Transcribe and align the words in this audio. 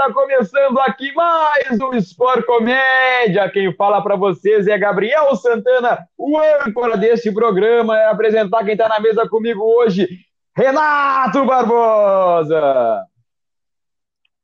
moçada, 0.00 0.12
começando 0.14 0.78
aqui 0.80 1.12
mais 1.12 1.78
um 1.80 1.92
Sport 1.96 2.46
Comédia. 2.46 3.50
Quem 3.50 3.74
fala 3.74 4.02
para 4.02 4.16
vocês 4.16 4.66
é 4.66 4.78
Gabriel 4.78 5.36
Santana, 5.36 6.08
o 6.16 6.38
âncora 6.38 6.96
deste 6.96 7.30
programa. 7.30 7.98
É 7.98 8.08
apresentar 8.08 8.64
quem 8.64 8.72
está 8.72 8.88
na 8.88 8.98
mesa 8.98 9.28
comigo 9.28 9.62
hoje, 9.62 10.08
Renato 10.56 11.44
Barbosa. 11.44 13.04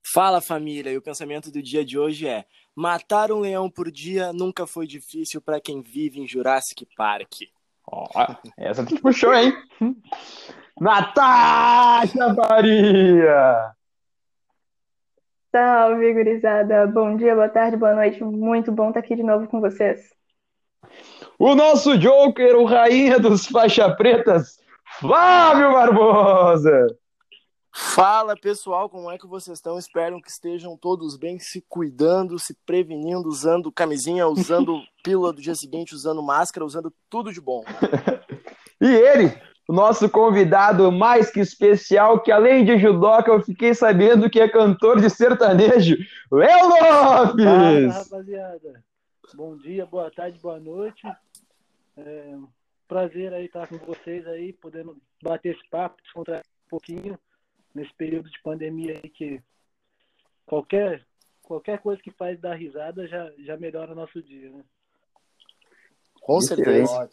Fala 0.05 0.41
família, 0.41 0.93
e 0.93 0.99
o 0.99 1.03
pensamento 1.03 1.51
do 1.51 1.63
dia 1.63 1.85
de 1.85 1.99
hoje 1.99 2.29
é: 2.29 2.45
matar 2.75 3.33
um 3.33 3.41
leão 3.41 3.71
por 3.71 3.91
dia 3.91 4.33
nunca 4.33 4.67
foi 4.67 4.87
difícil 4.87 5.41
para 5.41 5.61
quem 5.61 5.81
vive 5.81 6.21
em 6.21 6.29
Jurassic 6.29 6.87
Park. 6.97 7.33
Oh, 7.91 8.07
essa 8.59 8.85
tu 8.85 9.01
puxou, 9.01 9.33
hein? 9.33 9.55
Natasha 10.79 12.35
Faria! 12.35 13.76
Salve, 15.57 16.13
gurizada! 16.13 16.87
Bom 16.87 17.17
dia, 17.17 17.35
boa 17.35 17.49
tarde, 17.49 17.79
boa 17.79 17.95
noite. 17.95 18.23
Muito 18.23 18.71
bom 18.71 18.89
estar 18.89 19.01
aqui 19.01 19.17
de 19.17 19.23
novo 19.23 19.49
com 19.49 19.59
vocês. 19.59 20.13
O 21.39 21.55
nosso 21.55 21.97
Joker, 21.97 22.57
o 22.57 22.67
rainha 22.67 23.19
dos 23.19 23.47
faixa 23.47 23.91
pretas, 23.97 24.59
Flávio 25.01 25.73
Barbosa! 25.73 26.99
Fala 27.75 28.37
pessoal, 28.37 28.91
como 28.91 29.11
é 29.11 29.17
que 29.17 29.27
vocês 29.27 29.57
estão? 29.57 29.79
Espero 29.79 30.21
que 30.21 30.29
estejam 30.29 30.77
todos 30.77 31.17
bem, 31.17 31.39
se 31.39 31.65
cuidando, 31.67 32.39
se 32.39 32.55
prevenindo, 32.67 33.27
usando 33.27 33.73
camisinha, 33.73 34.29
usando 34.29 34.83
pílula 35.03 35.33
do 35.33 35.41
dia 35.41 35.55
seguinte, 35.55 35.95
usando 35.95 36.23
máscara, 36.23 36.67
usando 36.67 36.93
tudo 37.09 37.33
de 37.33 37.41
bom. 37.41 37.65
e 38.79 38.89
ele, 38.89 39.35
o 39.69 39.73
nosso 39.73 40.09
convidado 40.09 40.91
mais 40.93 41.31
que 41.31 41.41
especial, 41.41 42.21
que 42.21 42.31
além 42.31 42.65
de 42.65 42.79
judoca, 42.79 43.31
eu 43.31 43.43
fiquei 43.43 43.75
sabendo 43.75 44.31
que 44.31 44.41
é 44.41 44.49
cantor 44.49 45.01
de 45.01 45.11
sertanejo, 45.11 45.97
Léo 46.31 46.69
Lopes! 46.69 47.45
Fala, 47.45 47.89
rapaziada. 47.93 48.85
Bom 49.35 49.57
dia, 49.57 49.85
boa 49.85 50.11
tarde, 50.11 50.39
boa 50.39 50.61
noite. 50.61 51.03
É 51.97 52.35
um 52.37 52.47
prazer 52.87 53.33
aí 53.35 53.47
estar 53.47 53.67
com 53.67 53.79
vocês 53.79 54.25
aí, 54.29 54.53
podendo 54.53 54.97
bater 55.21 55.57
esse 55.57 55.69
papo, 55.69 56.01
descontrair 56.03 56.43
um 56.67 56.71
pouquinho 56.71 57.19
nesse 57.75 57.93
período 57.95 58.31
de 58.31 58.41
pandemia 58.43 59.01
aí 59.03 59.11
que 59.11 59.43
qualquer 60.47 61.05
qualquer 61.43 61.79
coisa 61.79 62.03
que 62.03 62.11
faz 62.11 62.41
dar 62.41 62.55
risada 62.55 63.07
já, 63.07 63.31
já 63.39 63.57
melhora 63.57 63.93
o 63.93 63.95
nosso 63.95 64.21
dia, 64.21 64.51
né? 64.51 64.65
Com 66.21 66.41
certeza. 66.41 67.09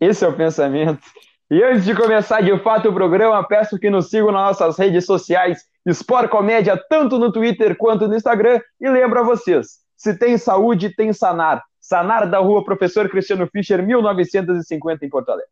Esse 0.00 0.24
é 0.24 0.28
o 0.28 0.36
pensamento. 0.36 1.04
E 1.50 1.62
antes 1.62 1.84
de 1.84 1.94
começar 1.94 2.42
de 2.42 2.58
fato 2.58 2.90
o 2.90 2.92
programa, 2.92 3.42
peço 3.46 3.78
que 3.78 3.88
nos 3.88 4.10
sigam 4.10 4.30
nas 4.30 4.48
nossas 4.48 4.78
redes 4.78 5.06
sociais, 5.06 5.64
Sport 5.86 6.28
Comédia, 6.28 6.76
tanto 6.90 7.18
no 7.18 7.32
Twitter 7.32 7.74
quanto 7.74 8.06
no 8.06 8.14
Instagram. 8.14 8.60
E 8.78 8.88
lembro 8.88 9.20
a 9.20 9.22
vocês: 9.22 9.78
se 9.96 10.18
tem 10.18 10.36
saúde, 10.36 10.94
tem 10.94 11.12
Sanar. 11.12 11.64
Sanar 11.80 12.28
da 12.28 12.38
rua 12.38 12.62
Professor 12.62 13.08
Cristiano 13.08 13.46
Fischer, 13.46 13.82
1950, 13.82 15.06
em 15.06 15.08
Porto 15.08 15.30
Alegre. 15.30 15.50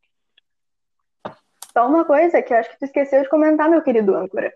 Só 1.72 1.88
uma 1.88 2.05
coisa 2.05 2.42
que 2.42 2.53
eu 2.53 2.58
acho 2.58 2.70
que 2.70 2.78
tu 2.78 2.84
esqueceu 2.84 3.22
de 3.22 3.28
comentar, 3.31 3.70
meu 3.70 3.81
querido 3.81 4.14
âncora. 4.14 4.53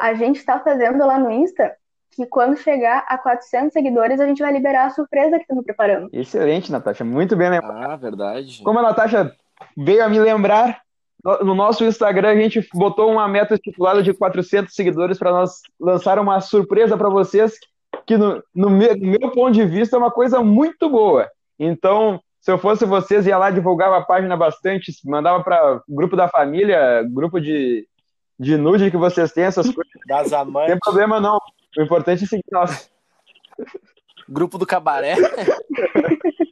A 0.00 0.14
gente 0.14 0.36
está 0.36 0.60
fazendo 0.60 1.04
lá 1.04 1.18
no 1.18 1.32
Insta 1.32 1.74
que 2.12 2.26
quando 2.26 2.56
chegar 2.56 3.04
a 3.08 3.18
400 3.18 3.72
seguidores, 3.72 4.20
a 4.20 4.26
gente 4.26 4.42
vai 4.42 4.52
liberar 4.52 4.86
a 4.86 4.90
surpresa 4.90 5.36
que 5.36 5.42
estamos 5.42 5.64
preparando. 5.64 6.08
Excelente, 6.12 6.70
Natasha. 6.70 7.04
Muito 7.04 7.36
bem 7.36 7.50
lembrado. 7.50 7.90
Ah, 7.90 7.96
verdade. 7.96 8.62
Como 8.62 8.78
a 8.78 8.82
Natasha 8.82 9.34
veio 9.76 10.04
a 10.04 10.08
me 10.08 10.18
lembrar, 10.18 10.80
no 11.42 11.54
nosso 11.54 11.84
Instagram 11.84 12.30
a 12.30 12.36
gente 12.36 12.66
botou 12.72 13.10
uma 13.10 13.28
meta 13.28 13.54
estipulada 13.54 14.02
de 14.02 14.14
400 14.14 14.74
seguidores 14.74 15.18
para 15.18 15.30
nós 15.30 15.60
lançar 15.78 16.18
uma 16.18 16.40
surpresa 16.40 16.96
para 16.96 17.10
vocês, 17.10 17.52
que 18.06 18.16
no, 18.16 18.42
no, 18.54 18.70
meu, 18.70 18.96
no, 18.96 19.06
meu, 19.06 19.30
ponto 19.30 19.52
de 19.52 19.64
vista 19.64 19.96
é 19.96 19.98
uma 19.98 20.10
coisa 20.10 20.42
muito 20.42 20.88
boa. 20.88 21.28
Então, 21.58 22.20
se 22.40 22.50
eu 22.50 22.58
fosse 22.58 22.86
vocês, 22.86 23.26
ia 23.26 23.36
lá, 23.36 23.50
divulgava 23.50 23.98
a 23.98 24.04
página 24.04 24.36
bastante, 24.36 24.92
mandava 25.04 25.44
para 25.44 25.82
grupo 25.88 26.16
da 26.16 26.26
família, 26.26 27.02
grupo 27.10 27.38
de, 27.38 27.86
de 28.38 28.56
nude 28.56 28.90
que 28.90 28.96
vocês 28.96 29.32
têm, 29.32 29.44
essas 29.44 29.66
coisas. 29.66 29.92
Das 30.08 30.32
amantes. 30.32 30.54
Não 30.54 30.66
tem 30.66 30.78
problema 30.78 31.20
não. 31.20 31.38
O 31.78 31.82
importante 31.82 32.24
é 32.24 32.26
seguir 32.26 32.42
nós. 32.50 32.90
Grupo 34.28 34.58
do 34.58 34.66
cabaré. 34.66 35.14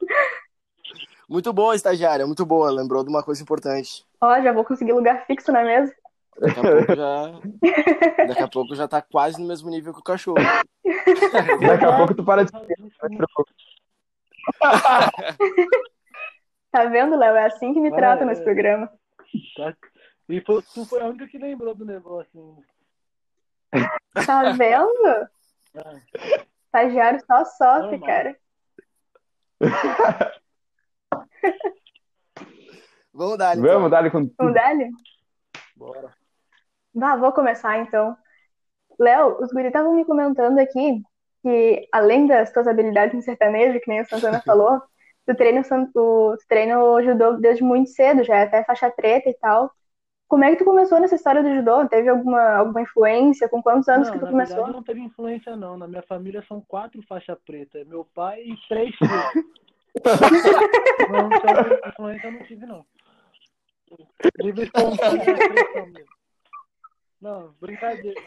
Muito 1.29 1.53
boa, 1.53 1.75
estagiária, 1.75 2.27
muito 2.27 2.47
boa. 2.47 2.71
Lembrou 2.71 3.05
de 3.05 3.11
uma 3.11 3.23
coisa 3.23 3.43
importante. 3.43 4.07
Ó, 4.21 4.41
já 4.41 4.51
vou 4.53 4.65
conseguir 4.65 4.93
lugar 4.93 5.27
fixo 5.27 5.53
na 5.53 5.63
mesa. 5.63 5.95
Daqui 6.41 6.61
a 6.61 6.63
pouco 6.63 6.97
já. 6.97 8.27
Daqui 8.27 8.43
a 8.43 8.49
pouco 8.49 8.75
já 8.75 8.89
tá 8.89 9.03
quase 9.03 9.39
no 9.41 9.47
mesmo 9.47 9.69
nível 9.69 9.93
que 9.93 10.01
o 10.01 10.05
cachorro. 10.05 10.39
Daqui 11.61 11.85
a 11.85 11.97
pouco 11.97 12.15
tu 12.15 12.25
para 12.25 12.45
de. 12.45 12.53
tá 16.71 16.85
vendo, 16.87 17.17
Léo? 17.17 17.37
É 17.37 17.47
assim 17.47 17.75
que 17.75 17.81
me 17.81 17.91
trata 17.91 18.25
nesse 18.25 18.43
programa. 18.43 18.91
Tá. 19.57 19.77
E 20.29 20.41
foi, 20.41 20.63
tu 20.63 20.87
foi 20.87 21.03
a 21.03 21.07
única 21.07 21.27
que 21.27 21.37
lembrou 21.37 21.75
do 21.75 21.85
negócio. 21.85 22.63
Tá 24.25 24.53
vendo? 24.53 25.29
Ah. 25.77 26.01
Estagiário 26.67 27.21
só 27.27 27.45
sofre, 27.45 27.99
cara. 27.99 28.37
Vamos 33.13 33.39
dar 33.39 33.57
então. 33.57 33.71
Vamos 33.71 33.91
dar 33.91 34.11
com 34.11 34.31
Vamos 34.39 34.55
dar 34.55 34.75
Bora. 35.77 36.13
Vá, 36.95 37.17
vou 37.17 37.33
começar 37.33 37.79
então. 37.79 38.17
Léo, 38.99 39.41
os 39.41 39.53
guris 39.53 39.69
estavam 39.69 39.95
me 39.95 40.05
comentando 40.05 40.59
aqui 40.59 41.03
que, 41.43 41.89
além 41.93 42.27
das 42.27 42.53
tuas 42.53 42.67
habilidades 42.67 43.15
em 43.15 43.23
sertanejo, 43.23 43.81
que 43.81 43.89
nem 43.89 44.01
o 44.01 44.09
Santana 44.09 44.41
falou, 44.47 44.81
tu 45.27 45.35
treina, 45.35 45.63
tu 45.93 46.37
treina 46.49 46.83
o 46.83 47.03
judô 47.03 47.33
desde 47.33 47.63
muito 47.63 47.91
cedo, 47.91 48.25
já 48.25 48.37
é 48.37 48.43
até 48.45 48.65
faixa 48.65 48.91
preta 48.91 49.29
e 49.29 49.35
tal. 49.35 49.71
Como 50.27 50.45
é 50.45 50.51
que 50.51 50.57
tu 50.57 50.65
começou 50.65 51.01
nessa 51.01 51.15
história 51.15 51.43
do 51.43 51.55
judô? 51.55 51.87
Teve 51.89 52.09
alguma, 52.09 52.57
alguma 52.57 52.83
influência? 52.83 53.49
Com 53.49 53.63
quantos 53.63 53.89
anos 53.89 54.09
não, 54.09 54.15
que 54.15 54.19
tu 54.19 54.27
na 54.27 54.31
começou? 54.31 54.57
Verdade, 54.57 54.77
não 54.77 54.83
teve 54.83 55.01
influência, 55.01 55.57
não. 55.57 55.79
Na 55.79 55.89
minha 55.89 56.03
família 56.03 56.43
são 56.43 56.61
quatro 56.61 57.01
faixas 57.03 57.39
pretas. 57.47 57.87
Meu 57.87 58.05
pai 58.05 58.43
e 58.43 58.57
três 58.69 58.95
filhos. 58.95 59.11
não, 61.11 61.27
então, 61.27 61.89
influência 61.89 62.27
eu 62.27 62.33
não 62.33 62.45
tive, 62.45 62.67
não. 62.67 62.87
Livre 64.39 64.65
espontânea 64.65 65.25
mesmo. 65.87 66.19
Não, 67.21 67.53
brincadeira. 67.61 68.21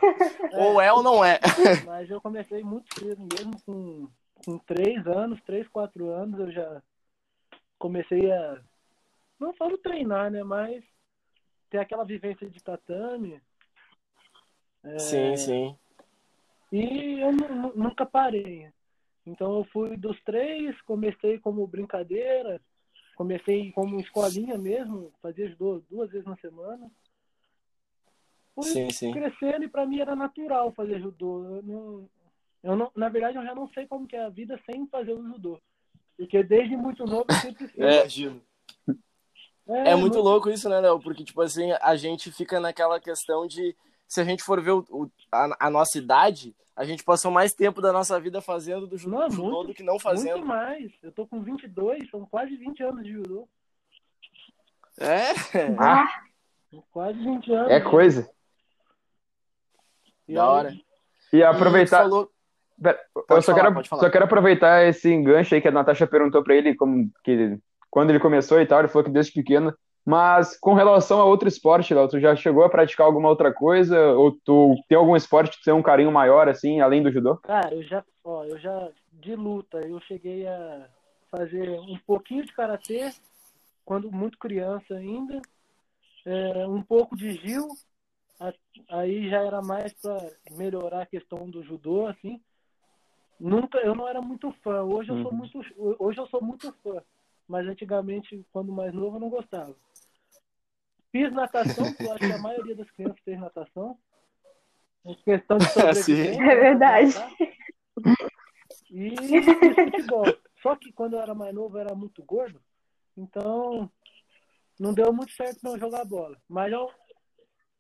Ou 0.52 0.82
é 0.82 0.92
ou 0.92 1.02
não 1.02 1.24
é. 1.24 1.40
Mas 1.86 2.10
eu 2.10 2.20
comecei 2.20 2.62
muito 2.62 2.94
cedo 3.00 3.22
mesmo, 3.22 3.54
com, 3.66 4.08
com 4.46 4.58
três 4.60 5.06
anos, 5.08 5.42
três, 5.44 5.68
quatro 5.70 6.10
anos, 6.10 6.40
eu 6.40 6.52
já 6.52 6.82
comecei 7.80 8.32
a. 8.32 8.62
Não 9.40 9.54
falo 9.54 9.78
treinar, 9.78 10.30
né? 10.30 10.44
Mas 10.44 10.84
ter 11.70 11.78
aquela 11.78 12.04
vivência 12.04 12.50
de 12.50 12.62
tatame. 12.62 13.42
É... 14.84 15.00
Sim, 15.00 15.38
sim. 15.38 15.78
E 16.72 17.20
eu 17.20 17.32
nunca 17.76 18.06
parei. 18.06 18.70
Então 19.26 19.58
eu 19.58 19.64
fui 19.66 19.96
dos 19.98 20.20
três, 20.24 20.80
comecei 20.82 21.40
como 21.40 21.68
brincadeira, 21.68 22.60
comecei 23.16 23.72
como 23.72 24.00
escolinha 24.00 24.58
mesmo, 24.58 25.14
fazia 25.22 25.50
judô 25.50 25.84
duas 25.90 26.10
vezes 26.10 26.26
na 26.26 26.36
semana. 26.38 26.90
Fui 28.56 28.66
sim, 28.66 28.90
sim. 28.90 29.12
crescendo 29.12 29.64
e 29.64 29.70
para 29.70 29.86
mim 29.86 30.00
era 30.00 30.16
natural 30.16 30.72
fazer 30.74 31.00
judô. 31.00 31.46
Eu 31.46 31.64
não, 31.64 32.10
eu 32.64 32.76
não, 32.76 32.92
na 32.96 33.10
verdade 33.10 33.38
eu 33.38 33.44
já 33.44 33.56
não 33.56 33.70
sei 33.70 33.88
como 33.88 34.08
que 34.08 34.16
é 34.16 34.24
a 34.24 34.30
vida 34.30 34.60
sem 34.66 34.88
fazer 34.88 35.14
o 35.14 35.24
judô. 35.24 35.60
Porque 36.18 36.44
desde 36.44 36.76
muito 36.76 37.06
novo 37.06 37.26
eu 37.30 37.36
sempre 37.36 37.68
fiz. 37.68 37.78
É, 37.82 38.10
Gino. 38.10 38.42
É, 39.68 39.92
é 39.92 39.96
muito 39.96 40.20
louco 40.20 40.50
isso, 40.50 40.68
né, 40.68 40.80
Léo? 40.80 41.00
Porque, 41.00 41.24
tipo 41.24 41.42
assim, 41.42 41.72
a 41.82 41.96
gente 41.96 42.32
fica 42.32 42.60
naquela 42.60 43.00
questão 43.00 43.48
de 43.48 43.76
se 44.12 44.20
a 44.20 44.26
gente 44.26 44.44
for 44.44 44.62
ver 44.62 44.72
o, 44.72 44.86
o, 44.90 45.10
a, 45.32 45.68
a, 45.68 45.70
nossa 45.70 45.98
idade, 45.98 46.54
a 46.76 46.84
gente 46.84 47.02
passou 47.02 47.32
mais 47.32 47.54
tempo 47.54 47.82
da 47.82 47.94
nossa 47.94 48.20
vida 48.20 48.42
fazendo 48.42 48.86
do 48.86 48.98
judô, 48.98 49.20
não, 49.20 49.32
judô 49.32 49.52
muito, 49.52 49.68
do 49.68 49.74
que 49.74 49.84
não 49.84 49.98
fazendo. 49.98 50.40
Muito 50.40 50.48
mais. 50.48 50.92
Eu 51.02 51.14
tô 51.14 51.26
com 51.26 51.42
22, 51.42 52.10
são 52.10 52.26
quase 52.26 52.58
20 52.58 52.84
anos 52.84 53.04
de 53.06 53.14
judô. 53.14 53.48
É? 55.00 55.32
Ah. 55.80 56.10
Quase 56.92 57.20
20 57.20 57.54
anos. 57.54 57.72
É 57.72 57.80
coisa. 57.80 58.30
E 60.28 60.34
da 60.34 60.50
hora. 60.50 60.74
E 61.32 61.42
aproveitar. 61.42 62.00
E 62.00 62.10
falou... 62.10 62.30
eu 62.84 63.42
só, 63.42 63.56
falar, 63.56 63.74
quero, 63.74 63.86
só 63.86 64.10
quero 64.10 64.26
aproveitar 64.26 64.86
esse 64.86 65.10
enganche 65.10 65.56
aí 65.56 65.62
que 65.62 65.70
a 65.70 65.72
Natasha 65.72 66.06
perguntou 66.06 66.44
pra 66.44 66.54
ele, 66.54 66.76
como 66.76 67.10
que 67.24 67.58
quando 67.90 68.10
ele 68.10 68.20
começou 68.20 68.60
e 68.60 68.66
tal, 68.66 68.80
ele 68.80 68.90
falou 68.90 69.06
que 69.06 69.12
desde 69.12 69.32
pequeno 69.32 69.74
mas 70.06 70.58
com 70.60 70.74
relação 70.74 71.20
a 71.20 71.26
outro 71.26 71.48
esporte, 71.48 71.94
Léo, 71.94 72.08
tu 72.08 72.20
já 72.20 72.36
chegou 72.36 72.64
a 72.64 72.70
praticar 72.70 73.06
alguma 73.06 73.30
outra 73.30 73.54
coisa? 73.54 74.00
Ou 74.14 74.32
tu 74.32 74.76
tem 74.88 74.98
algum 74.98 75.16
esporte 75.16 75.58
que 75.58 75.64
tem 75.64 75.74
um 75.74 75.84
carinho 75.84 76.12
maior, 76.12 76.50
assim, 76.50 76.82
além 76.82 77.04
do 77.04 77.12
judô? 77.12 77.38
Cara, 77.38 77.74
eu 77.74 77.84
já, 77.84 78.04
ó, 78.24 78.44
eu 78.44 78.58
já, 78.58 78.90
de 79.14 79.36
luta, 79.36 79.78
eu 79.80 80.00
cheguei 80.02 80.48
a 80.48 80.88
fazer 81.30 81.70
um 81.70 81.98
pouquinho 82.06 82.46
de 82.46 82.52
karatê, 82.52 83.12
quando 83.86 84.12
muito 84.12 84.38
criança 84.38 84.96
ainda, 84.96 85.42
é, 86.26 86.68
um 86.68 86.82
pouco 86.82 87.16
de 87.16 87.34
Gil, 87.34 87.68
aí 88.90 89.30
já 89.30 89.42
era 89.44 89.62
mais 89.62 89.94
para 89.94 90.32
melhorar 90.52 91.04
a 91.04 91.06
questão 91.06 91.50
do 91.50 91.64
judô, 91.64 92.08
assim. 92.08 92.42
Nunca, 93.40 93.80
eu 93.80 93.96
não 93.96 94.08
era 94.08 94.22
muito 94.22 94.52
fã. 94.64 94.84
Hoje 94.84 95.10
eu 95.10 95.22
sou 95.22 95.32
uhum. 95.32 95.38
muito, 95.38 95.60
hoje 96.00 96.20
eu 96.20 96.28
sou 96.28 96.42
muito 96.42 96.72
fã. 96.84 97.02
Mas 97.48 97.68
antigamente, 97.68 98.46
quando 98.54 98.72
mais 98.72 98.94
novo, 98.94 99.18
eu 99.18 99.20
não 99.20 99.30
gostava. 99.30 99.76
Fiz 101.12 101.32
natação, 101.34 101.94
que 101.94 102.04
eu 102.04 102.12
acho 102.14 102.20
que 102.20 102.32
a 102.32 102.38
maioria 102.38 102.76
das 102.76 102.90
crianças 102.92 103.20
fez 103.24 103.40
natação. 103.40 103.98
Em 105.06 105.16
questão 105.16 105.58
de 105.58 105.66
sobrevivência. 105.72 106.42
É 106.42 106.56
verdade. 106.56 107.16
E 108.90 109.16
fiz 109.18 109.46
futebol. 109.46 110.26
Só 110.62 110.76
que 110.76 110.92
quando 110.94 111.14
eu 111.14 111.22
era 111.22 111.34
mais 111.34 111.54
novo, 111.54 111.78
eu 111.78 111.82
era 111.82 111.96
muito 111.96 112.24
gordo. 112.24 112.62
Então, 113.18 113.92
não 114.80 114.94
deu 114.94 115.12
muito 115.12 115.34
certo 115.34 115.60
não 115.64 115.78
jogar 115.78 116.06
bola. 116.06 116.38
Mas 116.48 116.72
eu, 116.72 116.90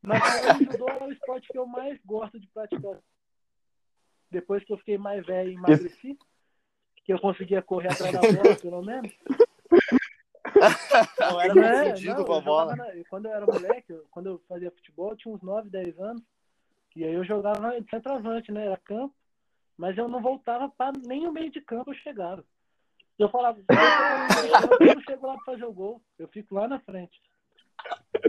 mas 0.01 0.21
o 0.59 0.71
judô 0.71 0.89
é 0.89 1.03
o 1.03 1.11
esporte 1.11 1.47
que 1.47 1.57
eu 1.57 1.65
mais 1.65 1.99
gosto 2.03 2.39
de 2.39 2.47
praticar. 2.47 2.99
Depois 4.29 4.63
que 4.63 4.73
eu 4.73 4.77
fiquei 4.77 4.97
mais 4.97 5.25
velho 5.25 5.51
e 5.51 5.55
emagreci, 5.55 6.17
que 7.03 7.13
eu 7.13 7.19
conseguia 7.19 7.61
correr 7.61 7.91
atrás 7.91 8.13
da 8.13 8.19
bola, 8.19 8.55
pelo 8.55 8.81
menos. 8.81 9.11
Não 11.19 11.41
era 11.41 11.89
é, 11.89 12.23
com 12.23 12.33
a 12.33 12.41
bola. 12.41 12.75
Na, 12.75 12.85
quando 13.09 13.25
eu 13.25 13.33
era 13.33 13.45
moleque, 13.45 13.93
quando 14.09 14.27
eu 14.27 14.41
fazia 14.47 14.71
futebol, 14.71 15.11
eu 15.11 15.17
tinha 15.17 15.33
uns 15.33 15.41
9, 15.41 15.69
10 15.69 15.99
anos. 15.99 16.23
E 16.95 17.03
aí 17.03 17.13
eu 17.13 17.23
jogava 17.23 17.79
de 17.79 17.89
centroavante, 17.89 18.51
né? 18.51 18.65
Era 18.65 18.77
campo. 18.77 19.13
Mas 19.77 19.97
eu 19.97 20.07
não 20.07 20.21
voltava 20.21 20.69
para 20.69 20.91
nem 21.05 21.27
o 21.27 21.31
meio 21.31 21.49
de 21.51 21.61
campo 21.61 21.91
eu 21.91 21.95
chegava. 21.95 22.43
Eu 23.17 23.29
falava, 23.29 23.59
eu 24.79 24.95
não 24.95 25.01
chego 25.03 25.27
lá 25.27 25.35
para 25.35 25.53
fazer 25.53 25.65
o 25.65 25.73
gol, 25.73 26.01
eu 26.17 26.27
fico 26.27 26.55
lá 26.55 26.67
na 26.67 26.79
frente. 26.79 27.21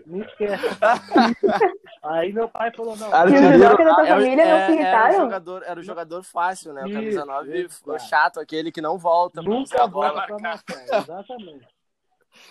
Me 0.06 0.20
esquece. 0.20 0.64
Aí 2.02 2.32
meu 2.32 2.48
pai 2.48 2.72
falou, 2.74 2.96
não. 2.96 3.12
Ah, 3.12 3.24
e 3.26 3.32
o 3.32 3.36
é? 3.36 4.82
Era 4.82 5.10
o, 5.10 5.16
jogador, 5.16 5.62
era 5.64 5.80
o 5.80 5.82
jogador 5.82 6.22
fácil, 6.22 6.72
né? 6.72 6.84
O 6.84 6.92
camisa 6.92 7.24
9 7.24 7.68
ficou 7.68 7.98
chato, 7.98 8.40
aquele 8.40 8.72
que 8.72 8.80
não 8.80 8.98
volta. 8.98 9.40
Nunca 9.40 9.86
volta 9.86 10.22
pra 10.26 10.38
marcar, 10.38 10.82
exatamente. 10.82 11.66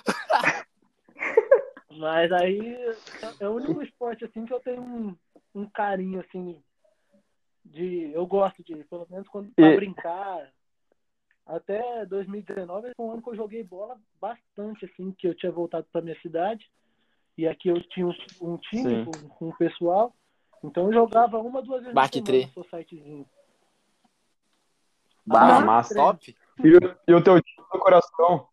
Mas 1.97 2.31
aí 2.31 2.77
é 3.39 3.47
o 3.47 3.55
único 3.55 3.81
esporte 3.81 4.25
assim 4.25 4.45
que 4.45 4.53
eu 4.53 4.59
tenho 4.59 4.81
um, 4.81 5.15
um 5.53 5.69
carinho 5.69 6.21
assim 6.21 6.61
de 7.63 8.11
eu 8.13 8.25
gosto 8.25 8.63
de, 8.63 8.83
pelo 8.85 9.05
menos 9.09 9.27
quando 9.27 9.51
pra 9.53 9.71
e... 9.71 9.75
brincar. 9.75 10.51
Até 11.45 12.05
2019 12.05 12.93
foi 12.95 13.05
um 13.05 13.11
ano 13.11 13.21
que 13.21 13.29
eu 13.29 13.35
joguei 13.35 13.63
bola 13.63 13.99
bastante 14.19 14.85
assim, 14.85 15.11
que 15.11 15.27
eu 15.27 15.35
tinha 15.35 15.51
voltado 15.51 15.85
para 15.91 16.01
minha 16.01 16.19
cidade 16.21 16.69
e 17.37 17.47
aqui 17.47 17.69
eu 17.69 17.81
tinha 17.89 18.07
um, 18.07 18.13
um 18.41 18.57
time 18.57 19.05
com, 19.05 19.29
com 19.29 19.49
o 19.49 19.57
pessoal. 19.57 20.15
Então 20.63 20.87
eu 20.87 20.93
jogava 20.93 21.39
uma, 21.39 21.61
duas 21.61 21.81
vezes 21.81 21.95
Baque 21.95 22.21
no 22.55 22.63
sitezinho. 22.65 23.27
Bah, 25.25 25.57
ah, 25.57 25.61
massa. 25.61 25.95
Top. 25.95 26.35
E, 26.63 26.67
e, 26.67 27.13
o 27.13 27.23
teu 27.23 27.41
time 27.41 27.67
do 27.71 27.79
coração? 27.79 28.47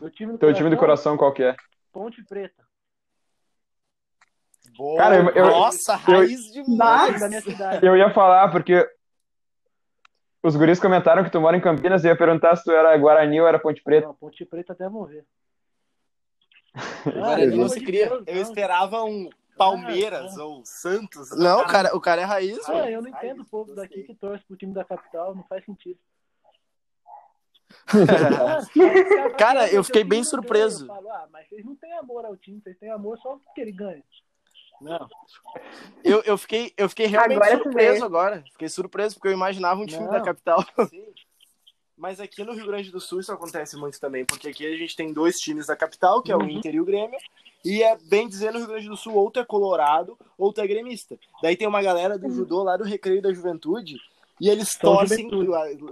Meu 0.00 0.10
time 0.10 0.32
do 0.32 0.38
teu 0.38 0.48
coração, 0.48 0.54
time 0.54 0.70
do 0.70 0.78
coração 0.78 1.16
qual 1.16 1.32
que 1.32 1.42
é? 1.42 1.56
Ponte 1.92 2.22
Preta. 2.24 2.66
Boa. 4.76 4.98
Cara, 4.98 5.16
eu, 5.16 5.30
eu, 5.30 5.46
Nossa, 5.46 5.92
eu, 5.92 6.18
raiz 6.18 6.52
demais 6.52 7.20
da 7.20 7.28
minha 7.28 7.40
cidade. 7.40 7.86
Eu 7.86 7.96
ia 7.96 8.12
falar, 8.12 8.50
porque 8.50 8.86
os 10.42 10.54
guris 10.54 10.78
comentaram 10.78 11.24
que 11.24 11.30
tu 11.30 11.40
mora 11.40 11.56
em 11.56 11.60
Campinas 11.60 12.04
e 12.04 12.08
ia 12.08 12.16
perguntar 12.16 12.54
se 12.56 12.64
tu 12.64 12.72
era 12.72 12.96
Guarani 12.96 13.40
ou 13.40 13.48
era 13.48 13.58
Ponte 13.58 13.82
Preta. 13.82 14.06
Não, 14.06 14.14
Ponte 14.14 14.44
Preta 14.44 14.74
até 14.74 14.88
morrer. 14.88 15.24
Guarani 17.04 17.54
ah, 17.54 17.56
não 17.56 17.68
se 17.68 17.80
cria. 17.80 18.10
eu 18.26 18.42
esperava 18.42 19.02
um 19.02 19.30
Palmeiras 19.56 20.36
ah, 20.38 20.44
ou 20.44 20.62
Santos. 20.64 21.30
Não, 21.36 21.62
o 21.62 21.66
cara, 21.66 21.96
o 21.96 22.00
cara 22.00 22.20
é 22.20 22.24
raiz. 22.24 22.58
Ah, 22.68 22.90
eu 22.90 23.00
não 23.00 23.08
entendo 23.08 23.42
o 23.42 23.46
povo 23.46 23.74
daqui 23.74 24.02
que 24.02 24.14
torce 24.14 24.44
pro 24.44 24.56
time 24.56 24.74
da 24.74 24.84
capital, 24.84 25.34
não 25.34 25.42
faz 25.44 25.64
sentido. 25.64 25.98
cara, 29.38 29.70
eu 29.72 29.82
fiquei 29.84 30.04
bem 30.04 30.24
surpreso. 30.24 30.84
Eu 30.84 30.88
falo, 30.88 31.10
ah, 31.10 31.28
mas 31.32 31.48
vocês 31.48 31.64
não 31.64 31.76
têm 31.76 31.92
amor 31.94 32.24
ao 32.24 32.36
time, 32.36 32.60
vocês 32.60 32.78
têm 32.78 32.90
amor 32.90 33.18
só 33.18 33.36
porque 33.44 33.60
ele 33.60 33.72
ganha. 33.72 34.02
Não. 34.80 35.08
Eu, 36.04 36.22
eu, 36.22 36.36
fiquei, 36.36 36.72
eu 36.76 36.88
fiquei 36.88 37.06
realmente 37.06 37.36
agora 37.36 37.62
surpreso 37.62 38.04
agora. 38.04 38.44
Fiquei 38.52 38.68
surpreso 38.68 39.14
porque 39.14 39.28
eu 39.28 39.32
imaginava 39.32 39.80
um 39.80 39.86
time 39.86 40.04
não. 40.04 40.12
da 40.12 40.20
capital. 40.20 40.64
Sim. 40.90 41.06
Mas 41.96 42.20
aqui 42.20 42.44
no 42.44 42.52
Rio 42.52 42.66
Grande 42.66 42.90
do 42.90 43.00
Sul 43.00 43.20
isso 43.20 43.32
acontece 43.32 43.74
muito 43.76 43.98
também, 43.98 44.24
porque 44.24 44.48
aqui 44.48 44.66
a 44.66 44.76
gente 44.76 44.94
tem 44.94 45.14
dois 45.14 45.36
times 45.36 45.66
da 45.66 45.74
capital, 45.74 46.22
que 46.22 46.30
é 46.30 46.36
o 46.36 46.40
uhum. 46.40 46.50
Inter 46.50 46.74
e 46.74 46.80
o 46.80 46.84
Grêmio, 46.84 47.18
e 47.64 47.82
é 47.82 47.96
bem 47.96 48.28
dizer 48.28 48.52
no 48.52 48.58
Rio 48.58 48.68
Grande 48.68 48.88
do 48.88 48.96
Sul, 48.98 49.14
ou 49.14 49.30
tu 49.30 49.40
é 49.40 49.44
colorado, 49.44 50.18
ou 50.36 50.52
tu 50.52 50.60
é 50.60 50.66
gremista. 50.66 51.18
Daí 51.42 51.56
tem 51.56 51.66
uma 51.66 51.80
galera 51.80 52.18
do 52.18 52.26
uhum. 52.26 52.32
judô 52.32 52.62
lá 52.62 52.76
do 52.76 52.84
Recreio 52.84 53.22
da 53.22 53.32
Juventude, 53.32 53.96
e 54.38 54.50
eles 54.50 54.72
São 54.72 54.92
torcem 54.92 55.30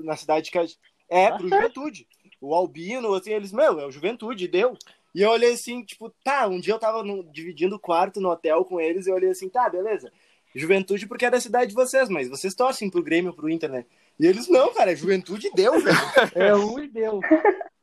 na 0.03 0.15
cidade 0.15 0.51
que 0.51 0.59
a... 0.59 0.67
é 1.09 1.31
pro 1.31 1.49
Juventude. 1.49 2.07
O 2.41 2.55
Albino, 2.55 3.15
assim, 3.15 3.33
eles, 3.33 3.53
meu, 3.53 3.81
é 3.81 3.87
o 3.87 3.91
Juventude, 3.91 4.49
deu. 4.49 4.77
E 5.15 5.23
eu 5.23 5.31
olhei 5.31 5.53
assim, 5.53 5.83
tipo, 5.85 6.11
tá, 6.25 6.47
um 6.49 6.59
dia 6.59 6.75
eu 6.75 6.79
tava 6.79 7.03
no, 7.03 7.23
dividindo 7.25 7.79
quarto 7.79 8.21
no 8.21 8.31
hotel 8.31 8.65
com 8.65 8.81
eles, 8.81 9.07
e 9.07 9.11
eu 9.11 9.15
olhei 9.15 9.31
assim, 9.31 9.49
tá, 9.49 9.69
beleza. 9.69 10.13
Juventude 10.55 11.07
porque 11.07 11.27
é 11.27 11.31
da 11.31 11.41
cidade 11.41 11.71
de 11.71 11.75
vocês, 11.75 12.09
mas 12.09 12.29
vocês 12.29 12.55
torcem 12.55 12.91
pro 12.91 13.03
Grêmio, 13.03 13.33
pro 13.33 13.49
Inter, 13.49 13.71
né? 13.71 13.85
E 14.19 14.27
eles, 14.27 14.49
não, 14.49 14.73
cara, 14.73 14.93
é 14.93 14.97
juventude 14.97 15.51
deu, 15.55 15.81
velho. 15.81 15.97
É 16.35 16.55
um 16.55 16.79
e 16.79 16.89
deu. 16.89 17.21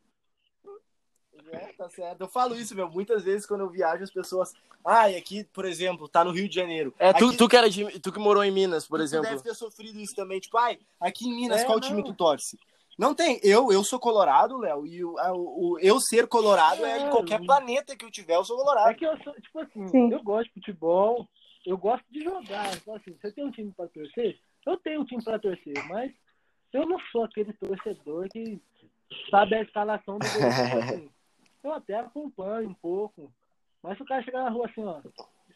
É, 1.54 1.74
tá 1.74 1.90
certo. 1.90 2.22
Eu 2.22 2.30
falo 2.30 2.56
isso, 2.56 2.74
meu. 2.74 2.90
Muitas 2.90 3.24
vezes 3.24 3.46
quando 3.46 3.60
eu 3.60 3.70
viajo, 3.70 4.02
as 4.02 4.10
pessoas. 4.10 4.54
Ai, 4.86 5.16
ah, 5.16 5.18
aqui, 5.18 5.44
por 5.44 5.66
exemplo, 5.66 6.08
tá 6.08 6.24
no 6.24 6.32
Rio 6.32 6.48
de 6.48 6.56
Janeiro. 6.56 6.94
É, 6.98 7.12
tu, 7.12 7.28
aqui... 7.28 7.38
tu, 7.38 7.50
que, 7.50 7.58
era 7.58 7.70
de, 7.70 8.00
tu 8.00 8.10
que 8.10 8.20
morou 8.20 8.42
em 8.42 8.52
Minas, 8.52 8.88
por 8.88 9.00
tu 9.00 9.04
exemplo. 9.04 9.28
Tu 9.28 9.32
deve 9.32 9.44
ter 9.44 9.54
sofrido 9.54 10.00
isso 10.00 10.16
também. 10.16 10.40
Tipo, 10.40 10.58
ai, 10.58 10.80
aqui 10.98 11.28
em 11.28 11.36
Minas, 11.36 11.62
é, 11.62 11.66
qual 11.66 11.78
não. 11.78 11.86
time 11.86 12.04
tu 12.06 12.14
torce? 12.14 12.58
Não 13.02 13.16
tem. 13.16 13.40
Eu, 13.42 13.72
eu 13.72 13.84
sou 13.84 14.00
colorado, 14.00 14.60
Léo, 14.60 14.86
e 14.86 15.04
o, 15.04 15.16
o, 15.16 15.72
o, 15.72 15.80
eu 15.80 16.00
ser 16.00 16.28
colorado 16.28 16.86
é, 16.86 17.00
é 17.00 17.02
em 17.02 17.10
qualquer 17.10 17.44
planeta 17.44 17.96
que 17.96 18.06
eu 18.06 18.12
tiver, 18.12 18.36
eu 18.36 18.46
sou 18.46 18.56
colorado. 18.56 18.92
É 18.92 18.94
que 18.94 19.04
eu 19.04 19.18
sou, 19.24 19.34
tipo 19.34 19.60
assim, 19.60 19.88
Sim. 19.88 20.12
eu 20.12 20.22
gosto 20.22 20.50
de 20.50 20.54
futebol, 20.54 21.28
eu 21.66 21.76
gosto 21.80 22.06
de 22.12 22.24
jogar. 22.24 22.72
Então, 22.76 22.94
assim, 22.94 23.18
você 23.20 23.32
tem 23.32 23.44
um 23.44 23.50
time 23.50 23.72
pra 23.72 23.88
torcer? 23.88 24.38
Eu 24.68 24.78
tenho 24.78 25.02
um 25.02 25.06
time 25.06 25.24
pra 25.24 25.40
torcer, 25.40 25.74
mas 25.88 26.12
eu 26.72 26.86
não 26.86 27.00
sou 27.12 27.24
aquele 27.24 27.52
torcedor 27.54 28.30
que 28.30 28.62
sabe 29.32 29.56
a 29.56 29.64
escalação 29.64 30.20
do 30.20 30.28
jogo. 30.28 30.46
Assim, 30.94 31.10
eu 31.64 31.74
até 31.74 31.96
acompanho 31.96 32.70
um 32.70 32.76
pouco. 32.76 33.34
Mas 33.82 33.98
se 33.98 34.04
o 34.04 34.06
cara 34.06 34.22
chegar 34.22 34.44
na 34.44 34.52
rua 34.52 34.68
assim, 34.68 34.84
ó, 34.84 35.02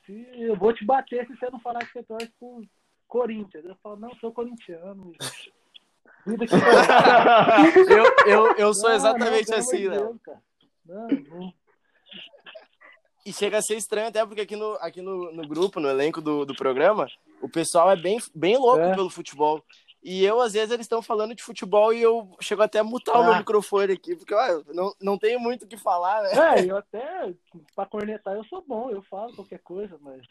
se, 0.03 0.27
eu 0.35 0.55
vou 0.55 0.73
te 0.73 0.83
bater 0.83 1.27
se 1.27 1.35
você 1.35 1.47
não 1.51 1.59
falar 1.59 1.85
que 1.85 1.93
você 1.93 2.01
torce 2.01 2.31
pro 2.39 2.63
Corinthians. 3.07 3.65
Eu 3.65 3.75
falo, 3.83 3.97
não, 3.97 4.15
sou 4.15 4.31
corintiano. 4.31 5.11
Vida 6.25 6.45
que 6.47 6.55
eu, 7.93 8.13
eu, 8.25 8.55
eu 8.55 8.73
sou 8.73 8.91
exatamente 8.91 9.51
não, 9.51 9.57
assim, 9.57 9.87
né? 9.87 9.97
Não, 10.85 11.07
não. 11.07 11.53
E 13.25 13.33
chega 13.33 13.57
a 13.57 13.61
ser 13.61 13.75
estranho 13.75 14.07
até 14.07 14.23
porque 14.23 14.41
aqui 14.41 14.55
no, 14.55 14.73
aqui 14.81 15.01
no, 15.01 15.31
no 15.31 15.47
grupo, 15.47 15.79
no 15.79 15.89
elenco 15.89 16.21
do, 16.21 16.45
do 16.45 16.55
programa, 16.55 17.07
o 17.41 17.49
pessoal 17.49 17.89
é 17.89 17.95
bem, 17.95 18.19
bem 18.35 18.55
louco 18.55 18.81
é. 18.81 18.93
pelo 18.93 19.09
futebol. 19.09 19.63
E 20.03 20.23
eu, 20.23 20.39
às 20.39 20.53
vezes, 20.53 20.69
eles 20.69 20.85
estão 20.85 21.01
falando 21.01 21.33
de 21.33 21.41
futebol 21.41 21.91
e 21.91 21.99
eu 21.99 22.29
chego 22.39 22.61
até 22.61 22.77
a 22.77 22.83
mutar 22.83 23.15
ah. 23.15 23.19
o 23.19 23.23
meu 23.23 23.33
ah. 23.33 23.39
microfone 23.39 23.93
aqui, 23.93 24.15
porque 24.15 24.35
ó, 24.35 24.61
não, 24.67 24.93
não 25.01 25.17
tenho 25.17 25.39
muito 25.39 25.65
o 25.65 25.67
que 25.67 25.77
falar, 25.77 26.21
né? 26.21 26.59
É, 26.59 26.69
eu 26.69 26.77
até, 26.77 27.33
pra 27.75 27.87
cornetar, 27.87 28.35
eu 28.35 28.43
sou 28.43 28.63
bom, 28.67 28.91
eu 28.91 29.01
falo 29.01 29.35
qualquer 29.35 29.59
coisa, 29.59 29.97
mas. 29.99 30.21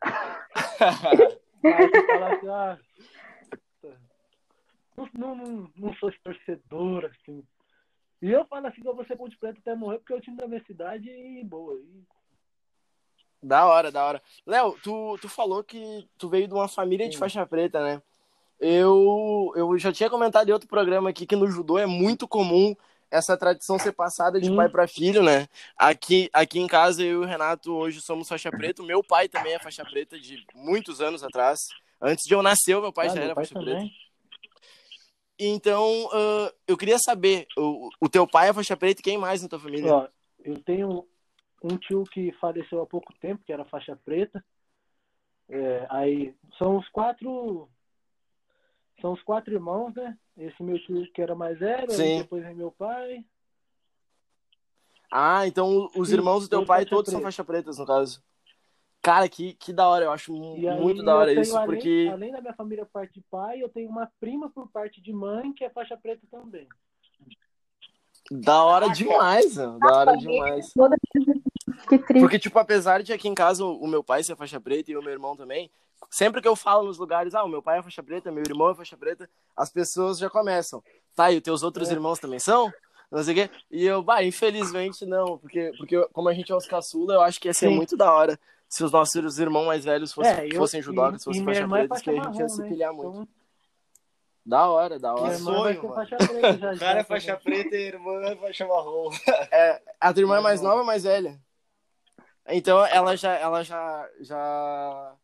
mas 1.60 2.06
falar 2.06 2.34
assim, 2.34 2.48
ah, 2.48 2.78
não, 5.14 5.34
não, 5.34 5.70
não 5.76 5.94
sou 5.96 6.12
torcedor, 6.24 7.04
assim. 7.06 7.42
E 8.22 8.30
eu 8.30 8.44
falo 8.46 8.66
assim 8.66 8.80
que 8.80 8.88
eu 8.88 8.94
vou 8.94 9.04
ser 9.04 9.16
Ponte 9.16 9.36
Preta 9.36 9.58
até 9.58 9.74
morrer, 9.74 9.98
porque 9.98 10.12
é 10.12 10.16
o 10.16 10.20
time 10.20 10.36
da 10.36 10.48
minha 10.48 10.64
cidade 10.64 11.08
e 11.08 11.44
boa. 11.44 11.74
E... 11.78 12.02
Da 13.42 13.66
hora, 13.66 13.92
da 13.92 14.04
hora. 14.04 14.22
Léo, 14.46 14.76
tu, 14.82 15.18
tu 15.20 15.28
falou 15.28 15.62
que 15.62 16.08
tu 16.16 16.28
veio 16.28 16.48
de 16.48 16.54
uma 16.54 16.68
família 16.68 17.08
de 17.08 17.18
faixa 17.18 17.44
preta, 17.46 17.82
né? 17.82 18.02
Eu, 18.58 19.52
eu 19.54 19.78
já 19.78 19.92
tinha 19.92 20.08
comentado 20.08 20.48
em 20.48 20.52
outro 20.52 20.68
programa 20.68 21.10
aqui 21.10 21.26
que 21.26 21.36
no 21.36 21.46
judô 21.46 21.78
é 21.78 21.84
muito 21.84 22.26
comum 22.26 22.74
essa 23.10 23.36
tradição 23.36 23.78
ser 23.78 23.92
passada 23.92 24.40
de 24.40 24.48
Sim. 24.48 24.56
pai 24.56 24.68
para 24.68 24.88
filho, 24.88 25.22
né? 25.22 25.46
Aqui, 25.76 26.28
aqui 26.32 26.58
em 26.58 26.66
casa, 26.66 27.02
eu 27.02 27.22
e 27.22 27.24
o 27.24 27.28
Renato 27.28 27.72
hoje 27.72 28.00
somos 28.00 28.28
faixa 28.28 28.50
preta. 28.50 28.82
Meu 28.82 29.04
pai 29.04 29.28
também 29.28 29.52
é 29.52 29.58
faixa 29.58 29.84
preta 29.84 30.18
de 30.18 30.44
muitos 30.54 31.00
anos 31.00 31.22
atrás. 31.22 31.68
Antes 32.00 32.24
de 32.24 32.34
eu 32.34 32.42
nascer, 32.42 32.80
meu 32.80 32.92
pai 32.92 33.08
ah, 33.08 33.10
já 33.10 33.20
era 33.20 33.34
pai 33.34 33.44
faixa 33.44 33.54
também. 33.54 33.76
preta. 33.76 34.05
Então, 35.38 36.06
uh, 36.06 36.50
eu 36.66 36.76
queria 36.76 36.98
saber, 36.98 37.46
o, 37.58 37.90
o 38.00 38.08
teu 38.08 38.26
pai 38.26 38.48
é 38.48 38.54
faixa 38.54 38.76
preta 38.76 39.00
e 39.00 39.04
quem 39.04 39.18
mais 39.18 39.42
na 39.42 39.48
tua 39.48 39.58
família? 39.58 39.92
Ó, 39.92 40.08
eu 40.44 40.58
tenho 40.62 41.06
um 41.62 41.76
tio 41.76 42.04
que 42.04 42.32
faleceu 42.40 42.80
há 42.80 42.86
pouco 42.86 43.12
tempo, 43.20 43.44
que 43.44 43.52
era 43.52 43.64
faixa 43.64 43.98
preta. 44.04 44.42
É, 45.48 45.86
aí 45.90 46.34
são 46.58 46.78
os 46.78 46.88
quatro 46.88 47.68
são 49.00 49.12
os 49.12 49.22
quatro 49.22 49.52
irmãos, 49.52 49.94
né? 49.94 50.16
Esse 50.36 50.62
meu 50.62 50.78
tio 50.82 51.10
que 51.12 51.20
era 51.20 51.34
mais 51.34 51.58
velho, 51.58 51.86
depois 51.86 52.42
vem 52.42 52.54
meu 52.54 52.72
pai. 52.72 53.24
Ah, 55.10 55.46
então 55.46 55.90
os 55.94 56.08
Sim, 56.08 56.14
irmãos 56.14 56.44
do 56.44 56.48
teu 56.48 56.64
pai 56.64 56.84
todos 56.84 57.04
preta. 57.04 57.10
são 57.12 57.20
faixa 57.20 57.44
pretas, 57.44 57.78
no 57.78 57.86
caso. 57.86 58.22
Cara, 59.06 59.28
que, 59.28 59.54
que 59.54 59.72
da 59.72 59.86
hora, 59.88 60.06
eu 60.06 60.10
acho 60.10 60.34
E 60.34 60.68
muito 60.80 60.98
aí 60.98 61.06
da 61.06 61.14
hora 61.14 61.32
isso, 61.32 61.56
além- 61.56 61.66
porque. 61.68 62.08
Além, 62.12 62.32
da 62.32 62.40
minha 62.40 62.54
família 62.54 62.84
por 62.84 62.90
parte 62.90 63.14
de 63.14 63.20
pai, 63.30 63.62
eu 63.62 63.68
tenho 63.68 63.88
uma 63.88 64.10
prima 64.18 64.50
por 64.50 64.68
parte 64.68 65.00
de 65.00 65.12
mãe 65.12 65.52
que 65.52 65.62
é 65.64 65.70
faixa 65.70 65.96
preta 65.96 66.22
também. 66.28 66.66
Da 68.28 68.64
hora 68.64 68.88
demais, 68.90 69.56
mano. 69.56 69.78
Da 69.78 69.96
hora 69.96 70.16
demais. 70.16 70.72
Que 71.88 71.98
triste. 71.98 72.20
Porque, 72.20 72.36
tipo, 72.36 72.58
apesar 72.58 73.00
de 73.04 73.12
aqui 73.12 73.28
em 73.28 73.34
casa 73.34 73.64
o 73.64 73.80
o 73.80 73.86
meu 73.86 74.02
pai 74.02 74.24
ser 74.24 74.34
faixa 74.34 74.60
preta 74.60 74.90
e 74.90 74.96
o 74.96 75.02
meu 75.02 75.12
irmão 75.12 75.36
também, 75.36 75.70
sempre 76.10 76.42
que 76.42 76.48
eu 76.48 76.56
falo 76.56 76.84
nos 76.88 76.98
lugares, 76.98 77.32
ah, 77.32 77.44
o 77.44 77.48
meu 77.48 77.62
pai 77.62 77.78
é 77.78 77.82
faixa 77.84 78.02
preta, 78.02 78.32
meu 78.32 78.42
irmão 78.44 78.70
é 78.70 78.74
faixa 78.74 78.96
preta, 78.96 79.30
as 79.56 79.70
pessoas 79.70 80.18
já 80.18 80.28
começam. 80.28 80.82
Tá, 81.14 81.30
e 81.30 81.36
os 81.36 81.42
teus 81.44 81.62
outros 81.62 81.90
É. 81.90 81.92
irmãos 81.92 82.18
também 82.18 82.40
são? 82.40 82.72
Não 83.08 83.22
sei 83.22 83.34
o 83.34 83.36
quê. 83.36 83.50
E 83.70 83.84
eu, 83.84 84.02
bah, 84.02 84.24
infelizmente 84.24 85.06
não, 85.06 85.38
porque, 85.38 85.70
porque 85.78 86.08
como 86.12 86.28
a 86.28 86.34
gente 86.34 86.50
é 86.50 86.56
os 86.56 86.66
caçula, 86.66 87.14
eu 87.14 87.20
acho 87.20 87.40
que 87.40 87.46
ia 87.46 87.54
ser 87.54 87.68
Sim. 87.68 87.76
muito 87.76 87.96
da 87.96 88.12
hora 88.12 88.36
se 88.68 88.82
os 88.84 88.90
nossos 88.92 89.38
irmãos 89.38 89.66
mais 89.66 89.84
velhos 89.84 90.12
fossem, 90.12 90.32
É, 90.32 90.46
eu- 90.46 90.56
fossem 90.56 90.82
judocas, 90.82 91.22
e- 91.22 91.24
fossem 91.24 91.44
faixa 91.44 91.62
é 91.62 91.66
preta, 91.68 91.82
que 91.82 91.88
faixa 91.88 92.10
a 92.10 92.14
gente 92.14 92.24
ia 92.24 92.30
marrom, 92.40 92.48
se 92.48 92.62
né? 92.62 92.68
pilhar 92.68 92.92
muito. 92.92 93.08
Então, 93.22 93.28
Da 94.44 94.68
hora, 94.68 94.98
da 94.98 95.12
hora. 95.14 95.34
irmã 95.34 95.52
sonho, 95.52 95.82
mano. 95.82 95.94
faixa 95.94 96.16
preta 96.16 96.52
já. 96.58 96.72
O 96.74 96.78
cara 96.78 97.00
é 97.00 97.04
faixa 97.04 97.36
preta 97.36 97.74
e 97.76 97.78
a 97.78 97.86
irmã 97.86 98.20
é 98.22 98.36
faixa 98.36 98.66
marrom. 98.66 99.10
É, 99.50 99.82
a 100.00 100.12
tua 100.12 100.22
irmã 100.22 100.36
é 100.38 100.40
mais 100.40 100.60
Mais 100.60 100.62
nova 100.62 100.80
ou 100.80 100.86
mais 100.86 101.02
velha? 101.04 101.40
Então 102.48 102.84
ela 102.86 103.16
já, 103.16 103.34
ela 103.34 103.64
já, 103.64 104.08
já, 104.20 105.14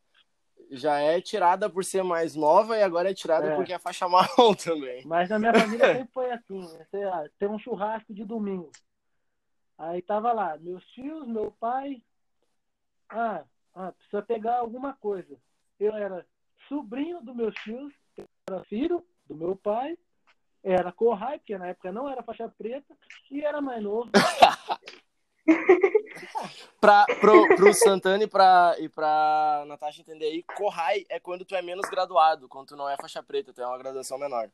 já 0.72 0.98
é 0.98 1.20
tirada 1.20 1.70
por 1.70 1.84
ser 1.84 2.02
mais 2.02 2.34
nova 2.34 2.76
e 2.76 2.82
agora 2.82 3.10
é 3.10 3.14
tirada 3.14 3.46
É. 3.52 3.54
porque 3.54 3.72
é 3.72 3.78
faixa 3.78 4.08
marrom 4.08 4.54
também. 4.58 5.04
Mas 5.06 5.28
na 5.28 5.38
minha 5.38 5.54
família 5.54 5.86
sempre 5.94 6.12
foi 6.12 6.30
assim, 6.32 6.58
né? 6.58 6.84
Sei 6.90 7.04
lá, 7.04 7.24
tem 7.38 7.48
um 7.48 7.58
churrasco 7.60 8.12
de 8.12 8.24
domingo. 8.24 8.72
Aí 9.78 10.02
tava 10.02 10.32
lá, 10.32 10.56
meus 10.58 10.84
tios, 10.86 11.26
meu 11.28 11.52
pai. 11.60 12.02
Ah, 13.12 13.44
ah, 13.74 13.92
precisa 13.92 14.22
pegar 14.22 14.58
alguma 14.58 14.94
coisa. 14.94 15.36
Eu 15.78 15.94
era 15.94 16.26
sobrinho 16.68 17.20
dos 17.20 17.36
meus 17.36 17.54
tios, 17.56 17.92
era 18.48 18.64
filho 18.64 19.04
do 19.28 19.34
meu 19.34 19.54
pai, 19.54 19.98
era 20.62 20.90
Corrai, 20.90 21.38
porque 21.38 21.58
na 21.58 21.68
época 21.68 21.92
não 21.92 22.08
era 22.08 22.22
faixa 22.22 22.48
preta, 22.48 22.96
e 23.30 23.44
era 23.44 23.60
mais 23.60 23.82
novo. 23.82 24.10
Pra, 26.80 27.04
pro, 27.20 27.48
pro 27.56 27.74
Santana 27.74 28.24
e 28.24 28.26
pra, 28.26 28.76
e 28.78 28.88
pra 28.88 29.64
Natasha 29.66 30.00
entender 30.00 30.26
aí, 30.26 30.42
Corrai 30.56 31.04
é 31.08 31.18
quando 31.18 31.44
tu 31.44 31.54
é 31.54 31.62
menos 31.62 31.88
graduado, 31.88 32.48
quando 32.48 32.68
tu 32.68 32.76
não 32.76 32.88
é 32.88 32.96
faixa 32.96 33.22
preta, 33.22 33.52
tu 33.52 33.60
é 33.60 33.66
uma 33.66 33.78
graduação 33.78 34.18
menor. 34.18 34.50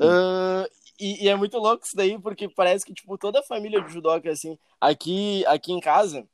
Ah, 0.00 0.66
e, 0.98 1.24
e 1.24 1.28
é 1.28 1.34
muito 1.34 1.58
louco 1.58 1.84
isso 1.84 1.96
daí, 1.96 2.18
porque 2.18 2.48
parece 2.48 2.84
que, 2.84 2.94
tipo, 2.94 3.18
toda 3.18 3.40
a 3.40 3.44
família 3.44 3.80
de 3.82 3.92
judoca, 3.92 4.30
assim, 4.30 4.58
aqui, 4.80 5.44
aqui 5.46 5.72
em 5.72 5.80
casa, 5.80 6.26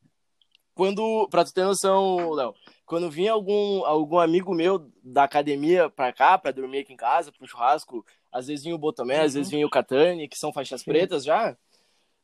quando, 0.78 1.26
pra 1.28 1.44
tu 1.44 1.52
ter 1.52 1.64
noção, 1.64 2.30
Léo, 2.30 2.54
quando 2.87 3.11
vinha 3.11 3.32
algum, 3.32 3.85
algum 3.85 4.16
amigo 4.20 4.54
meu 4.54 4.88
da 5.02 5.25
academia 5.25 5.90
pra 5.90 6.12
cá, 6.12 6.38
pra 6.38 6.52
dormir 6.52 6.78
aqui 6.78 6.92
em 6.92 6.97
casa, 6.97 7.32
pro 7.32 7.49
churrasco, 7.49 8.06
às 8.30 8.47
vezes 8.47 8.62
vinha 8.62 8.76
o 8.76 8.78
Botomé, 8.78 9.23
às 9.23 9.35
vezes 9.35 9.50
vinha 9.50 9.66
o 9.66 9.70
Catani, 9.70 10.28
que 10.28 10.38
são 10.38 10.52
faixas 10.52 10.82
Sim. 10.82 10.92
pretas 10.92 11.25
já, 11.25 11.56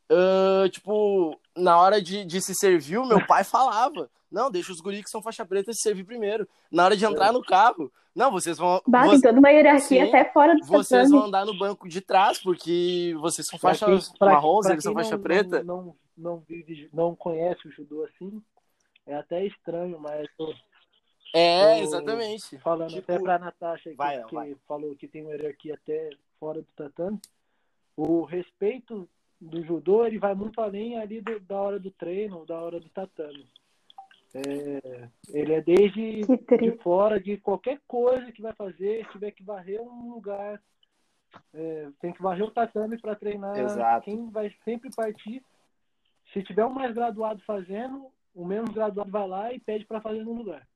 ah, 0.09 0.69
tipo, 0.71 1.37
na 1.53 1.77
hora 1.77 2.01
de, 2.01 2.23
de 2.23 2.41
se 2.41 2.55
servir, 2.55 2.97
o 2.97 3.05
meu 3.05 3.27
pai 3.27 3.43
falava, 3.43 4.09
não, 4.31 4.49
deixa 4.49 4.71
os 4.71 4.79
guris 4.79 5.03
que 5.03 5.09
são 5.09 5.21
faixa 5.21 5.45
preta 5.45 5.73
se 5.73 5.81
servir 5.81 6.05
primeiro. 6.05 6.47
Na 6.71 6.85
hora 6.85 6.95
de 6.95 7.03
entrar 7.05 7.33
no 7.33 7.41
carro, 7.43 7.91
não, 8.15 8.31
vocês 8.31 8.57
vão... 8.57 8.81
Bah, 8.87 9.03
vo- 9.03 9.11
tem 9.11 9.21
toda 9.21 9.37
uma 9.39 9.49
hierarquia 9.49 10.05
Sim, 10.05 10.09
até 10.09 10.31
fora 10.31 10.55
do 10.55 10.65
vocês 10.65 10.87
tatame. 10.87 11.09
vão 11.11 11.27
andar 11.27 11.45
no 11.45 11.57
banco 11.57 11.89
de 11.89 11.99
trás, 11.99 12.39
porque 12.41 13.13
vocês 13.19 13.45
são 13.47 13.59
quem- 13.59 13.99
pra- 14.17 14.31
marrons, 14.31 14.63
pra 14.63 14.71
eles 14.73 14.83
são 14.85 14.93
faixa 14.93 15.15
não- 15.17 15.21
preta. 15.23 15.61
Não, 15.63 15.77
não, 15.83 15.95
não, 16.17 16.39
vive, 16.39 16.89
não 16.93 17.15
conhece 17.15 17.67
o 17.67 17.71
judô 17.71 18.03
assim, 18.05 18.41
é 19.05 19.15
até 19.15 19.45
estranho, 19.45 19.99
mas 19.99 20.27
tô 20.37 20.53
É, 21.33 21.75
o- 21.75 21.79
exatamente. 21.79 22.57
falando 22.59 22.93
Tipo, 22.93 23.11
até 23.11 23.19
pra 23.19 23.39
Natasha 23.39 23.89
que, 23.89 23.95
vai, 23.95 24.23
que 24.23 24.35
vai. 24.35 24.55
falou 24.67 24.95
que 24.95 25.07
tem 25.07 25.21
uma 25.23 25.31
hierarquia 25.31 25.75
até 25.75 26.09
fora 26.39 26.61
do 26.61 26.67
tatame. 26.75 27.19
O 27.97 28.23
respeito 28.23 29.07
do 29.39 29.63
judô 29.65 30.05
ele 30.05 30.17
vai 30.17 30.33
muito 30.33 30.59
além 30.61 30.97
ali 30.97 31.21
do- 31.21 31.39
da 31.41 31.59
hora 31.61 31.79
do 31.79 31.91
treino, 31.91 32.45
da 32.45 32.59
hora 32.59 32.79
do 32.79 32.89
tatame. 32.89 33.45
É, 34.33 35.09
ele 35.29 35.53
é 35.53 35.61
desde 35.61 36.21
de 36.59 36.71
fora 36.81 37.19
de 37.19 37.37
qualquer 37.37 37.79
coisa 37.87 38.31
que 38.31 38.41
vai 38.41 38.53
fazer, 38.53 39.05
se 39.05 39.11
tiver 39.13 39.31
que 39.31 39.43
varrer 39.43 39.81
um 39.81 40.11
lugar, 40.13 40.61
é, 41.53 41.89
tem 42.01 42.11
que 42.11 42.21
varrer 42.21 42.43
o 42.45 42.51
tatame 42.51 42.97
para 42.99 43.15
treinar. 43.15 43.57
Exato. 43.57 44.05
Quem 44.05 44.29
vai 44.29 44.53
sempre 44.65 44.89
partir, 44.93 45.41
se 46.33 46.43
tiver 46.43 46.65
um 46.65 46.69
mais 46.69 46.93
graduado 46.93 47.41
fazendo, 47.45 48.07
o 48.33 48.45
menos 48.45 48.73
graduado 48.73 49.09
vai 49.11 49.27
lá 49.27 49.53
e 49.53 49.59
pede 49.59 49.85
para 49.85 50.01
fazer 50.01 50.23
no 50.23 50.33
lugar. 50.33 50.67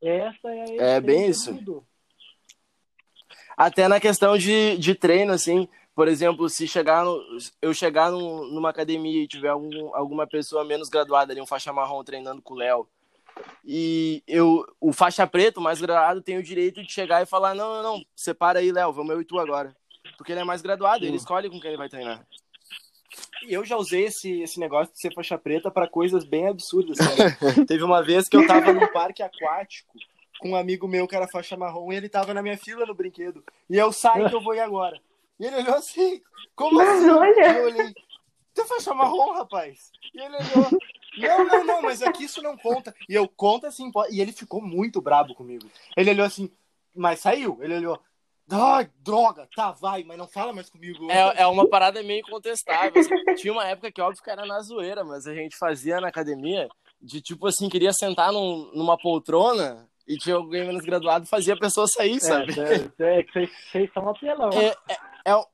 Essa 0.00 0.48
é 0.48 0.80
a 0.80 0.96
É 0.96 1.00
bem 1.00 1.28
isso. 1.28 1.58
Até 3.56 3.88
na 3.88 4.00
questão 4.00 4.38
de, 4.38 4.76
de 4.78 4.94
treino, 4.94 5.32
assim, 5.32 5.68
por 5.94 6.06
exemplo, 6.06 6.48
se 6.48 6.68
chegar 6.68 7.04
no, 7.04 7.20
eu 7.60 7.74
chegar 7.74 8.10
num- 8.10 8.46
numa 8.52 8.70
academia 8.70 9.22
e 9.22 9.26
tiver 9.28 9.48
algum, 9.48 9.94
alguma 9.94 10.26
pessoa 10.26 10.64
menos 10.64 10.88
graduada 10.88 11.32
ali, 11.32 11.40
um 11.40 11.46
faixa 11.46 11.72
marrom 11.72 12.04
treinando 12.04 12.40
com 12.40 12.54
o 12.54 12.56
Léo, 12.56 12.88
e 13.64 14.22
eu, 14.26 14.64
o 14.80 14.92
faixa 14.92 15.26
preto, 15.26 15.60
mais 15.60 15.80
graduado, 15.80 16.22
tem 16.22 16.38
o 16.38 16.42
direito 16.42 16.82
de 16.82 16.92
chegar 16.92 17.22
e 17.22 17.26
falar, 17.26 17.54
não, 17.54 17.74
não, 17.74 17.82
não, 17.82 18.04
separa 18.14 18.60
aí, 18.60 18.70
Léo, 18.70 18.92
vamos 18.92 19.12
eu 19.12 19.20
e 19.20 19.24
tu 19.24 19.38
agora. 19.38 19.76
Porque 20.16 20.32
ele 20.32 20.40
é 20.40 20.44
mais 20.44 20.62
graduado, 20.62 21.04
ele 21.04 21.16
escolhe 21.16 21.50
com 21.50 21.60
quem 21.60 21.70
ele 21.70 21.76
vai 21.76 21.88
treinar. 21.88 22.24
E 23.46 23.52
eu 23.54 23.64
já 23.64 23.76
usei 23.76 24.04
esse, 24.04 24.40
esse 24.40 24.58
negócio 24.58 24.92
de 24.92 25.00
ser 25.00 25.14
faixa 25.14 25.38
preta 25.38 25.70
pra 25.70 25.88
coisas 25.88 26.24
bem 26.24 26.48
absurdas. 26.48 26.98
Teve 27.66 27.82
uma 27.82 28.02
vez 28.02 28.28
que 28.28 28.36
eu 28.36 28.46
tava 28.46 28.72
num 28.72 28.86
parque 28.88 29.22
aquático 29.22 29.96
com 30.38 30.50
um 30.50 30.56
amigo 30.56 30.86
meu 30.86 31.06
que 31.06 31.16
era 31.16 31.28
faixa 31.28 31.56
marrom 31.56 31.92
e 31.92 31.96
ele 31.96 32.08
tava 32.08 32.32
na 32.32 32.42
minha 32.42 32.56
fila 32.56 32.86
no 32.86 32.94
brinquedo. 32.94 33.42
E 33.68 33.76
eu 33.76 33.92
saio 33.92 34.28
que 34.28 34.34
eu 34.34 34.40
vou 34.40 34.54
ir 34.54 34.60
agora. 34.60 35.00
E 35.38 35.46
ele 35.46 35.56
olhou 35.56 35.74
assim, 35.74 36.20
como 36.54 36.76
Mas 36.76 36.88
assim? 36.88 37.10
olha. 37.10 37.58
Eu 37.58 37.64
olhei, 37.66 37.94
tu 38.54 38.62
é 38.62 38.64
faixa 38.64 38.94
marrom, 38.94 39.32
rapaz? 39.32 39.90
E 40.14 40.20
ele 40.20 40.36
olhou, 40.36 40.80
não, 41.18 41.44
não, 41.44 41.64
não, 41.64 41.82
mas 41.82 42.02
aqui 42.02 42.24
isso 42.24 42.42
não 42.42 42.56
conta. 42.56 42.94
E 43.08 43.14
eu, 43.14 43.28
conta 43.28 43.68
assim, 43.68 43.90
pode. 43.90 44.14
E 44.14 44.20
ele 44.20 44.32
ficou 44.32 44.60
muito 44.60 45.00
brabo 45.00 45.34
comigo. 45.34 45.66
Ele 45.96 46.10
olhou 46.10 46.26
assim, 46.26 46.50
mas 46.94 47.20
saiu. 47.20 47.58
Ele 47.60 47.76
olhou, 47.76 48.00
ai, 48.50 48.88
droga, 49.00 49.48
tá, 49.54 49.72
vai, 49.72 50.04
mas 50.04 50.16
não 50.18 50.26
fala 50.26 50.52
mais 50.52 50.68
comigo. 50.70 51.10
É, 51.10 51.42
é 51.42 51.46
uma 51.46 51.68
parada 51.68 52.02
meio 52.02 52.20
incontestável. 52.20 52.92
assim. 53.00 53.34
Tinha 53.36 53.52
uma 53.52 53.66
época 53.66 53.90
que, 53.92 54.00
óbvio, 54.00 54.22
que 54.22 54.30
era 54.30 54.46
na 54.46 54.60
zoeira, 54.60 55.04
mas 55.04 55.26
a 55.26 55.34
gente 55.34 55.56
fazia 55.56 56.00
na 56.00 56.08
academia 56.08 56.68
de 57.00 57.20
tipo 57.20 57.46
assim, 57.46 57.68
queria 57.68 57.92
sentar 57.92 58.32
num- 58.32 58.70
numa 58.74 58.98
poltrona 58.98 59.88
e 60.06 60.16
tinha 60.16 60.36
alguém 60.36 60.66
menos 60.66 60.84
graduado 60.84 61.26
fazia 61.26 61.54
a 61.54 61.58
pessoa 61.58 61.86
sair, 61.86 62.18
sabe? 62.20 62.54
É, 62.58 63.04
é, 63.04 63.18
é 63.20 63.22
que 63.22 63.32
vocês, 63.32 63.50
vocês 63.70 63.92
são 63.92 64.08
apelão. 64.08 64.50
É, 64.52 64.74
é, 64.88 65.32
é 65.32 65.44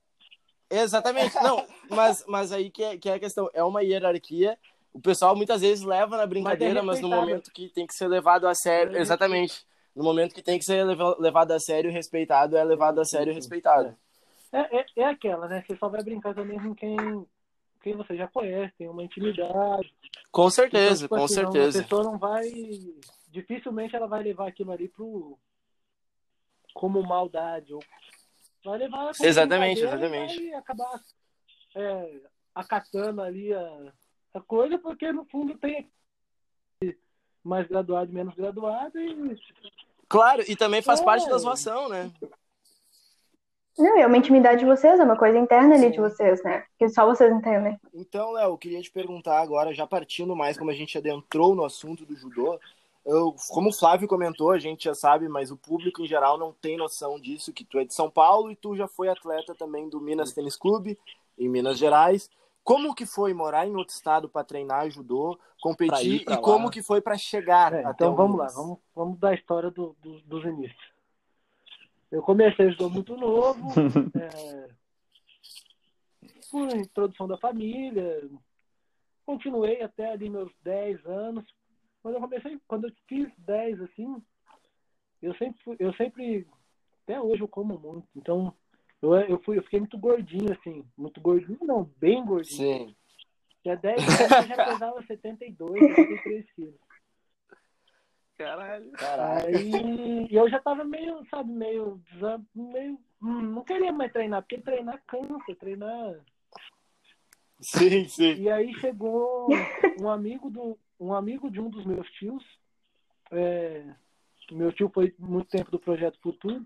Exatamente, 0.70 1.34
não, 1.42 1.64
mas, 1.90 2.24
mas 2.26 2.50
aí 2.50 2.70
que 2.70 2.82
é, 2.82 2.96
que 2.96 3.08
é 3.08 3.14
a 3.14 3.18
questão, 3.18 3.48
é 3.52 3.62
uma 3.62 3.82
hierarquia, 3.82 4.58
o 4.92 5.00
pessoal 5.00 5.36
muitas 5.36 5.60
vezes 5.60 5.84
leva 5.84 6.16
na 6.16 6.26
brincadeira, 6.26 6.82
mas, 6.82 7.00
no 7.00 7.08
respeitável. 7.08 7.20
momento 7.20 7.52
que 7.52 7.68
tem 7.68 7.86
que 7.86 7.94
ser 7.94 8.08
levado 8.08 8.48
a 8.48 8.54
sério, 8.54 8.96
É 8.96 9.00
exatamente, 9.00 9.64
no 9.94 10.02
momento 10.04 10.34
que 10.34 10.42
tem 10.42 10.58
que 10.58 10.64
ser 10.64 10.84
leva- 10.84 11.16
levado 11.18 11.52
a 11.52 11.60
sério 11.60 11.90
e 11.90 11.92
respeitado, 11.92 12.56
é 12.56 12.64
levado 12.64 13.00
a 13.00 13.04
sério 13.04 13.30
e 13.30 13.34
respeitado. 13.34 13.96
É, 14.52 14.78
é, 14.80 14.86
é 14.96 15.04
aquela, 15.04 15.48
né? 15.48 15.62
Você 15.66 15.76
só 15.76 15.88
vai 15.88 16.02
brincar 16.02 16.34
também 16.34 16.58
com 16.58 16.74
quem, 16.74 16.96
quem 17.82 17.96
você 17.96 18.16
já 18.16 18.28
conhece, 18.28 18.74
tem 18.78 18.88
uma 18.88 19.02
intimidade. 19.04 19.92
Com 20.30 20.48
certeza, 20.50 21.04
Então, 21.04 21.08
tipo 21.08 21.08
com 21.16 21.24
assim, 21.24 21.42
não- 21.42 21.52
certeza. 21.52 21.78
A 21.80 21.82
pessoa 21.82 22.02
não 22.04 22.18
vai. 22.18 22.50
Dificilmente 23.28 23.96
ela 23.96 24.06
vai 24.06 24.22
levar 24.22 24.48
aquilo 24.48 24.70
ali 24.72 24.88
pro. 24.88 25.38
como 26.72 27.02
maldade. 27.02 27.72
Ou 27.74 27.82
vai 28.64 28.78
levar 28.78 29.10
Exatamente, 29.20 29.82
exatamente. 29.82 30.40
E 30.40 30.50
vai 30.50 30.58
acabar 30.58 31.00
é, 31.76 32.20
acatando 32.54 33.22
ali 33.22 33.52
a, 33.52 33.92
a 34.34 34.40
coisa, 34.40 34.78
porque 34.78 35.12
no 35.12 35.24
fundo 35.26 35.56
tem 35.58 35.90
mais 37.44 37.66
graduado 37.66 38.10
e 38.10 38.14
menos 38.14 38.34
graduado 38.34 38.98
e 38.98 39.36
Claro, 40.08 40.42
e 40.48 40.56
também 40.56 40.82
faz 40.82 41.00
É. 41.00 41.04
parte 41.04 41.28
da 41.28 41.38
zoação, 41.38 41.88
né? 41.88 42.10
Não, 43.76 43.98
é 43.98 44.06
uma 44.06 44.16
intimidade 44.16 44.60
de 44.60 44.66
vocês, 44.66 45.00
é 45.00 45.02
uma 45.02 45.16
coisa 45.16 45.36
interna 45.36 45.74
ali 45.74 45.90
de 45.90 45.98
vocês, 45.98 46.42
né? 46.44 46.64
Que 46.78 46.88
só 46.88 47.04
vocês 47.04 47.32
entendem. 47.32 47.76
Então, 47.92 48.30
Léo, 48.30 48.50
eu 48.50 48.58
queria 48.58 48.80
te 48.80 48.90
perguntar 48.90 49.40
agora, 49.40 49.74
já 49.74 49.84
partindo 49.84 50.36
mais 50.36 50.56
como 50.56 50.70
a 50.70 50.74
gente 50.74 50.96
adentrou 50.96 51.56
no 51.56 51.64
assunto 51.64 52.04
do 52.06 52.14
judô, 52.14 52.58
eu, 53.04 53.34
como 53.48 53.70
o 53.70 53.72
Flávio 53.72 54.06
comentou, 54.06 54.52
a 54.52 54.58
gente 54.58 54.84
já 54.84 54.94
sabe, 54.94 55.28
mas 55.28 55.50
o 55.50 55.56
público 55.56 56.02
em 56.02 56.06
geral 56.06 56.38
não 56.38 56.52
tem 56.52 56.76
noção 56.76 57.20
disso, 57.20 57.52
que 57.52 57.64
tu 57.64 57.78
é 57.78 57.84
de 57.84 57.92
São 57.92 58.08
Paulo 58.08 58.50
e 58.50 58.56
tu 58.56 58.76
já 58.76 58.86
foi 58.86 59.08
atleta 59.08 59.54
também 59.54 59.88
do 59.88 60.00
Minas 60.00 60.32
Tênis 60.32 60.56
Clube, 60.56 60.96
em 61.36 61.48
Minas 61.48 61.76
Gerais. 61.76 62.30
Como 62.64 62.94
que 62.94 63.04
foi 63.04 63.34
morar 63.34 63.66
em 63.66 63.76
outro 63.76 63.94
estado 63.94 64.28
para 64.28 64.42
treinar 64.42 64.88
judô, 64.90 65.36
Pra 65.36 65.44
competir 65.60 66.12
ir 66.14 66.24
pra 66.24 66.34
e 66.34 66.36
lá. 66.36 66.42
como 66.42 66.70
que 66.70 66.82
foi 66.82 67.00
para 67.00 67.16
chegar 67.18 67.72
É, 67.74 67.82
então 67.90 68.14
vamos 68.16 68.38
lá, 68.38 68.46
vamos, 68.48 68.78
vamos 68.94 69.18
dar 69.20 69.30
a 69.30 69.34
história 69.34 69.70
do, 69.70 69.94
do- 70.00 70.20
dos 70.22 70.44
inícios. 70.44 70.92
Eu 72.10 72.22
comecei 72.22 72.70
judô 72.70 72.88
muito 72.88 73.16
novo, 73.16 73.68
é, 74.16 74.70
por 76.50 76.68
introdução 76.76 77.26
da 77.28 77.36
família, 77.38 78.30
continuei 79.26 79.82
até 79.82 80.10
ali 80.12 80.30
meus 80.30 80.52
10 80.62 81.04
anos, 81.06 81.44
quando 82.02 82.14
eu 82.14 82.20
comecei, 82.20 82.58
quando 82.68 82.88
eu 82.88 82.92
fiz 83.08 83.30
10, 83.38 83.80
assim, 83.82 84.22
eu 85.20 85.34
sempre, 85.36 85.76
eu 85.78 85.92
sempre, 85.94 86.46
até 87.02 87.20
hoje 87.20 87.42
eu 87.42 87.48
como 87.48 87.78
muito. 87.78 88.06
Então, 88.14 88.54
eu, 89.12 89.20
eu, 89.28 89.38
fui, 89.40 89.58
eu 89.58 89.62
fiquei 89.62 89.80
muito 89.80 89.98
gordinho, 89.98 90.52
assim. 90.52 90.84
Muito 90.96 91.20
gordinho, 91.20 91.58
não, 91.62 91.84
bem 91.98 92.24
gordinho. 92.24 92.56
Sim. 92.56 92.96
Já 93.64 93.74
10 93.74 93.98
anos 93.98 94.20
eu 94.20 94.56
já 94.56 94.64
pesava 94.64 95.02
72, 95.02 95.80
73 95.80 96.52
quilos. 96.52 96.74
Caralho. 98.36 98.90
Aí 99.46 100.28
eu 100.30 100.48
já 100.48 100.60
tava 100.60 100.84
meio, 100.84 101.24
sabe, 101.30 101.50
meio, 101.50 102.00
meio. 102.54 102.98
Hum, 103.22 103.42
não 103.42 103.64
queria 103.64 103.92
mais 103.92 104.12
treinar, 104.12 104.42
porque 104.42 104.58
treinar 104.58 105.02
cansa, 105.06 105.54
treinar. 105.58 106.20
Sim, 107.60 108.04
sim. 108.08 108.34
E 108.34 108.50
aí 108.50 108.74
chegou 108.80 109.48
um 110.00 110.10
amigo 110.10 110.50
do. 110.50 110.78
Um 110.98 111.12
amigo 111.12 111.50
de 111.50 111.60
um 111.60 111.70
dos 111.70 111.84
meus 111.84 112.08
tios. 112.12 112.44
É, 113.30 113.84
meu 114.50 114.72
tio 114.72 114.90
foi 114.92 115.14
muito 115.18 115.48
tempo 115.48 115.70
do 115.70 115.78
Projeto 115.78 116.18
Futuro. 116.20 116.64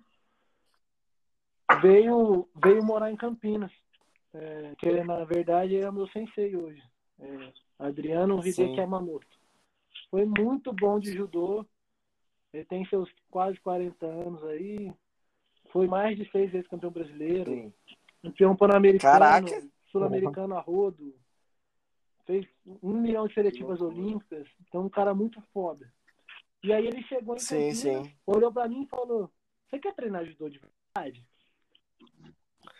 Veio, 1.82 2.48
veio 2.62 2.82
morar 2.82 3.10
em 3.10 3.16
Campinas. 3.16 3.72
É, 4.34 4.75
que 4.78 4.88
ele, 4.88 5.04
na 5.04 5.25
verdade 5.25 5.76
é 5.76 5.90
meu 5.90 6.06
sensei 6.08 6.54
hoje. 6.54 6.82
É, 7.18 7.52
Adriano 7.78 8.40
Hideki 8.40 8.76
Yamamoto. 8.76 9.26
Foi 10.10 10.25
muito 10.25 10.72
bom 10.72 10.98
de 10.98 11.12
judô. 11.12 11.66
Ele 12.52 12.64
tem 12.64 12.84
seus 12.87 13.10
quase 13.30 13.58
40 13.60 14.06
anos 14.06 14.42
aí. 14.44 14.92
Foi 15.70 15.87
mais 15.87 16.16
de 16.16 16.30
seis 16.30 16.50
vezes 16.50 16.68
campeão 16.68 16.90
brasileiro. 16.90 17.50
Sim. 17.50 17.72
Campeão 18.22 18.56
pan-americano. 18.56 19.46
Sul-americano 19.92 20.56
a 20.56 20.60
rodo. 20.60 21.14
Fez 22.26 22.46
um 22.82 22.94
milhão 23.00 23.26
de 23.26 23.34
seletivas 23.34 23.80
olímpicas. 23.80 24.46
Então, 24.66 24.82
um 24.82 24.88
cara 24.88 25.14
muito 25.14 25.40
foda. 25.52 25.90
E 26.62 26.72
aí 26.72 26.87
ele 26.87 27.02
chegou 27.04 27.37
em 27.37 27.38
Sim, 27.38 27.70
Campinas, 27.70 28.06
sim. 28.06 28.14
olhou 28.26 28.52
pra 28.52 28.68
mim 28.68 28.82
e 28.82 28.88
falou: 28.88 29.30
Você 29.68 29.78
quer 29.78 29.94
treinar 29.94 30.25
judô 30.26 30.48
de 30.48 30.58
verdade? 30.58 31.25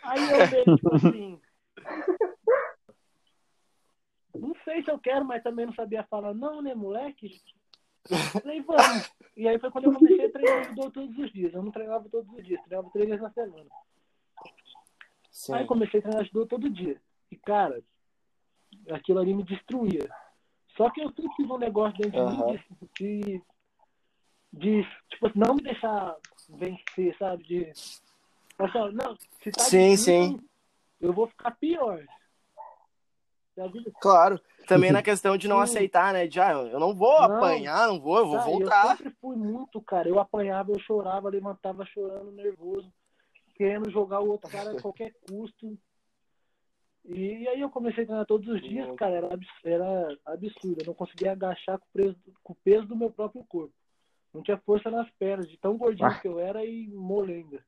Aí 0.03 0.29
eu 0.29 0.47
dei 0.47 0.75
tipo 0.75 0.95
assim. 0.95 1.41
Não 4.35 4.55
sei 4.63 4.83
se 4.83 4.91
eu 4.91 4.99
quero, 4.99 5.25
mas 5.25 5.43
também 5.43 5.65
não 5.65 5.73
sabia 5.73 6.03
falar, 6.03 6.33
não, 6.33 6.61
né, 6.61 6.73
moleque? 6.73 7.41
Falei, 8.41 8.61
vamos. 8.61 9.11
E 9.35 9.47
aí 9.47 9.59
foi 9.59 9.71
quando 9.71 9.85
eu 9.85 9.93
comecei 9.93 10.25
a 10.25 10.31
treinar 10.31 10.67
judô 10.69 10.91
todos 10.91 11.17
os 11.17 11.31
dias. 11.31 11.53
Eu 11.53 11.63
não 11.63 11.71
treinava 11.71 12.07
todos 12.09 12.31
os 12.33 12.43
dias, 12.43 12.61
treinava 12.63 12.89
três 12.91 13.07
vezes 13.07 13.21
na 13.21 13.31
semana. 13.31 13.69
Sim. 15.31 15.53
Aí 15.53 15.65
comecei 15.65 15.99
a 15.99 16.03
treinar 16.03 16.25
judô 16.25 16.45
todo 16.45 16.69
dia. 16.69 17.01
E, 17.31 17.35
cara, 17.35 17.83
aquilo 18.91 19.19
ali 19.19 19.33
me 19.33 19.43
destruía. 19.43 20.09
Só 20.75 20.89
que 20.89 21.01
eu 21.01 21.09
sempre 21.09 21.35
tive 21.35 21.51
um 21.51 21.57
negócio 21.57 21.97
dentro 21.97 22.19
Aham. 22.19 22.47
de 22.47 22.53
mim 22.53 22.59
de, 22.97 23.41
de, 24.53 24.83
de, 24.83 24.89
tipo, 25.09 25.31
não 25.35 25.55
me 25.55 25.61
deixar 25.61 26.15
vencer, 26.47 27.15
sabe? 27.17 27.43
De, 27.43 27.71
assim, 28.65 28.95
não, 28.95 29.15
se 29.43 29.51
tá 29.51 29.63
Sim, 29.63 29.91
difícil, 29.91 30.13
sim. 30.13 30.39
eu 31.01 31.13
vou 31.13 31.27
ficar 31.27 31.51
pior. 31.51 32.03
Claro. 34.01 34.39
Também 34.67 34.91
na 34.93 35.01
questão 35.03 35.37
de 35.37 35.47
não 35.47 35.57
Sim. 35.57 35.63
aceitar, 35.63 36.13
né? 36.13 36.27
De, 36.27 36.39
ah, 36.39 36.51
eu 36.53 36.79
não 36.79 36.93
vou 36.95 37.13
Não. 37.19 37.35
apanhar, 37.35 37.87
não 37.87 37.99
vou, 37.99 38.17
eu 38.19 38.27
vou 38.27 38.37
Cara, 38.37 38.49
voltar. 38.51 38.83
Eu 38.91 38.97
sempre 38.97 39.13
fui 39.21 39.35
muito, 39.35 39.81
cara. 39.81 40.07
Eu 40.07 40.19
apanhava, 40.19 40.71
eu 40.71 40.79
chorava, 40.79 41.29
levantava 41.29 41.85
chorando, 41.85 42.31
nervoso, 42.31 42.91
querendo 43.55 43.89
jogar 43.91 44.21
o 44.21 44.29
outro 44.29 44.49
cara 44.49 44.71
a 44.71 44.81
qualquer 44.81 45.13
custo. 45.27 45.77
E 47.05 47.47
aí 47.47 47.59
eu 47.59 47.69
comecei 47.69 48.03
a 48.03 48.07
treinar 48.07 48.25
todos 48.25 48.47
os 48.47 48.61
dias, 48.61 48.87
Uhum. 48.87 48.95
cara, 48.95 49.15
era, 49.15 49.39
era 49.63 50.17
absurdo. 50.25 50.81
Eu 50.81 50.87
não 50.87 50.93
conseguia 50.93 51.31
agachar 51.31 51.79
com 51.79 51.85
o, 51.85 51.91
peso, 51.93 52.17
com 52.43 52.53
o 52.53 52.57
peso 52.63 52.85
do 52.87 52.95
meu 52.95 53.09
próprio 53.09 53.43
corpo. 53.45 53.73
Não 54.33 54.43
tinha 54.43 54.57
força 54.59 54.91
nas 54.91 55.09
pernas, 55.17 55.49
de 55.49 55.57
tão 55.57 55.75
gordinho 55.75 56.07
Ah. 56.07 56.19
que 56.19 56.27
eu 56.27 56.39
era 56.39 56.63
e 56.63 56.87
molenga. 56.89 57.65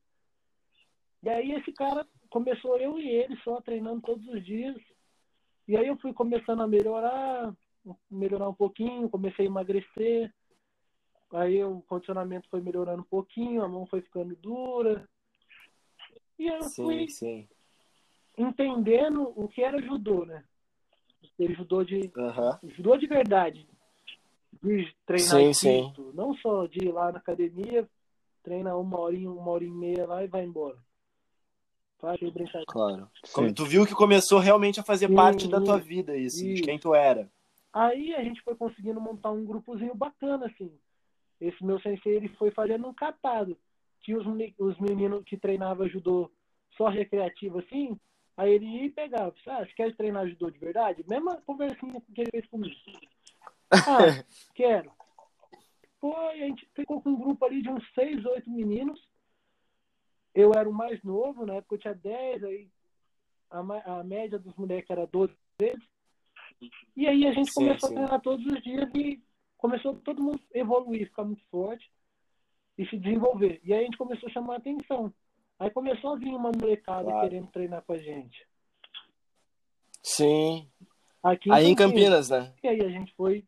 E 1.22 1.28
aí 1.28 1.52
esse 1.52 1.72
cara 1.72 2.06
começou 2.28 2.76
eu 2.78 2.98
e 2.98 3.08
ele 3.08 3.36
só 3.38 3.60
treinando 3.60 4.02
todos 4.02 4.26
os 4.26 4.44
dias. 4.44 4.76
E 5.68 5.76
aí 5.76 5.86
eu 5.86 5.96
fui 5.98 6.12
começando 6.12 6.62
a 6.62 6.66
melhorar, 6.66 7.54
melhorar 8.10 8.48
um 8.48 8.54
pouquinho, 8.54 9.08
comecei 9.08 9.46
a 9.46 9.48
emagrecer. 9.48 10.34
Aí 11.32 11.62
o 11.62 11.80
condicionamento 11.82 12.48
foi 12.50 12.60
melhorando 12.60 13.02
um 13.02 13.06
pouquinho, 13.06 13.62
a 13.62 13.68
mão 13.68 13.86
foi 13.86 14.02
ficando 14.02 14.34
dura. 14.36 15.08
E 16.38 16.48
eu 16.48 16.62
fui 16.70 17.08
Sim, 17.08 17.08
sim. 17.08 17.48
entendendo 18.36 19.32
o 19.36 19.48
que 19.48 19.62
era 19.62 19.80
judô, 19.80 20.26
né? 20.26 20.44
Ter 21.38 21.54
judô 21.54 21.84
de 21.84 22.12
Aham. 22.16 22.58
judô 22.76 22.96
de 22.96 23.06
verdade. 23.06 23.68
De 24.62 24.94
treinar 25.06 25.38
Sim, 25.38 25.52
sim. 25.54 25.94
não 26.14 26.34
só 26.36 26.66
de 26.66 26.84
ir 26.84 26.92
lá 26.92 27.12
na 27.12 27.18
academia, 27.18 27.88
treina 28.42 28.76
uma 28.76 28.98
horinha, 28.98 29.30
uma 29.30 29.50
hora 29.52 29.64
e 29.64 29.70
meia 29.70 30.06
lá 30.06 30.24
e 30.24 30.26
vai 30.28 30.44
embora. 30.44 30.78
Aquele 32.02 32.30
brincadeira. 32.30 32.66
Claro. 32.66 33.10
Sim. 33.24 33.54
Tu 33.54 33.64
viu 33.64 33.86
que 33.86 33.94
começou 33.94 34.38
realmente 34.38 34.80
a 34.80 34.82
fazer 34.82 35.08
Sim, 35.08 35.14
parte 35.14 35.48
da 35.48 35.60
tua 35.60 35.78
vida, 35.78 36.16
isso, 36.16 36.42
de 36.42 36.62
quem 36.62 36.78
tu 36.78 36.94
era. 36.94 37.30
Aí 37.72 38.14
a 38.14 38.22
gente 38.22 38.42
foi 38.42 38.54
conseguindo 38.54 39.00
montar 39.00 39.30
um 39.30 39.44
grupozinho 39.44 39.94
bacana, 39.94 40.46
assim. 40.46 40.70
Esse 41.40 41.64
meu 41.64 41.80
sensei, 41.80 42.16
ele 42.16 42.28
foi 42.30 42.50
fazendo 42.50 42.86
um 42.86 42.94
catado. 42.94 43.56
Tinha 44.02 44.18
os, 44.18 44.26
os 44.58 44.78
meninos 44.78 45.24
que 45.24 45.36
treinavam 45.36 45.88
judô 45.88 46.30
só 46.76 46.88
recreativo, 46.88 47.60
assim. 47.60 47.98
Aí 48.36 48.52
ele 48.52 48.66
ia 48.66 48.84
e 48.86 48.90
pegava. 48.90 49.34
Ah, 49.46 49.64
você 49.64 49.72
quer 49.74 49.96
treinar 49.96 50.28
judô 50.28 50.50
de 50.50 50.58
verdade? 50.58 51.04
Mesma 51.08 51.40
conversinha 51.46 52.00
que 52.14 52.20
ele 52.20 52.30
fez 52.30 52.46
comigo. 52.46 52.74
Ah, 53.74 54.22
quero. 54.54 54.92
Foi, 55.98 56.42
a 56.42 56.46
gente 56.46 56.68
ficou 56.74 57.00
com 57.00 57.08
um 57.08 57.18
grupo 57.18 57.42
ali 57.46 57.62
de 57.62 57.70
uns 57.70 57.82
seis, 57.94 58.22
oito 58.26 58.50
meninos. 58.50 59.00
Eu 60.34 60.52
era 60.54 60.68
o 60.68 60.72
mais 60.72 61.02
novo, 61.02 61.44
na 61.44 61.54
época 61.54 61.74
eu 61.74 61.78
tinha 61.78 61.94
10, 61.94 62.44
aí 62.44 62.68
a, 63.50 63.98
a 63.98 64.04
média 64.04 64.38
dos 64.38 64.54
moleques 64.54 64.90
era 64.90 65.06
12 65.06 65.34
vezes. 65.60 65.82
E 66.96 67.06
aí 67.06 67.26
a 67.26 67.32
gente 67.32 67.50
Sim, 67.52 67.60
começou 67.66 67.88
sim. 67.88 67.94
a 67.94 67.98
treinar 67.98 68.20
todos 68.22 68.46
os 68.46 68.62
dias 68.62 68.88
e 68.94 69.22
começou 69.58 69.94
todo 69.96 70.22
mundo 70.22 70.40
a 70.54 70.58
evoluir, 70.58 71.06
ficar 71.06 71.24
muito 71.24 71.42
forte 71.50 71.90
e 72.78 72.86
se 72.86 72.96
desenvolver. 72.96 73.60
E 73.64 73.72
aí 73.72 73.80
a 73.80 73.84
gente 73.84 73.98
começou 73.98 74.28
a 74.28 74.32
chamar 74.32 74.54
a 74.54 74.58
atenção. 74.58 75.12
Aí 75.58 75.70
começou 75.70 76.12
a 76.12 76.16
vir 76.16 76.34
uma 76.34 76.50
molecada 76.50 77.04
Claro. 77.04 77.28
querendo 77.28 77.48
treinar 77.48 77.82
com 77.82 77.92
a 77.92 77.98
gente. 77.98 78.46
Sim. 80.02 80.68
Aqui 81.22 81.52
Aí 81.52 81.66
em 81.66 81.74
Campinas, 81.74 82.28
né? 82.30 82.52
E 82.62 82.68
aí 82.68 82.80
a 82.80 82.88
gente 82.88 83.14
foi 83.14 83.44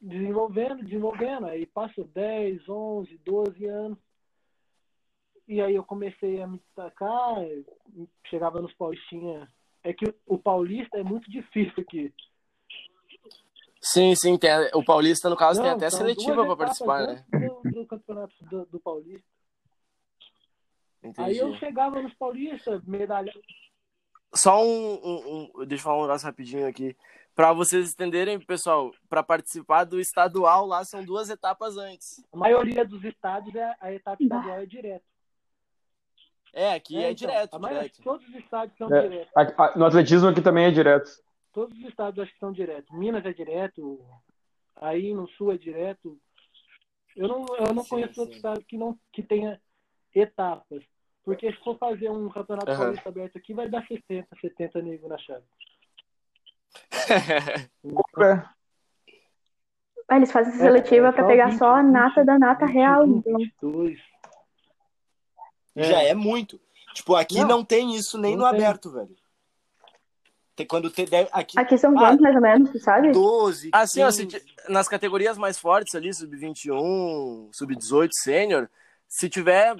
desenvolvendo, 0.00 0.84
desenvolvendo. 0.84 1.46
Aí 1.46 1.66
passou 1.66 2.04
10, 2.04 2.68
11, 2.68 3.18
12 3.24 3.64
anos. 3.66 3.98
E 5.48 5.60
aí 5.60 5.74
eu 5.74 5.84
comecei 5.84 6.42
a 6.42 6.46
me 6.46 6.58
destacar, 6.58 7.36
chegava 8.26 8.60
nos 8.60 8.72
paulistinha. 8.74 9.48
É 9.84 9.92
que 9.92 10.04
o 10.26 10.36
paulista 10.36 10.98
é 10.98 11.02
muito 11.04 11.30
difícil 11.30 11.80
aqui. 11.80 12.12
Sim, 13.80 14.14
sim. 14.16 14.36
Tem, 14.36 14.50
o 14.74 14.84
Paulista, 14.84 15.30
no 15.30 15.36
caso, 15.36 15.60
tem 15.60 15.70
Não, 15.70 15.76
até 15.76 15.88
são 15.90 16.00
seletiva 16.00 16.42
etapas 16.42 16.58
participar, 16.58 17.06
né? 17.06 17.24
Do, 17.30 17.70
do 17.70 17.86
campeonato 17.86 18.34
do, 18.46 18.66
do 18.66 18.80
paulista. 18.80 19.24
Entendi. 21.04 21.20
Aí 21.30 21.38
eu 21.38 21.54
chegava 21.54 22.02
nos 22.02 22.12
paulistas, 22.14 22.84
medalha. 22.84 23.32
Só 24.34 24.60
um, 24.60 24.94
um- 24.94 25.50
um- 25.60 25.66
Deixa 25.66 25.82
eu 25.82 25.84
falar 25.84 25.98
um 25.98 26.02
negócio 26.06 26.26
rapidinho 26.26 26.66
aqui. 26.66 26.96
Pra 27.32 27.52
vocês 27.52 27.92
entenderem, 27.92 28.40
pessoal, 28.40 28.90
pra 29.08 29.22
participar 29.22 29.84
do 29.84 30.00
estadual 30.00 30.66
lá 30.66 30.84
são 30.84 31.04
duas 31.04 31.30
etapas 31.30 31.76
antes. 31.76 32.24
A 32.32 32.36
maioria 32.36 32.84
dos 32.84 33.04
estados, 33.04 33.54
é, 33.54 33.76
a 33.80 33.92
etapa 33.92 34.20
estadual 34.20 34.58
é 34.58 34.66
direto. 34.66 35.04
É, 36.56 36.72
aqui 36.72 36.96
é, 36.96 37.10
então, 37.10 37.14
direto, 37.28 37.54
a 37.54 37.58
maioria- 37.58 37.82
direto. 37.82 38.02
Todos 38.02 38.26
os 38.28 38.34
estados 38.36 38.74
são 38.78 38.92
É. 38.94 39.02
direto. 39.02 39.30
A- 39.36 39.64
a- 39.66 39.76
No 39.78 39.84
atletismo 39.84 40.28
aqui 40.28 40.40
também 40.40 40.64
é 40.64 40.70
direto. 40.70 41.10
Todos 41.52 41.76
os 41.78 41.84
estados 41.84 42.18
acho 42.18 42.32
que 42.32 42.38
são 42.38 42.50
direto. 42.50 42.94
Minas 42.94 43.26
é 43.26 43.32
direto, 43.32 44.00
aí 44.76 45.12
no 45.12 45.28
sul 45.28 45.52
é 45.52 45.58
direto. 45.58 46.18
Eu 47.14 47.28
não, 47.28 47.44
eu 47.58 47.74
não 47.74 47.82
Sim, 47.82 47.88
conheço 47.90 48.14
sim. 48.14 48.20
outro 48.20 48.36
estado 48.36 48.64
que, 48.64 48.78
não, 48.78 48.98
que 49.12 49.22
tenha 49.22 49.60
etapas. 50.14 50.82
Porque 51.22 51.50
se 51.52 51.58
for 51.62 51.76
fazer 51.76 52.08
um 52.10 52.28
campeonato 52.30 52.70
Aham. 52.70 52.78
paulista 52.84 53.08
aberto 53.10 53.36
aqui, 53.36 53.52
vai 53.52 53.68
dar 53.68 53.86
60, 53.86 54.28
70 54.40 54.80
negros 54.80 55.08
na 55.10 55.18
chave. 55.18 55.44
É. 58.18 58.56
Ah, 60.08 60.16
eles 60.18 60.30
fazem 60.30 60.52
essa 60.54 60.62
É, 60.62 60.66
seletiva 60.66 61.08
é 61.08 61.12
pra 61.12 61.22
só 61.22 61.28
pegar 61.28 61.46
20, 61.48 61.58
só 61.58 61.74
a 61.74 61.82
nata 61.82 62.24
da 62.24 62.38
nata 62.38 62.64
21, 62.66 62.80
real, 62.80 63.06
então. 63.06 63.36
22. 63.38 63.98
Já 65.76 66.02
é 66.02 66.14
muito. 66.14 66.60
Tipo, 66.94 67.14
aqui 67.14 67.40
Não. 67.40 67.48
não, 67.48 67.64
tem 67.64 67.94
isso 67.94 68.16
nem 68.18 68.34
Não 68.36 68.44
no 68.46 68.50
tem. 68.50 68.64
aberto, 68.64 68.90
velho. 68.90 69.14
Tem 70.54 70.66
quando 70.66 70.90
tem 70.90 71.04
deve- 71.04 71.28
aqui 71.32 71.58
Aqui 71.58 71.76
são 71.76 71.94
Ah, 71.98 72.00
quantos, 72.00 72.20
mais 72.22 72.34
ou 72.34 72.40
menos, 72.40 72.70
tu 72.70 72.78
sabe? 72.78 73.12
12, 73.12 73.68
Assim, 73.72 74.02
ó, 74.02 74.10
se 74.10 74.24
15. 74.26 74.40
ti- 74.40 74.54
nas 74.70 74.88
categorias 74.88 75.36
mais 75.36 75.58
fortes 75.58 75.94
ali, 75.94 76.12
sub-21, 76.14 77.50
sub-18, 77.52 78.08
sênior, 78.14 78.70
se 79.06 79.28
tiver 79.28 79.76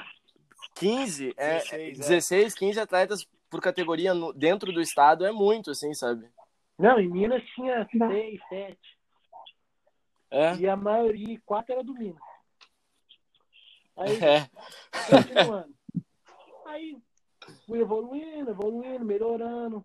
15, 0.74 1.32
é, 1.38 1.54
16, 1.60 1.72
é. 1.72 2.02
16, 2.02 2.54
15 2.54 2.78
atletas 2.78 3.26
por 3.48 3.62
categoria 3.62 4.12
no- 4.12 4.34
dentro 4.34 4.70
do 4.70 4.82
estado 4.82 5.24
é 5.24 5.32
muito, 5.32 5.70
assim, 5.70 5.94
sabe? 5.94 6.28
Não, 6.78 7.00
em 7.00 7.08
Minas 7.08 7.42
tinha 7.54 7.88
Bah. 7.94 8.08
6, 8.08 8.38
7. 8.50 8.78
É? 10.30 10.56
E 10.56 10.68
a 10.68 10.76
maioria, 10.76 11.40
quatro 11.46 11.72
era 11.72 11.82
do 11.82 11.94
Minas. 11.94 12.20
Aí, 13.96 14.18
É. 14.22 14.50
continuando. 15.08 15.74
Aí 16.76 17.02
fui 17.66 17.80
evoluindo, 17.80 18.50
evoluindo, 18.50 19.04
melhorando. 19.04 19.84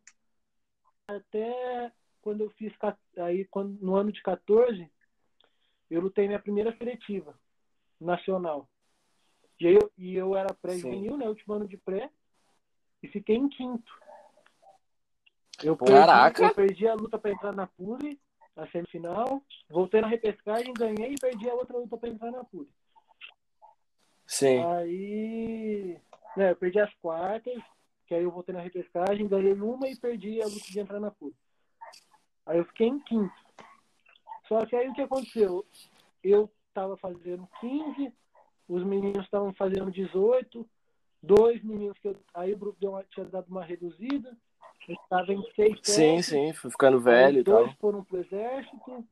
Até 1.08 1.92
quando 2.22 2.42
eu 2.42 2.50
fiz. 2.52 2.74
Aí 3.18 3.46
quando, 3.46 3.80
no 3.82 3.96
ano 3.96 4.12
de 4.12 4.22
14, 4.22 4.92
eu 5.90 6.02
lutei 6.02 6.28
minha 6.28 6.40
primeira 6.40 6.76
seletiva 6.78 7.40
nacional. 8.00 8.70
E 9.60 9.68
eu, 9.68 9.92
e 9.98 10.16
eu 10.16 10.36
era 10.36 10.54
pré-juvenil, 10.54 11.18
né? 11.18 11.30
Último 11.30 11.54
ano 11.54 11.68
de 11.68 11.78
pré. 11.78 12.10
E 13.02 13.08
fiquei 13.08 13.38
em 13.38 13.48
quinto. 13.48 13.92
Eu 15.64 15.78
perdi, 15.78 15.94
Caraca! 15.94 16.44
eu 16.44 16.56
perdi 16.56 16.88
a 16.88 16.94
luta 16.94 17.18
para 17.18 17.32
entrar 17.32 17.54
na 17.54 17.68
Pule, 17.68 18.20
a 18.56 18.68
semifinal. 18.68 19.42
Voltei 19.70 20.02
na 20.02 20.08
repescagem, 20.08 20.74
ganhei 20.74 21.14
e 21.14 21.20
perdi 21.20 21.50
a 21.50 21.54
outra 21.54 21.78
luta 21.78 21.96
para 21.98 22.10
entrar 22.10 22.32
na 22.32 22.44
Pule. 22.44 22.70
Sim. 24.26 24.64
Aí, 24.66 26.02
né, 26.36 26.52
eu 26.52 26.56
perdi 26.56 26.80
as 26.80 26.94
quartas, 26.96 27.62
que 28.08 28.16
aí 28.16 28.24
eu 28.24 28.32
voltei 28.32 28.54
na 28.54 28.62
repescagem, 28.62 29.28
ganhei 29.28 29.54
uma 29.54 29.88
e 29.88 29.96
perdi 29.96 30.42
a 30.42 30.46
luta 30.46 30.66
de 30.68 30.80
entrar 30.80 31.00
na 31.00 31.12
PUC. 31.12 31.36
Aí 32.46 32.58
eu 32.58 32.66
fiquei 32.66 32.88
em 32.88 33.00
quinto. 33.00 33.34
Só 34.48 34.66
que 34.66 34.76
aí 34.76 34.90
o 34.90 34.94
que 34.94 35.02
aconteceu? 35.02 35.66
Eu 36.24 36.52
tava 36.74 36.98
fazendo 36.98 37.48
15, 37.60 38.14
os 38.68 38.84
meninos 38.84 39.24
estavam 39.24 39.54
fazendo 39.54 39.92
18, 39.92 40.68
dois 41.22 41.64
meninos 41.64 41.98
que 42.00 42.08
eu, 42.08 42.18
aí 42.34 42.54
o 42.54 42.58
grupo 42.58 42.80
deu 42.80 42.92
uma, 42.92 43.04
tinha 43.04 43.26
dado 43.26 43.48
uma 43.50 43.64
reduzida, 43.64 44.36
estava 44.88 45.32
em 45.32 45.42
6, 45.56 45.80
Sim, 45.84 46.22
sim. 46.22 46.54
Fui 46.54 46.72
ficando 46.72 47.00
velho 47.00 47.40
e 47.40 47.44
dois 47.44 47.68
tal. 47.68 47.78
foram 47.80 48.04
pro 48.04 48.20
exército, 48.20 49.06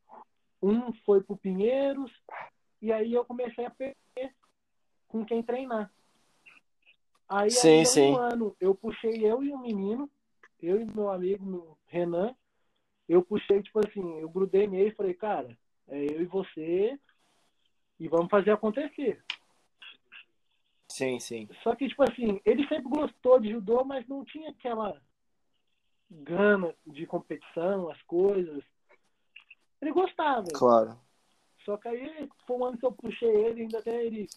um 0.62 0.92
foi 1.06 1.22
pro 1.22 1.38
Pinheiros, 1.38 2.12
e 2.82 2.92
aí 2.92 3.14
eu 3.14 3.24
comecei 3.24 3.66
a 3.66 3.70
perder 3.70 4.34
com 5.08 5.26
quem 5.26 5.44
treinar. 5.44 5.92
Aí, 7.30 7.52
Sim, 7.52 7.80
aí, 7.80 7.86
sim. 7.86 8.12
um 8.12 8.18
ano, 8.18 8.56
eu 8.60 8.74
puxei 8.74 9.24
eu 9.24 9.44
e 9.44 9.54
um 9.54 9.60
menino, 9.60 10.10
eu 10.60 10.82
e 10.82 10.86
meu 10.86 11.12
amigo 11.12 11.46
meu 11.46 11.78
Renan, 11.86 12.36
eu 13.08 13.22
puxei, 13.24 13.62
tipo 13.62 13.80
assim, 13.80 14.20
eu 14.20 14.28
grudei 14.28 14.68
nele 14.68 14.90
e 14.90 14.96
falei, 14.96 15.14
cara, 15.14 15.56
é 15.88 16.06
eu 16.06 16.22
e 16.22 16.26
você, 16.26 17.00
e 18.00 18.08
vamos 18.08 18.30
fazer 18.30 18.52
acontecer. 18.52 19.24
Sim, 20.88 21.20
sim. 21.20 21.48
Só 21.62 21.76
que, 21.76 21.88
tipo 21.88 22.02
assim, 22.04 22.42
ele 22.44 22.68
sempre 22.68 22.90
gostou 22.90 23.40
de 23.40 23.52
judô, 23.52 23.84
mas 23.84 24.08
não 24.08 24.26
tinha 24.26 24.50
aquela 24.50 25.00
gana 26.10 26.76
de 26.86 27.06
competição, 27.06 27.90
as 27.92 28.02
coisas. 28.04 28.64
Ele 29.80 29.92
gostava. 29.92 30.48
Claro. 30.54 31.00
Só 31.64 31.78
que 31.78 31.88
aí 31.88 32.28
foi 32.48 32.58
um 32.58 32.66
ano 32.66 32.78
que 32.78 32.86
eu 32.86 32.92
puxei 32.92 33.30
ele, 33.30 33.62
ainda 33.62 33.78
até 33.78 34.04
ele 34.04 34.28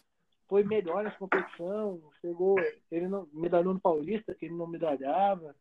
foi 0.53 0.65
melhor 0.65 1.03
nessa 1.03 1.17
competição. 1.17 1.99
Chegou, 2.21 2.57
ele 2.91 3.09
não 3.09 3.27
medalhou 3.33 3.73
no 3.73 3.81
Paulista, 3.81 4.35
que 4.35 4.45
ele 4.45 4.55
não 4.55 4.67
medalhava. 4.67 5.57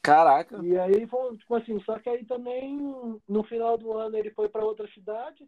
Caraca. 0.00 0.64
E 0.64 0.78
aí 0.78 1.08
foi, 1.08 1.36
tipo 1.36 1.56
assim, 1.56 1.80
só 1.80 1.98
que 1.98 2.08
aí 2.08 2.24
também 2.24 2.78
no 3.26 3.42
final 3.42 3.76
do 3.76 3.92
ano 3.94 4.16
ele 4.16 4.30
foi 4.30 4.48
para 4.48 4.64
outra 4.64 4.86
cidade. 4.92 5.44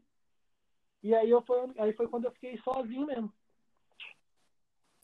E 1.04 1.14
aí 1.14 1.30
eu 1.30 1.40
foi, 1.42 1.70
aí 1.78 1.92
foi 1.92 2.08
quando 2.08 2.24
eu 2.24 2.32
fiquei 2.32 2.58
sozinho 2.64 3.06
mesmo. 3.06 3.32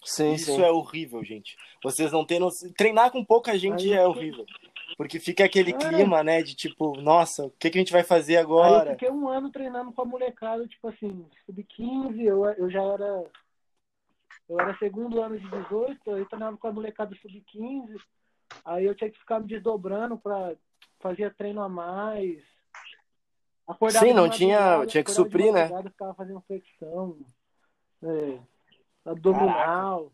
Sim, 0.03 0.33
Isso 0.33 0.57
sim. 0.57 0.63
é 0.63 0.71
horrível, 0.73 1.23
gente. 1.23 1.57
Vocês 1.85 2.11
não 2.11 2.27
têm 2.27 2.41
noção. 2.41 2.73
Treinar 2.77 3.13
com 3.13 3.25
pouca 3.25 3.57
gente 3.57 3.85
Aí 3.85 3.91
já 3.91 4.01
é 4.01 4.07
horrível. 4.07 4.45
Porque 4.97 5.19
fica 5.19 5.45
aquele 5.45 5.73
É. 5.73 5.77
clima, 5.77 6.23
né? 6.23 6.43
De 6.43 6.55
tipo, 6.55 7.01
nossa, 7.01 7.47
o 7.47 7.51
que, 7.53 7.71
que 7.71 7.79
a 7.79 7.81
gente 7.81 7.93
vai 7.93 8.03
fazer 8.05 8.37
Aí 8.37 8.43
eu 8.43 8.47
agora? 8.47 8.91
fiquei 8.93 9.11
um 9.11 9.29
ano 9.29 9.51
treinando 9.51 9.93
com 9.93 10.03
a 10.03 10.05
molecada, 10.05 10.67
tipo 10.67 10.89
assim, 10.89 11.27
sub-15, 11.45 12.21
eu, 12.23 12.45
eu 12.45 12.71
já 12.71 12.83
era. 12.83 13.25
Eu 14.49 14.61
era 14.61 14.77
segundo 14.79 15.21
ano 15.21 15.39
de 15.39 15.49
18, 15.51 16.13
aí 16.15 16.21
eu 16.21 16.27
treinava 16.29 16.57
com 16.57 16.69
a 16.69 16.73
molecada 16.73 17.15
sub-15, 17.17 17.97
aí 18.65 18.85
eu 18.85 18.95
tinha 18.95 19.11
que 19.11 19.19
ficar 19.19 19.41
me 19.41 19.47
desdobrando 19.49 20.17
pra 20.19 20.55
fazer 21.01 21.35
treino 21.35 21.61
a 21.63 21.69
mais. 21.69 22.43
Acordava 23.67 24.07
Sim, 24.07 24.13
não 24.13 24.31
tinha- 24.31 24.87
tinha 24.87 25.03
que 25.03 25.11
suprir, 25.11 25.53
né? 25.53 25.67
Ficava 25.91 26.15
fazendo 26.15 26.41
flexão, 26.47 27.19
é, 28.05 28.39
abdominal. 29.05 30.13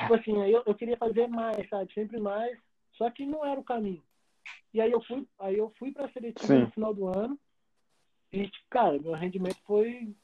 Tipo 0.00 0.14
assim, 0.14 0.42
aí 0.42 0.52
eu, 0.52 0.62
eu 0.66 0.74
queria 0.74 0.96
fazer 0.96 1.28
mais, 1.28 1.68
sabe? 1.68 1.92
Sempre 1.94 2.18
mais, 2.20 2.58
só 3.02 3.10
que 3.10 3.26
não 3.26 3.44
era 3.44 3.58
o 3.58 3.64
caminho. 3.64 4.00
E 4.72 4.80
aí 4.80 4.92
eu 4.92 5.02
fui, 5.02 5.26
aí 5.40 5.58
eu 5.58 5.72
fui 5.76 5.90
pra 5.90 6.08
seletiva 6.12 6.46
Sim. 6.46 6.60
no 6.60 6.70
final 6.70 6.94
do 6.94 7.08
ano. 7.08 7.36
E, 8.32 8.48
tipo, 8.48 8.64
cara, 8.70 8.96
meu 9.00 9.12
rendimento 9.12 9.58
foi 9.66 10.14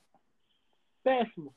péssimo. 1.03 1.53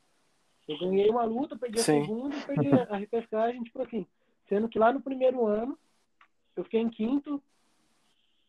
Eu 0.67 0.79
ganhei 0.79 1.09
uma 1.11 1.23
luta, 1.23 1.55
perdi 1.55 1.79
a 1.79 1.83
Sim. 1.83 2.01
segunda 2.01 2.35
e 2.35 2.41
perdi 2.41 2.71
a 2.73 2.97
repescagem, 2.97 3.63
tipo 3.63 3.83
assim. 3.83 4.07
Sendo 4.49 4.67
que 4.67 4.79
lá 4.79 4.91
no 4.91 4.99
primeiro 4.99 5.45
ano, 5.45 5.77
eu 6.55 6.63
fiquei 6.63 6.79
em 6.79 6.89
quinto. 6.89 7.41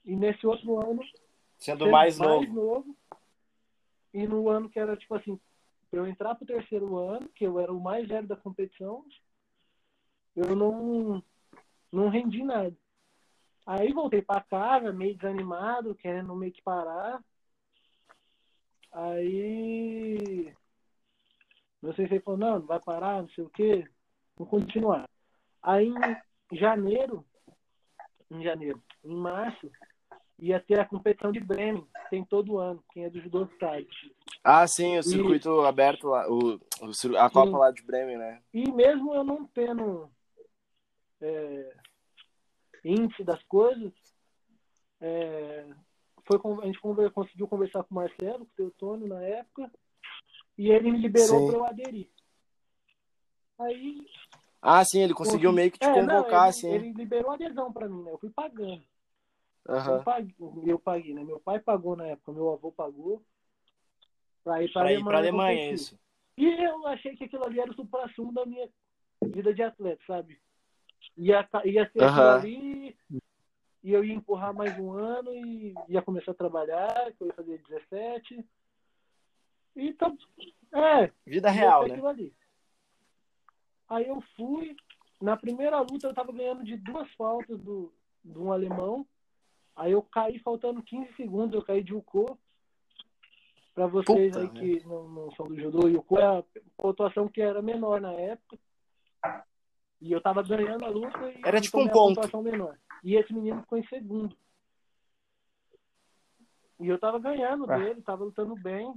E 0.07 0.17
nesse 0.17 0.47
outro 0.47 0.81
ano, 0.81 1.03
Sendo 1.59 1.85
sendo 1.85 1.91
mais 1.91 2.19
novo. 2.19 2.53
novo. 2.55 2.97
E 4.15 4.27
no 4.27 4.49
ano 4.49 4.71
que 4.71 4.79
era, 4.79 4.97
tipo 4.97 5.15
assim, 5.15 5.39
pra 5.91 6.01
eu 6.01 6.07
entrar 6.07 6.35
pro 6.35 6.47
terceiro 6.47 6.97
ano, 6.97 7.29
que 7.29 7.45
eu 7.45 7.61
era 7.61 7.71
o 7.73 7.81
mais 7.81 8.09
velho 8.09 8.27
da 8.27 8.37
competição, 8.37 9.05
eu 10.35 10.57
não, 10.57 11.23
não 11.93 12.09
rendi 12.09 12.43
nada. 12.43 12.75
Aí 13.67 13.93
voltei 13.93 14.23
pra 14.23 14.41
casa, 14.41 14.93
meio 14.93 15.15
desanimado, 15.17 15.95
querendo 15.95 16.35
meio 16.35 16.53
que 16.53 16.63
parar. 16.63 17.23
Aí. 18.91 20.53
Meu 21.81 21.95
sensei 21.95 22.21
falou: 22.21 22.41
não, 22.41 22.59
não 22.61 22.67
vai 22.67 22.81
parar, 22.81 23.23
não 23.23 23.29
sei 23.31 23.45
o 23.45 23.51
quê, 23.51 23.87
vou 24.37 24.47
continuar. 24.47 25.09
Aí 25.63 25.89
em 25.89 26.57
janeiro, 26.57 27.25
em 28.31 28.43
janeiro, 28.43 28.83
em 29.05 29.15
março, 29.15 29.71
ia 30.39 30.59
ter 30.59 30.81
a 30.81 30.85
competição 30.85 31.31
de 31.31 31.39
Bremen, 31.39 31.87
tem 32.11 32.25
todo 32.25 32.59
ano, 32.59 32.83
quem 32.93 33.05
é 33.05 33.11
do 33.11 33.21
judô 33.21 33.49
sabe. 33.61 33.89
Ah, 34.43 34.67
sim, 34.67 34.99
o 34.99 35.03
circuito 35.03 35.61
aberto 35.61 36.09
lá, 36.09 36.27
o, 36.29 36.61
a 37.17 37.31
Copa 37.31 37.57
lá 37.57 37.71
de 37.71 37.83
Bremen, 37.83 38.19
né? 38.19 38.43
E 38.53 38.71
mesmo 38.73 39.15
eu 39.15 39.23
não 39.23 39.47
tendo 39.47 40.11
é, 41.23 41.77
índice 42.85 43.23
das 43.25 43.43
coisas, 43.45 43.93
é, 45.01 45.67
foi, 46.27 46.39
a 46.63 46.67
gente 46.67 46.81
conver- 46.81 47.11
conseguiu 47.11 47.49
conversar 47.49 47.83
com 47.85 47.95
o 47.95 47.97
Marcelo, 47.97 48.45
com 48.47 48.53
o 48.53 48.57
Teutônio 48.57 49.07
na 49.09 49.23
época, 49.23 49.71
e 50.59 50.71
ele 50.71 50.91
me 50.91 50.99
liberou 50.99 51.47
para 51.47 51.57
eu 51.57 51.65
aderir. 51.65 52.09
Aí. 53.59 54.07
Ah, 54.61 54.85
sim, 54.85 55.01
ele 55.01 55.15
conseguiu 55.15 55.51
consegui- 55.51 55.57
meio 55.57 55.73
que 55.73 55.79
te 55.79 55.87
É, 55.87 56.03
não, 56.03 56.07
convocar, 56.23 56.43
ele, 56.43 56.49
assim. 56.51 56.73
Ele 56.73 56.93
liberou 56.93 57.33
adesão 57.33 57.73
para 57.73 57.89
mim, 57.89 58.03
né? 58.03 58.13
Eu 58.13 58.19
fui 58.19 58.31
pagando. 58.31 58.83
Aham. 59.69 59.97
Eu, 59.99 60.03
paguei, 60.03 60.35
eu 60.67 60.79
paguei, 60.79 61.15
né? 61.15 61.25
Meu 61.25 61.41
pai 61.41 61.61
pagou 61.61 61.97
na 61.97 62.07
época, 62.07 62.33
meu 62.33 62.53
avô 62.53 62.73
pagou. 62.73 63.23
Pra 64.45 64.63
ir 64.63 64.73
pra, 64.73 64.83
Pra 64.83 64.93
ir 64.93 65.05
pra 65.05 65.19
Alemanha, 65.19 65.71
isso. 65.71 65.99
E 66.37 66.47
eu 66.47 66.87
achei 66.89 67.15
que 67.17 67.25
aquilo 67.25 67.45
ali 67.45 67.61
era 67.61 67.71
o 67.71 67.75
supra-sumo 67.75 68.33
da 68.33 68.45
minha 68.45 68.69
vida 69.23 69.55
de 69.55 69.63
atleta, 69.63 70.03
sabe? 70.07 70.41
Ia, 71.17 71.49
ia 71.65 71.91
ser 71.91 72.03
Aham. 72.03 72.35
ali, 72.37 72.97
e 73.83 73.93
eu 73.93 74.05
ia 74.05 74.15
empurrar 74.15 74.55
mais 74.55 74.79
um 74.79 74.93
ano 74.93 75.35
e 75.35 75.75
ia 75.89 76.01
começar 76.01 76.31
a 76.31 76.35
trabalhar, 76.35 77.13
que 77.13 77.23
eu 77.23 77.27
ia 77.27 77.35
fazer 77.35 77.63
17. 77.69 78.45
Então, 79.75 80.17
é, 80.73 81.11
Vida 81.27 81.51
real, 81.51 81.87
né? 81.87 81.93
aquilo 81.93 82.07
ali. 82.07 82.35
Aí 83.89 84.07
eu 84.07 84.23
fui, 84.37 84.77
na 85.21 85.37
primeira 85.37 85.81
luta 85.81 86.07
eu 86.07 86.15
tava 86.15 86.33
ganhando 86.33 86.65
de 86.65 86.77
duas 86.77 87.11
faltas 87.15 87.61
do, 87.61 87.93
de 88.25 88.39
um 88.39 88.53
alemão. 88.53 89.07
Aí 89.75 89.93
eu 89.93 90.03
caí 90.03 90.39
faltando 90.39 90.83
15 90.83 91.15
segundos, 91.15 91.55
eu 91.55 91.65
caí 91.65 91.83
de 91.83 91.95
Uko. 91.95 92.39
Pra 93.75 93.87
vocês 93.87 94.33
Puta, 94.33 94.41
aí 94.41 94.53
né? 94.53 94.61
que 94.61 94.87
não, 94.87 95.09
não 95.09 95.33
são 95.33 95.47
do 95.47 95.59
judô, 95.59 95.89
Uko 95.89 96.19
é 96.19 96.25
a 96.25 96.45
pontuação 96.77 97.29
que 97.29 97.41
era 97.41 97.61
menor 97.61 98.01
na 98.01 98.13
época. 98.13 98.59
E 100.03 100.11
eu 100.11 100.21
tava 100.21 100.43
ganhando 100.43 100.85
a 100.85 100.89
luta 100.89 101.31
e 101.31 101.41
Era 101.45 101.61
tipo 101.61 101.79
um 101.81 101.87
ponto. 101.89 102.43
menor. 102.43 102.77
E 103.05 103.15
esse 103.15 103.33
menino 103.33 103.61
ficou 103.61 103.79
em 103.79 103.87
segundo. 103.87 104.37
E 106.81 106.89
eu 106.89 106.99
tava 106.99 107.21
ganhando 107.21 107.71
Ah. 107.71 107.79
dele, 107.79 108.03
tava 108.03 108.25
lutando 108.25 108.57
bem. 108.57 108.93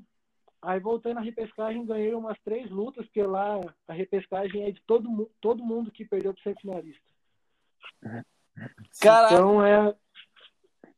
Aí 0.64 0.80
voltei 0.80 1.14
na 1.14 1.22
repescagem, 1.22 1.86
ganhei 1.86 2.16
umas 2.16 2.40
três 2.42 2.72
lutas, 2.72 3.06
porque 3.06 3.22
lá 3.22 3.60
a 3.88 3.94
repescagem 3.94 4.64
é 4.64 4.72
de 4.72 4.82
todo, 4.82 5.08
mu- 5.08 5.30
todo 5.40 5.64
mundo 5.64 5.92
que 5.92 6.04
perdeu 6.04 6.34
pro 6.34 6.42
semifinalista. 6.42 7.04
Caraca, 9.00 9.36
Então 9.36 9.64
é, 9.64 9.96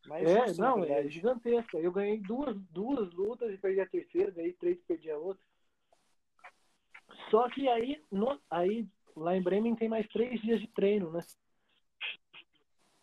Mas 0.08 0.30
é 0.30 0.46
na 0.62 0.70
não, 0.70 0.84
é 0.86 1.10
gigantesca. 1.10 1.78
Eu 1.78 1.92
ganhei 1.92 2.22
duas, 2.22 2.56
duas 2.72 3.12
lutas 3.12 3.54
e 3.54 3.58
perdi 3.58 3.82
a 3.82 3.90
terceira, 3.90 4.32
ganhei 4.32 4.54
três 4.54 4.78
e 4.78 4.84
perdi 4.84 5.12
a 5.12 5.18
outra. 5.18 5.44
Só 7.30 7.50
que 7.50 7.68
aí, 7.68 8.02
no, 8.10 8.40
aí 8.50 8.88
lá 9.18 9.36
em 9.36 9.42
Bremen 9.42 9.76
tem 9.76 9.90
mais 9.90 10.08
três 10.08 10.40
dias 10.42 10.60
de 10.60 10.68
treino, 10.68 11.12
né? 11.12 11.22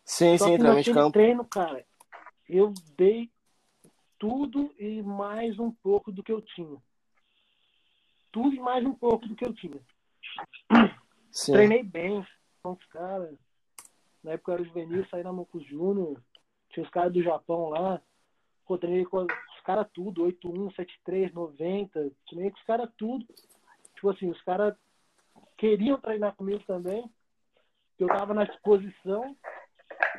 sim, 0.03 0.37
Só 0.37 0.45
sim, 0.45 0.53
treinamento 0.53 0.93
campo. 0.93 1.11
treino, 1.11 1.45
cara, 1.45 1.85
eu 2.47 2.73
dei 2.95 3.29
tudo 4.17 4.73
e 4.79 5.01
mais 5.01 5.59
um 5.59 5.71
pouco 5.71 6.11
do 6.11 6.23
que 6.23 6.31
eu 6.31 6.41
tinha. 6.41 6.77
Tudo 8.31 8.55
e 8.55 8.59
mais 8.59 8.85
um 8.85 8.93
pouco 8.93 9.27
do 9.27 9.35
que 9.35 9.45
eu 9.45 9.53
tinha. 9.53 9.79
Sim. 11.31 11.53
Treinei 11.53 11.83
bem 11.83 12.25
com 12.61 12.71
os 12.73 12.85
caras. 12.85 13.35
Na 14.23 14.31
época 14.31 14.51
eu 14.51 14.55
era 14.55 14.63
juvenil, 14.65 15.05
saí 15.09 15.23
na 15.23 15.31
Mocos 15.31 15.65
Júnior. 15.67 16.21
Tinha 16.69 16.83
os 16.83 16.89
caras 16.89 17.13
do 17.13 17.21
Japão 17.21 17.69
lá. 17.69 18.01
Pô, 18.65 18.77
treinei 18.77 19.05
com 19.05 19.17
os 19.23 19.61
caras 19.63 19.87
tudo, 19.93 20.23
81, 20.23 20.71
73, 20.71 21.33
90. 21.33 22.11
Treinei 22.27 22.51
com 22.51 22.57
os 22.57 22.63
caras 22.65 22.89
tudo. 22.97 23.25
Tipo 23.93 24.09
assim, 24.09 24.29
os 24.29 24.41
caras 24.41 24.75
queriam 25.65 25.99
treinar 25.99 26.35
comigo 26.35 26.63
também. 26.67 27.09
Eu 27.97 28.07
tava 28.07 28.33
na 28.35 28.43
disposição. 28.43 29.35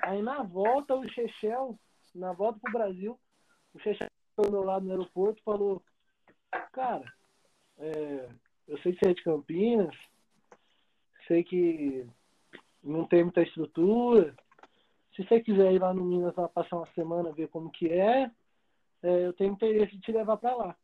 Aí 0.02 0.20
na 0.20 0.42
volta 0.42 0.94
o 0.94 1.08
Chechel, 1.08 1.78
na 2.14 2.32
volta 2.32 2.58
pro 2.60 2.72
Brasil, 2.72 3.18
o 3.72 3.78
Chechel 3.78 4.08
ao 4.36 4.50
meu 4.50 4.64
lado 4.64 4.84
no 4.84 4.90
aeroporto 4.90 5.42
falou, 5.42 5.82
cara, 6.72 7.04
é, 7.78 8.28
eu 8.66 8.78
sei 8.78 8.92
que 8.92 8.98
você 8.98 9.10
é 9.10 9.14
de 9.14 9.22
Campinas, 9.22 9.96
sei 11.26 11.42
que 11.44 12.06
não 12.82 13.06
tem 13.06 13.22
muita 13.22 13.42
estrutura. 13.42 14.34
Se 15.14 15.24
você 15.24 15.40
quiser 15.40 15.72
ir 15.72 15.80
lá 15.80 15.94
no 15.94 16.04
Minas 16.04 16.34
lá 16.34 16.48
passar 16.48 16.76
uma 16.76 16.92
semana, 16.92 17.32
ver 17.32 17.48
como 17.48 17.70
que 17.70 17.88
é, 17.88 18.30
é 19.02 19.26
eu 19.26 19.32
tenho 19.32 19.52
interesse 19.52 19.92
de 19.92 20.00
te 20.00 20.12
levar 20.12 20.36
para 20.36 20.54
lá. 20.54 20.76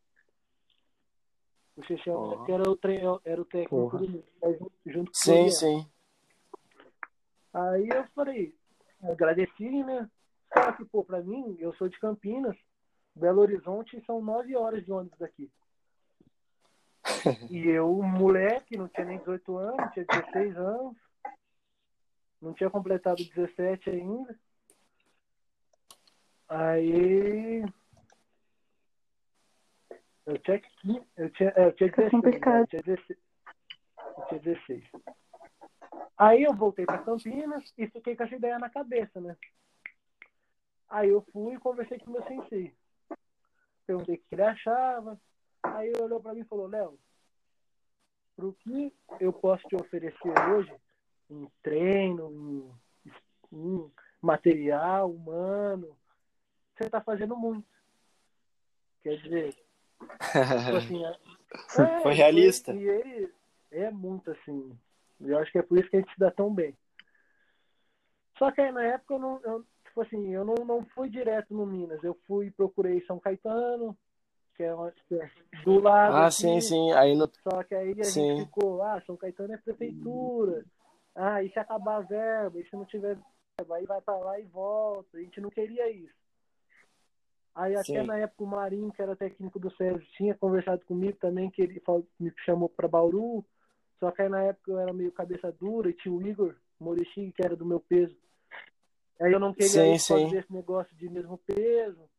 O 1.75 1.83
Chechel 1.83 2.15
oh. 2.15 2.51
era, 2.51 2.69
o 2.69 2.75
tre... 2.75 3.01
era 3.25 3.41
o 3.41 3.45
técnico 3.45 3.89
Porra. 3.89 3.99
do 3.99 4.23
junto 4.85 5.11
com 5.11 5.17
Sim, 5.17 5.49
sim. 5.49 5.89
Aí 7.53 7.87
eu 7.89 8.05
falei, 8.15 8.55
agradeci, 9.01 9.83
né? 9.83 10.09
Só 10.53 10.71
que, 10.73 10.85
pô, 10.85 11.03
pra 11.03 11.21
mim, 11.21 11.55
eu 11.59 11.73
sou 11.75 11.89
de 11.89 11.99
Campinas, 11.99 12.55
Belo 13.15 13.41
Horizonte 13.41 14.03
são 14.05 14.21
nove 14.21 14.55
horas 14.55 14.83
de 14.83 14.91
ônibus 14.91 15.17
daqui. 15.19 15.51
e 17.49 17.67
eu, 17.67 17.91
moleque, 18.01 18.77
não 18.77 18.87
tinha 18.87 19.05
nem 19.05 19.17
18 19.19 19.57
anos, 19.57 19.93
tinha 19.93 20.05
16 20.05 20.57
anos, 20.57 20.97
não 22.41 22.53
tinha 22.53 22.69
completado 22.69 23.23
17 23.23 23.89
ainda. 23.89 24.39
Aí. 26.47 27.63
Eu 30.25 30.37
tinha, 30.39 30.61
eu 31.17 31.29
tinha, 31.31 31.53
eu 31.57 31.73
tinha 31.73 31.89
16. 31.89 32.11
complicado. 32.11 32.61
Eu 32.61 32.67
tinha 32.67 32.81
16. 32.83 33.19
Eu 34.17 34.25
tinha 34.27 34.39
16. 34.39 34.83
Aí 36.17 36.43
eu 36.43 36.53
voltei 36.53 36.85
para 36.85 36.99
Campinas 36.99 37.73
e 37.77 37.87
fiquei 37.87 38.15
com 38.15 38.23
essa 38.23 38.35
ideia 38.35 38.57
na 38.59 38.69
cabeça, 38.69 39.19
né? 39.19 39.35
Aí 40.89 41.09
eu 41.09 41.25
fui 41.33 41.55
e 41.55 41.59
conversei 41.59 41.97
com 41.99 42.11
o 42.11 42.13
meu 42.13 42.23
sensei. 42.23 42.73
Perguntei 43.85 44.15
o 44.15 44.17
que 44.19 44.35
ele 44.35 44.43
achava. 44.43 45.19
Aí 45.63 45.89
ele 45.89 46.01
olhou 46.01 46.21
para 46.21 46.33
mim 46.33 46.41
e 46.41 46.45
falou, 46.45 46.67
Léo, 46.67 46.99
pro 48.35 48.53
que 48.53 48.93
eu 49.19 49.33
posso 49.33 49.67
te 49.67 49.75
oferecer 49.75 50.33
hoje 50.49 50.73
em 51.29 51.49
treino, 51.61 52.31
em, 52.31 53.11
em 53.51 53.91
material 54.21 55.11
humano, 55.11 55.97
você 56.75 56.85
está 56.85 57.01
fazendo 57.01 57.35
muito. 57.35 57.67
Quer 59.01 59.17
dizer, 59.17 59.62
tipo 60.05 60.77
assim, 60.77 61.05
é, 61.05 61.99
foi 62.01 62.13
realista. 62.13 62.73
E 62.73 62.87
ele 62.87 63.33
é 63.71 63.91
muito 63.91 64.31
assim, 64.31 64.77
eu 65.21 65.37
acho 65.39 65.51
que 65.51 65.57
é 65.57 65.63
por 65.63 65.77
isso 65.77 65.89
que 65.89 65.97
a 65.97 65.99
gente 65.99 66.13
se 66.13 66.19
dá 66.19 66.31
tão 66.31 66.53
bem. 66.53 66.75
Só 68.37 68.51
que 68.51 68.61
aí 68.61 68.71
na 68.71 68.83
época 68.83 69.13
eu 69.13 69.19
não, 69.19 69.39
eu, 69.43 69.65
tipo 69.85 70.01
assim, 70.01 70.33
eu 70.33 70.43
não, 70.43 70.65
não 70.65 70.85
fui 70.93 71.09
direto 71.09 71.53
no 71.53 71.65
Minas. 71.65 72.03
Eu 72.03 72.17
fui 72.27 72.51
procurei 72.51 73.05
São 73.05 73.19
Caetano, 73.19 73.95
que 74.55 74.63
é, 74.63 74.73
uma, 74.73 74.91
que 75.07 75.15
é 75.15 75.29
do 75.63 75.79
lado. 75.79 76.15
Ah, 76.15 76.27
aqui, 76.27 76.35
sim, 76.35 76.61
sim. 76.61 76.91
Aí 76.93 77.15
no... 77.15 77.29
Só 77.43 77.63
que 77.63 77.75
aí 77.75 77.99
a 77.99 78.03
sim. 78.03 78.37
gente 78.37 78.45
ficou, 78.45 78.81
ah, 78.81 79.01
São 79.05 79.15
Caetano 79.15 79.53
é 79.53 79.57
prefeitura. 79.57 80.65
Ah, 81.15 81.43
e 81.43 81.51
se 81.51 81.59
acabar 81.59 81.97
a 81.97 82.01
verba, 82.01 82.59
e 82.59 82.67
se 82.67 82.75
não 82.75 82.85
tiver 82.85 83.17
verba, 83.57 83.75
aí 83.75 83.85
vai 83.85 84.01
para 84.01 84.17
lá 84.17 84.39
e 84.39 84.43
volta. 84.45 85.17
A 85.17 85.21
gente 85.21 85.39
não 85.39 85.49
queria 85.49 85.89
isso. 85.89 86.22
Aí 87.55 87.75
até 87.75 88.01
sim. 88.01 88.07
na 88.07 88.17
época 88.17 88.43
o 88.43 88.47
Marinho, 88.47 88.91
que 88.91 89.01
era 89.01 89.15
técnico 89.15 89.59
do 89.59 89.71
César, 89.75 90.01
tinha 90.17 90.33
conversado 90.33 90.83
comigo 90.85 91.17
também, 91.19 91.51
que 91.51 91.61
ele 91.61 91.81
me 92.19 92.33
chamou 92.43 92.67
para 92.67 92.87
Bauru. 92.87 93.45
Só 93.99 94.11
que 94.11 94.23
aí 94.23 94.29
na 94.29 94.41
época 94.41 94.71
eu 94.71 94.79
era 94.79 94.91
meio 94.91 95.11
cabeça 95.11 95.51
dura 95.51 95.89
e 95.89 95.93
tinha 95.93 96.13
o 96.13 96.25
Igor 96.25 96.55
Morichi, 96.79 97.31
que 97.31 97.45
era 97.45 97.55
do 97.55 97.65
meu 97.65 97.79
peso. 97.79 98.17
Aí 99.21 99.31
eu 99.31 99.39
não 99.39 99.53
queria 99.53 99.69
sim, 99.69 99.99
fazer 99.99 100.29
sim. 100.29 100.37
esse 100.37 100.51
negócio 100.51 100.95
de 100.97 101.07
mesmo 101.07 101.37
peso. 101.37 102.09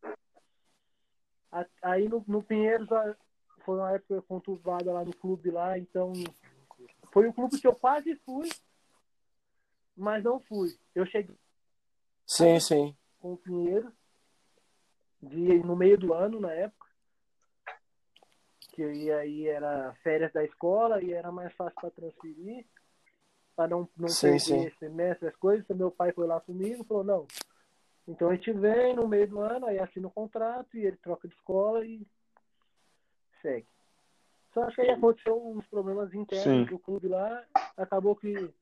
Aí 1.82 2.08
no, 2.08 2.24
no 2.26 2.42
Pinheiros 2.42 2.88
foi 3.64 3.76
uma 3.76 3.92
época 3.92 4.22
conturbada 4.22 4.92
lá 4.92 5.04
no 5.04 5.14
clube 5.16 5.50
lá, 5.50 5.78
então 5.78 6.12
foi 7.12 7.28
o 7.28 7.32
clube 7.32 7.60
que 7.60 7.66
eu 7.66 7.74
quase 7.74 8.14
fui, 8.24 8.48
mas 9.96 10.22
não 10.22 10.40
fui. 10.40 10.76
Eu 10.94 11.06
cheguei 11.06 11.36
sim, 12.26 12.58
sim. 12.60 12.96
com 13.20 13.34
o 13.34 13.36
Pinheiros 13.36 13.92
de, 15.24 15.58
no 15.58 15.76
meio 15.76 15.98
do 15.98 16.12
ano 16.14 16.40
na 16.40 16.52
época 16.52 16.84
que 18.74 19.12
aí 19.12 19.46
era 19.46 19.94
férias 20.02 20.32
da 20.32 20.44
escola 20.44 21.00
e 21.00 21.12
era 21.12 21.30
mais 21.30 21.54
fácil 21.54 21.80
para 21.80 21.90
transferir, 21.90 22.66
para 23.54 23.68
não, 23.68 23.88
não 23.96 24.08
sim, 24.08 24.30
perder 24.30 24.40
sim. 24.40 24.70
semestre, 24.78 25.28
as 25.28 25.36
coisas. 25.36 25.64
Então, 25.64 25.76
meu 25.76 25.92
pai 25.92 26.12
foi 26.12 26.26
lá 26.26 26.40
comigo 26.40 26.82
e 26.82 26.86
falou, 26.86 27.04
não, 27.04 27.26
então 28.06 28.28
a 28.28 28.34
gente 28.34 28.52
vem 28.52 28.94
no 28.94 29.06
meio 29.06 29.28
do 29.28 29.40
ano, 29.40 29.66
aí 29.66 29.78
assina 29.78 30.08
o 30.08 30.10
contrato 30.10 30.76
e 30.76 30.84
ele 30.84 30.96
troca 30.96 31.28
de 31.28 31.34
escola 31.34 31.86
e 31.86 32.04
segue. 33.40 33.66
Só 34.52 34.66
que 34.72 34.80
aí 34.80 34.90
aconteceu 34.90 35.40
uns 35.50 35.66
problemas 35.68 36.12
internos 36.12 36.68
sim. 36.68 36.74
do 36.74 36.78
clube 36.78 37.08
lá, 37.08 37.44
acabou 37.76 38.16
que 38.16 38.52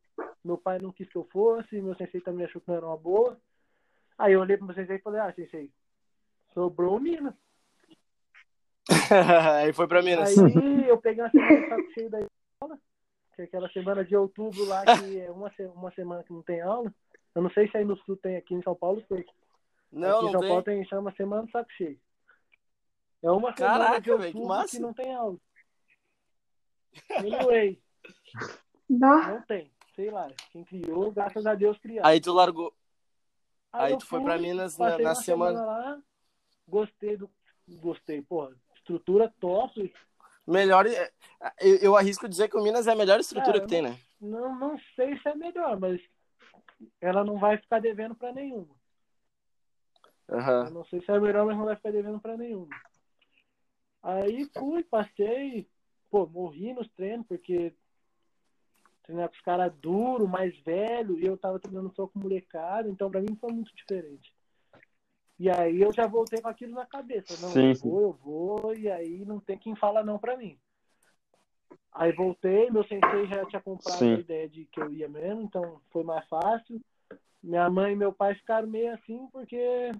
meu 0.44 0.58
pai 0.58 0.78
não 0.78 0.92
quis 0.92 1.08
que 1.08 1.16
eu 1.16 1.24
fosse, 1.24 1.80
meu 1.80 1.94
sensei 1.96 2.20
também 2.20 2.44
achou 2.44 2.60
que 2.60 2.68
não 2.68 2.76
era 2.76 2.86
uma 2.86 2.96
boa. 2.96 3.38
Aí 4.18 4.34
eu 4.34 4.40
olhei 4.40 4.58
pro 4.58 4.66
meu 4.66 4.74
sensei 4.74 4.96
e 4.96 5.00
falei, 5.00 5.20
ah, 5.20 5.32
sensei, 5.32 5.70
sobrou 6.52 6.96
o 6.96 7.00
Minas. 7.00 7.34
aí 9.60 9.72
foi 9.72 9.86
pra 9.86 10.02
Minas. 10.02 10.36
Aí 10.36 10.88
eu 10.88 10.98
peguei 10.98 11.22
uma 11.22 11.30
semana 11.30 11.60
de 11.60 11.68
saco 11.68 11.92
cheio 11.92 12.10
da 12.10 12.20
escola, 12.20 12.78
que 13.34 13.42
é 13.42 13.44
aquela 13.44 13.68
semana 13.70 14.04
de 14.04 14.16
outubro 14.16 14.64
lá, 14.64 14.84
que 14.84 15.20
é 15.20 15.30
uma, 15.30 15.50
uma 15.74 15.90
semana 15.92 16.22
que 16.24 16.32
não 16.32 16.42
tem 16.42 16.60
aula. 16.60 16.92
Eu 17.34 17.42
não 17.42 17.50
sei 17.50 17.68
se 17.68 17.76
aí 17.76 17.84
no 17.84 17.96
sul 17.98 18.16
tem, 18.16 18.36
aqui 18.36 18.54
em 18.54 18.62
São 18.62 18.74
Paulo 18.74 19.02
tem. 19.08 19.24
Não, 19.90 20.18
aqui 20.18 20.26
em 20.26 20.32
São 20.32 20.40
tem. 20.40 20.48
Paulo 20.48 20.62
tem, 20.62 20.84
chama 20.84 21.12
Semana 21.12 21.42
do 21.44 21.50
Saco 21.50 21.72
Cheio. 21.72 21.98
É 23.22 23.30
uma 23.30 23.52
Caraca, 23.52 23.84
semana 23.84 24.00
de 24.00 24.10
outubro 24.10 24.48
véio, 24.48 24.64
que, 24.64 24.70
que 24.70 24.78
não 24.82 24.92
tem 24.92 25.14
aula. 25.14 25.38
Anyway. 27.16 27.80
Não. 28.88 29.28
não 29.28 29.42
tem. 29.42 29.72
Sei 29.94 30.10
lá. 30.10 30.28
Quem 30.50 30.64
criou, 30.64 31.10
graças 31.12 31.46
a 31.46 31.54
Deus 31.54 31.78
criou. 31.78 32.04
Aí 32.04 32.20
tu 32.20 32.32
largou. 32.32 32.74
Aí, 33.72 33.92
Aí 33.92 33.98
tu 33.98 34.06
foi 34.06 34.20
fui, 34.20 34.28
pra 34.28 34.38
Minas 34.38 34.76
na, 34.76 34.98
na 34.98 35.14
semana. 35.14 35.58
semana 35.58 35.64
lá, 35.64 36.02
gostei 36.66 37.16
do. 37.16 37.30
Gostei, 37.68 38.20
porra 38.22 38.54
estrutura 38.82 39.32
top. 39.40 39.92
Melhor. 40.46 40.86
Eu, 40.86 41.76
eu 41.80 41.96
arrisco 41.96 42.28
dizer 42.28 42.48
que 42.48 42.56
o 42.56 42.62
Minas 42.62 42.86
é 42.86 42.92
a 42.92 42.96
melhor 42.96 43.20
estrutura 43.20 43.60
que 43.60 43.68
tem, 43.68 43.82
né? 43.82 43.98
Não, 44.20 44.58
não 44.58 44.78
sei 44.94 45.16
se 45.18 45.28
é 45.28 45.34
melhor, 45.34 45.78
mas 45.78 46.00
ela 47.00 47.24
não 47.24 47.38
vai 47.38 47.56
ficar 47.56 47.80
devendo 47.80 48.14
para 48.14 48.32
nenhuma. 48.32 48.74
Uhum. 50.28 50.70
Não 50.70 50.84
sei 50.86 51.00
se 51.00 51.10
é 51.10 51.18
melhor, 51.18 51.46
mas 51.46 51.56
não 51.56 51.64
vai 51.64 51.76
ficar 51.76 51.92
devendo 51.92 52.20
para 52.20 52.36
nenhuma. 52.36 52.68
Aí 54.02 54.48
fui, 54.58 54.82
passei, 54.82 55.68
pô, 56.10 56.26
morri 56.26 56.72
nos 56.72 56.88
treinos, 56.90 57.26
porque 57.26 57.72
treinar 59.04 59.28
com 59.28 59.34
os 59.34 59.40
caras 59.42 59.72
duro, 59.74 60.26
mais 60.26 60.56
velho, 60.60 61.18
e 61.18 61.26
eu 61.26 61.36
tava 61.36 61.58
treinando 61.58 61.92
só 61.94 62.06
com 62.06 62.18
molecada, 62.18 62.88
então 62.88 63.10
para 63.10 63.20
mim 63.20 63.36
foi 63.40 63.52
muito 63.52 63.74
diferente. 63.74 64.31
E 65.42 65.50
aí 65.50 65.80
eu 65.80 65.92
já 65.92 66.06
voltei 66.06 66.40
com 66.40 66.46
aquilo 66.46 66.72
na 66.72 66.86
cabeça. 66.86 67.36
Não, 67.44 67.50
sim, 67.50 67.70
eu 67.70 67.74
vou, 67.74 68.00
eu 68.00 68.12
vou, 68.12 68.74
e 68.76 68.88
aí 68.88 69.24
não 69.24 69.40
tem 69.40 69.58
quem 69.58 69.74
fala 69.74 70.00
não 70.04 70.16
pra 70.16 70.36
mim. 70.36 70.56
Aí 71.92 72.12
voltei, 72.12 72.70
meu 72.70 72.84
sensei 72.84 73.26
já 73.26 73.44
tinha 73.46 73.60
comprado 73.60 73.98
sim. 73.98 74.14
a 74.14 74.20
ideia 74.20 74.48
de 74.48 74.66
que 74.66 74.80
eu 74.80 74.92
ia 74.92 75.08
mesmo, 75.08 75.42
então 75.42 75.80
foi 75.90 76.04
mais 76.04 76.24
fácil. 76.28 76.80
Minha 77.42 77.68
mãe 77.68 77.92
e 77.92 77.96
meu 77.96 78.12
pai 78.12 78.36
ficaram 78.36 78.68
meio 78.68 78.94
assim, 78.94 79.26
porque 79.32 79.90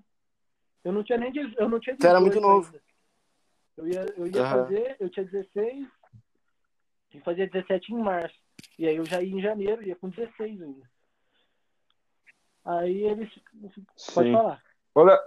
eu 0.84 0.92
não 0.92 1.02
tinha 1.02 1.18
nem 1.18 1.32
eu 1.58 1.68
não 1.68 1.80
tinha 1.80 1.96
Você 1.98 2.06
era 2.06 2.20
muito 2.20 2.40
novo. 2.40 2.68
Ainda. 2.68 2.82
Eu 3.78 3.88
ia, 3.88 4.06
eu 4.16 4.26
ia 4.28 4.44
uhum. 4.44 4.50
fazer, 4.50 4.96
eu 5.00 5.10
tinha 5.10 5.26
16 5.26 5.88
e 7.14 7.20
fazia 7.20 7.48
17 7.48 7.92
em 7.92 7.98
março. 7.98 8.38
E 8.78 8.86
aí 8.86 8.94
eu 8.94 9.04
já 9.04 9.20
ia 9.20 9.34
em 9.34 9.42
janeiro, 9.42 9.82
ia 9.82 9.96
com 9.96 10.08
16 10.08 10.62
ainda. 10.62 10.88
Aí 12.64 13.02
eles. 13.02 13.28
Pode 14.14 14.28
Sim. 14.28 14.32
falar. 14.32 14.62
Olha, 14.94 15.18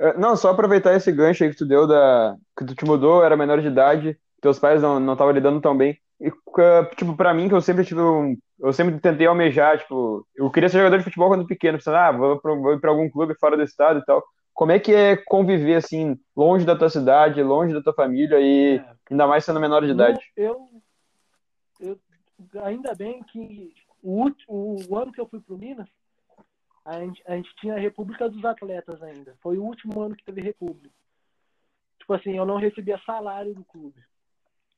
é, 0.00 0.16
não, 0.16 0.36
só 0.36 0.50
aproveitar 0.50 0.94
esse 0.94 1.10
gancho 1.10 1.42
aí 1.42 1.50
que 1.50 1.56
tu 1.56 1.66
deu 1.66 1.86
da 1.86 2.36
que 2.56 2.64
tu 2.64 2.74
te 2.74 2.84
mudou, 2.84 3.24
era 3.24 3.36
menor 3.36 3.60
de 3.60 3.66
idade, 3.66 4.18
teus 4.40 4.58
pais 4.58 4.80
não 4.82 5.00
não 5.00 5.14
estavam 5.14 5.32
lidando 5.32 5.60
tão 5.60 5.76
bem. 5.76 5.98
E 6.20 6.30
tipo, 6.96 7.16
para 7.16 7.32
mim 7.32 7.48
que 7.48 7.54
eu 7.54 7.60
sempre 7.60 7.84
tive 7.84 8.00
um, 8.00 8.36
eu 8.60 8.72
sempre 8.72 8.98
tentei 8.98 9.26
almejar, 9.26 9.78
tipo, 9.78 10.26
eu 10.34 10.50
queria 10.50 10.68
ser 10.68 10.78
jogador 10.78 10.98
de 10.98 11.04
futebol 11.04 11.28
quando 11.28 11.46
pequeno, 11.46 11.78
pensando, 11.78 11.96
ah, 11.96 12.10
vou, 12.10 12.40
pra, 12.40 12.54
vou 12.54 12.72
ir 12.72 12.80
para 12.80 12.90
algum 12.90 13.08
clube 13.08 13.34
fora 13.38 13.56
do 13.56 13.62
estado 13.62 14.00
e 14.00 14.04
tal. 14.04 14.24
como 14.52 14.72
é 14.72 14.80
que 14.80 14.92
é 14.92 15.16
conviver, 15.16 15.76
assim, 15.76 16.18
longe 16.36 16.66
da 16.66 16.74
tua 16.76 16.90
cidade, 16.90 17.40
longe 17.42 17.72
da 17.72 17.80
tua 17.80 17.94
família 17.94 18.40
e 18.40 18.78
É. 18.78 18.84
ainda 19.10 19.26
mais 19.28 19.44
sendo 19.44 19.60
menor 19.60 19.84
de 19.84 19.92
idade? 19.92 20.18
Eu, 20.36 20.68
eu, 21.78 21.96
ainda 22.64 22.92
bem 22.96 23.22
que 23.22 23.72
o, 24.02 24.22
último, 24.22 24.76
o 24.88 24.96
ano 24.96 25.12
que 25.12 25.20
eu 25.20 25.28
fui 25.28 25.40
pro 25.40 25.56
Minas, 25.56 25.88
a 26.88 27.00
gente, 27.00 27.22
a 27.26 27.36
gente 27.36 27.54
tinha 27.56 27.74
a 27.74 27.78
República 27.78 28.30
dos 28.30 28.42
Atletas 28.46 29.02
ainda. 29.02 29.36
Foi 29.42 29.58
o 29.58 29.62
último 29.62 30.00
ano 30.00 30.16
que 30.16 30.24
teve 30.24 30.40
República. 30.40 30.94
Tipo 31.98 32.14
assim, 32.14 32.34
eu 32.34 32.46
não 32.46 32.56
recebia 32.56 32.98
salário 33.04 33.54
do 33.54 33.62
clube. 33.62 34.02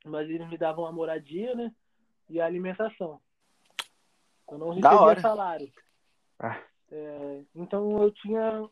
Mas 0.05 0.29
eles 0.29 0.49
me 0.49 0.59
davam 0.59 0.87
a 0.87 0.93
moradia, 0.93 1.55
né? 1.55 1.73
E 2.29 2.41
a 2.41 2.47
alimentação. 2.47 3.21
Eu 4.51 4.59
não 4.59 4.71
recebia 4.71 5.21
salário. 5.21 5.73
Ah. 6.41 6.61
É, 6.91 7.43
então 7.55 8.03
eu 8.03 8.11
tinha 8.11 8.69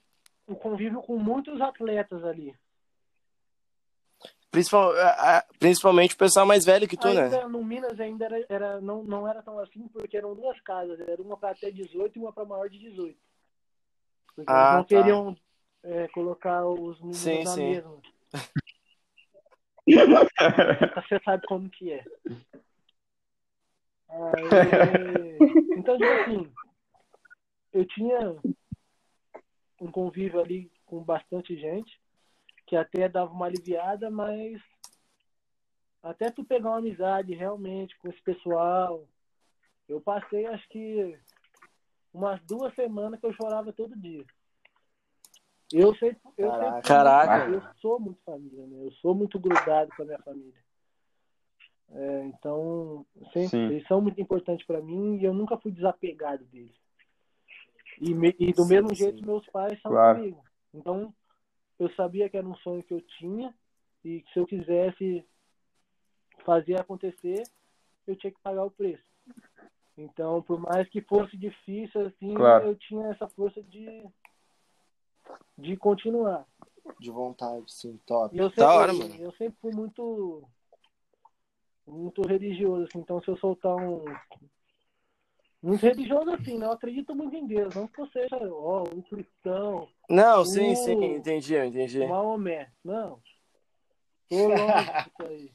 um 0.48 0.54
convívio 0.56 1.00
com 1.00 1.16
muitos 1.16 1.60
atletas 1.60 2.24
ali. 2.24 2.52
Principal, 4.50 4.92
principalmente 5.60 6.14
o 6.14 6.18
pessoal 6.18 6.44
mais 6.44 6.64
velho 6.64 6.88
que 6.88 6.96
tu, 6.96 7.06
ainda 7.06 7.28
né? 7.28 7.46
no 7.46 7.62
Minas 7.62 8.00
ainda 8.00 8.24
era, 8.24 8.46
era- 8.48 8.80
não, 8.80 9.04
não 9.04 9.28
era 9.28 9.42
tão 9.42 9.60
assim, 9.60 9.86
porque 9.88 10.16
eram 10.16 10.34
duas 10.34 10.58
casas, 10.62 10.98
era 11.00 11.22
uma 11.22 11.36
para 11.36 11.50
até 11.50 11.70
18 11.70 12.16
e 12.16 12.18
uma 12.18 12.32
para 12.32 12.46
maior 12.46 12.68
de 12.68 12.78
18. 12.78 13.27
Porque 14.38 14.52
Ah, 14.52 14.60
eles 14.60 14.72
não 14.72 14.84
tá. 14.84 14.86
queriam 14.86 15.36
é, 15.82 16.06
colocar 16.08 16.64
os 16.64 17.00
meninos 17.00 17.18
Sim, 17.18 17.42
na 17.42 17.56
sim. 17.56 17.70
mesma. 17.70 18.00
Você 21.08 21.20
sabe 21.24 21.44
como 21.48 21.68
que 21.68 21.90
é. 21.90 22.04
Aí, 24.08 25.38
então, 25.76 25.98
tipo 25.98 26.12
assim, 26.22 26.52
eu 27.72 27.84
tinha 27.84 28.36
um 29.80 29.90
convívio 29.90 30.38
ali 30.40 30.70
com 30.86 31.02
bastante 31.02 31.56
gente, 31.56 32.00
que 32.64 32.76
até 32.76 33.08
dava 33.08 33.32
uma 33.32 33.46
aliviada, 33.46 34.08
mas 34.08 34.62
até 36.00 36.30
tu 36.30 36.44
pegar 36.44 36.68
uma 36.68 36.78
amizade 36.78 37.34
realmente 37.34 37.98
com 37.98 38.08
esse 38.08 38.22
pessoal, 38.22 39.04
eu 39.88 40.00
passei 40.00 40.46
acho 40.46 40.68
que 40.68 41.18
umas 42.18 42.40
duas 42.42 42.74
semanas 42.74 43.20
que 43.20 43.26
eu 43.26 43.32
chorava 43.32 43.72
todo 43.72 43.96
dia. 43.96 44.24
Eu 45.72 45.94
sempre, 45.94 46.20
eu 46.36 46.50
Caraca. 46.82 47.46
muito- 47.46 47.66
eu 47.68 47.74
sou 47.80 48.00
muito 48.00 48.20
família, 48.24 48.66
né? 48.66 48.84
Eu 48.86 48.90
sou 48.92 49.14
muito 49.14 49.38
grudado 49.38 49.90
com 49.94 50.02
a 50.02 50.06
minha 50.06 50.18
família. 50.18 50.64
É, 51.90 52.24
então, 52.26 53.06
sempre, 53.32 53.50
Sim. 53.50 53.66
eles 53.68 53.86
são 53.86 54.00
muito 54.00 54.20
importantes 54.20 54.66
para 54.66 54.80
mim 54.80 55.16
e 55.18 55.24
eu 55.24 55.32
nunca 55.32 55.56
fui 55.58 55.70
desapegado 55.70 56.44
deles. 56.46 56.74
E, 58.00 58.12
me- 58.14 58.34
e 58.38 58.52
do 58.52 58.64
Sim, 58.64 58.74
mesmo 58.74 58.88
sim. 58.90 58.94
jeito 58.96 59.24
meus 59.24 59.46
pais 59.50 59.80
são 59.80 59.92
Claro. 59.92 60.18
comigo. 60.18 60.44
Então, 60.74 61.14
eu 61.78 61.90
sabia 61.94 62.28
que 62.28 62.36
era 62.36 62.46
um 62.46 62.56
sonho 62.56 62.82
que 62.82 62.92
eu 62.94 63.00
tinha 63.18 63.54
e 64.04 64.22
que 64.22 64.32
se 64.32 64.38
eu 64.38 64.46
quisesse 64.46 65.24
fazer 66.44 66.80
acontecer, 66.80 67.42
eu 68.06 68.16
tinha 68.16 68.32
que 68.32 68.40
pagar 68.40 68.64
o 68.64 68.70
preço. 68.70 69.04
Então, 69.98 70.40
por 70.42 70.60
mais 70.60 70.88
que 70.88 71.00
fosse 71.02 71.36
difícil, 71.36 72.06
assim, 72.06 72.32
Claro. 72.34 72.66
eu 72.68 72.76
tinha 72.76 73.08
essa 73.08 73.28
força 73.28 73.60
de, 73.64 74.06
de 75.58 75.76
continuar. 75.76 76.46
De 77.00 77.10
vontade, 77.10 77.64
sim, 77.72 77.98
top. 78.06 78.34
E 78.34 78.38
eu 78.38 78.48
Da 78.50 78.54
sempre, 78.54 78.64
hora, 78.64 78.92
mano. 78.92 79.14
eu 79.16 79.32
sempre 79.32 79.58
fui 79.60 79.72
muito 79.72 80.48
muito 81.84 82.22
religioso, 82.22 82.84
assim, 82.84 82.98
então 82.98 83.20
se 83.22 83.28
eu 83.28 83.36
soltar 83.38 83.74
um 83.74 84.04
muito 85.62 85.80
religioso 85.80 86.30
assim, 86.30 86.58
né? 86.58 86.66
Eu 86.66 86.72
acredito 86.72 87.14
muito 87.14 87.34
em 87.34 87.46
Deus, 87.46 87.74
não 87.74 87.88
que 87.88 88.00
eu 88.00 88.06
seja 88.08 88.36
ó, 88.52 88.84
um 88.94 89.02
cristão, 89.02 89.88
Não, 90.08 90.44
sim, 90.44 90.72
Uh. 90.72 90.76
sim, 90.76 91.04
entendi, 91.14 91.54
eu 91.54 91.64
entendi. 91.64 92.06
Maomé, 92.06 92.70
não. 92.84 93.20
Tô 94.28 94.48
longe 94.48 94.84
disso 94.92 95.22
aí. 95.22 95.52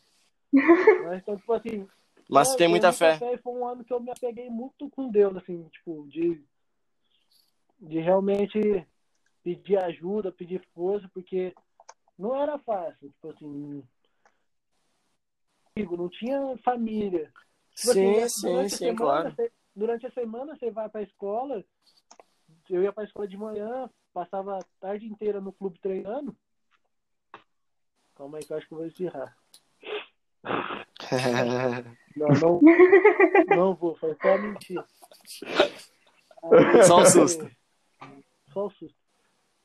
Mas 1.03 1.21
então, 1.21 1.37
tipo 1.37 1.53
assim, 1.53 1.87
Mas 2.33 2.53
é, 2.53 2.57
tem 2.57 2.67
muita 2.67 2.91
fé. 2.91 3.19
E 3.33 3.37
foi 3.37 3.53
um 3.53 3.67
ano 3.67 3.83
que 3.83 3.93
eu 3.93 3.99
me 3.99 4.09
apeguei 4.11 4.49
muito 4.49 4.89
com 4.89 5.09
Deus, 5.09 5.35
assim, 5.37 5.63
tipo, 5.69 6.07
de, 6.09 6.43
de 7.79 7.99
realmente 7.99 8.85
pedir 9.43 9.77
ajuda, 9.77 10.31
pedir 10.31 10.65
força, 10.73 11.07
porque 11.13 11.53
não 12.17 12.35
era 12.35 12.57
fácil, 12.57 13.09
tipo 13.09 13.29
assim, 13.29 13.83
não 15.77 16.09
tinha 16.09 16.57
família. 16.63 17.31
Tipo 17.75 17.91
Sim, 17.91 18.19
assim, 18.19 18.29
sim, 18.29 18.69
sim, 18.69 18.77
semana, 18.77 18.95
claro. 18.95 19.35
você- 19.35 19.51
durante 19.75 20.07
a 20.07 20.11
semana 20.11 20.55
você 20.55 20.71
vai 20.71 20.89
pra 20.89 21.01
escola, 21.03 21.63
eu 22.69 22.81
ia 22.81 22.93
pra 22.93 23.03
escola 23.03 23.27
de 23.27 23.37
manhã, 23.37 23.89
passava 24.11 24.57
a 24.57 24.63
tarde 24.79 25.05
inteira 25.05 25.39
no 25.39 25.51
clube 25.53 25.79
treinando. 25.79 26.35
Calma 28.15 28.37
aí 28.37 28.45
que 28.45 28.53
eu 28.53 28.57
acho 28.57 28.67
que 28.67 28.73
eu 28.73 28.77
vou 28.77 28.87
espirrar. 28.87 29.35
Não, 32.23 32.59
não, 32.59 32.61
não 33.55 33.75
vou, 33.75 33.95
foi 33.95 34.15
só 34.21 34.37
mentir. 34.37 34.83
Só 36.87 36.99
um 36.99 37.05
susto. 37.05 37.51
Só 38.51 38.67
um 38.67 38.69
susto. 38.69 38.97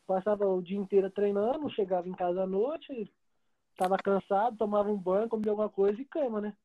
Passava 0.06 0.46
o 0.46 0.62
dia 0.62 0.78
inteiro 0.78 1.10
treinando, 1.10 1.70
chegava 1.70 2.08
em 2.08 2.14
casa 2.14 2.42
à 2.42 2.46
noite, 2.46 3.12
tava 3.76 3.96
cansado, 3.98 4.56
tomava 4.56 4.90
um 4.90 4.96
banho, 4.96 5.28
comia 5.28 5.50
alguma 5.50 5.68
coisa 5.68 6.00
e 6.00 6.04
cama, 6.04 6.40
né? 6.40 6.56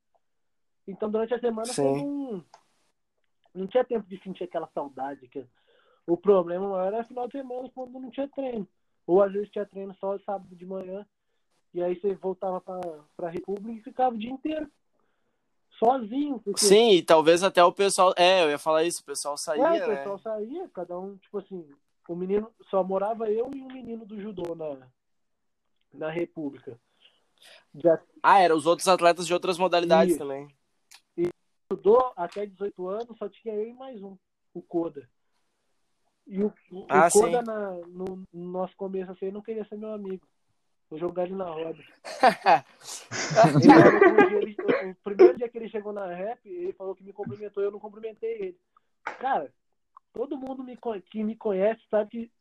Então 0.87 1.09
durante 1.09 1.33
a 1.33 1.39
semana 1.39 1.67
Sim. 1.67 1.73
foi 1.75 2.01
um... 2.01 2.43
não 3.53 3.67
tinha 3.67 3.83
tempo 3.83 4.07
de 4.07 4.21
sentir 4.23 4.45
aquela 4.45 4.67
saudade. 4.73 5.27
Que... 5.27 5.45
O 6.07 6.17
problema 6.17 6.67
maior 6.67 6.93
era 6.93 7.03
final 7.03 7.27
de 7.27 7.33
semana 7.33 7.69
quando 7.73 7.99
não 7.99 8.09
tinha 8.09 8.27
treino. 8.29 8.67
Ou 9.05 9.21
às 9.21 9.31
vezes 9.31 9.49
tinha 9.49 9.65
treino 9.65 9.93
só 9.95 10.17
sábado 10.19 10.55
de 10.55 10.65
manhã. 10.65 11.05
E 11.73 11.81
aí 11.81 11.99
você 11.99 12.13
voltava 12.15 12.61
pra, 12.61 12.79
pra 13.15 13.29
República 13.29 13.79
e 13.79 13.83
ficava 13.83 14.15
o 14.15 14.19
dia 14.19 14.31
inteiro. 14.31 14.69
Sozinho. 15.77 16.39
Porque 16.39 16.65
Sim, 16.65 16.91
e 16.91 17.01
talvez 17.03 17.43
até 17.43 17.63
o 17.63 17.71
pessoal. 17.71 18.13
É, 18.17 18.43
eu 18.43 18.49
ia 18.49 18.59
falar 18.59 18.83
isso, 18.83 19.01
o 19.01 19.05
pessoal 19.05 19.37
saía, 19.37 19.63
é, 19.63 19.85
o 19.85 19.89
né? 19.89 19.97
pessoal 19.97 20.19
saía, 20.19 20.69
cada 20.69 20.97
um, 20.97 21.17
tipo 21.17 21.37
assim, 21.39 21.67
o 22.07 22.15
menino, 22.15 22.51
só 22.69 22.83
morava 22.83 23.29
eu 23.31 23.49
e 23.53 23.61
um 23.61 23.67
menino 23.67 24.05
do 24.05 24.19
judô 24.21 24.55
na, 24.55 24.87
na 25.93 26.09
República. 26.09 26.79
Já 27.75 27.99
Ah, 28.21 28.39
eram 28.39 28.55
os 28.55 28.65
outros 28.65 28.87
atletas 28.87 29.25
de 29.25 29.33
outras 29.33 29.57
modalidades 29.57 30.13
Isso. 30.15 30.19
também. 30.19 30.47
judô 31.71 32.13
até 32.15 32.45
18 32.45 32.87
anos, 32.87 33.17
só 33.17 33.27
tinha 33.27 33.55
eu 33.55 33.67
e 33.67 33.73
mais 33.73 34.01
um, 34.01 34.15
o 34.53 34.61
Koda. 34.61 35.09
E 36.27 36.41
o, 36.43 36.53
o 36.71 36.85
Ah, 36.87 37.09
Koda, 37.09 37.39
sim. 37.39 37.45
na- 37.45 37.71
no, 37.87 38.23
no 38.31 38.51
nosso 38.51 38.75
começo, 38.77 39.11
assim, 39.11 39.31
não 39.31 39.41
queria 39.41 39.65
ser 39.65 39.77
meu 39.77 39.91
amigo. 39.91 40.25
Vou 40.93 40.99
jogar 40.99 41.23
ele 41.23 41.33
na 41.33 41.49
roda. 41.49 41.83
Ele 44.39 44.55
o 44.91 44.95
primeiro 45.03 45.37
dia 45.37 45.49
que 45.49 45.57
ele 45.57 45.67
chegou 45.67 45.91
na 45.91 46.05
rap, 46.05 46.39
ele 46.47 46.71
falou 46.73 46.93
que 46.95 47.03
me 47.03 47.11
cumprimentou, 47.11 47.63
eu 47.63 47.71
não 47.71 47.79
cumprimentei 47.79 48.29
ele. 48.33 48.59
Cara, 49.19 49.51
todo 50.13 50.37
mundo 50.37 50.63
me, 50.63 50.77
que 51.09 51.23
me 51.23 51.35
conhece 51.35 51.81
sabe 51.89 52.09
que 52.11 52.31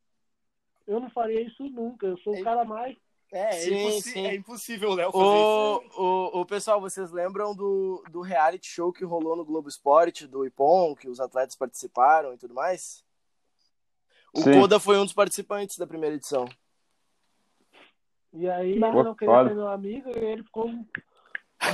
eu 0.87 1.01
não 1.01 1.09
faria 1.09 1.41
isso 1.41 1.65
nunca. 1.71 2.05
Eu 2.07 2.19
sou 2.19 2.39
o 2.39 2.45
cara 2.45 2.63
mais. 2.63 2.95
É, 3.33 3.53
Sim, 3.53 3.87
impossi- 3.87 4.11
sim. 4.11 4.27
é 4.27 4.35
impossível 4.35 4.91
o 4.91 4.95
Léo 4.95 5.13
fazer 5.13 5.25
isso. 5.25 5.99
O, 5.99 6.37
o, 6.37 6.41
o 6.43 6.47
pessoal, 6.47 6.79
vocês 6.79 7.11
lembram 7.11 7.55
do, 7.55 8.05
do 8.11 8.21
reality 8.21 8.67
show 8.67 8.93
que 8.93 9.03
rolou 9.03 9.35
no 9.35 9.47
Globo 9.47 9.71
Esporte, 9.71 10.27
do 10.27 10.45
Ipon, 10.45 10.95
que 10.95 11.09
os 11.09 11.21
atletas 11.21 11.57
participaram 11.57 12.35
e 12.35 12.37
tudo 12.37 12.53
mais? 12.53 13.03
O 14.35 14.43
Sim. 14.43 14.61
Koda 14.61 14.79
foi 14.79 14.99
um 14.99 15.05
dos 15.05 15.15
participantes 15.15 15.79
da 15.79 15.87
primeira 15.87 16.17
edição. 16.17 16.47
E 18.33 18.49
aí 18.49 18.73
ele 18.73 18.81
não 18.81 19.15
queria 19.15 19.49
ser 19.49 19.55
meu 19.55 19.69
amigo 19.69 20.09
e 20.09 20.19
ele 20.19 20.43
ficou 20.43 20.67
um 20.69 20.87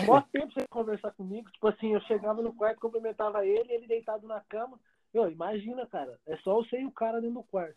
maior 0.07 0.25
tempo 0.33 0.53
sem 0.53 0.66
conversar 0.68 1.12
comigo. 1.12 1.51
Tipo 1.51 1.69
assim, 1.69 1.94
eu 1.94 2.00
chegava 2.02 2.42
no 2.42 2.52
quarto, 2.52 2.81
cumprimentava 2.81 3.46
ele, 3.46 3.73
ele 3.73 3.87
deitado 3.87 4.27
na 4.27 4.40
cama. 4.40 4.79
Eu, 5.15 5.31
imagina, 5.31 5.87
cara, 5.87 6.19
é 6.27 6.37
só 6.38 6.59
eu 6.59 6.65
sei 6.65 6.85
o 6.85 6.90
cara 6.90 7.21
dentro 7.21 7.37
do 7.37 7.42
quarto. 7.44 7.77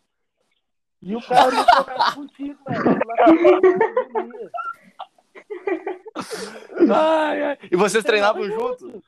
E 1.00 1.16
o 1.16 1.20
cara 1.20 1.50
não 1.50 1.64
conversa 1.64 2.14
contigo, 2.14 2.58
velho. 2.64 2.82
Ai, 6.94 7.42
ai. 7.42 7.58
E 7.70 7.76
vocês 7.76 8.04
treinavam 8.04 8.42
Treinava 8.42 8.68
juntos? 8.68 9.02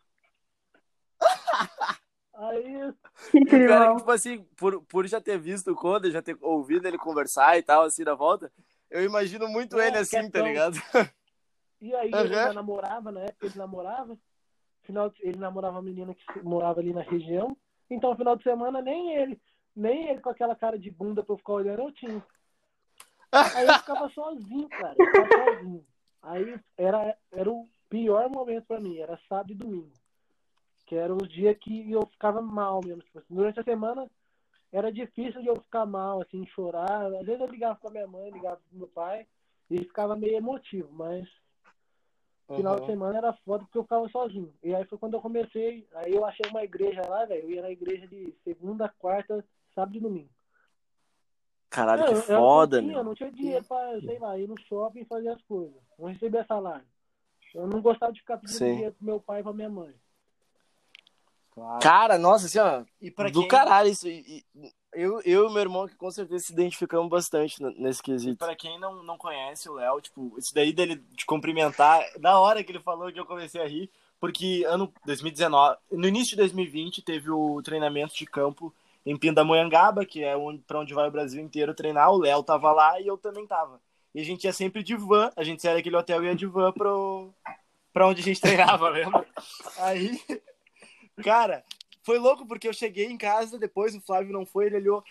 Aí, 2.35 2.93
Que 3.31 3.57
E 3.57 3.64
o 3.64 3.68
cara, 3.68 3.97
tipo 3.97 4.11
assim, 4.11 4.43
por, 4.57 4.83
por 4.83 5.07
já 5.07 5.20
ter 5.20 5.39
visto 5.39 5.70
o 5.70 5.77
Koda, 5.77 6.11
já 6.11 6.20
ter 6.20 6.37
ouvido 6.41 6.87
ele 6.87 6.99
conversar 6.99 7.57
e 7.57 7.62
tal, 7.62 7.85
assim, 7.85 8.03
na 8.03 8.14
volta, 8.14 8.51
eu 8.95 9.05
imagino 9.05 9.49
muito 9.49 9.78
É, 9.78 9.88
ele 9.88 9.99
assim, 9.99 10.30
tá 10.30 10.40
ligado? 10.40 10.76
e 11.80 11.95
aí 11.95 12.07
ele 12.09 12.16
Aham. 12.16 12.45
já 12.45 12.53
namorava, 12.53 13.11
na 13.12 13.20
época 13.20 13.47
ele 13.47 13.59
namorava. 13.59 14.16
Final 14.84 15.11
de- 15.11 15.20
ele 15.26 15.38
namorava 15.38 15.76
uma 15.76 15.82
menina 15.82 16.14
que 16.14 16.40
morava 16.42 16.80
ali 16.80 16.92
na 16.92 17.03
região. 17.03 17.57
Então, 17.90 18.11
no 18.11 18.16
final 18.16 18.36
de 18.36 18.42
semana, 18.42 18.80
nem 18.80 19.14
ele, 19.16 19.40
nem 19.74 20.09
ele 20.09 20.20
com 20.20 20.30
aquela 20.30 20.55
cara 20.55 20.78
de 20.78 20.90
bunda 20.90 21.22
pra 21.22 21.32
eu 21.34 21.38
ficar 21.38 21.55
olhando, 21.55 21.82
eu 21.82 21.92
tinha. 21.92 22.22
Aí 23.32 23.66
eu 23.66 23.74
ficava 23.78 24.09
sozinho, 24.11 24.68
cara. 24.70 24.95
Eu 24.99 25.07
ficava 25.07 25.28
sozinho. 25.34 25.86
Aí 26.22 26.59
era, 26.76 27.16
era 27.32 27.51
o 27.51 27.68
pior 27.90 28.28
momento 28.30 28.66
pra 28.66 28.80
mim, 28.80 28.99
era 28.99 29.18
sábado 29.28 29.53
e 29.53 29.55
domingo. 29.55 29.92
Que 30.86 30.95
eram 30.97 31.16
os 31.16 31.28
dias 31.28 31.57
que 31.59 31.90
eu 31.90 32.07
ficava 32.07 32.40
mal 32.42 32.80
mesmo. 32.84 33.03
Tipo 33.03 33.18
assim, 33.18 33.34
durante 33.34 33.59
a 33.61 33.64
semana 33.64 34.07
era 34.75 34.91
difícil 34.91 35.41
de 35.41 35.47
eu 35.47 35.55
ficar 35.55 35.87
mal, 35.87 36.20
assim, 36.20 36.45
chorar. 36.49 37.07
Às 37.14 37.25
vezes 37.25 37.41
eu 37.41 37.47
ligava 37.47 37.77
pra 37.77 37.91
minha 37.93 38.07
mãe, 38.09 38.29
ligava 38.31 38.57
pro 38.57 38.77
meu 38.79 38.89
pai, 38.89 39.25
e 39.70 39.79
ficava 39.79 40.16
meio 40.16 40.37
emotivo, 40.37 40.91
mas 40.93 41.29
final 42.57 42.79
de 42.81 42.87
semana 42.87 43.16
era 43.18 43.33
foda 43.45 43.64
porque 43.64 43.79
eu 43.79 43.85
ficava 43.85 44.09
sozinho. 44.09 44.53
E 44.64 44.75
aí 44.75 44.85
foi 44.87 44.99
quando 44.99 45.14
eu 45.14 45.20
comecei, 45.20 45.87
aí 45.95 46.12
eu 46.12 46.25
achei 46.25 46.45
uma 46.51 46.64
igreja 46.64 47.01
lá, 47.09 47.25
velho. 47.25 47.45
Eu 47.45 47.51
ia 47.51 47.62
na 47.62 47.70
igreja 47.70 48.07
de 48.09 48.35
segunda, 48.43 48.89
quarta, 48.99 49.45
sábado 49.75 49.97
e 49.97 50.01
domingo. 50.01 50.29
Caralho, 51.70 52.03
Não, 52.03 52.09
que 52.09 52.14
eu- 52.14 52.22
foda, 52.22 52.77
eu 52.79 52.83
não 52.83 52.89
tinha, 52.89 52.97
meu. 52.97 53.05
não 53.05 53.14
tinha 53.14 53.33
dinheiro 53.33 53.64
pra, 53.64 54.01
sei 54.01 54.18
lá, 54.18 54.37
ir 54.39 54.49
no 54.49 54.61
shopping 54.62 55.01
e 55.01 55.05
fazer 55.07 55.29
as 55.29 55.43
coisas. 55.43 55.81
Não 55.99 56.09
recebia 56.09 56.45
salário. 56.47 56.87
Eu 57.55 57.68
não 57.68 57.81
gostava 57.81 58.12
de 58.12 58.18
ficar 58.20 58.39
pedindo 58.39 58.59
Sim. 58.59 58.72
dinheiro 58.75 58.95
pro 58.95 59.07
meu 59.07 59.20
pai 59.20 59.39
e 59.41 59.43
pra 59.45 59.53
minha 59.53 59.70
mãe. 59.70 59.95
Claro. 61.55 61.80
Cara, 61.80 62.18
nossa, 62.18 62.46
assim, 62.46 62.59
ó, 62.59 62.82
E 63.00 63.11
do 63.30 63.40
quem, 63.40 63.48
caralho 63.48 63.88
isso. 63.88 64.09
E, 64.09 64.44
eu, 64.92 65.20
eu 65.24 65.48
e 65.48 65.52
meu 65.52 65.62
irmão 65.62 65.86
que 65.86 65.94
com 65.94 66.11
certeza 66.11 66.46
se 66.46 66.52
identificamos 66.52 67.09
bastante 67.09 67.62
nesse 67.78 68.02
quesito. 68.02 68.38
Pra 68.38 68.57
quem 68.57 68.78
não, 68.78 69.02
não 69.02 69.16
conhece 69.16 69.68
o 69.68 69.74
Léo, 69.74 70.00
tipo, 70.00 70.34
isso 70.38 70.55
daí 70.55 70.72
dele 70.72 71.02
te 71.16 71.24
cumprimentar, 71.26 72.02
da 72.18 72.38
hora 72.38 72.62
que 72.62 72.72
ele 72.72 72.80
falou 72.80 73.12
que 73.12 73.18
eu 73.18 73.26
comecei 73.26 73.61
a 73.61 73.66
rir, 73.68 73.90
porque 74.20 74.64
ano 74.66 74.92
2019, 75.05 75.76
no 75.92 76.09
início 76.09 76.30
de 76.30 76.36
2020, 76.36 77.02
teve 77.02 77.30
o 77.30 77.61
treinamento 77.62 78.14
de 78.14 78.26
campo 78.26 78.74
em 79.05 79.16
Pindamonhangaba, 79.16 80.05
que 80.05 80.24
é 80.24 80.36
onde, 80.36 80.62
pra 80.62 80.80
onde 80.80 80.94
vai 80.94 81.09
o 81.09 81.12
Brasil 81.12 81.42
inteiro 81.42 81.74
treinar. 81.74 82.11
O 82.11 82.18
Léo 82.18 82.42
tava 82.42 82.72
lá 82.72 83.00
e 83.00 83.07
eu 83.07 83.18
também 83.18 83.46
tava. 83.46 83.80
E 84.14 84.20
a 84.20 84.24
gente 84.24 84.44
ia 84.44 84.52
sempre 84.52 84.82
de 84.82 84.96
van, 84.96 85.30
a 85.36 85.44
gente 85.44 85.61
saía 85.61 85.76
daquele 85.76 85.96
hotel 85.96 86.24
e 86.24 86.26
ia 86.28 86.34
de 86.34 86.46
van 86.46 86.72
pro, 86.72 87.34
pra 87.92 88.07
onde 88.07 88.22
a 88.22 88.24
gente 88.24 88.40
treinava, 88.40 88.88
lembra? 88.90 89.26
Aí, 89.78 90.18
cara, 91.23 91.65
foi 92.03 92.19
louco 92.19 92.47
porque 92.47 92.69
eu 92.69 92.73
cheguei 92.73 93.07
em 93.07 93.17
casa, 93.19 93.59
depois 93.59 93.95
o 93.95 94.01
Flávio 94.01 94.33
não 94.33 94.45
foi, 94.47 94.67
ele 94.67 94.77
olhou, 94.77 95.05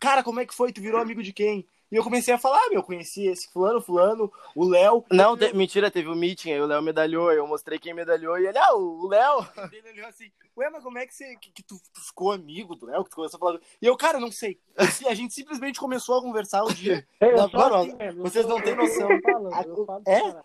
cara, 0.00 0.22
como 0.22 0.40
é 0.40 0.46
que 0.46 0.54
foi? 0.54 0.72
Tu 0.72 0.80
virou 0.80 1.00
amigo 1.00 1.22
de 1.22 1.32
quem? 1.32 1.66
E 1.90 1.94
eu 1.94 2.02
comecei 2.02 2.34
a 2.34 2.38
falar, 2.38 2.58
meu, 2.68 2.80
eu 2.80 2.82
conheci 2.82 3.28
esse 3.28 3.48
fulano, 3.52 3.80
fulano, 3.80 4.32
o 4.56 4.64
Léo. 4.68 5.04
Não, 5.08 5.36
te- 5.36 5.54
mentira, 5.54 5.88
teve 5.88 6.08
um 6.08 6.16
meeting, 6.16 6.50
aí 6.50 6.60
o 6.60 6.66
Léo 6.66 6.82
medalhou, 6.82 7.30
eu 7.32 7.46
mostrei 7.46 7.78
quem 7.78 7.94
medalhou 7.94 8.36
e 8.40 8.44
ele, 8.48 8.58
ah, 8.58 8.74
o 8.74 9.06
Léo. 9.06 9.46
Ele 9.72 9.90
olhou 9.90 10.06
assim, 10.08 10.28
ué, 10.56 10.68
mas 10.68 10.82
como 10.82 10.98
é 10.98 11.06
que, 11.06 11.14
você, 11.14 11.36
que, 11.36 11.52
que 11.52 11.62
tu, 11.62 11.76
tu 11.94 12.00
ficou 12.04 12.32
amigo 12.32 12.74
do 12.74 12.86
Léo, 12.86 13.04
que 13.04 13.10
tu 13.10 13.14
começou 13.16 13.38
a 13.38 13.40
falar? 13.40 13.60
E 13.80 13.86
eu, 13.86 13.96
cara, 13.96 14.18
não 14.18 14.32
sei. 14.32 14.58
E 15.00 15.06
a 15.06 15.14
gente 15.14 15.32
simplesmente 15.32 15.78
começou 15.78 16.18
a 16.18 16.22
conversar 16.22 16.64
um 16.64 16.72
dia. 16.72 17.06
É, 17.20 17.32
eu 17.32 17.48
mano, 17.50 17.74
assim 17.76 17.96
eu 18.00 18.14
vocês 18.16 18.46
não 18.46 18.60
têm 18.60 18.72
eu 18.72 18.78
noção. 18.78 19.20
tô 19.20 19.30
falando, 19.32 19.52
eu 19.68 19.82
A- 19.82 19.86
falo 19.86 20.02
é? 20.06 20.20
caralho. 20.20 20.44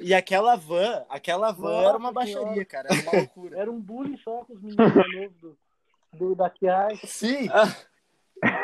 E 0.00 0.14
aquela 0.14 0.56
van, 0.56 1.04
aquela 1.08 1.52
van 1.52 1.70
Nossa 1.70 1.88
era 1.88 1.98
uma 1.98 2.24
senhora. 2.24 2.44
baixaria, 2.44 2.64
cara, 2.64 2.88
era 2.90 3.02
uma 3.02 3.12
loucura. 3.20 3.58
Era 3.58 3.70
um 3.70 3.80
bullying 3.80 4.16
só 4.18 4.44
com 4.44 4.54
os 4.54 4.62
meninos 4.62 5.32
do, 5.40 5.58
do, 6.14 6.34
da 6.34 6.48
Kiai. 6.50 6.98
Sim. 7.04 7.48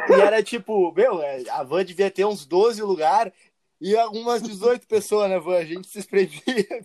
E 0.09 0.13
era 0.21 0.43
tipo, 0.43 0.93
meu, 0.93 1.23
é, 1.23 1.43
a 1.51 1.63
van 1.63 1.85
devia 1.85 2.11
ter 2.11 2.25
uns 2.25 2.47
12 2.47 2.83
lugares 2.83 3.33
e 3.81 3.95
algumas 3.97 4.43
18 4.43 4.87
pessoas 4.87 5.29
na 5.29 5.39
van, 5.39 5.59
a 5.59 5.65
gente 5.65 5.87
se 5.89 5.99
espremia. 5.99 6.41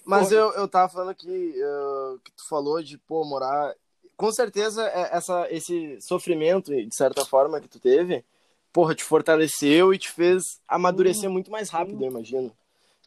Mas 0.06 0.32
eu, 0.32 0.52
eu 0.54 0.68
tava 0.68 0.92
falando 0.92 1.16
que, 1.16 1.30
eh, 1.56 2.18
que 2.24 2.32
tu 2.34 2.48
falou 2.50 2.84
de, 2.84 2.98
pô, 2.98 3.24
morar. 3.24 3.74
Com 4.18 4.30
certeza, 4.32 4.86
é- 4.90 5.16
essa, 5.16 5.48
esse 5.50 6.00
sofrimento, 6.02 6.70
de 6.76 6.94
certa 6.96 7.24
forma, 7.26 7.62
que 7.62 7.70
tu 7.70 7.80
teve, 7.80 8.26
porra, 8.74 8.94
te 8.94 9.04
fortaleceu 9.06 9.94
e 9.94 9.98
te 9.98 10.10
fez 10.12 10.60
amadurecer 10.68 11.30
muito 11.30 11.50
mais 11.50 11.70
rápido, 11.70 12.04
eu 12.04 12.10
imagino. 12.12 12.52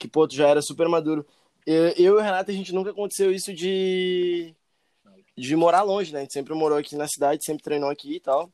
Que, 0.05 0.09
pô, 0.09 0.29
tu 0.29 0.35
já 0.35 0.47
era 0.49 0.61
super 0.61 0.87
maduro. 0.87 1.25
Eu, 1.67 1.85
eu 1.93 1.95
e 1.97 2.11
o 2.11 2.21
Renato, 2.21 2.51
a 2.51 2.55
gente 2.55 2.75
nunca 2.75 2.91
aconteceu 2.91 3.33
isso 3.33 3.55
de. 3.55 4.55
de 5.35 5.57
morar 5.57 5.81
longe, 5.81 6.13
né? 6.13 6.19
A 6.19 6.23
gente 6.25 6.35
sempre 6.35 6.53
morou 6.53 6.77
aqui 6.77 6.95
na 6.95 7.09
cidade, 7.09 7.43
sempre 7.43 7.63
treinou 7.65 7.89
aqui 7.89 8.17
e 8.17 8.21
tal. 8.21 8.53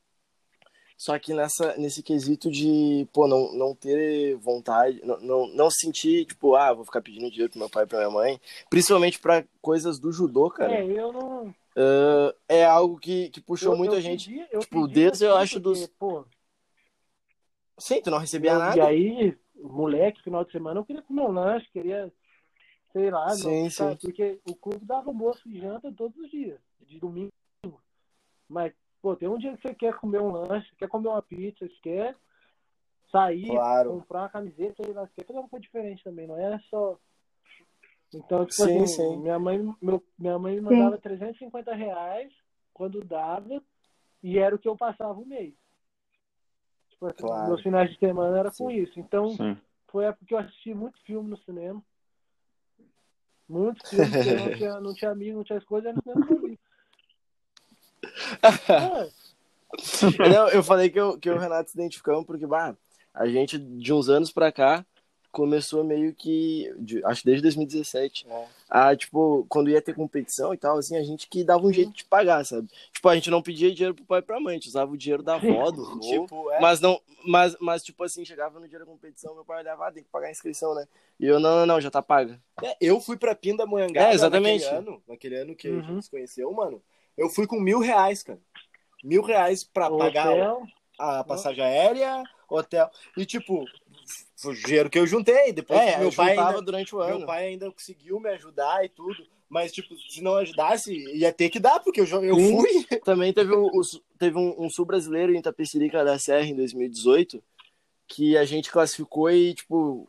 Só 0.97 1.19
que 1.19 1.35
nessa, 1.35 1.77
nesse 1.77 2.05
quesito 2.05 2.49
de, 2.49 3.05
pô, 3.13 3.27
não, 3.27 3.53
não 3.53 3.75
ter 3.75 4.37
vontade, 4.37 5.01
não, 5.03 5.19
não, 5.19 5.47
não 5.49 5.71
sentir, 5.73 6.25
tipo, 6.25 6.55
ah, 6.55 6.73
vou 6.73 6.85
ficar 6.85 7.01
pedindo 7.03 7.29
dinheiro 7.29 7.51
pro 7.51 7.59
meu 7.59 7.69
pai 7.71 7.83
e 7.83 7.87
pra 7.89 7.99
minha 7.99 8.11
mãe, 8.11 8.41
principalmente 8.69 9.19
pra 9.19 9.45
coisas 9.61 9.99
do 9.99 10.13
judô, 10.13 10.49
cara, 10.51 10.73
É, 10.75 10.85
eu 10.85 11.13
não. 11.13 11.55
ah, 11.77 12.35
é 12.49 12.65
algo 12.65 12.97
que, 12.99 13.29
que 13.31 13.41
puxou 13.41 13.73
eu, 13.73 13.77
muita 13.79 13.97
eu 13.97 14.01
gente. 14.03 14.29
pedi- 14.29 14.47
eu 14.53 14.61
tipo, 14.61 14.83
pedi 14.87 14.95
desde, 14.95 15.25
eu 15.25 15.33
assim, 15.35 15.43
acho, 15.43 15.61
porque, 15.61 15.81
dos- 15.81 15.87
Pô, 15.99 16.25
Sim, 17.79 18.03
tu 18.03 18.11
não 18.11 18.19
recebia 18.19 18.53
eu- 18.53 18.59
nada. 18.59 18.77
E 18.77 18.81
aí, 18.81 19.39
moleque, 19.63 20.23
final 20.23 20.45
de 20.45 20.53
semana, 20.53 20.81
eu 20.81 20.85
queria 20.85 21.03
comer 21.03 21.23
um 21.23 21.33
lanche, 21.33 21.71
queria, 21.73 22.13
sei 22.93 23.11
lá, 23.11 23.29
Sim, 23.31 23.65
não, 23.65 23.71
sabe, 23.71 24.01
sim. 24.01 24.07
porque 24.07 24.41
o 24.49 24.55
clube 24.55 24.85
dava 24.85 25.09
almoço 25.09 25.49
e 25.49 25.61
janta 25.61 25.93
todos 25.93 26.17
os 26.19 26.31
dias, 26.31 26.61
de 26.81 26.99
domingo. 26.99 27.33
Mas, 28.49 28.73
pô, 29.01 29.15
tem 29.15 29.29
um 29.29 29.39
dia 29.39 29.57
que 29.57 29.63
você 29.63 29.75
quer 29.75 29.95
comer 29.97 30.21
um 30.21 30.33
lanche, 30.33 30.75
quer 30.77 30.89
comer 30.89 31.09
uma 31.09 31.23
pizza, 31.23 31.67
você 31.67 31.75
quer 31.83 32.17
sair, 33.11 33.49
Claro. 33.49 33.91
comprar 33.91 34.23
uma 34.23 34.29
camiseta, 34.29 34.85
sei 34.85 34.93
lá, 34.93 35.03
você 35.03 35.15
quer 35.17 35.27
fazer 35.27 35.39
uma 35.39 35.49
coisa 35.49 35.63
diferente 35.63 36.05
também, 36.05 36.27
não 36.27 36.39
é 36.39 36.59
só. 36.71 36.99
Então, 38.13 38.45
tipo 38.45 38.65
Sim, 38.65 38.83
assim, 38.83 38.87
sim. 38.87 39.17
minha 39.19 39.39
mãe, 39.39 39.59
meu, 39.81 40.03
minha 40.19 40.39
mãe 40.39 40.57
me 40.57 40.61
mandava 40.63 40.99
350 40.99 41.75
reais 41.75 42.33
quando 42.75 43.05
dava, 43.05 43.63
e 44.23 44.39
era 44.39 44.55
o 44.55 44.59
que 44.59 44.69
eu 44.69 44.77
passava 44.77 45.19
o 45.19 45.27
mês. 45.27 45.55
Tipo 47.01 47.07
assim, 47.07 47.23
Claro. 47.23 47.49
meus 47.49 47.63
finais 47.63 47.91
de 47.91 47.99
semana 47.99 48.39
era 48.39 48.51
com 48.51 48.71
isso. 48.71 49.01
Então, 49.01 49.31
Sim. 49.31 49.57
foi 49.89 50.05
a 50.05 50.09
época 50.11 50.27
que 50.27 50.35
eu 50.35 50.39
assisti 50.39 50.75
muito 50.75 51.01
filme 51.05 51.31
no 51.31 51.39
cinema. 51.39 51.83
Muito 53.49 53.89
filme, 53.89 54.11
porque 54.11 54.29
eu 54.29 54.37
não 54.37 54.51
tinha, 54.55 54.81
não 54.81 54.95
tinha 54.95 55.11
amigo, 55.11 55.39
não 55.39 55.45
tinha 55.45 55.59
as 55.59 55.65
coisas, 55.65 55.87
era 55.89 55.97
no 55.97 56.03
cinema. 56.03 56.59
É, 58.43 59.11
Não, 60.29 60.49
eu 60.49 60.63
falei 60.63 60.91
que 60.91 61.01
eu, 61.01 61.19
que 61.19 61.29
e 61.29 61.33
o 61.33 61.39
Renato 61.39 61.71
se 61.71 61.77
identificamos 61.77 62.27
porque, 62.27 62.47
bah, 62.47 62.77
a 63.15 63.27
gente, 63.27 63.57
de 63.59 63.93
uns 63.93 64.09
anos 64.09 64.33
pra 64.33 64.53
cá, 64.53 64.85
começou 65.31 65.83
meio 65.85 66.15
que, 66.15 66.73
de- 66.79 67.05
acho 67.05 67.25
desde 67.25 67.43
2017, 67.43 68.27
É. 68.29 68.47
a, 68.69 68.97
tipo, 68.97 69.47
quando 69.49 69.71
ia 69.71 69.81
ter 69.81 69.95
competição 69.95 70.53
e 70.53 70.57
tal, 70.57 70.79
assim, 70.79 70.97
a 70.97 71.03
gente 71.03 71.29
que 71.29 71.43
dava 71.45 71.67
um 71.67 71.73
jeito 71.73 71.93
de 71.93 72.05
pagar, 72.05 72.45
sabe? 72.45 72.69
Tipo, 72.93 73.09
a 73.09 73.15
gente 73.15 73.31
não 73.31 73.41
pedia 73.43 73.73
dinheiro 73.73 73.95
pro 73.95 74.05
pai 74.05 74.19
e 74.19 74.23
pra 74.23 74.41
mãe, 74.41 74.53
a 74.53 74.59
gente 74.59 74.69
usava 74.69 74.93
o 74.93 74.97
dinheiro 74.97 75.23
da 75.23 75.35
avó, 75.37 75.71
do 75.71 75.85
vô, 75.97 76.01
Tipo, 76.01 76.51
é, 76.53 76.61
mas 76.61 76.81
não, 76.81 77.01
mas, 77.25 77.57
mas, 77.61 77.83
tipo 77.83 78.03
assim, 78.05 78.25
chegava 78.25 78.59
no 78.61 78.69
dia 78.69 78.79
da 78.79 78.87
competição, 78.87 79.35
meu 79.35 79.45
pai 79.45 79.61
olhava, 79.61 79.87
ah, 79.89 79.93
tem 79.93 80.03
que 80.03 80.09
pagar 80.11 80.29
a 80.29 80.31
inscrição, 80.31 80.75
né? 80.75 80.87
E 81.19 81.27
eu, 81.27 81.39
não, 81.39 81.57
não, 81.61 81.67
não, 81.67 81.81
já 81.81 81.91
tá 81.91 82.03
paga. 82.03 82.41
É, 82.63 82.77
eu 82.81 83.01
fui 83.01 83.17
pra 83.17 83.35
Pindamonhangaba 83.35 84.11
É, 84.11 84.15
exatamente. 84.15 84.65
naquele 84.65 84.79
ano, 84.79 85.03
naquele 85.09 85.37
ano 85.37 85.55
que 85.55 85.69
a 85.69 85.71
Uhum. 85.73 85.83
gente 85.83 86.05
se 86.05 86.11
conheceu, 86.11 86.53
mano. 86.53 86.83
Eu 87.17 87.29
fui 87.29 87.47
com 87.47 87.61
mil 87.61 87.79
reais, 87.79 88.23
cara. 88.23 88.39
Mil 89.03 89.23
reais 89.23 89.65
pra 89.65 89.91
o 89.91 89.97
pagar 89.99 90.31
hotel, 90.31 90.63
a 90.99 91.25
passagem 91.25 91.65
aérea, 91.65 92.23
hotel. 92.49 92.91
E, 93.17 93.25
tipo, 93.25 93.67
foi 94.41 94.53
o 94.55 94.57
dinheiro 94.57 94.91
que 94.91 94.99
eu 94.99 95.07
juntei. 95.07 95.53
Depois 95.53 95.81
É, 95.81 95.99
meu 95.99 96.09
eu 96.09 96.13
pai 96.13 96.39
ainda, 96.39 96.63
durante 96.63 96.95
o 96.95 96.99
meu 96.99 97.17
ano. 97.17 97.27
pai 97.27 97.49
ainda 97.49 97.71
conseguiu 97.71 98.19
me 98.21 98.29
ajudar 98.31 98.85
e 98.85 98.89
tudo. 98.89 99.27
Mas, 99.49 99.73
tipo, 99.73 99.97
se 100.09 100.23
não 100.23 100.37
ajudasse, 100.37 100.95
ia 101.17 101.33
ter 101.33 101.51
que 101.51 101.59
dar, 101.59 101.81
porque 101.81 102.01
eu, 102.01 102.07
eu 102.07 102.37
fui. 102.37 102.69
Também 103.05 103.33
teve, 103.33 103.53
o, 103.53 103.67
o- 103.67 104.01
teve 104.19 104.39
um, 104.39 104.55
um 104.65 104.71
sul 104.71 104.85
brasileiro 104.87 105.35
em 105.35 105.39
Itapecerica 105.39 106.05
da 106.05 106.19
Serra 106.19 106.47
em 106.47 106.55
2018 106.55 107.43
que 108.07 108.37
a 108.37 108.45
gente 108.45 108.71
classificou 108.71 109.31
e, 109.31 109.55
tipo, 109.55 110.09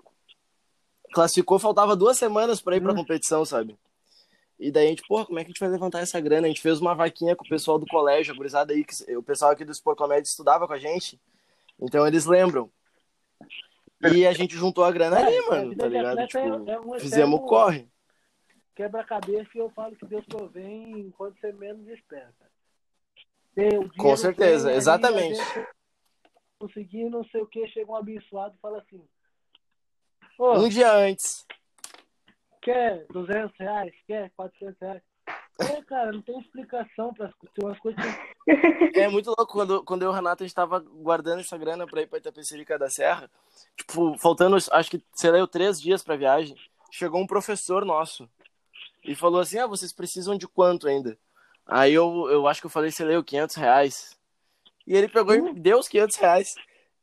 classificou, 1.14 1.60
faltava 1.60 1.96
duas 1.96 2.18
semanas 2.18 2.62
pra 2.62 2.76
ir 2.76 2.82
pra 2.82 2.94
Hum. 2.94 2.96
competição, 2.96 3.44
sabe? 3.46 3.78
E 4.60 4.72
daí 4.72 4.86
a 4.88 4.90
gente, 4.90 5.04
porra, 5.08 5.26
como 5.26 5.40
é 5.40 5.44
que 5.44 5.48
a 5.50 5.52
gente 5.52 5.60
vai 5.60 5.70
levantar 5.70 6.00
essa 6.02 6.20
grana? 6.20 6.46
A 6.46 6.50
gente 6.50 6.62
fez 6.62 6.80
uma 6.80 6.94
vaquinha 6.94 7.36
com 7.36 7.44
o 7.44 7.50
pessoal 7.50 7.80
do 7.80 7.86
colégio, 7.88 8.34
a 8.34 8.38
gurizada 8.38 8.74
aí, 8.74 8.84
que, 8.84 9.16
o 9.16 9.24
pessoal 9.24 9.52
aqui 9.52 9.66
do 9.66 9.72
Sport 9.72 9.98
Comédia 9.98 10.30
estudava 10.30 10.68
com 10.68 10.74
a 10.74 10.80
gente, 10.80 11.20
então 11.82 12.06
eles 12.08 12.26
lembram. 12.26 12.70
E 14.14 14.26
a 14.26 14.34
gente 14.34 14.56
juntou 14.56 14.84
a 14.84 14.92
grana 14.92 15.18
ali, 15.18 15.36
É, 15.36 15.42
mano, 15.50 15.76
tá 15.76 15.88
ligado? 15.88 16.26
Tipo, 16.28 16.40
é- 16.40 16.74
é 16.74 16.80
um 16.80 17.00
fizemos 17.00 17.40
o 17.40 17.44
corre. 17.46 17.88
Quebra-cabeça 18.76 19.50
e 19.54 19.60
eu 19.60 19.70
falo 19.72 19.96
que 19.96 20.06
Deus 20.06 20.26
provém 20.26 21.12
quando 21.18 21.38
você 21.40 21.52
menos 21.52 21.88
espera. 21.88 22.34
Com 23.98 24.16
certeza, 24.16 24.74
exatamente. 24.74 25.40
Conseguir 26.58 27.10
não 27.10 27.24
sei 27.26 27.42
o 27.42 27.48
que, 27.48 27.68
chega 27.68 27.92
um 27.92 27.96
abençoado 27.96 28.56
e 28.56 28.60
fala 28.60 28.80
assim: 28.80 29.04
Um 30.40 30.70
dia 30.70 30.92
antes. 30.94 31.46
quer 32.62 33.06
200 33.10 33.56
reais? 33.60 33.94
Quer 34.08 34.32
400 34.36 34.80
reais? 34.80 35.02
É, 35.64 35.82
cara, 35.84 36.12
não 36.12 36.22
tem 36.22 36.40
explicação 36.40 37.14
para 37.14 37.32
umas 37.62 37.80
coisas 37.80 38.02
É 38.96 39.08
muito 39.08 39.28
louco 39.28 39.48
quando, 39.48 39.84
quando 39.84 40.04
eu 40.04 40.10
e 40.10 40.12
o 40.12 40.16
Renato 40.16 40.44
a 40.44 40.48
gente 40.48 40.56
tava 40.56 40.80
guardando 40.80 41.40
essa 41.40 41.58
grana 41.58 41.86
pra 41.86 42.02
ir 42.02 42.08
pra 42.08 42.20
Itapecerica 42.20 42.78
da 42.78 42.90
Serra. 42.90 43.30
Tipo, 43.78 44.18
faltando, 44.18 44.56
acho 44.56 44.92
que, 44.92 45.04
sei 45.14 45.32
lá, 45.32 45.46
três 45.48 45.80
dias 45.80 46.04
pra 46.04 46.16
viagem. 46.16 46.56
Chegou 46.92 47.22
um 47.22 47.28
professor 47.28 47.86
nosso 47.86 48.30
e 49.04 49.16
falou 49.16 49.40
assim: 49.40 49.60
Ah, 49.60 49.68
vocês 49.68 49.94
precisam 49.94 50.38
de 50.38 50.48
quanto 50.48 50.88
ainda? 50.88 51.18
Aí 51.66 51.94
eu, 51.94 52.28
eu 52.30 52.48
acho 52.48 52.60
que 52.60 52.68
eu 52.68 52.72
falei, 52.72 52.92
sei 52.92 53.06
lá, 53.06 53.14
eu, 53.14 53.24
500 53.24 53.56
reais. 53.56 54.20
E 54.86 54.96
ele 54.96 55.08
pegou 55.08 55.34
e 55.36 55.42
me 55.42 55.54
deu 55.54 55.80
os 55.80 55.88
500 55.88 56.18
reais 56.18 56.56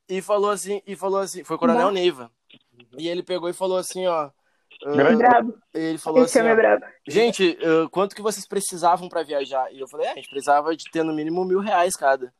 e 0.08 0.20
falou 0.20 0.50
assim: 0.50 0.82
e 0.86 0.96
falou 0.96 1.20
assim, 1.20 1.44
foi 1.44 1.56
Coronel. 1.56 1.90
Neiva. 1.90 2.30
E 2.96 3.08
ele 3.08 3.22
pegou 3.22 3.48
e 3.48 3.54
falou 3.54 3.76
assim: 3.76 4.06
Ó. 4.06 4.30
Grande 4.82 5.16
brabo. 5.16 5.58
ele 5.74 5.98
falou 5.98 6.22
Esse 6.22 6.38
assim: 6.38 6.48
é. 6.48 6.78
Gente, 7.06 7.58
uh, 7.62 7.88
quanto 7.90 8.14
que 8.14 8.22
vocês 8.22 8.46
precisavam 8.46 9.08
pra 9.08 9.22
viajar? 9.22 9.72
E 9.72 9.80
eu 9.80 9.88
falei, 9.88 10.06
ah, 10.06 10.12
a 10.12 10.14
gente 10.14 10.28
precisava 10.28 10.76
de 10.76 10.84
ter 10.90 11.02
no 11.02 11.12
mínimo 11.12 11.44
mil 11.44 11.60
reais 11.60 11.94
cada. 11.96 12.32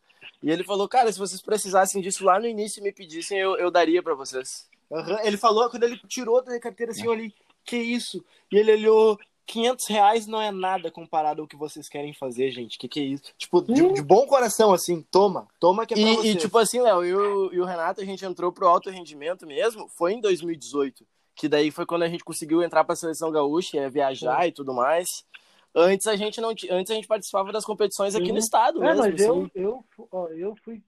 E 0.43 0.51
ele 0.51 0.63
falou, 0.63 0.89
cara, 0.89 1.11
se 1.11 1.19
vocês 1.19 1.43
precisassem 1.43 2.01
disso 2.01 2.25
lá 2.25 2.39
no 2.39 2.47
início 2.47 2.81
e 2.81 2.83
me 2.83 2.93
pedissem, 2.93 3.39
eu, 3.39 3.57
eu 3.57 3.71
daria 3.71 4.03
para 4.03 4.15
vocês. 4.15 4.69
Uhum. 4.89 5.19
Ele 5.25 5.37
falou, 5.37 5.69
quando 5.69 5.83
ele 5.83 5.99
tirou 6.07 6.43
da 6.43 6.59
carteira 6.61 6.93
assim, 6.93 7.05
eu 7.05 7.11
olhei, 7.11 7.33
que 7.65 7.77
isso? 7.77 8.25
E 8.51 8.57
ele 8.57 8.73
olhou, 8.73 9.19
500 9.47 9.87
reais 9.89 10.27
não 10.27 10.41
é 10.41 10.51
nada 10.53 10.91
comparado 10.91 11.43
ao 11.43 11.49
que 11.49 11.57
vocês 11.57 11.89
querem 11.89 12.15
fazer, 12.15 12.51
gente. 12.51 12.79
Que 12.79 12.87
que 12.87 13.01
é 13.01 13.03
isso? 13.03 13.33
Tipo, 13.37 13.63
de, 13.63 13.93
de 13.95 14.03
bom 14.03 14.27
coração, 14.27 14.73
assim, 14.73 15.03
toma, 15.11 15.49
toma 15.59 15.85
que 15.87 15.95
é 15.95 15.97
pra 15.97 16.07
E, 16.07 16.17
vocês. 16.17 16.35
e 16.35 16.39
tipo 16.39 16.59
assim, 16.59 16.81
Léo, 16.81 17.05
eu 17.05 17.53
e 17.53 17.61
o 17.61 17.65
Renato, 17.65 18.01
a 18.01 18.05
gente 18.05 18.25
entrou 18.25 18.53
pro 18.53 18.69
alto 18.69 18.91
rendimento 18.91 19.47
mesmo, 19.47 19.89
foi 19.89 20.13
em 20.13 20.21
2018. 20.21 21.05
Que 21.39 21.49
daí 21.49 21.71
foi 21.71 21.87
quando 21.87 22.03
a 22.03 22.09
gente 22.09 22.25
conseguiu 22.25 22.63
entrar 22.63 22.85
pra 22.85 22.97
seleção 22.97 23.31
gaúcha, 23.31 23.77
ia 23.77 23.89
viajar 23.91 24.47
e 24.47 24.53
tudo 24.53 24.75
mais. 24.75 25.25
Antes 25.75 26.07
a 26.07 26.17
gente 26.17 26.41
não 26.41 26.51
antes 26.51 26.91
a 26.91 26.95
gente 26.95 27.07
participava 27.07 27.53
das 27.53 27.65
competições 27.65 28.15
aqui 28.15 28.27
Sim. 28.27 28.33
no 28.33 28.39
estado 28.39 28.83
É, 28.83 28.87
mesmo. 28.89 29.03
mas 29.03 29.21
eu, 29.21 29.33
assim. 29.43 29.51
eu, 29.55 29.85
ó, 30.11 30.27
eu 30.29 30.57
fui 30.65 30.83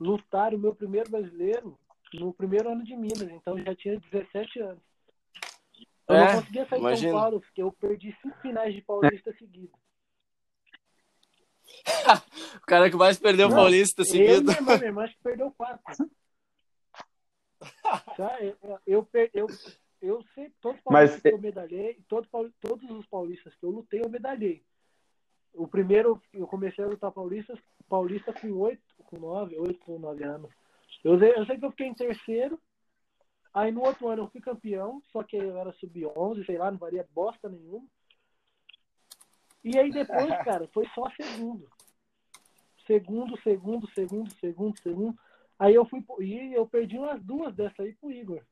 lutar 0.00 0.52
o 0.54 0.58
meu 0.58 0.74
primeiro 0.74 1.10
brasileiro 1.10 1.78
no 2.14 2.32
primeiro 2.32 2.70
ano 2.70 2.82
de 2.84 2.96
Minas, 2.96 3.30
então 3.30 3.56
eu 3.58 3.64
já 3.64 3.74
tinha 3.76 4.00
17 4.00 4.60
anos. 4.60 4.82
Eu 6.08 6.16
É, 6.16 6.20
não 6.26 6.40
conseguia 6.40 6.66
sair 6.68 6.78
de 6.78 6.84
imagino. 6.86 7.12
São 7.12 7.20
Paulo, 7.20 7.40
porque 7.40 7.62
eu 7.62 7.72
perdi 7.72 8.16
cinco 8.20 8.36
finais 8.40 8.74
de 8.74 8.82
Paulista 8.82 9.32
seguidos. 9.38 9.78
O 12.56 12.66
cara 12.66 12.90
que 12.90 12.96
mais 12.96 13.18
perdeu 13.18 13.48
Não, 13.48 13.56
Paulista 13.56 14.02
Eu 14.02 14.06
seguido. 14.06 14.42
minha 14.44 14.56
irmã, 14.56 14.76
minha 14.76 14.86
irmã 14.88 15.04
acho 15.04 15.14
que 15.16 15.22
perdeu 15.22 15.50
quatro. 15.52 15.84
Tá? 18.16 18.38
Eu, 18.40 18.78
eu, 18.86 19.08
eu, 19.32 19.46
eu 20.04 20.22
sei, 20.34 20.50
todos 20.60 20.78
os 20.78 20.84
Mas- 20.90 21.10
paulistas 21.10 21.22
que 21.22 21.28
eu 21.36 21.38
medalhei, 21.40 21.98
todo, 22.08 22.28
todos 22.60 22.90
os 22.90 23.06
paulistas 23.06 23.54
que 23.54 23.64
eu 23.64 23.70
lutei, 23.70 24.00
eu 24.04 24.08
medalhei. 24.10 24.62
O 25.52 25.66
primeiro, 25.68 26.20
eu 26.32 26.46
comecei 26.46 26.84
a 26.84 26.88
lutar 26.88 27.12
paulista, 27.12 27.56
paulista 27.88 28.32
com 28.32 28.50
oito, 28.58 28.82
com 28.98 29.18
nove, 29.18 29.56
oito 29.58 29.78
com 29.80 29.98
nove 29.98 30.24
anos. 30.24 30.50
Eu, 31.02 31.18
sei- 31.18 31.32
eu 31.36 31.46
sei 31.46 31.58
que 31.58 31.64
eu 31.64 31.70
fiquei 31.70 31.86
em 31.86 31.94
terceiro, 31.94 32.60
aí 33.52 33.70
no 33.70 33.82
outro 33.82 34.08
ano 34.08 34.22
eu 34.24 34.30
fui 34.30 34.40
campeão, 34.40 35.00
só 35.12 35.22
que 35.22 35.36
eu 35.36 35.56
era 35.56 35.72
sub-11, 35.74 36.44
sei 36.44 36.58
lá, 36.58 36.70
não 36.70 36.78
valia 36.78 37.06
bosta 37.12 37.48
nenhuma. 37.48 37.86
E 39.62 39.78
aí 39.78 39.90
depois, 39.90 40.28
cara, 40.44 40.68
foi 40.74 40.86
só 40.94 41.08
segundo. 41.10 41.68
Segundo, 42.86 43.40
segundo, 43.42 43.88
segundo, 43.92 44.30
segundo, 44.34 44.78
segundo. 44.80 45.18
Aí 45.58 45.74
eu 45.74 45.86
fui 45.86 46.04
e 46.20 46.52
eu 46.52 46.66
perdi 46.66 46.98
umas 46.98 47.22
duas 47.22 47.54
dessas 47.54 47.80
aí 47.80 47.94
pro 47.94 48.10
Igor. 48.10 48.42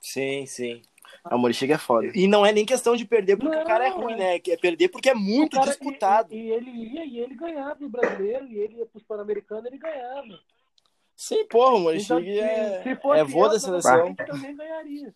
Sim, 0.00 0.46
sim. 0.46 0.82
A 1.24 1.36
Morichiga 1.36 1.74
é 1.74 1.78
foda. 1.78 2.10
E 2.14 2.26
não 2.26 2.46
é 2.46 2.52
nem 2.52 2.64
questão 2.64 2.96
de 2.96 3.04
perder 3.04 3.36
porque 3.36 3.54
Não, 3.54 3.62
o 3.62 3.66
cara 3.66 3.86
é 3.86 3.90
ruim, 3.90 4.14
é. 4.14 4.16
né? 4.16 4.38
Que 4.38 4.52
É 4.52 4.56
perder 4.56 4.88
porque 4.88 5.10
é 5.10 5.14
muito 5.14 5.56
cara- 5.56 5.66
disputado. 5.68 6.32
E, 6.32 6.38
e 6.38 6.50
ele 6.52 6.70
ia 6.70 7.04
e 7.04 7.18
ele 7.18 7.34
ganhava 7.34 7.84
o 7.84 7.88
brasileiro, 7.88 8.46
e 8.46 8.58
ele 8.58 8.76
ia 8.78 8.86
pros 8.86 9.02
Pan-Americanos, 9.02 9.66
ele 9.66 9.78
ganhava. 9.78 10.40
Sim, 11.16 11.46
porra, 11.48 11.72
o 11.74 11.92
Então, 11.92 12.16
Morichiga 12.16 12.20
se, 12.22 12.38
é, 12.40 12.82
se 12.82 12.88
é 12.88 13.24
vô 13.24 13.44
eu, 13.44 13.50
da 13.50 13.60
seleção. 13.60 13.90
provavelmente 14.14 14.26
também 14.26 14.56
ganharia. 14.56 15.14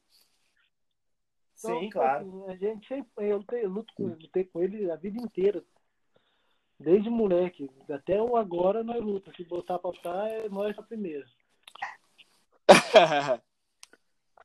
Então, 1.58 1.74
Sim, 1.78 1.80
tipo 1.86 1.92
claro. 1.92 2.26
assim, 2.44 2.50
a 2.52 2.56
gente 2.56 2.88
sempre, 2.88 3.10
eu, 3.30 3.36
lutei, 3.38 3.64
eu 3.64 3.70
luto 3.70 3.94
com, 3.96 4.04
lutei 4.08 4.44
com 4.44 4.62
ele 4.62 4.90
a 4.90 4.96
vida 4.96 5.18
inteira. 5.22 5.64
Desde 6.78 7.08
moleque. 7.08 7.70
Até 7.88 8.20
o 8.20 8.36
agora 8.36 8.82
nós 8.84 9.00
lutamos. 9.02 9.36
Se 9.36 9.44
botar 9.44 9.78
pra 9.78 9.90
lutar, 9.90 10.26
é 10.28 10.48
nós 10.50 10.76
a 10.78 10.82
primeira. 10.82 11.24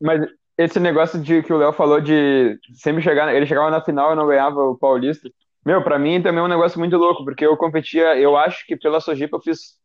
Mas 0.02 0.22
esse 0.58 0.80
negócio 0.80 1.22
de 1.22 1.42
que 1.42 1.54
o 1.54 1.58
Léo 1.58 1.72
falou 1.74 2.02
de 2.02 2.58
sempre 2.74 3.02
chegar, 3.02 3.34
ele 3.34 3.46
chegava 3.46 3.70
na 3.70 3.82
final 3.82 4.12
e 4.14 4.16
não 4.16 4.28
ganhava 4.28 4.60
o 4.62 4.78
Paulista. 4.78 5.30
Meu, 5.66 5.84
pra 5.84 6.00
mim 6.00 6.22
também 6.22 6.40
é 6.40 6.44
um 6.44 6.48
negócio 6.48 6.80
muito 6.80 6.98
louco, 6.98 7.24
porque 7.24 7.46
eu 7.46 7.56
competia, 7.58 8.18
eu 8.18 8.36
acho 8.38 8.66
que 8.66 8.76
pela 8.78 9.00
Sojipa 9.00 9.38
eu 9.38 9.42
fiz 9.42 9.78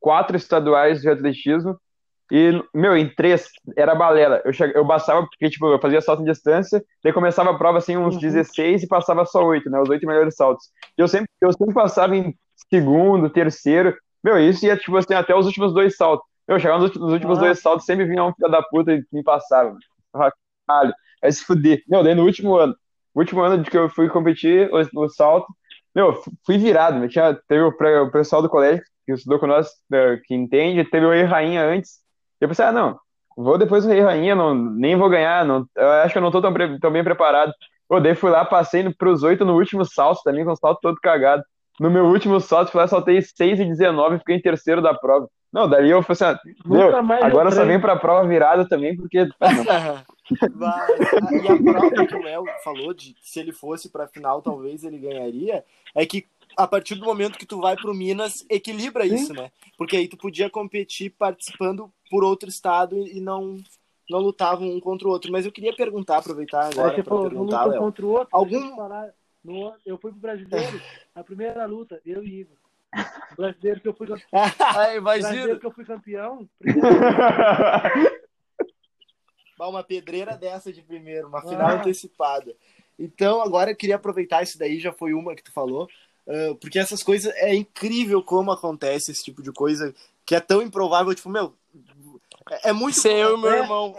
quatro 0.00 0.36
estaduais 0.36 1.00
de 1.00 1.08
atletismo 1.08 1.76
e, 2.30 2.62
meu, 2.74 2.96
em 2.96 3.08
três 3.14 3.48
era 3.76 3.94
balela. 3.94 4.40
Eu, 4.44 4.52
che... 4.52 4.64
eu 4.74 4.86
passava, 4.86 5.26
porque, 5.26 5.50
tipo, 5.50 5.66
eu 5.66 5.78
fazia 5.80 6.00
salto 6.00 6.22
em 6.22 6.24
distância, 6.26 6.82
daí 7.04 7.12
começava 7.12 7.50
a 7.50 7.58
prova, 7.58 7.78
assim, 7.78 7.96
uns 7.96 8.14
Uhum. 8.14 8.20
16 8.20 8.82
e 8.84 8.88
passava 8.88 9.24
só 9.26 9.44
oito, 9.44 9.68
né, 9.70 9.80
os 9.80 9.88
oito 9.90 10.06
melhores 10.06 10.34
saltos. 10.34 10.66
E 10.96 11.02
eu 11.02 11.08
sempre, 11.08 11.28
eu 11.40 11.52
sempre 11.52 11.74
passava 11.74 12.16
em 12.16 12.34
segundo, 12.70 13.28
terceiro, 13.28 13.94
meu, 14.24 14.38
isso 14.38 14.64
ia, 14.64 14.76
tipo 14.76 14.96
assim, 14.96 15.14
até 15.14 15.34
os 15.34 15.46
últimos 15.46 15.74
dois 15.74 15.96
saltos. 15.96 16.26
Meu, 16.52 16.60
chegava 16.60 16.78
nos 16.80 16.88
últimos, 16.88 17.06
nos 17.06 17.14
últimos 17.14 17.38
Ah. 17.38 17.40
dois 17.40 17.60
saltos, 17.60 17.86
sempre 17.86 18.04
vinha 18.04 18.22
um 18.24 18.32
filho 18.34 18.50
da 18.50 18.62
puta 18.62 18.92
e 18.92 19.02
me 19.12 19.22
passava. 19.22 19.74
Caralho, 20.68 20.94
aí 21.22 21.32
se 21.32 21.44
fuder. 21.44 21.82
Meu, 21.88 22.02
daí 22.02 22.14
no 22.14 22.24
último 22.24 22.54
ano, 22.56 22.74
o 23.14 23.20
último 23.20 23.40
ano 23.42 23.62
de 23.62 23.70
que 23.70 23.76
eu 23.76 23.88
fui 23.88 24.08
competir 24.08 24.70
o, 24.72 25.04
o 25.04 25.08
salto, 25.08 25.46
meu, 25.94 26.14
fu- 26.14 26.30
fui 26.44 26.58
virado, 26.58 26.98
meu. 26.98 27.08
Tinha, 27.08 27.34
teve 27.48 27.62
o, 27.62 27.68
o 27.68 28.10
pessoal 28.10 28.42
do 28.42 28.48
colégio 28.48 28.84
que 29.06 29.12
estudou 29.12 29.38
com 29.38 29.46
nós, 29.46 29.68
que 30.26 30.34
entende, 30.34 30.84
teve 30.84 31.06
o 31.06 31.10
Rei 31.10 31.24
Rainha 31.24 31.64
antes. 31.64 32.00
Eu 32.40 32.48
pensei, 32.48 32.64
ah, 32.66 32.72
não, 32.72 32.98
vou 33.36 33.56
depois 33.58 33.84
do 33.84 33.90
Rei 33.90 34.00
Rainha, 34.00 34.34
não, 34.34 34.54
nem 34.54 34.94
vou 34.96 35.08
ganhar, 35.08 35.44
não, 35.44 35.66
eu 35.76 35.90
acho 36.02 36.12
que 36.12 36.18
eu 36.18 36.22
não 36.22 36.30
tô 36.30 36.40
tão, 36.42 36.52
pre- 36.52 36.78
tão 36.78 36.92
bem 36.92 37.02
preparado. 37.04 37.52
Pô, 37.88 37.98
daí 38.00 38.14
fui 38.14 38.30
lá, 38.30 38.44
passei 38.44 38.82
no- 38.82 38.94
pros 38.94 39.22
oito 39.22 39.44
no 39.44 39.54
último 39.56 39.84
salto 39.84 40.20
também, 40.22 40.44
com 40.44 40.52
o 40.52 40.56
salto 40.56 40.80
todo 40.82 40.96
cagado. 41.02 41.42
No 41.80 41.90
meu 41.90 42.06
último 42.06 42.38
salto, 42.40 42.70
fui 42.70 42.80
lá, 42.80 42.86
saltei 42.86 43.20
6 43.20 43.60
e 43.60 43.64
19, 43.64 44.18
fiquei 44.18 44.36
em 44.36 44.42
terceiro 44.42 44.82
da 44.82 44.94
prova. 44.94 45.28
Não, 45.52 45.68
daí 45.68 45.90
eu 45.90 46.02
falei 46.02 46.12
assim, 46.12 46.24
ah, 46.24 46.40
meu, 46.64 46.90
eu 46.90 46.96
agora 46.96 47.50
só 47.50 47.64
vem 47.64 47.78
pra 47.78 47.96
prova 47.96 48.26
virada 48.26 48.66
também, 48.66 48.96
porque. 48.96 49.18
ah. 49.40 50.02
Mas, 50.54 50.88
e 51.32 51.48
a 51.48 51.72
prova 51.72 52.06
que 52.06 52.14
o 52.14 52.22
Léo 52.22 52.44
falou 52.64 52.94
de 52.94 53.12
que 53.12 53.28
se 53.28 53.40
ele 53.40 53.52
fosse 53.52 53.90
pra 53.90 54.08
final, 54.08 54.40
talvez 54.40 54.82
ele 54.82 54.98
ganharia, 54.98 55.62
é 55.94 56.06
que 56.06 56.26
a 56.56 56.66
partir 56.66 56.94
do 56.94 57.04
momento 57.04 57.38
que 57.38 57.46
tu 57.46 57.60
vai 57.60 57.76
pro 57.76 57.94
Minas, 57.94 58.44
equilibra 58.48 59.06
Sim. 59.06 59.14
isso, 59.14 59.34
né? 59.34 59.50
Porque 59.76 59.96
aí 59.96 60.08
tu 60.08 60.16
podia 60.16 60.48
competir 60.48 61.10
participando 61.10 61.90
por 62.10 62.24
outro 62.24 62.48
estado 62.48 62.96
e 63.06 63.20
não, 63.20 63.58
não 64.08 64.20
lutavam 64.20 64.68
um 64.68 64.80
contra 64.80 65.06
o 65.06 65.10
outro. 65.10 65.32
Mas 65.32 65.44
eu 65.44 65.52
queria 65.52 65.74
perguntar, 65.74 66.18
aproveitar 66.18 66.64
Aí 66.64 66.72
agora 66.72 66.94
pra 66.94 67.04
falou, 67.04 67.24
não 67.24 67.30
perguntar, 67.30 67.64
luta 67.64 67.72
Léo. 67.72 67.82
contra 67.82 68.06
o 68.06 68.08
outro. 68.10 68.28
Algum- 68.32 68.76
no- 69.44 69.74
eu 69.84 69.98
fui 69.98 70.10
pro 70.12 70.20
brasileiro, 70.20 70.80
a 71.14 71.22
primeira 71.24 71.64
luta, 71.66 72.00
eu 72.04 72.22
e 72.24 72.40
Igor. 72.40 72.56
O 73.32 73.36
brasileiro 73.36 73.80
que 73.80 73.88
eu 73.88 73.94
fui 73.94 74.06
campeão. 74.06 74.28
O 74.98 75.02
brasileiro 75.02 75.58
que 75.60 75.66
eu 75.66 75.70
fui 75.72 75.84
campeão. 75.84 76.48
uma 79.58 79.82
pedreira 79.84 80.36
dessa 80.36 80.72
de 80.72 80.82
primeiro, 80.82 81.28
uma 81.28 81.40
final 81.40 81.68
Ah. 81.68 81.74
antecipada. 81.74 82.54
Então, 82.98 83.40
agora 83.40 83.70
eu 83.70 83.76
queria 83.76 83.94
aproveitar 83.96 84.42
isso 84.42 84.58
daí, 84.58 84.78
já 84.80 84.92
foi 84.92 85.14
uma 85.14 85.34
que 85.36 85.42
tu 85.42 85.52
falou, 85.52 85.88
ah, 86.28 86.54
porque 86.60 86.78
essas 86.78 87.02
coisas, 87.02 87.32
é 87.36 87.54
incrível 87.54 88.22
como 88.22 88.50
acontece 88.50 89.12
esse 89.12 89.22
tipo 89.22 89.40
de 89.42 89.52
coisa, 89.52 89.94
que 90.26 90.34
é 90.34 90.40
tão 90.40 90.60
improvável, 90.62 91.14
tipo, 91.14 91.28
meu, 91.28 91.54
é, 92.50 92.70
é 92.70 92.72
muito... 92.72 93.00
Ser 93.00 93.16
eu 93.16 93.38
e 93.38 93.40
meu 93.40 93.52
é- 93.52 93.58
irmão. 93.60 93.94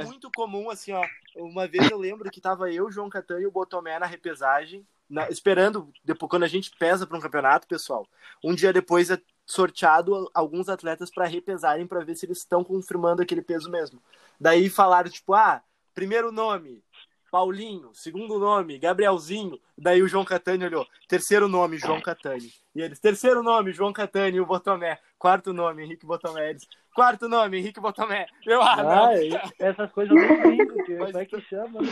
É 0.00 0.04
muito 0.04 0.30
comum, 0.34 0.70
assim, 0.70 0.92
ó. 0.92 1.04
Uma 1.36 1.66
vez 1.66 1.90
eu 1.90 1.98
lembro 1.98 2.30
que 2.30 2.40
tava 2.40 2.70
eu, 2.72 2.90
João 2.90 3.08
Catan 3.08 3.40
e 3.40 3.46
o 3.46 3.50
Botomé 3.50 3.98
na 3.98 4.06
repesagem, 4.06 4.86
na- 5.08 5.28
esperando, 5.28 5.92
depois, 6.04 6.30
quando 6.30 6.44
a 6.44 6.48
gente 6.48 6.70
pesa 6.78 7.06
para 7.06 7.16
um 7.16 7.20
campeonato, 7.20 7.66
pessoal, 7.66 8.06
um 8.42 8.54
dia 8.54 8.72
depois 8.72 9.10
é 9.10 9.20
sorteado 9.44 10.30
alguns 10.32 10.68
atletas 10.68 11.10
para 11.10 11.26
repesarem 11.26 11.86
para 11.86 12.04
ver 12.04 12.16
se 12.16 12.24
eles 12.26 12.38
estão 12.38 12.64
confirmando 12.64 13.22
aquele 13.22 13.42
peso 13.42 13.70
mesmo. 13.70 14.02
Daí 14.40 14.70
falaram, 14.70 15.10
tipo, 15.10 15.34
ah, 15.34 15.62
primeiro 15.94 16.32
nome, 16.32 16.82
Paulinho, 17.30 17.90
segundo 17.94 18.38
nome, 18.38 18.78
Gabrielzinho. 18.78 19.60
Daí 19.76 20.02
o 20.02 20.08
João 20.08 20.24
Catani 20.24 20.64
olhou, 20.64 20.86
terceiro 21.08 21.48
nome, 21.48 21.78
João 21.78 22.00
Catani. 22.00 22.48
E 22.74 22.80
eles, 22.80 23.00
terceiro 23.00 23.42
nome, 23.42 23.72
João 23.72 23.92
Catani 23.92 24.36
e 24.36 24.40
o 24.40 24.46
Botomé. 24.46 25.00
Quarto 25.18 25.52
nome, 25.52 25.82
Henrique 25.82 26.06
Botomé. 26.06 26.50
Eles, 26.50 26.66
quarto 26.94 27.28
nome, 27.28 27.58
Henrique 27.58 27.80
Botomé. 27.80 28.26
Eu, 28.46 28.62
ah, 28.62 28.82
não. 28.82 29.04
Ah, 29.06 29.22
e 29.22 29.30
essas 29.58 29.90
coisas 29.92 30.16
eu 30.16 30.28
nem 30.28 30.56
brinco, 30.56 30.84
que 30.84 30.94
Mas- 30.96 31.12
vai 31.12 31.26
que 31.26 31.40
chama. 31.42 31.82
né? 31.82 31.88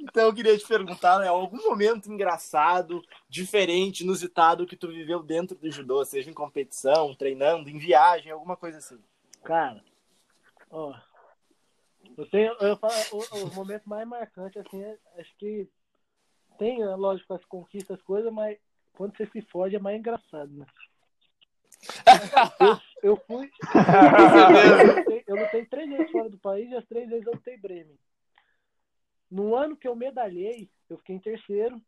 Então 0.00 0.26
eu 0.26 0.34
queria 0.34 0.56
te 0.56 0.66
perguntar, 0.66 1.18
né, 1.18 1.26
algum 1.28 1.56
momento 1.68 2.10
engraçado, 2.10 3.02
diferente, 3.28 4.04
inusitado 4.04 4.66
que 4.66 4.76
tu 4.76 4.88
viveu 4.88 5.22
dentro 5.22 5.56
do 5.56 5.70
judô, 5.70 6.04
seja 6.04 6.30
em 6.30 6.34
competição, 6.34 7.14
treinando, 7.14 7.68
em 7.68 7.78
viagem, 7.78 8.30
alguma 8.30 8.56
coisa 8.56 8.78
assim. 8.78 8.98
Cara, 9.44 9.82
ó. 10.70 10.94
Eu 12.16 12.26
tenho, 12.30 12.52
eu 12.60 12.76
falo, 12.76 12.94
o, 13.12 13.46
o 13.46 13.54
momento 13.54 13.88
mais 13.88 14.06
marcante, 14.06 14.58
assim, 14.58 14.82
é, 14.82 14.96
acho 15.18 15.36
que 15.36 15.68
tem, 16.58 16.80
é 16.82 16.94
lógico, 16.94 17.34
as 17.34 17.44
conquistas, 17.44 17.98
as 17.98 18.02
coisas, 18.04 18.32
mas 18.32 18.56
quando 18.94 19.16
você 19.16 19.26
se 19.26 19.42
fode 19.42 19.74
é 19.76 19.78
mais 19.80 19.98
engraçado, 19.98 20.50
né? 20.52 20.66
Eu, 22.60 22.80
eu 23.02 23.16
fui. 23.26 23.50
eu, 24.80 24.96
lutei, 24.96 25.24
eu 25.26 25.36
lutei 25.36 25.66
três 25.66 25.88
vezes 25.88 26.10
fora 26.10 26.28
do 26.28 26.38
país 26.38 26.70
e 26.70 26.74
as 26.74 26.84
três 26.86 27.08
vezes 27.08 27.26
eu 27.26 27.32
lutei 27.32 27.56
Bremen. 27.56 27.98
No 29.30 29.54
ano 29.54 29.76
que 29.76 29.86
eu 29.86 29.94
medalhei, 29.94 30.70
eu 30.88 30.96
fiquei 30.98 31.16
em 31.16 31.20
terceiro. 31.20 31.80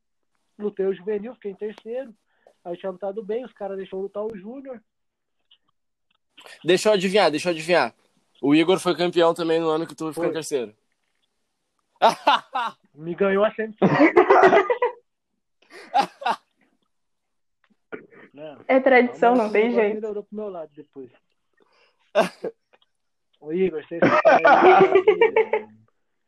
Lutei 0.58 0.86
o 0.86 0.94
juvenil, 0.94 1.34
fiquei 1.34 1.52
em 1.52 1.56
terceiro. 1.56 2.14
Aí 2.64 2.72
eu 2.72 2.76
tinha 2.76 2.92
lutado 2.92 3.24
bem, 3.24 3.44
os 3.44 3.52
caras 3.52 3.76
deixaram 3.76 4.02
lutar 4.02 4.24
o 4.24 4.36
júnior. 4.36 4.82
Deixa 6.64 6.88
eu 6.88 6.92
adivinhar, 6.92 7.30
deixa 7.30 7.48
eu 7.48 7.52
adivinhar. 7.52 7.94
O 8.42 8.54
Igor 8.54 8.78
foi 8.78 8.96
campeão 8.96 9.34
também 9.34 9.60
no 9.60 9.68
ano 9.68 9.86
que 9.86 9.94
tu 9.94 10.12
ficou 10.12 10.26
em 10.26 10.32
terceiro. 10.32 10.74
Me 12.94 13.14
ganhou 13.14 13.44
a 13.44 13.54
semifinal. 13.54 13.90
É 18.68 18.80
tradição, 18.80 19.34
não 19.34 19.50
tem 19.50 19.70
jeito. 19.72 19.94
melhorou 19.94 20.22
pro 20.24 20.36
meu 20.36 20.48
lado 20.48 20.70
depois. 20.74 21.10
Ô 23.40 23.52
Igor, 23.52 23.82
você, 23.86 23.98
tá 24.00 24.10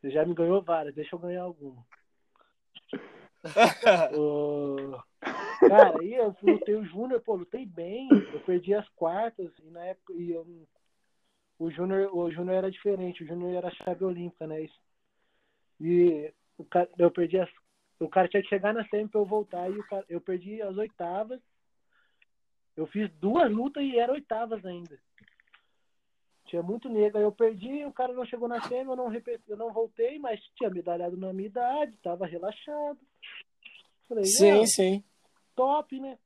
você 0.01 0.09
já 0.09 0.25
me 0.25 0.33
ganhou 0.33 0.61
várias, 0.61 0.95
deixa 0.95 1.15
eu 1.15 1.19
ganhar 1.19 1.43
alguma. 1.43 1.85
Ô, 4.17 4.97
Cara, 5.67 5.99
aí 5.99 6.13
eu 6.13 6.35
lutei 6.41 6.75
o 6.75 6.85
Júnior, 6.85 7.21
pô, 7.21 7.35
lutei 7.35 7.65
bem. 7.65 8.09
Eu 8.33 8.39
perdi 8.41 8.73
as 8.73 8.87
quartas 8.89 9.51
e 9.59 9.69
na 9.69 9.83
época 9.85 10.13
e 10.13 10.31
eu, 10.31 10.45
o 11.57 11.71
Júnior, 11.71 12.15
o 12.15 12.29
Júnior 12.31 12.57
era 12.57 12.71
diferente, 12.71 13.23
o 13.23 13.27
Júnior 13.27 13.53
era 13.53 13.71
chave 13.71 14.03
olímpica, 14.03 14.45
né? 14.45 14.67
E 15.79 16.33
o 16.57 16.65
cara, 16.65 16.89
eu 16.97 17.11
perdi 17.11 17.39
as 17.39 17.49
o 17.99 18.09
cara 18.09 18.27
tinha 18.27 18.43
que 18.43 18.49
chegar 18.49 18.73
na 18.73 18.85
semi 18.89 19.07
pra 19.07 19.21
eu 19.21 19.25
voltar 19.25 19.69
e 19.69 19.79
o 19.79 19.87
cara, 19.87 20.03
eu 20.09 20.19
perdi 20.19 20.61
as 20.61 20.75
oitavas. 20.75 21.39
Eu 22.75 22.87
fiz 22.87 23.11
duas 23.13 23.51
lutas 23.51 23.83
e 23.83 23.97
eram 23.97 24.15
oitavas 24.15 24.65
ainda. 24.65 24.99
Tinha 26.45 26.61
muito 26.61 26.89
negro, 26.89 27.17
aí 27.17 27.23
eu 27.23 27.31
perdi, 27.31 27.85
o 27.85 27.93
cara 27.93 28.13
não 28.13 28.25
chegou 28.25 28.47
na 28.47 28.61
semi, 28.61 28.89
eu 28.89 28.95
não, 28.95 29.07
repeti, 29.07 29.43
eu 29.47 29.57
não 29.57 29.71
voltei, 29.71 30.19
mas 30.19 30.39
tinha 30.55 30.69
medalhado 30.69 31.17
na 31.17 31.33
minha 31.33 31.47
idade, 31.47 31.97
tava 31.97 32.25
relaxado. 32.25 32.99
Falei, 34.07 34.25
Sim, 34.25 34.51
"Não, 34.51 34.65
sim. 34.67 35.03
top, 35.55 35.99
né? 35.99 36.17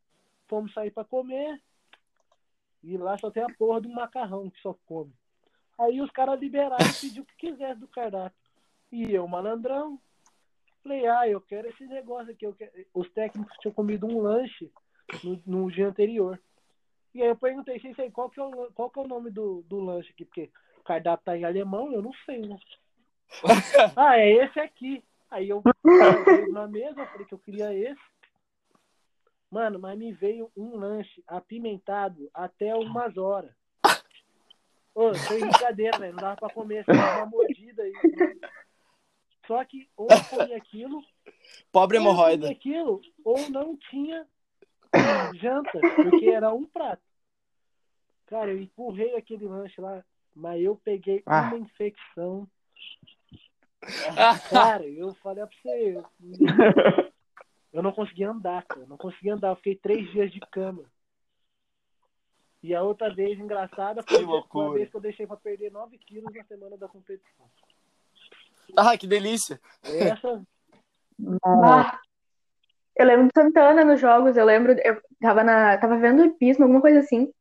Fomos 0.47 0.73
sair 0.73 0.91
pra 0.91 1.03
comer. 1.03 1.61
E 2.83 2.97
lá 2.97 3.17
só 3.17 3.29
tem 3.29 3.43
a 3.43 3.53
porra 3.57 3.81
do 3.81 3.89
macarrão 3.89 4.49
que 4.49 4.59
só 4.61 4.73
come. 4.85 5.13
Aí 5.77 6.01
os 6.01 6.09
caras 6.11 6.39
liberaram 6.39 6.85
e 6.85 6.93
pediu 7.01 7.23
o 7.23 7.25
que 7.25 7.35
quisesse 7.35 7.79
do 7.79 7.87
cardápio. 7.87 8.37
E 8.91 9.13
eu, 9.13 9.27
malandrão, 9.27 9.99
falei, 10.81 11.05
ah, 11.07 11.27
eu 11.27 11.41
quero 11.41 11.67
esse 11.67 11.85
negócio 11.85 12.31
aqui. 12.31 12.45
Eu 12.45 12.53
quero... 12.53 12.71
Os 12.93 13.09
técnicos 13.11 13.55
tinham 13.59 13.73
comido 13.73 14.07
um 14.07 14.21
lanche 14.21 14.71
no, 15.23 15.41
no 15.45 15.71
dia 15.71 15.87
anterior. 15.87 16.39
E 17.13 17.21
aí 17.21 17.29
eu 17.29 17.35
perguntei, 17.35 17.79
sei, 17.79 17.93
sei, 17.95 18.11
qual 18.11 18.29
que 18.29 18.39
é 18.39 18.43
o, 18.43 18.71
qual 18.73 18.89
que 18.89 18.99
é 18.99 19.01
o 19.01 19.07
nome 19.07 19.31
do, 19.31 19.63
do 19.63 19.79
lanche 19.79 20.11
aqui? 20.11 20.25
Porque 20.25 20.49
o 20.79 20.83
cardápio 20.83 21.25
tá 21.25 21.37
em 21.37 21.43
alemão, 21.43 21.91
eu 21.91 22.01
não 22.01 22.13
sei, 22.25 22.41
né? 22.41 22.57
ah, 23.95 24.17
é 24.17 24.31
esse 24.31 24.59
aqui. 24.59 25.03
Aí 25.29 25.49
eu 25.49 25.61
na 26.51 26.67
mesa, 26.67 27.01
eu 27.01 27.07
falei 27.07 27.25
que 27.25 27.33
eu 27.33 27.39
queria 27.39 27.73
esse. 27.73 28.01
Mano, 29.49 29.79
mas 29.79 29.97
me 29.97 30.11
veio 30.11 30.51
um 30.55 30.75
lanche 30.77 31.23
apimentado 31.27 32.29
até 32.33 32.75
umas 32.75 33.17
horas. 33.17 33.51
Ô, 34.93 35.13
sem 35.13 35.39
brincadeira, 35.39 35.97
velho. 35.97 36.13
Não 36.13 36.21
dava 36.21 36.35
pra 36.35 36.49
comer, 36.49 36.83
só 36.83 36.91
uma 36.91 37.25
mordida 37.25 37.83
aí. 37.83 37.93
Só 39.45 39.63
que 39.63 39.87
ou 39.95 40.07
eu 40.09 40.23
comia 40.25 40.57
aquilo, 40.57 41.01
Pobre 41.71 41.97
hemorroida. 41.97 42.49
aquilo, 42.49 43.01
ou 43.23 43.49
não 43.49 43.77
tinha 43.77 44.27
janta, 45.35 45.79
porque 45.95 46.29
era 46.29 46.53
um 46.53 46.65
prato. 46.65 47.01
Cara, 48.27 48.51
eu 48.51 48.59
empurrei 48.61 49.15
aquele 49.15 49.45
lanche 49.47 49.79
lá, 49.79 50.03
mas 50.35 50.61
eu 50.61 50.75
peguei 50.83 51.23
Ah. 51.25 51.43
uma 51.53 51.57
infecção. 51.57 52.47
Cara, 54.49 54.85
eu 54.85 55.13
falei 55.15 55.45
pra 55.45 55.55
você, 55.61 55.95
eu, 55.97 56.03
eu 57.73 57.83
não 57.83 57.91
conseguia 57.91 58.29
andar, 58.29 58.63
cara. 58.65 58.85
Não 58.87 58.97
conseguia 58.97 59.33
andar. 59.35 59.49
Eu 59.49 59.55
fiquei 59.57 59.75
três 59.75 60.09
dias 60.11 60.31
de 60.31 60.39
cama. 60.51 60.83
E 62.63 62.73
a 62.75 62.81
outra 62.81 63.13
vez, 63.13 63.39
engraçada, 63.39 64.03
foi 64.03 64.17
Que 64.17 64.23
foi 64.23 64.33
a 64.33 64.35
loucura. 64.35 64.73
vez 64.73 64.89
que 64.89 64.97
eu 64.97 65.01
deixei 65.01 65.27
pra 65.27 65.37
perder 65.37 65.71
9 65.71 65.97
quilos 65.99 66.33
na 66.33 66.43
semana 66.45 66.75
da 66.75 66.87
competição. 66.87 67.45
Ah, 68.75 68.97
que 68.97 69.07
delícia. 69.07 69.61
Essa, 69.83 70.43
Ah, 71.45 71.99
eu 72.97 73.05
lembro 73.05 73.27
do 73.27 73.31
Santana 73.33 73.83
nos 73.85 73.99
jogos, 73.99 74.35
eu 74.37 74.45
lembro, 74.45 74.73
eu 74.83 75.01
tava, 75.21 75.43
na, 75.43 75.77
tava 75.77 75.97
vendo 75.97 76.25
hipismo, 76.25 76.63
alguma 76.63 76.81
coisa 76.81 76.99
assim. 76.99 77.31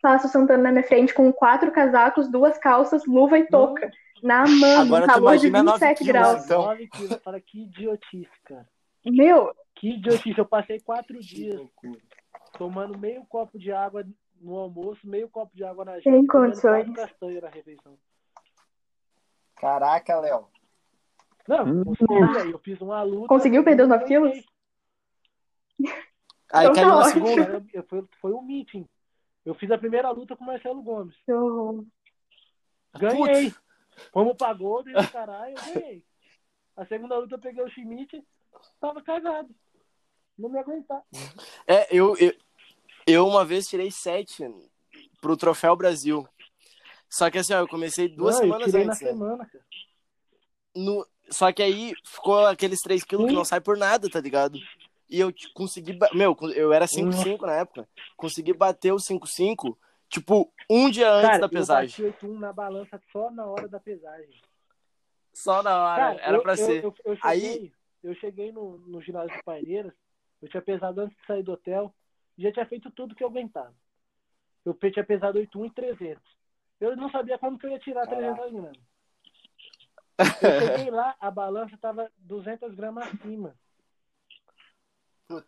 Passa 0.00 0.26
o 0.26 0.30
Santana 0.30 0.62
na 0.64 0.72
minha 0.72 0.82
frente 0.84 1.14
com 1.14 1.32
quatro 1.32 1.70
casacos, 1.70 2.28
duas 2.30 2.58
calças, 2.58 3.04
luva 3.06 3.38
e 3.38 3.46
touca. 3.46 3.90
Na 4.22 4.44
mão, 4.46 4.80
Agora 4.82 5.04
um 5.04 5.06
calor 5.08 5.36
de 5.36 5.48
imagina 5.48 5.72
27 5.72 6.00
nove 6.04 6.12
graus. 6.12 6.28
quilos, 6.32 6.44
então. 6.46 6.62
9 6.62 6.86
quilos. 6.88 7.22
Fala 7.22 7.40
que 7.40 7.62
idiotice, 7.62 8.30
cara. 8.44 8.68
Meu, 9.04 9.52
Que 9.74 9.94
idiotice. 9.94 10.38
Eu 10.38 10.44
passei 10.46 10.80
quatro 10.80 11.18
dias 11.20 11.60
tomando 12.58 12.96
meio 12.98 13.24
copo 13.26 13.58
de 13.58 13.72
água 13.72 14.04
no 14.40 14.56
almoço, 14.56 15.00
meio 15.06 15.28
copo 15.28 15.54
de 15.56 15.64
água 15.64 15.84
na 15.84 15.92
janta. 15.98 16.10
Sem 16.10 16.26
condições. 16.26 16.86
na 17.42 17.48
refeição. 17.48 17.96
Caraca, 19.56 20.18
Léo. 20.20 20.46
Não, 21.48 21.64
Hum. 21.64 21.84
consegui. 21.84 22.50
Eu 22.52 22.58
fiz 22.60 22.80
uma 22.80 23.02
luta. 23.02 23.28
Conseguiu 23.28 23.64
perder 23.64 23.84
os 23.84 23.88
nove 23.88 24.04
ganhei. 24.04 24.20
quilos? 24.30 24.46
Aí 26.52 26.66
Então 26.66 26.74
caiu 26.74 26.74
tá 26.74 26.86
na 26.86 26.96
ótimo. 26.98 27.26
segunda. 27.26 27.66
Eu- 27.72 27.84
foi, 27.84 28.04
foi 28.20 28.32
um 28.32 28.42
meeting. 28.42 28.86
Eu 29.44 29.54
fiz 29.54 29.70
a 29.70 29.78
primeira 29.78 30.10
luta 30.10 30.36
com 30.36 30.44
o 30.44 30.46
Marcelo 30.46 30.82
Gomes. 30.82 31.16
Ganhei. 32.98 33.52
Fomos 34.12 34.36
pra 34.36 34.52
Golden, 34.54 34.94
caralho, 35.10 35.54
eu 35.56 35.74
ganhei. 35.74 36.04
A 36.76 36.86
segunda 36.86 37.18
luta 37.18 37.34
eu 37.34 37.38
peguei 37.40 37.62
o 37.62 37.68
Schmidt, 37.70 38.22
tava 38.80 39.02
cagado. 39.02 39.48
Não 40.38 40.48
me 40.48 40.58
aguentar. 40.58 41.02
É, 41.66 41.94
eu, 41.94 42.16
eu, 42.16 42.32
eu 43.06 43.26
uma 43.26 43.44
vez 43.44 43.66
tirei 43.66 43.90
sete 43.90 44.42
pro 45.20 45.36
Troféu 45.36 45.76
Brasil. 45.76 46.26
Só 47.08 47.30
que 47.30 47.38
assim, 47.38 47.52
ó, 47.52 47.58
eu 47.58 47.68
comecei 47.68 48.08
duas 48.08 48.36
Não, 48.36 48.42
eu 48.42 48.46
semanas 48.46 48.66
tirei 48.70 48.86
antes. 48.86 49.00
na 49.00 49.06
né? 49.06 49.12
semana, 49.12 49.46
cara. 49.46 49.64
No- 50.74 51.06
Só 51.30 51.52
que 51.52 51.62
aí 51.62 51.92
ficou 52.06 52.46
aqueles 52.46 52.80
3 52.80 53.04
quilos 53.04 53.26
que 53.28 53.34
não 53.34 53.44
sai 53.44 53.60
por 53.60 53.76
nada, 53.76 54.08
tá 54.08 54.20
ligado? 54.20 54.58
E 55.12 55.20
eu 55.20 55.30
consegui. 55.52 55.98
Meu, 56.14 56.34
eu 56.56 56.72
era 56.72 56.86
5,5 56.86 57.42
na 57.42 57.56
época. 57.56 57.86
Consegui 58.16 58.54
bater 58.54 58.92
o 58.92 58.96
5,5, 58.96 59.76
tipo, 60.08 60.50
um 60.70 60.88
dia 60.90 61.10
antes 61.12 61.28
Cara, 61.28 61.38
da 61.40 61.44
eu 61.46 61.50
pesagem. 61.50 62.06
bati 62.10 62.24
8-1 62.26 62.38
na 62.38 62.50
balança 62.50 62.98
só 63.12 63.30
na 63.30 63.44
hora 63.44 63.68
da 63.68 63.78
pesagem. 63.78 64.40
Só 65.34 65.62
na 65.62 65.76
hora. 65.84 65.96
Cara, 66.02 66.20
era 66.22 66.36
eu, 66.38 66.42
pra 66.42 66.52
eu, 66.52 66.56
ser. 66.56 66.82
Eu, 66.84 66.94
eu 67.04 67.18
Aí- 67.22 67.40
cheguei, 67.40 67.72
eu 68.02 68.14
cheguei 68.14 68.52
no, 68.52 68.78
no 68.78 69.02
ginásio 69.02 69.36
de 69.36 69.42
Paineiras, 69.42 69.92
eu 70.40 70.48
tinha 70.48 70.62
pesado 70.62 71.02
antes 71.02 71.14
de 71.18 71.26
sair 71.26 71.42
do 71.42 71.52
hotel, 71.52 71.94
já 72.38 72.50
tinha 72.50 72.64
feito 72.64 72.90
tudo 72.90 73.14
que 73.14 73.22
eu 73.22 73.28
aguentava. 73.28 73.74
Eu 74.64 74.72
tinha 74.72 75.04
pesado 75.04 75.38
8,1 75.38 75.66
e 75.66 75.70
300. 75.70 76.22
Eu 76.80 76.96
não 76.96 77.10
sabia 77.10 77.36
como 77.38 77.58
que 77.58 77.66
eu 77.66 77.70
ia 77.70 77.78
tirar 77.78 78.06
300 78.06 78.50
gramas. 78.50 78.76
Eu 80.18 80.60
cheguei 80.76 80.90
lá, 80.90 81.14
a 81.20 81.30
balança 81.30 81.76
tava 81.76 82.10
200 82.16 82.74
gramas 82.74 83.06
acima. 83.08 83.54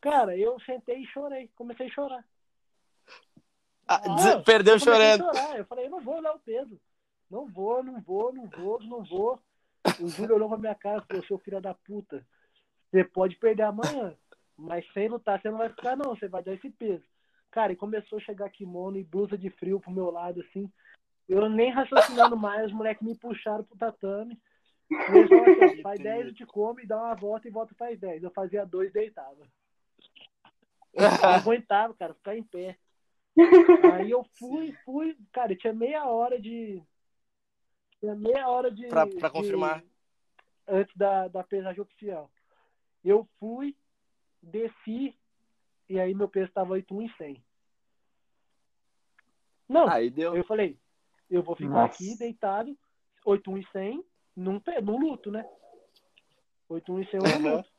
Cara, 0.01 0.37
eu 0.37 0.59
sentei 0.61 1.03
e 1.03 1.07
chorei. 1.07 1.51
Comecei 1.55 1.87
a 1.87 1.91
chorar. 1.91 2.24
Ah, 3.87 3.99
des- 3.99 4.45
Perdeu 4.45 4.74
eu 4.74 4.80
chorando. 4.80 5.59
Eu 5.59 5.64
falei, 5.66 5.87
eu 5.87 5.91
não 5.91 6.01
vou 6.01 6.16
olhar 6.16 6.32
o 6.32 6.39
peso. 6.39 6.80
Não 7.30 7.47
vou, 7.47 7.82
não 7.82 8.01
vou, 8.01 8.32
não 8.32 8.47
vou, 8.49 8.80
não 8.80 9.03
vou. 9.05 9.39
O 10.01 10.09
Júlio 10.09 10.37
olhou 10.37 10.49
pra 10.49 10.59
minha 10.59 10.74
cara 10.74 11.03
e 11.03 11.07
falou, 11.07 11.24
seu 11.26 11.39
filho 11.39 11.61
da 11.61 11.74
puta, 11.74 12.26
você 12.91 13.05
pode 13.05 13.37
perder 13.37 13.64
amanhã, 13.64 14.16
mas 14.57 14.87
sem 14.93 15.09
lutar 15.09 15.41
você 15.41 15.51
não 15.51 15.59
vai 15.59 15.68
ficar 15.68 15.95
não, 15.97 16.14
você 16.16 16.26
vai 16.26 16.43
dar 16.43 16.55
esse 16.55 16.70
peso. 16.70 17.05
Cara, 17.51 17.72
e 17.72 17.76
começou 17.76 18.18
a 18.18 18.22
chegar 18.22 18.49
kimono 18.51 18.97
e 18.97 19.05
blusa 19.05 19.37
de 19.37 19.51
frio 19.51 19.78
pro 19.78 19.91
meu 19.91 20.11
lado, 20.11 20.41
assim. 20.41 20.72
Eu 21.28 21.49
nem 21.49 21.70
raciocinando 21.70 22.37
mais, 22.37 22.66
os 22.66 22.72
moleques 22.72 23.07
me 23.07 23.16
puxaram 23.16 23.64
pro 23.64 23.76
tatame. 23.76 24.41
Eles 24.91 25.28
falaram 25.28 25.53
assim, 25.64 25.82
faz 25.82 26.01
10, 26.01 26.26
eu 26.26 26.35
te 26.35 26.47
come, 26.47 26.87
dá 26.87 26.97
uma 26.97 27.14
volta 27.14 27.47
e 27.47 27.51
volta 27.51 27.74
faz 27.74 27.99
10. 27.99 28.22
Eu 28.22 28.30
fazia 28.30 28.64
dois 28.64 28.93
deitava. 28.93 29.47
Eu 30.95 31.03
não 31.03 31.28
aguentava, 31.28 31.95
cara, 31.95 32.14
ficar 32.14 32.36
em 32.36 32.42
pé. 32.42 32.78
Aí 33.92 34.11
eu 34.11 34.24
fui, 34.38 34.72
fui, 34.84 35.16
cara, 35.32 35.55
tinha 35.57 35.72
meia 35.72 36.07
hora 36.07 36.40
de. 36.40 36.82
Tinha 38.01 38.14
meia 38.14 38.49
hora 38.49 38.70
de. 38.70 38.86
Pra- 38.86 39.07
pra 39.07 39.28
de- 39.28 39.34
confirmar. 39.34 39.84
antes 40.66 40.97
da, 40.97 41.28
da 41.28 41.42
pesagem 41.42 41.82
oficial. 41.82 42.30
Eu 43.05 43.28
fui, 43.38 43.76
desci, 44.40 45.18
e 45.88 45.99
aí 46.01 46.14
meu 46.14 46.28
peso 46.28 46.51
tava 46.53 46.74
8,1 46.74 47.05
e 47.05 47.16
100. 47.16 47.45
Não, 49.68 49.88
Aí 49.88 50.09
deu. 50.11 50.36
eu 50.36 50.45
falei, 50.45 50.78
eu 51.28 51.42
vou 51.42 51.57
ficar 51.57 51.68
Nossa. 51.70 51.95
aqui 51.95 52.16
deitado, 52.16 52.78
8,1 53.26 53.59
e 53.61 53.66
100, 53.72 54.05
num, 54.36 54.61
num 54.82 54.99
luto, 54.99 55.30
né? 55.30 55.45
8,1 56.70 57.03
e 57.03 57.11
100 57.11 57.20
eu 57.20 57.24
Uhum. 57.26 57.57
luto. 57.57 57.70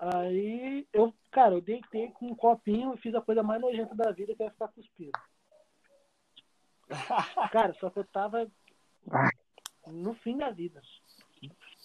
Aí 0.00 0.88
eu, 0.92 1.14
cara, 1.32 1.54
eu 1.54 1.60
deitei 1.60 2.10
com 2.12 2.26
um 2.26 2.34
copinho 2.36 2.94
e 2.94 2.98
fiz 2.98 3.14
a 3.14 3.20
coisa 3.20 3.42
mais 3.42 3.60
nojenta 3.60 3.94
da 3.94 4.12
vida, 4.12 4.34
que 4.36 4.42
é 4.42 4.50
ficar 4.50 4.68
cuspindo. 4.68 5.18
Cara, 7.50 7.74
só 7.80 7.90
que 7.90 7.98
eu 7.98 8.04
tava 8.04 8.46
no 9.86 10.14
fim 10.16 10.36
da 10.36 10.50
vida. 10.50 10.80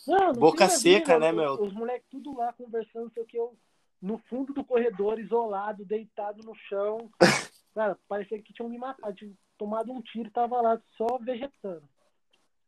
Não, 0.06 0.28
no 0.34 0.40
Boca 0.40 0.66
fim 0.68 0.74
da 0.74 0.80
seca, 0.80 1.14
vida, 1.14 1.20
né, 1.20 1.30
os- 1.32 1.36
meu? 1.36 1.54
Os 1.66 1.74
moleques 1.74 2.08
tudo 2.10 2.36
lá 2.38 2.54
conversando, 2.54 3.12
sei 3.14 3.24
o 3.24 3.26
que, 3.26 3.38
eu 3.38 3.58
no 4.02 4.20
fundo 4.30 4.54
do 4.54 4.64
corredor, 4.64 5.20
isolado, 5.20 5.84
deitado 5.84 6.44
no 6.44 6.54
chão. 6.56 7.10
Cara, 7.74 7.98
parecia 8.08 8.42
que 8.42 8.54
tinham 8.54 8.70
me 8.70 8.78
matado, 8.78 9.16
tinham 9.16 9.34
tomado 9.58 9.92
um 9.92 10.02
tiro 10.02 10.28
e 10.28 10.32
tava 10.32 10.62
lá 10.62 10.80
só 10.96 11.18
vegetando. 11.20 11.88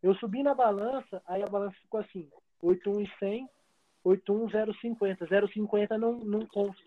Eu 0.02 0.16
subi 0.16 0.42
na 0.42 0.56
balança, 0.56 1.22
aí 1.28 1.44
a 1.44 1.48
balança 1.48 1.76
ficou 1.82 2.00
assim, 2.00 2.30
8,1 2.64 3.02
e 3.04 3.20
100, 3.20 3.50
8,1, 4.06 4.52
0,50. 4.52 5.28
0,50 5.28 5.98
não, 5.98 6.14
não 6.14 6.46
consta. 6.48 6.84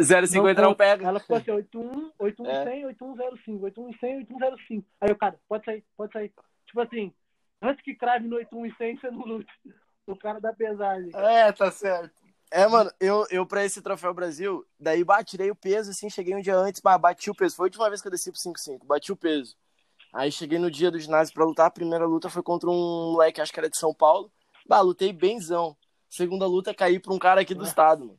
0,50 0.00 0.54
não, 0.56 0.62
não 0.62 0.74
pega. 0.74 1.06
Ela 1.06 1.20
ficou 1.20 1.36
assim, 1.36 1.50
81, 1.50 2.12
81, 2.18 2.50
é. 2.50 2.64
100, 2.64 2.86
8105, 2.86 3.64
81 3.64 3.92
100, 3.98 4.16
8105. 4.18 4.86
Aí 5.00 5.12
o 5.12 5.16
cara, 5.16 5.38
pode 5.48 5.64
sair, 5.64 5.84
pode 5.96 6.12
sair. 6.12 6.32
Tipo 6.66 6.80
assim, 6.80 7.12
antes 7.62 7.82
que 7.82 7.94
crave 7.94 8.26
no 8.26 8.36
81 8.36 8.76
100, 8.76 8.96
você 8.96 9.10
não 9.10 9.20
lute. 9.20 9.52
O 10.06 10.16
cara 10.16 10.40
da 10.40 10.52
pesagem. 10.52 11.10
É, 11.14 11.50
tá 11.50 11.70
certo. 11.70 12.14
É, 12.50 12.66
mano, 12.68 12.90
eu, 13.00 13.26
eu 13.30 13.44
pra 13.44 13.64
esse 13.64 13.82
Troféu 13.82 14.14
Brasil, 14.14 14.64
daí 14.78 15.02
batirei 15.02 15.50
o 15.50 15.56
peso, 15.56 15.90
assim, 15.90 16.08
cheguei 16.08 16.34
um 16.34 16.40
dia 16.40 16.56
antes, 16.56 16.80
bati 16.80 17.28
o 17.28 17.34
peso. 17.34 17.56
Foi 17.56 17.64
a 17.64 17.68
última 17.68 17.88
vez 17.88 18.00
que 18.00 18.06
eu 18.06 18.12
desci 18.12 18.30
pro 18.30 18.40
5-5, 18.40 18.86
bati 18.86 19.10
o 19.10 19.16
peso. 19.16 19.56
Aí 20.14 20.30
cheguei 20.30 20.58
no 20.58 20.70
dia 20.70 20.90
do 20.90 20.98
ginásio 20.98 21.34
pra 21.34 21.44
lutar, 21.44 21.66
a 21.66 21.70
primeira 21.70 22.06
luta 22.06 22.30
foi 22.30 22.42
contra 22.42 22.70
um 22.70 23.12
moleque, 23.12 23.40
acho 23.40 23.52
que 23.52 23.58
era 23.58 23.68
de 23.68 23.76
São 23.76 23.92
Paulo. 23.92 24.30
Bah, 24.68 24.80
lutei 24.80 25.12
benzão. 25.12 25.76
Segunda 26.08 26.46
luta, 26.46 26.74
caí 26.74 26.98
pra 26.98 27.12
um 27.12 27.18
cara 27.18 27.40
aqui 27.40 27.54
do 27.54 27.64
ah. 27.64 27.66
estado, 27.66 28.06
mano. 28.06 28.18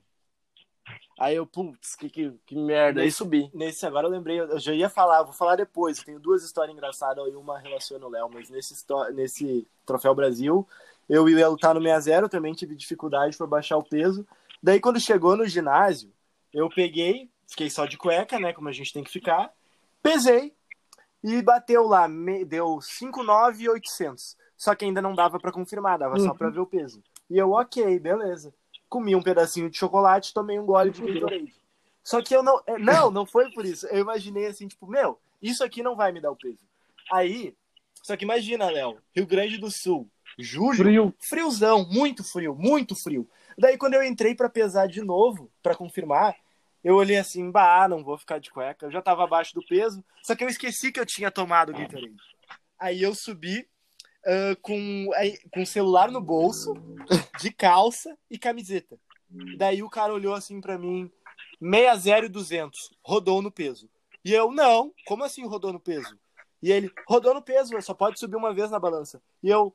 Aí 1.20 1.36
eu, 1.36 1.48
putz, 1.48 1.96
que, 1.96 2.10
que, 2.10 2.32
que 2.46 2.56
merda. 2.56 3.02
Nesse, 3.02 3.06
aí 3.06 3.12
subi. 3.12 3.52
Nesse, 3.54 3.86
agora 3.86 4.06
eu 4.06 4.12
lembrei, 4.12 4.40
eu 4.40 4.60
já 4.60 4.74
ia 4.74 4.88
falar, 4.88 5.24
vou 5.24 5.34
falar 5.34 5.56
depois. 5.56 5.98
Eu 5.98 6.06
tenho 6.06 6.20
duas 6.20 6.44
histórias 6.44 6.76
engraçadas 6.76 7.28
e 7.28 7.36
uma 7.36 7.60
relaciona 7.60 8.06
o 8.06 8.10
Léo, 8.10 8.30
mas 8.32 8.50
nesse, 8.50 8.76
nesse 9.14 9.68
Troféu 9.84 10.14
Brasil, 10.14 10.68
eu 11.10 11.28
ia 11.28 11.48
lutar 11.48 11.74
no 11.74 11.82
6-0, 11.82 12.30
também 12.30 12.54
tive 12.54 12.76
dificuldade 12.76 13.36
para 13.36 13.48
baixar 13.48 13.78
o 13.78 13.84
peso. 13.84 14.28
Daí, 14.62 14.80
quando 14.80 15.00
chegou 15.00 15.36
no 15.36 15.46
ginásio, 15.48 16.12
eu 16.54 16.70
peguei, 16.70 17.30
fiquei 17.48 17.70
só 17.70 17.86
de 17.86 17.98
cueca, 17.98 18.40
né, 18.40 18.54
como 18.54 18.70
a 18.70 18.72
gente 18.72 18.94
tem 18.94 19.04
que 19.04 19.12
ficar, 19.12 19.52
pesei 20.04 20.56
e 21.24 21.42
bateu 21.42 21.88
lá, 21.88 22.08
deu 22.48 22.78
5,9,800. 22.78 24.36
Só 24.56 24.74
que 24.76 24.86
ainda 24.86 25.02
não 25.02 25.14
dava 25.14 25.40
para 25.40 25.52
confirmar, 25.52 25.98
dava 25.98 26.16
uhum. 26.18 26.26
só 26.26 26.34
para 26.34 26.50
ver 26.50 26.60
o 26.60 26.66
peso. 26.66 27.02
E 27.30 27.38
eu, 27.38 27.52
ok, 27.52 28.00
beleza 28.00 28.54
comi 28.90 29.16
um 29.16 29.22
pedacinho 29.22 29.70
de 29.70 29.78
chocolate, 29.78 30.34
tomei 30.34 30.60
um 30.60 30.66
gole 30.66 30.92
de 30.92 31.02
Gatorade. 31.02 31.54
Só 32.04 32.22
que 32.22 32.36
eu 32.36 32.42
não. 32.42 32.62
É, 32.66 32.78
não, 32.78 33.12
não 33.12 33.26
foi 33.26 33.52
por 33.52 33.66
isso. 33.66 33.86
Eu 33.88 34.00
imaginei 34.00 34.48
assim, 34.48 34.68
tipo, 34.68 34.88
meu, 34.88 35.20
isso 35.42 35.64
aqui 35.64 35.84
não 35.84 35.96
vai 35.96 36.12
me 36.12 36.22
dar 36.22 36.32
o 36.32 36.36
peso. 36.36 36.60
Aí, 37.12 37.56
só 38.02 38.16
que 38.16 38.24
imagina, 38.24 38.70
Léo, 38.70 38.98
Rio 39.16 39.28
Grande 39.28 39.58
do 39.58 39.70
Sul, 39.70 40.10
julho, 40.38 40.78
frio. 40.78 41.16
friozão, 41.20 41.86
muito 41.90 42.24
frio, 42.24 42.56
muito 42.56 42.96
frio. 42.96 43.30
Daí 43.58 43.78
quando 43.78 43.96
eu 43.96 44.04
entrei 44.04 44.36
para 44.36 44.50
pesar 44.50 44.88
de 44.88 45.02
novo, 45.02 45.52
para 45.62 45.76
confirmar, 45.76 46.36
eu 46.84 46.96
olhei 46.96 47.18
assim, 47.18 47.50
bah, 47.52 47.88
não 47.90 48.04
vou 48.04 48.18
ficar 48.18 48.40
de 48.40 48.52
cueca. 48.52 48.86
Eu 48.86 48.92
já 48.92 49.02
tava 49.02 49.24
abaixo 49.24 49.54
do 49.54 49.66
peso, 49.66 50.04
só 50.24 50.36
que 50.36 50.44
eu 50.44 50.48
esqueci 50.48 50.92
que 50.92 51.00
eu 51.00 51.06
tinha 51.06 51.32
tomado 51.32 51.70
o 51.70 51.74
Gatorade. 51.74 52.16
Aí 52.80 53.02
eu 53.02 53.14
subi 53.14 53.68
uh, 54.28 54.56
com, 54.62 55.08
com 55.54 55.62
o 55.62 55.66
celular 55.66 56.12
no 56.12 56.22
bolso, 56.22 56.74
de 57.40 57.52
calça 57.52 58.18
e 58.30 58.38
camiseta. 58.38 59.00
Daí 59.58 59.82
o 59.82 59.90
cara 59.90 60.14
olhou 60.14 60.34
assim 60.34 60.62
para 60.62 60.78
mim, 60.78 61.12
60 61.62 62.26
e 62.26 62.30
200, 62.30 62.92
rodou 63.04 63.42
no 63.42 63.52
peso. 63.52 63.90
E 64.24 64.34
eu, 64.34 64.52
não, 64.52 64.94
como 65.06 65.24
assim 65.24 65.46
rodou 65.46 65.72
no 65.72 65.80
peso? 65.80 66.18
E 66.62 66.72
ele, 66.72 66.92
rodou 67.08 67.34
no 67.34 67.42
peso, 67.42 67.80
só 67.82 67.94
pode 67.94 68.20
subir 68.20 68.36
uma 68.36 68.54
vez 68.54 68.70
na 68.70 68.80
balança. 68.80 69.22
E 69.44 69.50
eu, 69.50 69.74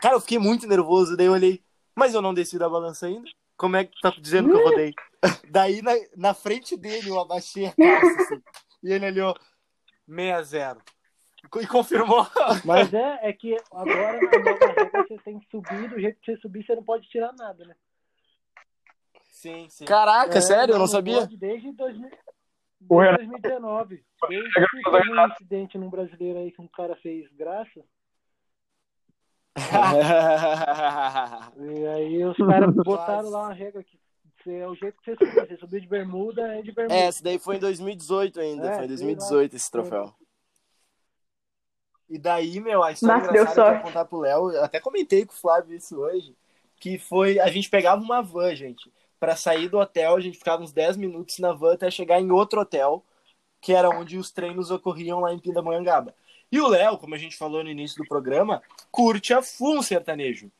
cara, 0.00 0.14
eu 0.14 0.20
fiquei 0.20 0.38
muito 0.38 0.66
nervoso, 0.66 1.16
daí 1.16 1.26
eu 1.26 1.32
olhei, 1.32 1.62
mas 1.94 2.14
eu 2.14 2.22
não 2.22 2.34
desci 2.34 2.58
da 2.58 2.68
balança 2.68 3.06
ainda? 3.06 3.28
Como 3.56 3.76
é 3.76 3.84
que 3.84 4.00
tá 4.00 4.12
dizendo 4.18 4.50
que 4.50 4.56
eu 4.56 4.64
rodei? 4.64 4.94
daí 5.50 5.82
na, 5.82 5.92
na 6.16 6.34
frente 6.34 6.76
dele 6.76 7.08
eu 7.08 7.18
abaixei 7.18 7.66
a 7.66 7.72
calça, 7.72 8.22
assim, 8.22 8.42
e 8.82 8.92
ele 8.92 9.06
olhou, 9.06 9.36
60. 10.08 10.82
E 11.60 11.66
confirmou. 11.66 12.26
Mas 12.64 12.92
é, 12.92 13.18
é 13.22 13.32
que 13.32 13.56
agora 13.72 14.20
na 14.20 14.38
nova 14.38 14.66
regra 14.66 15.06
você 15.08 15.18
tem 15.18 15.38
que 15.38 15.46
subir, 15.50 15.88
do 15.88 15.98
jeito 15.98 16.20
que 16.20 16.32
você 16.32 16.40
subir, 16.40 16.64
você 16.64 16.74
não 16.74 16.82
pode 16.82 17.08
tirar 17.08 17.32
nada, 17.32 17.64
né? 17.64 17.74
Sim, 19.30 19.68
sim. 19.70 19.84
Caraca, 19.86 20.38
é, 20.38 20.40
sério? 20.40 20.74
Eu 20.74 20.78
não, 20.78 20.86
sabia. 20.86 21.26
Desde, 21.26 21.72
2000, 21.72 21.72
desde 21.72 22.16
2019. 22.80 24.04
Desde 24.28 24.52
que 24.52 24.90
teve 24.90 25.10
um 25.10 25.26
incidente 25.26 25.78
num 25.78 25.88
brasileiro 25.88 26.40
aí 26.40 26.52
que 26.52 26.60
um 26.60 26.68
cara 26.68 26.94
fez 26.96 27.26
graça. 27.32 27.82
e 31.56 31.86
aí 31.86 32.22
os 32.24 32.36
caras 32.36 32.74
botaram 32.74 33.30
lá 33.30 33.46
uma 33.46 33.54
regra 33.54 33.82
que 33.82 33.98
é 34.50 34.66
o 34.66 34.74
jeito 34.74 35.00
que 35.02 35.14
você 35.14 35.24
subir. 35.24 35.48
Você 35.48 35.56
subir 35.56 35.80
de 35.80 35.88
bermuda, 35.88 36.42
é 36.54 36.62
de 36.62 36.72
bermuda. 36.72 36.94
É, 36.94 37.08
esse 37.08 37.22
daí 37.22 37.38
foi 37.38 37.56
em 37.56 37.60
2018 37.60 38.40
ainda. 38.40 38.70
É, 38.70 38.76
foi 38.76 38.84
em 38.84 38.88
2018 38.88 39.56
esse 39.56 39.70
troféu. 39.70 40.14
E 42.10 42.18
daí, 42.18 42.58
meu, 42.58 42.82
a 42.82 42.90
história 42.90 43.18
Mas 43.18 43.28
engraçada 43.28 43.54
que 43.54 43.60
eu 43.60 43.74
vou 43.74 43.82
contar 43.84 44.04
pro 44.04 44.18
Léo, 44.18 44.50
eu 44.50 44.64
até 44.64 44.80
comentei 44.80 45.24
com 45.24 45.32
o 45.32 45.36
Flávio 45.36 45.76
isso 45.76 45.96
hoje, 45.96 46.34
que 46.80 46.98
foi, 46.98 47.38
a 47.38 47.46
gente 47.46 47.70
pegava 47.70 48.02
uma 48.02 48.20
van, 48.20 48.52
gente, 48.52 48.92
para 49.20 49.36
sair 49.36 49.68
do 49.68 49.78
hotel, 49.78 50.16
a 50.16 50.20
gente 50.20 50.36
ficava 50.36 50.60
uns 50.60 50.72
10 50.72 50.96
minutos 50.96 51.38
na 51.38 51.52
van 51.52 51.74
até 51.74 51.88
chegar 51.88 52.20
em 52.20 52.32
outro 52.32 52.60
hotel, 52.60 53.04
que 53.60 53.72
era 53.72 53.88
onde 53.88 54.18
os 54.18 54.32
treinos 54.32 54.72
ocorriam 54.72 55.20
lá 55.20 55.32
em 55.32 55.38
Pindamonhangaba. 55.38 56.12
E 56.50 56.60
o 56.60 56.66
Léo, 56.66 56.98
como 56.98 57.14
a 57.14 57.18
gente 57.18 57.36
falou 57.36 57.62
no 57.62 57.70
início 57.70 58.02
do 58.02 58.08
programa, 58.08 58.60
curte 58.90 59.32
a 59.32 59.40
full 59.40 59.80
sertanejo. 59.80 60.50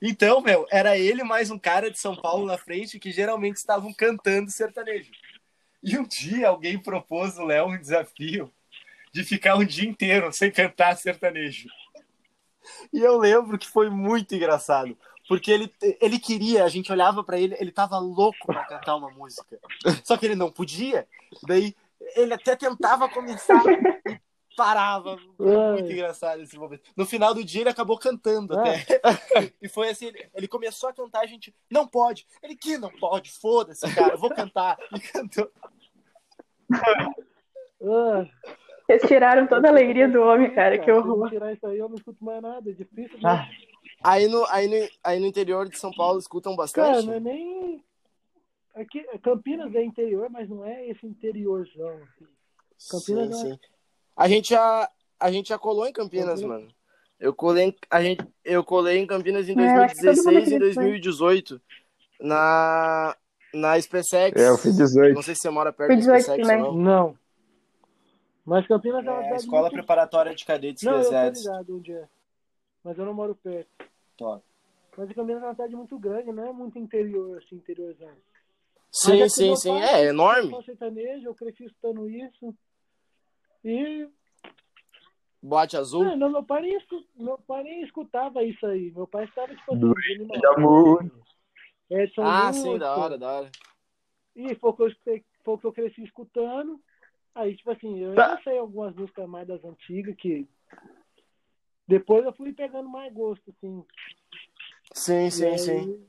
Então, 0.00 0.40
meu, 0.40 0.66
era 0.70 0.96
ele 0.96 1.22
mais 1.22 1.50
um 1.50 1.58
cara 1.58 1.90
de 1.90 1.98
São 1.98 2.16
Paulo 2.16 2.46
na 2.46 2.56
frente 2.56 2.98
que 2.98 3.12
geralmente 3.12 3.56
estavam 3.56 3.92
cantando 3.92 4.50
sertanejo. 4.50 5.10
E 5.82 5.98
um 5.98 6.04
dia 6.04 6.48
alguém 6.48 6.78
propôs 6.78 7.36
o 7.36 7.44
Léo 7.44 7.66
um 7.66 7.78
desafio 7.78 8.50
de 9.16 9.24
ficar 9.24 9.56
um 9.56 9.64
dia 9.64 9.88
inteiro 9.88 10.30
sem 10.30 10.50
cantar 10.50 10.94
sertanejo. 10.94 11.70
E 12.92 12.98
eu 12.98 13.16
lembro 13.16 13.58
que 13.58 13.66
foi 13.66 13.88
muito 13.88 14.34
engraçado, 14.34 14.94
porque 15.26 15.50
ele, 15.50 15.72
ele 16.02 16.18
queria, 16.18 16.64
a 16.64 16.68
gente 16.68 16.92
olhava 16.92 17.24
para 17.24 17.38
ele, 17.38 17.56
ele 17.58 17.72
tava 17.72 17.98
louco 17.98 18.46
para 18.46 18.66
cantar 18.66 18.94
uma 18.94 19.10
música. 19.10 19.58
Só 20.04 20.18
que 20.18 20.26
ele 20.26 20.34
não 20.34 20.52
podia. 20.52 21.08
Daí 21.44 21.74
ele 22.14 22.34
até 22.34 22.54
tentava 22.54 23.08
começar 23.08 23.62
e 24.06 24.20
parava. 24.54 25.16
Muito 25.38 25.90
engraçado 25.90 26.42
esse 26.42 26.58
momento. 26.58 26.82
No 26.94 27.06
final 27.06 27.32
do 27.32 27.42
dia 27.42 27.62
ele 27.62 27.70
acabou 27.70 27.98
cantando 27.98 28.58
até. 28.58 29.00
E 29.62 29.68
foi 29.68 29.88
assim, 29.88 30.12
ele 30.34 30.46
começou 30.46 30.90
a 30.90 30.92
cantar, 30.92 31.20
a 31.20 31.26
gente 31.26 31.54
não 31.70 31.88
pode. 31.88 32.26
Ele 32.42 32.54
que 32.54 32.76
não 32.76 32.90
pode, 32.90 33.32
foda-se, 33.32 33.88
cara, 33.94 34.12
eu 34.12 34.18
vou 34.18 34.28
cantar. 34.28 34.76
E 34.92 35.00
cantou. 35.00 35.50
Vocês 38.86 39.02
tiraram 39.02 39.48
toda 39.48 39.66
a 39.66 39.70
alegria 39.70 40.08
do 40.08 40.22
homem, 40.22 40.54
cara. 40.54 40.78
Que 40.78 40.90
horror. 40.92 41.28
tirar 41.28 41.52
isso 41.52 41.66
aí, 41.66 41.78
eu 41.78 41.88
não 41.88 41.96
escuto 41.96 42.24
mais 42.24 42.40
nada. 42.40 42.70
É 42.70 42.72
difícil. 42.72 43.18
Ah. 43.24 43.48
Aí, 44.02 44.28
no, 44.28 44.46
aí, 44.46 44.68
no, 44.68 44.88
aí 45.02 45.18
no 45.18 45.26
interior 45.26 45.68
de 45.68 45.76
São 45.78 45.90
Paulo 45.90 46.18
escutam 46.18 46.54
bastante? 46.54 46.86
Cara, 46.86 47.02
não 47.02 47.14
é 47.14 47.20
nem. 47.20 47.84
Aqui, 48.74 49.02
Campinas 49.22 49.74
é 49.74 49.82
interior, 49.82 50.30
mas 50.30 50.48
não 50.48 50.64
é 50.64 50.88
esse 50.88 51.04
interiorzão. 51.04 51.88
Assim. 51.88 52.26
Campinas 52.90 53.40
sim, 53.40 53.48
é... 53.48 53.54
sim. 53.54 53.60
A 54.16 54.28
gente 54.28 54.50
já, 54.50 54.90
a 55.18 55.32
gente 55.32 55.48
já 55.48 55.58
colou 55.58 55.86
em 55.86 55.92
Campinas, 55.92 56.40
Campinas. 56.40 56.60
mano. 56.60 56.76
Eu 57.18 57.34
colei, 57.34 57.64
em, 57.64 57.74
a 57.90 58.02
gente, 58.02 58.24
eu 58.44 58.62
colei 58.62 58.98
em 58.98 59.06
Campinas 59.06 59.48
em 59.48 59.54
2016 59.54 60.52
é, 60.52 60.56
e 60.56 60.58
2018. 60.58 61.60
Na, 62.20 63.16
na 63.52 63.80
SpaceX. 63.80 64.40
É, 64.40 64.48
eu 64.48 64.58
fui 64.58 64.70
18. 64.70 65.14
Não 65.14 65.22
sei 65.22 65.34
se 65.34 65.40
você 65.40 65.50
mora 65.50 65.72
perto 65.72 65.96
da 65.96 66.20
SpaceX 66.20 66.48
ou 66.48 66.56
não. 66.56 66.74
Não. 66.74 67.18
Mas 68.46 68.66
Campinas 68.68 69.04
é 69.04 69.10
uma 69.10 69.22
cidade. 69.22 69.34
É, 69.34 69.36
escola 69.36 69.62
muito... 69.62 69.74
preparatória 69.74 70.34
de 70.34 70.44
cadetes 70.44 70.84
não, 70.84 70.92
do 70.92 70.98
Exército. 71.00 71.50
Eu 71.50 71.76
onde 71.76 71.92
é. 71.92 72.08
Mas 72.84 72.96
eu 72.96 73.04
não 73.04 73.12
moro 73.12 73.34
perto. 73.34 73.68
Top. 74.16 74.42
Mas 74.96 75.12
Campinas 75.12 75.42
é 75.42 75.46
uma 75.46 75.52
cidade 75.52 75.74
muito 75.74 75.98
grande, 75.98 76.32
não 76.32 76.46
é 76.46 76.52
muito 76.52 76.78
interior, 76.78 77.38
assim, 77.38 77.56
interiorzão. 77.56 78.12
Sim, 78.92 79.20
Mas, 79.20 79.34
sim, 79.34 79.56
sim. 79.56 79.70
Pai, 79.70 79.94
é 79.94 80.04
enorme. 80.06 80.52
Eu 80.52 80.62
sertanejo, 80.62 81.26
eu 81.26 81.34
cresci 81.34 81.64
escutando 81.64 82.08
isso. 82.08 82.54
E. 83.64 84.08
Boate 85.42 85.76
azul? 85.76 86.04
Não, 86.04 86.16
não, 86.16 86.30
meu, 86.30 86.42
pai 86.44 86.62
nem, 86.62 86.78
meu 87.16 87.38
pai 87.38 87.64
nem 87.64 87.82
escutava 87.82 88.42
isso 88.44 88.64
aí. 88.64 88.92
Meu 88.92 89.06
pai 89.06 89.24
estava 89.24 89.54
tipo 89.54 89.74
assim. 89.74 90.26
De 90.26 90.46
amor. 90.46 91.04
Edson 91.90 92.22
ah, 92.22 92.48
Lúcio. 92.48 92.62
sim, 92.62 92.78
da 92.78 92.96
hora, 92.96 93.18
da 93.18 93.32
hora. 93.32 93.50
E 94.34 94.54
foi 94.54 94.70
o 94.70 94.72
que 94.72 94.82
eu, 94.82 94.90
foi 95.44 95.54
o 95.54 95.58
que 95.58 95.66
eu 95.66 95.72
cresci 95.72 96.02
escutando. 96.02 96.80
Aí, 97.36 97.54
tipo 97.54 97.70
assim, 97.70 97.98
eu 97.98 98.14
tá. 98.14 98.30
já 98.30 98.42
sei 98.42 98.58
algumas 98.58 98.94
músicas 98.94 99.28
mais 99.28 99.46
das 99.46 99.62
antigas 99.62 100.16
que 100.16 100.48
depois 101.86 102.24
eu 102.24 102.32
fui 102.32 102.50
pegando 102.54 102.88
mais 102.88 103.12
gosto, 103.12 103.50
assim. 103.50 103.84
Sim, 104.94 105.30
sim, 105.30 105.44
aí... 105.44 105.58
sim. 105.58 106.06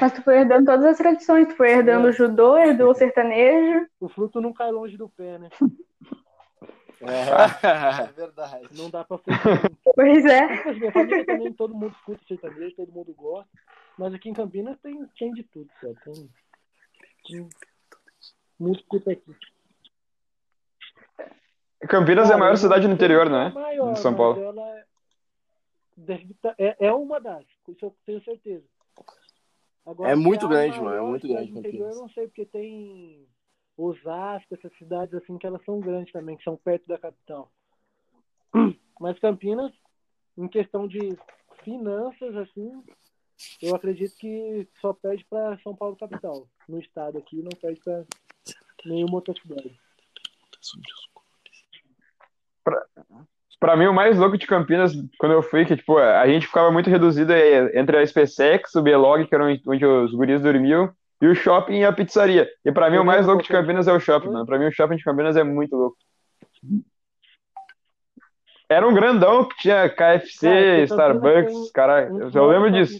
Mas 0.00 0.12
tu 0.14 0.22
foi 0.22 0.38
herdando 0.38 0.64
todas 0.64 0.86
as 0.86 0.96
tradições, 0.96 1.48
tu 1.48 1.56
foi 1.56 1.70
herdando 1.70 2.06
é. 2.06 2.10
o 2.10 2.12
judô, 2.12 2.56
herdou 2.56 2.90
o 2.90 2.94
sertanejo. 2.94 3.86
O 4.00 4.08
fruto 4.08 4.40
não 4.40 4.54
cai 4.54 4.72
longe 4.72 4.96
do 4.96 5.08
pé, 5.10 5.38
né? 5.38 5.50
É, 7.02 8.06
é 8.06 8.12
verdade. 8.16 8.68
Não 8.72 8.88
dá 8.88 9.04
pra 9.04 9.18
fazer. 9.18 9.36
Pois 9.94 10.24
é. 10.24 10.44
Assim, 10.44 10.90
família 10.90 11.26
também 11.26 11.52
todo 11.52 11.74
mundo 11.74 11.94
escuta 11.94 12.24
sertanejo, 12.26 12.74
todo 12.74 12.92
mundo 12.92 13.14
gosta. 13.14 13.50
Mas 13.98 14.14
aqui 14.14 14.30
em 14.30 14.34
Campinas 14.34 14.78
tem, 14.80 15.06
tem 15.18 15.32
de 15.32 15.42
tudo, 15.44 15.70
sabe? 15.80 15.94
Tem, 16.04 16.30
tem 17.28 17.48
muito 18.58 18.96
aqui. 19.10 19.36
Campinas 21.88 22.30
é 22.30 22.34
a 22.34 22.38
maior 22.38 22.56
cidade 22.56 22.88
no 22.88 22.94
interior, 22.94 23.30
né? 23.30 23.50
Maior, 23.50 23.92
de 23.92 24.00
São 24.00 24.14
Paulo. 24.14 24.42
Ela 24.42 24.86
é, 26.08 26.54
é, 26.58 26.76
é 26.88 26.92
uma 26.92 27.20
das, 27.20 27.44
isso 27.68 27.86
eu 27.86 27.96
tenho 28.04 28.22
certeza. 28.22 28.64
Agora, 29.84 30.10
É 30.10 30.14
muito 30.14 30.48
Ceará 30.48 30.66
grande, 30.66 30.80
mano, 30.80 30.96
é 30.96 31.00
muito 31.00 31.28
grande 31.28 31.52
do 31.52 31.58
interior. 31.60 31.90
Eu 31.90 31.96
não 31.96 32.08
sei, 32.10 32.26
porque 32.26 32.44
tem 32.44 33.26
Osasco, 33.76 34.54
essas 34.54 34.76
cidades 34.78 35.14
assim 35.14 35.38
que 35.38 35.46
elas 35.46 35.64
são 35.64 35.80
grandes 35.80 36.12
também, 36.12 36.36
que 36.36 36.42
são 36.42 36.56
perto 36.56 36.86
da 36.88 36.98
capital. 36.98 37.50
Mas 39.00 39.18
Campinas, 39.20 39.72
em 40.36 40.48
questão 40.48 40.88
de 40.88 41.16
finanças, 41.62 42.34
assim, 42.36 42.82
eu 43.62 43.74
acredito 43.74 44.16
que 44.16 44.66
só 44.80 44.92
perde 44.92 45.24
para 45.26 45.58
São 45.58 45.74
Paulo 45.74 45.96
capital. 45.96 46.48
No 46.68 46.80
estado 46.80 47.18
aqui, 47.18 47.42
não 47.42 47.50
perde 47.60 47.80
para 47.80 48.04
nenhuma 48.86 49.16
outra 49.16 49.34
cidade. 49.34 49.72
Pra 53.58 53.76
mim, 53.76 53.86
o 53.86 53.92
mais 53.92 54.18
louco 54.18 54.36
de 54.36 54.46
Campinas, 54.46 54.92
quando 55.18 55.32
eu 55.32 55.42
fui, 55.42 55.64
que, 55.64 55.76
tipo, 55.76 55.96
a 55.96 56.26
gente 56.26 56.46
ficava 56.46 56.70
muito 56.70 56.90
reduzido 56.90 57.32
eh, 57.32 57.78
entre 57.78 57.96
a 57.96 58.06
SpaceX, 58.06 58.74
o 58.74 58.82
B-Log, 58.82 59.26
que 59.26 59.34
era 59.34 59.44
onde 59.44 59.86
os 59.86 60.12
guris 60.12 60.42
dormiam, 60.42 60.92
e 61.20 61.26
o 61.26 61.34
shopping 61.34 61.78
e 61.78 61.84
a 61.84 61.92
pizzaria. 61.92 62.48
E 62.64 62.70
pra 62.70 62.90
mim, 62.90 62.98
o 62.98 63.04
mais 63.04 63.26
louco 63.26 63.42
de 63.42 63.48
Campinas 63.48 63.88
é 63.88 63.92
o 63.92 64.00
shopping, 64.00 64.28
mano. 64.28 64.44
Pra 64.44 64.58
mim, 64.58 64.66
o 64.66 64.72
shopping 64.72 64.96
de 64.96 65.04
Campinas 65.04 65.36
é 65.36 65.42
muito 65.42 65.74
louco. 65.74 65.96
Era 68.68 68.86
um 68.86 68.92
grandão 68.92 69.48
que 69.48 69.56
tinha 69.56 69.88
KFC, 69.88 70.48
Cara, 70.48 70.82
Starbucks, 70.82 71.46
Campinas 71.46 71.70
caralho. 71.70 72.14
Um 72.14 72.30
Eu, 72.30 72.46
lembro 72.46 72.70
disso. 72.70 72.98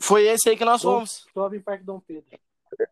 Foi 0.00 0.26
esse 0.26 0.48
aí 0.48 0.56
que 0.56 0.64
nós 0.64 0.82
fomos. 0.82 1.26
Shopping 1.32 1.60
Parque 1.60 1.84
Dom 1.84 2.00
Pedro. 2.00 2.24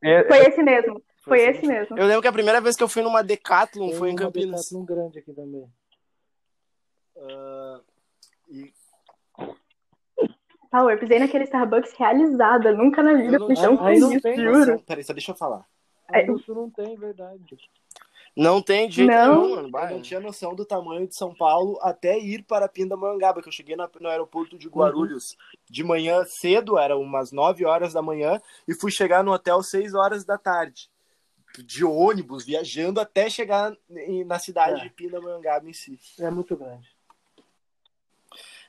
É, 0.02 0.24
Foi 0.24 0.38
esse 0.38 0.62
mesmo. 0.62 1.02
Foi 1.22 1.40
esse 1.40 1.66
mesmo. 1.66 1.98
Eu 1.98 2.06
lembro 2.06 2.22
que 2.22 2.28
a 2.28 2.32
primeira 2.32 2.60
vez 2.60 2.74
que 2.76 2.82
eu 2.82 2.88
fui 2.88 3.02
numa 3.02 3.22
Decathlon 3.22 3.92
foi 3.92 4.08
em 4.10 4.12
uma 4.12 4.18
Campinas. 4.18 4.60
Decathlon 4.62 4.84
grande 4.84 5.18
aqui 5.18 5.32
também. 5.32 5.68
Ah, 7.20 7.80
e 8.48 8.72
Tá, 10.70 10.80
eu 10.80 10.98
pisei 10.98 11.18
naquele 11.18 11.44
Starbucks 11.44 11.94
realizada. 11.96 12.72
Nunca 12.72 13.02
na 13.02 13.14
vida 13.14 13.38
não- 13.38 13.46
feliz, 13.78 14.22
tem 14.22 14.36
juro. 14.36 14.58
noção- 14.58 14.78
Peraí, 14.80 15.02
só 15.02 15.12
deixa 15.14 15.32
eu 15.32 15.36
falar. 15.36 15.64
Aí 16.12 16.24
É. 16.24 16.38
sul 16.44 16.54
não 16.54 16.70
tem, 16.70 16.94
verdade. 16.96 17.42
Não 18.36 18.60
tem 18.62 18.86
de 18.88 18.96
jeito 18.96 19.10
Não. 19.10 19.42
nenhum, 19.46 19.70
mano. 19.70 19.86
Eu 19.88 19.94
não 19.96 20.02
tinha 20.02 20.20
noção 20.20 20.54
do 20.54 20.64
tamanho 20.66 21.08
de 21.08 21.16
São 21.16 21.34
Paulo 21.34 21.78
até 21.80 22.18
ir 22.18 22.42
para 22.44 22.68
Pindamonhangaba, 22.68 23.40
que 23.42 23.48
eu 23.48 23.52
cheguei 23.52 23.74
na- 23.76 23.88
no 23.98 24.08
aeroporto 24.08 24.58
de 24.58 24.68
Guarulhos 24.68 25.36
de 25.68 25.82
manhã 25.82 26.22
cedo, 26.26 26.78
era 26.78 26.96
umas 26.98 27.32
9 27.32 27.64
horas 27.64 27.94
da 27.94 28.02
manhã, 28.02 28.40
e 28.68 28.74
fui 28.74 28.90
chegar 28.90 29.24
no 29.24 29.32
hotel 29.32 29.62
6 29.62 29.94
horas 29.94 30.24
da 30.24 30.36
tarde. 30.38 30.90
De 31.64 31.84
ônibus, 31.84 32.44
viajando 32.44 33.00
até 33.00 33.28
chegar 33.28 33.76
na 34.26 34.38
cidade 34.38 34.80
É. 34.80 34.84
de 34.84 34.90
Pindamonhangaba 34.90 35.68
em 35.68 35.72
si. 35.72 35.98
É 36.18 36.30
muito 36.30 36.56
grande. 36.56 36.88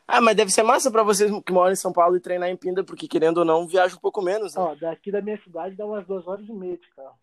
Ah, 0.08 0.20
mas 0.20 0.36
deve 0.36 0.52
ser 0.52 0.64
massa 0.64 0.90
pra 0.90 1.04
vocês 1.04 1.32
que 1.46 1.52
moram 1.54 1.72
em 1.72 1.76
São 1.76 1.94
Paulo 1.94 2.16
e 2.18 2.20
treinar 2.20 2.50
em 2.50 2.58
Pinda, 2.58 2.84
porque 2.84 3.08
querendo 3.08 3.40
ou 3.40 3.46
não, 3.46 3.68
viaja 3.68 3.96
um 3.96 4.00
pouco 4.00 4.24
menos, 4.24 4.56
né? 4.56 4.62
Ó, 4.62 4.74
daqui 4.74 5.12
da 5.12 5.22
minha 5.22 5.40
cidade 5.44 5.76
dá 5.76 5.86
umas 5.86 6.06
duas 6.08 6.28
horas 6.28 6.48
e 6.48 6.52
meia 6.52 6.78
de 6.78 6.90
carro. 6.96 7.20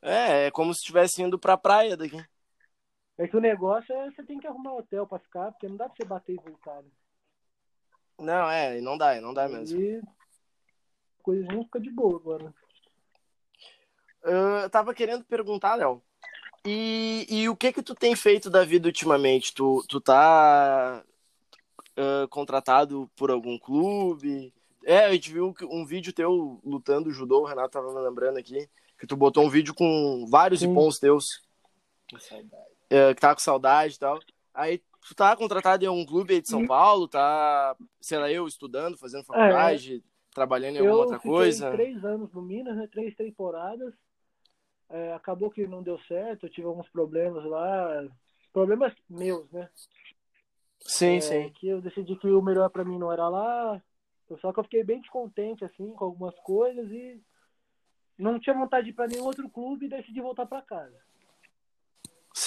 É, 0.00 0.46
é 0.46 0.50
como 0.52 0.72
se 0.72 0.78
estivesse 0.78 1.20
indo 1.20 1.36
pra 1.36 1.56
praia 1.56 1.96
daqui. 1.96 2.24
É 3.18 3.26
que 3.26 3.36
o 3.36 3.40
negócio 3.40 3.92
é 3.92 4.08
você 4.08 4.22
tem 4.22 4.38
que 4.38 4.46
arrumar 4.46 4.74
hotel 4.74 5.04
pra 5.04 5.18
ficar, 5.18 5.50
porque 5.50 5.66
não 5.66 5.76
dá 5.76 5.88
pra 5.88 5.96
você 5.96 6.04
bater 6.04 6.34
e 6.34 6.36
voltar. 6.36 6.76
Né? 6.80 6.90
Não, 8.20 8.48
é, 8.48 8.80
não 8.80 8.96
dá, 8.96 9.20
não 9.20 9.34
dá 9.34 9.48
mesmo. 9.48 9.80
E 9.80 9.96
a 9.98 11.22
coisinha 11.24 11.64
fica 11.64 11.80
de 11.80 11.90
boa 11.90 12.16
agora. 12.16 12.54
Eu 14.22 14.68
tava 14.70 14.92
querendo 14.92 15.24
perguntar, 15.24 15.76
Léo, 15.76 16.02
e, 16.66 17.26
e 17.28 17.48
o 17.48 17.56
que 17.56 17.72
que 17.72 17.82
tu 17.82 17.94
tem 17.94 18.14
feito 18.14 18.50
da 18.50 18.64
vida 18.64 18.88
ultimamente? 18.88 19.54
Tu, 19.54 19.84
tu 19.88 20.00
tá 20.00 21.02
ah, 21.96 22.26
contratado 22.30 23.10
por 23.16 23.30
algum 23.30 23.58
clube? 23.58 24.52
É, 24.84 25.06
a 25.06 25.12
gente 25.12 25.32
viu 25.32 25.54
um 25.70 25.84
vídeo 25.84 26.12
teu 26.12 26.60
lutando 26.64 27.10
judô, 27.10 27.40
o 27.40 27.44
Renato 27.46 27.70
tava 27.70 27.92
me 27.92 28.00
lembrando 28.00 28.38
aqui, 28.38 28.68
que 28.98 29.06
tu 29.06 29.16
botou 29.16 29.44
um 29.44 29.50
vídeo 29.50 29.74
com 29.74 30.26
vários 30.30 30.60
Sim. 30.60 30.70
ipons 30.70 30.98
teus, 30.98 31.42
Que 32.06 32.18
saudade. 32.18 32.70
é, 32.88 33.14
que 33.14 33.20
tá 33.20 33.34
com 33.34 33.40
saudade 33.40 33.94
e 33.94 33.98
tal. 33.98 34.18
Aí 34.54 34.82
tu 35.06 35.14
tá 35.14 35.36
contratado 35.36 35.84
em 35.84 35.88
algum 35.88 36.06
clube 36.06 36.34
aí 36.34 36.40
de 36.40 36.48
São 36.48 36.66
Paulo, 36.66 37.08
tá, 37.08 37.76
sei 38.00 38.18
lá, 38.18 38.30
eu 38.30 38.46
estudando, 38.46 38.96
fazendo 38.96 39.24
faculdade, 39.24 40.02
trabalhando 40.32 40.76
em 40.76 40.78
alguma 40.78 40.94
Eu 40.96 41.00
outra 41.00 41.16
fiquei 41.16 41.30
coisa? 41.30 41.70
três 41.72 42.04
anos 42.04 42.32
no 42.32 42.42
Minas, 42.42 42.76
né? 42.76 42.88
Três 42.90 43.14
temporadas. 43.14 43.92
É, 44.90 45.12
acabou 45.12 45.50
que 45.50 45.66
não 45.66 45.82
deu 45.82 45.98
certo, 46.00 46.46
eu 46.46 46.50
tive 46.50 46.66
alguns 46.66 46.88
problemas 46.88 47.44
lá. 47.44 48.08
Problemas 48.52 48.94
meus, 49.08 49.50
né? 49.50 49.68
Sim, 50.80 51.16
É, 51.16 51.20
sim. 51.20 51.50
Que 51.50 51.68
eu 51.68 51.82
decidi 51.82 52.16
que 52.16 52.26
o 52.26 52.40
melhor 52.42 52.70
pra 52.70 52.84
mim 52.84 52.98
não 52.98 53.12
era 53.12 53.28
lá. 53.28 53.82
Só 54.40 54.52
que 54.52 54.58
eu 54.60 54.64
fiquei 54.64 54.84
bem 54.84 55.00
descontente, 55.00 55.64
assim, 55.64 55.92
com 55.94 56.04
algumas 56.04 56.34
coisas 56.40 56.90
e 56.90 57.20
não 58.18 58.38
tinha 58.38 58.54
vontade 58.56 58.92
pra 58.92 59.06
nenhum 59.06 59.24
outro 59.24 59.48
clube 59.48 59.86
e 59.86 59.88
decidi 59.88 60.20
voltar 60.20 60.46
pra 60.46 60.60
casa. 60.62 60.96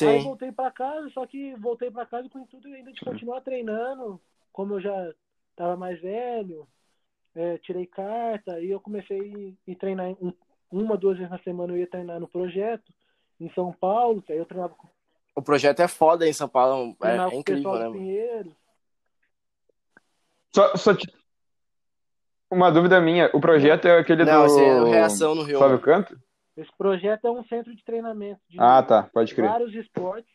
Aí 0.04 0.20
Sim. 0.20 0.24
voltei 0.24 0.52
pra 0.52 0.72
casa, 0.72 1.10
só 1.10 1.26
que 1.28 1.56
voltei 1.56 1.92
pra 1.92 2.06
casa 2.06 2.28
com 2.30 2.46
tudo 2.46 2.68
ainda 2.68 2.92
de 2.92 3.02
continuar 3.02 3.42
treinando, 3.42 4.20
como 4.52 4.76
eu 4.76 4.82
já 4.82 5.14
tava 5.56 5.76
mais 5.76 6.00
velho, 6.02 6.68
é, 7.36 7.58
tirei 7.60 7.86
carta 7.86 8.60
e 8.60 8.70
eu 8.72 8.80
comecei 8.80 9.56
a 9.70 9.76
treinar 9.76 10.10
um- 10.22 10.34
uma, 10.72 10.98
duas 10.98 11.18
vezes 11.18 11.32
na 11.32 11.40
semana 11.40 11.74
eu 11.74 11.78
ia 11.78 11.88
treinar 11.88 12.20
no 12.20 12.28
projeto 12.28 12.92
em 13.40 13.52
São 13.54 13.72
Paulo, 13.74 14.22
que 14.22 14.32
aí 14.32 14.38
eu 14.40 14.46
treinava 14.46 14.74
com, 14.76 14.88
O 15.36 15.42
projeto 15.42 15.80
é 15.82 15.88
foda 15.88 16.28
em 16.28 16.34
São 16.34 16.48
Paulo, 16.48 16.96
é, 17.04 17.16
é 17.18 17.26
o 17.28 17.32
incrível, 17.34 17.74
né? 17.92 18.54
Só, 20.54 20.76
só 20.76 20.94
te- 20.96 21.12
uma 22.50 22.70
dúvida 22.72 23.00
minha. 23.00 23.30
O 23.34 23.40
projeto 23.40 23.86
é 23.88 23.98
aquele 24.00 24.26
Não, 24.26 24.42
do 24.42 24.46
esse 24.48 24.60
é 24.64 24.82
o 24.82 24.90
Reação 24.92 25.34
no 25.36 25.44
Rio. 25.44 25.58
Flávio 25.58 25.80
Canto? 25.80 26.20
Esse 26.58 26.72
projeto 26.78 27.26
é 27.26 27.32
um 27.32 27.44
centro 27.46 27.74
de 27.74 27.84
treinamento 27.84 28.42
de 28.50 28.60
Ah, 28.60 28.84
tá. 28.84 29.04
Pode 29.14 29.34
crer. 29.34 29.50
vários 29.50 29.74
esportes. 29.74 30.30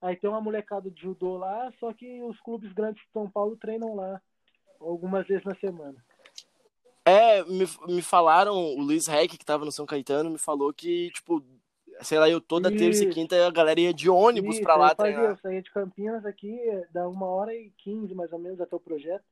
Aí 0.00 0.16
tem 0.16 0.30
uma 0.30 0.40
molecada 0.40 0.90
de 0.90 1.00
judô 1.00 1.36
lá, 1.36 1.70
só 1.78 1.92
que 1.92 2.22
os 2.22 2.40
clubes 2.40 2.72
grandes 2.72 3.02
de 3.04 3.10
São 3.12 3.28
Paulo 3.30 3.56
treinam 3.56 3.94
lá 3.94 4.20
algumas 4.80 5.26
vezes 5.26 5.44
na 5.44 5.54
semana. 5.56 5.96
É, 7.04 7.42
me, 7.44 7.66
me 7.88 8.02
falaram, 8.02 8.54
o 8.54 8.80
Luiz 8.80 9.06
Reck, 9.06 9.36
que 9.36 9.44
tava 9.44 9.64
no 9.64 9.72
São 9.72 9.84
Caetano, 9.84 10.30
me 10.30 10.38
falou 10.38 10.72
que, 10.72 11.10
tipo, 11.10 11.44
sei 12.00 12.18
lá, 12.18 12.28
eu 12.28 12.40
toda 12.40 12.70
terça 12.70 13.02
e 13.02 13.06
Isso. 13.06 13.14
quinta 13.14 13.46
a 13.46 13.50
galera 13.50 13.80
ia 13.80 13.92
de 13.92 14.08
ônibus 14.08 14.56
Isso, 14.56 14.62
pra 14.62 14.76
lá 14.76 14.90
eu 14.90 14.96
fazia, 14.96 15.12
treinar. 15.12 15.30
Eu 15.30 15.36
saía 15.38 15.62
de 15.62 15.70
Campinas 15.70 16.24
aqui, 16.24 16.58
dá 16.92 17.08
uma 17.08 17.26
hora 17.26 17.54
e 17.54 17.70
quinze 17.78 18.14
mais 18.14 18.32
ou 18.32 18.38
menos 18.38 18.60
até 18.60 18.74
o 18.76 18.80
projeto. 18.80 19.24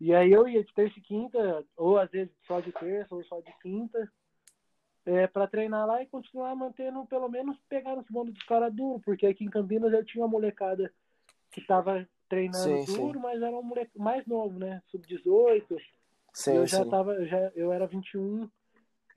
E 0.00 0.12
aí 0.12 0.32
eu 0.32 0.48
ia 0.48 0.64
de 0.64 0.74
terça 0.74 0.98
e 0.98 1.02
quinta, 1.02 1.64
ou 1.76 1.96
às 1.96 2.10
vezes 2.10 2.32
só 2.44 2.58
de 2.58 2.72
terça, 2.72 3.14
ou 3.14 3.22
só 3.24 3.38
de 3.38 3.52
quinta, 3.62 4.10
é, 5.06 5.28
para 5.28 5.46
treinar 5.46 5.86
lá 5.86 6.02
e 6.02 6.06
continuar 6.06 6.56
mantendo, 6.56 7.06
pelo 7.06 7.28
menos 7.28 7.56
pegar 7.68 7.94
nos 7.94 8.06
bondes 8.08 8.34
dos 8.34 8.42
caras 8.42 8.74
duro, 8.74 9.00
porque 9.04 9.26
aqui 9.26 9.44
em 9.44 9.50
Campinas 9.50 9.92
eu 9.92 10.04
tinha 10.04 10.24
uma 10.24 10.30
molecada 10.30 10.92
que 11.52 11.60
tava 11.60 12.08
treinando 12.28 12.78
Sim, 12.78 12.86
sim. 12.86 12.96
duro, 12.96 13.20
mas 13.20 13.40
era 13.40 13.56
um 13.56 13.62
moleque 13.62 13.96
mais 13.96 14.26
novo, 14.26 14.58
né? 14.58 14.82
Sub-18, 14.90 15.76
Sim, 16.32 16.54
eu 16.56 16.66
já 16.66 16.82
sim. 16.82 16.90
tava, 16.90 17.14
eu 17.14 17.26
já, 17.26 17.38
eu 17.54 17.72
era 17.72 17.86
21, 17.86 18.48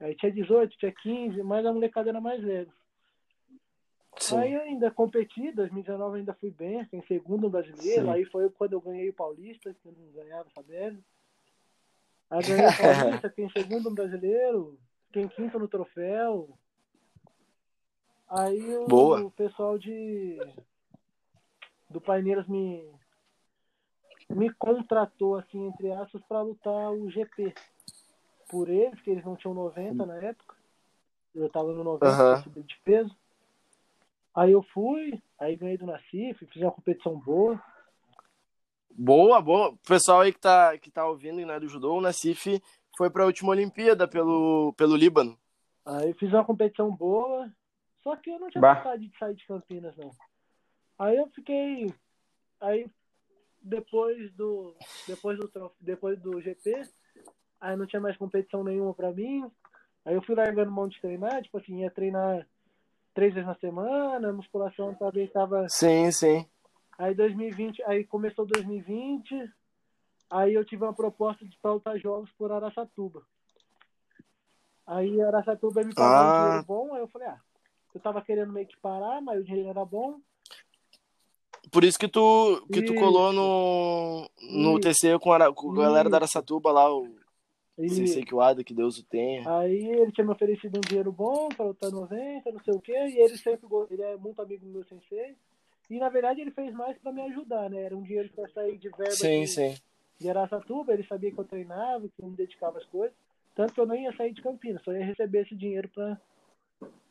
aí 0.00 0.14
tinha 0.16 0.30
18, 0.30 0.76
tinha 0.76 0.92
15, 0.92 1.42
mas 1.42 1.64
a 1.64 1.72
molecada 1.72 2.10
era 2.10 2.20
mais 2.20 2.42
velha. 2.42 2.72
sim. 4.20 4.36
Aí 4.36 4.54
ainda 4.54 4.90
competi, 4.90 5.52
2019 5.52 6.10
eu 6.10 6.14
ainda 6.20 6.34
fui 6.34 6.50
bem, 6.50 6.84
fiquei 6.84 6.98
em 6.98 7.06
segundo 7.06 7.42
no 7.42 7.50
brasileiro, 7.50 8.04
Sim. 8.04 8.10
aí 8.10 8.24
foi 8.26 8.50
quando 8.50 8.74
eu 8.74 8.80
ganhei 8.80 9.08
o 9.08 9.14
Paulista, 9.14 9.74
que 9.74 9.88
eu 9.88 9.92
não 9.92 10.12
ganhava, 10.12 10.48
sabendo. 10.54 11.02
Aí 12.30 12.42
ganhei 12.42 12.66
o 12.66 12.76
Paulista, 12.76 13.28
fiquei 13.30 13.44
em 13.44 13.50
segundo 13.50 13.88
no 13.88 13.94
brasileiro, 13.94 14.78
fiquei 15.06 15.22
em 15.22 15.28
quinto 15.28 15.58
no 15.58 15.68
troféu. 15.68 16.58
Aí 18.28 18.76
o, 18.76 19.26
o 19.26 19.30
pessoal 19.30 19.78
de 19.78 20.38
do 21.88 22.00
Paineiras 22.00 22.46
me 22.48 22.84
me 24.28 24.52
contratou 24.54 25.36
assim 25.36 25.66
entre 25.66 25.92
aspas 25.92 26.22
para 26.28 26.42
lutar 26.42 26.92
o 26.92 27.10
GP 27.10 27.54
por 28.48 28.68
eles, 28.68 29.00
que 29.00 29.10
eles 29.10 29.24
não 29.24 29.36
tinham 29.36 29.54
90 29.54 30.06
na 30.06 30.16
época. 30.16 30.54
Eu 31.34 31.48
tava 31.50 31.72
no 31.72 31.84
90 31.84 32.12
Aham. 32.12 32.42
subi 32.42 32.62
de 32.62 32.76
peso. 32.84 33.14
Aí 34.34 34.52
eu 34.52 34.62
fui, 34.62 35.20
aí 35.38 35.56
ganhei 35.56 35.78
do 35.78 35.86
Nacif, 35.86 36.46
fiz 36.46 36.62
uma 36.62 36.70
competição 36.72 37.18
boa. 37.18 37.60
Boa, 38.90 39.40
boa. 39.40 39.70
O 39.70 39.76
pessoal 39.78 40.20
aí 40.20 40.32
que 40.32 40.40
tá, 40.40 40.76
que 40.78 40.90
tá 40.90 41.06
ouvindo 41.06 41.40
e 41.40 41.44
não 41.44 41.54
é 41.54 41.60
do 41.60 41.68
judô, 41.68 41.96
o 41.96 42.00
Nassif 42.00 42.62
foi 42.96 43.10
pra 43.10 43.26
última 43.26 43.50
Olimpíada 43.50 44.08
pelo, 44.08 44.72
pelo 44.74 44.96
Líbano. 44.96 45.38
Aí 45.84 46.14
fiz 46.14 46.32
uma 46.32 46.44
competição 46.44 46.94
boa, 46.94 47.50
só 48.02 48.16
que 48.16 48.30
eu 48.30 48.38
não 48.38 48.48
tinha 48.48 48.60
Bah. 48.60 48.74
vontade 48.74 49.06
de 49.06 49.18
sair 49.18 49.34
de 49.34 49.46
Campinas, 49.46 49.96
não. 49.96 50.10
Aí 50.98 51.16
eu 51.16 51.28
fiquei. 51.28 51.92
Aí 52.60 52.86
depois 53.66 54.32
do. 54.32 54.74
Depois 55.06 55.38
do, 55.38 55.72
depois 55.80 56.18
do 56.20 56.40
GP, 56.40 56.82
aí 57.60 57.76
não 57.76 57.86
tinha 57.86 58.00
mais 58.00 58.16
competição 58.16 58.64
nenhuma 58.64 58.94
pra 58.94 59.12
mim. 59.12 59.50
Aí 60.04 60.14
eu 60.14 60.22
fui 60.22 60.34
largando 60.34 60.70
mão 60.70 60.88
de 60.88 61.00
treinar, 61.00 61.42
tipo 61.42 61.58
assim, 61.58 61.82
ia 61.82 61.90
treinar 61.90 62.46
três 63.12 63.34
vezes 63.34 63.46
na 63.46 63.56
semana, 63.56 64.32
musculação 64.32 64.94
também 64.94 65.26
tava 65.28 65.68
Sim, 65.68 66.10
sim. 66.12 66.46
Aí 66.98 67.14
2020, 67.14 67.82
aí 67.82 68.04
começou 68.04 68.46
2020, 68.46 69.52
Aí 70.30 70.54
eu 70.54 70.64
tive 70.64 70.84
uma 70.84 70.94
proposta 70.94 71.44
de 71.44 71.56
pautar 71.58 71.98
jogos 71.98 72.30
por 72.32 72.50
Araçatuba. 72.50 73.22
Aí 74.86 75.20
Araçatuba 75.20 75.82
me 75.82 75.94
pagou 75.94 76.16
ah. 76.16 76.30
um 76.30 76.44
dinheiro 76.44 76.66
bom, 76.66 76.94
aí 76.94 77.00
eu 77.00 77.08
falei, 77.08 77.28
ah, 77.28 77.40
eu 77.94 78.00
tava 78.00 78.22
querendo 78.22 78.52
meio 78.52 78.66
que 78.66 78.76
parar, 78.78 79.20
mas 79.20 79.40
o 79.40 79.44
dinheiro 79.44 79.68
era 79.68 79.84
bom. 79.84 80.20
Por 81.70 81.84
isso 81.84 81.98
que 81.98 82.08
tu, 82.08 82.66
que 82.72 82.82
tu 82.82 82.94
colou 82.94 83.32
no, 83.32 84.30
no 84.50 84.80
TC 84.80 85.18
com 85.18 85.32
a, 85.32 85.52
com 85.52 85.72
a 85.72 85.84
galera 85.84 86.08
da 86.08 86.18
Araçatuba 86.18 86.72
lá, 86.72 86.92
o. 86.94 87.08
Sensei 87.88 88.24
que 88.24 88.34
o 88.34 88.40
Ada, 88.40 88.64
que 88.64 88.72
Deus 88.72 88.98
o 88.98 89.04
tenha. 89.04 89.42
Aí 89.58 89.84
ele 89.84 90.10
tinha 90.10 90.24
me 90.24 90.32
oferecido 90.32 90.78
um 90.78 90.80
dinheiro 90.80 91.12
bom 91.12 91.50
para 91.50 91.66
lutar 91.66 91.90
90, 91.90 92.50
não 92.50 92.60
sei 92.64 92.72
o 92.72 92.80
quê, 92.80 92.96
e 92.96 93.18
ele 93.18 93.36
sempre 93.36 93.68
ele 93.90 94.02
é 94.02 94.16
muito 94.16 94.40
amigo 94.40 94.64
do 94.64 94.72
meu 94.72 94.84
sensei. 94.84 95.36
E 95.90 95.98
na 95.98 96.08
verdade 96.08 96.40
ele 96.40 96.50
fez 96.50 96.72
mais 96.72 96.96
para 96.96 97.12
me 97.12 97.20
ajudar, 97.22 97.68
né? 97.68 97.82
Era 97.82 97.94
um 97.94 98.02
dinheiro 98.02 98.30
para 98.34 98.48
sair 98.48 98.78
de 98.78 98.88
verba 98.88 99.10
sim, 99.10 99.42
de, 99.42 99.48
sim. 99.48 99.74
de 100.18 100.30
Araçatuba, 100.30 100.94
ele 100.94 101.06
sabia 101.06 101.30
que 101.30 101.38
eu 101.38 101.44
treinava, 101.44 102.08
que 102.08 102.22
eu 102.22 102.28
me 102.28 102.36
dedicava 102.36 102.78
às 102.78 102.86
coisas. 102.86 103.14
Tanto 103.54 103.74
que 103.74 103.80
eu 103.80 103.86
nem 103.86 104.04
ia 104.04 104.16
sair 104.16 104.32
de 104.32 104.40
Campinas, 104.40 104.82
só 104.82 104.92
ia 104.92 105.04
receber 105.04 105.42
esse 105.42 105.54
dinheiro 105.54 105.88
para 105.90 106.18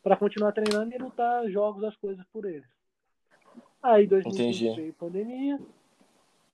para 0.03 0.17
continuar 0.17 0.51
treinando 0.51 0.93
e 0.93 0.99
lutar 0.99 1.49
jogos, 1.49 1.83
as 1.83 1.95
coisas 1.95 2.23
por 2.31 2.45
ele. 2.45 2.63
Aí 3.85 4.07
2020 4.07 4.75
veio 4.75 4.93
pandemia. 4.95 5.59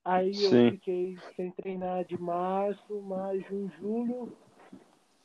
Aí 0.04 0.34
Sim. 0.34 0.66
eu 0.66 0.72
fiquei 0.74 1.18
sem 1.34 1.50
treinar 1.52 2.04
de 2.04 2.20
março, 2.20 3.02
maio, 3.02 3.42
junho, 3.48 3.72
julho. 3.80 4.38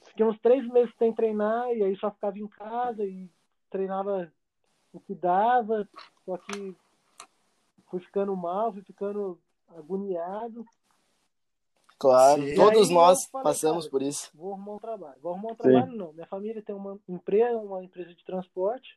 Fiquei 0.02 0.24
uns 0.24 0.38
três 0.38 0.64
meses 0.68 0.94
sem 0.98 1.12
treinar 1.12 1.68
e 1.72 1.82
aí 1.82 1.96
só 1.96 2.08
ficava 2.12 2.38
em 2.38 2.46
casa 2.46 3.04
e 3.04 3.28
treinava 3.68 4.32
o 4.92 5.00
que 5.00 5.16
dava. 5.16 5.88
Só 6.24 6.38
que 6.38 6.76
fui 7.90 7.98
ficando 7.98 8.36
mal, 8.36 8.72
fui 8.72 8.82
ficando 8.82 9.36
agoniado. 9.76 10.64
Claro, 11.98 12.40
Sim. 12.40 12.54
todos 12.54 12.88
nós 12.88 13.26
falei, 13.26 13.42
passamos 13.42 13.88
por 13.88 14.00
isso. 14.00 14.30
Vou 14.32 14.52
arrumar 14.52 14.74
um 14.74 14.78
trabalho. 14.78 15.16
Vou 15.20 15.32
arrumar 15.32 15.52
um 15.52 15.56
trabalho, 15.56 15.90
Sim. 15.90 15.98
não. 15.98 16.12
Minha 16.12 16.26
família 16.26 16.62
tem 16.62 16.74
uma 16.76 17.00
empresa, 17.08 17.58
uma 17.58 17.82
empresa 17.82 18.14
de 18.14 18.24
transporte. 18.24 18.96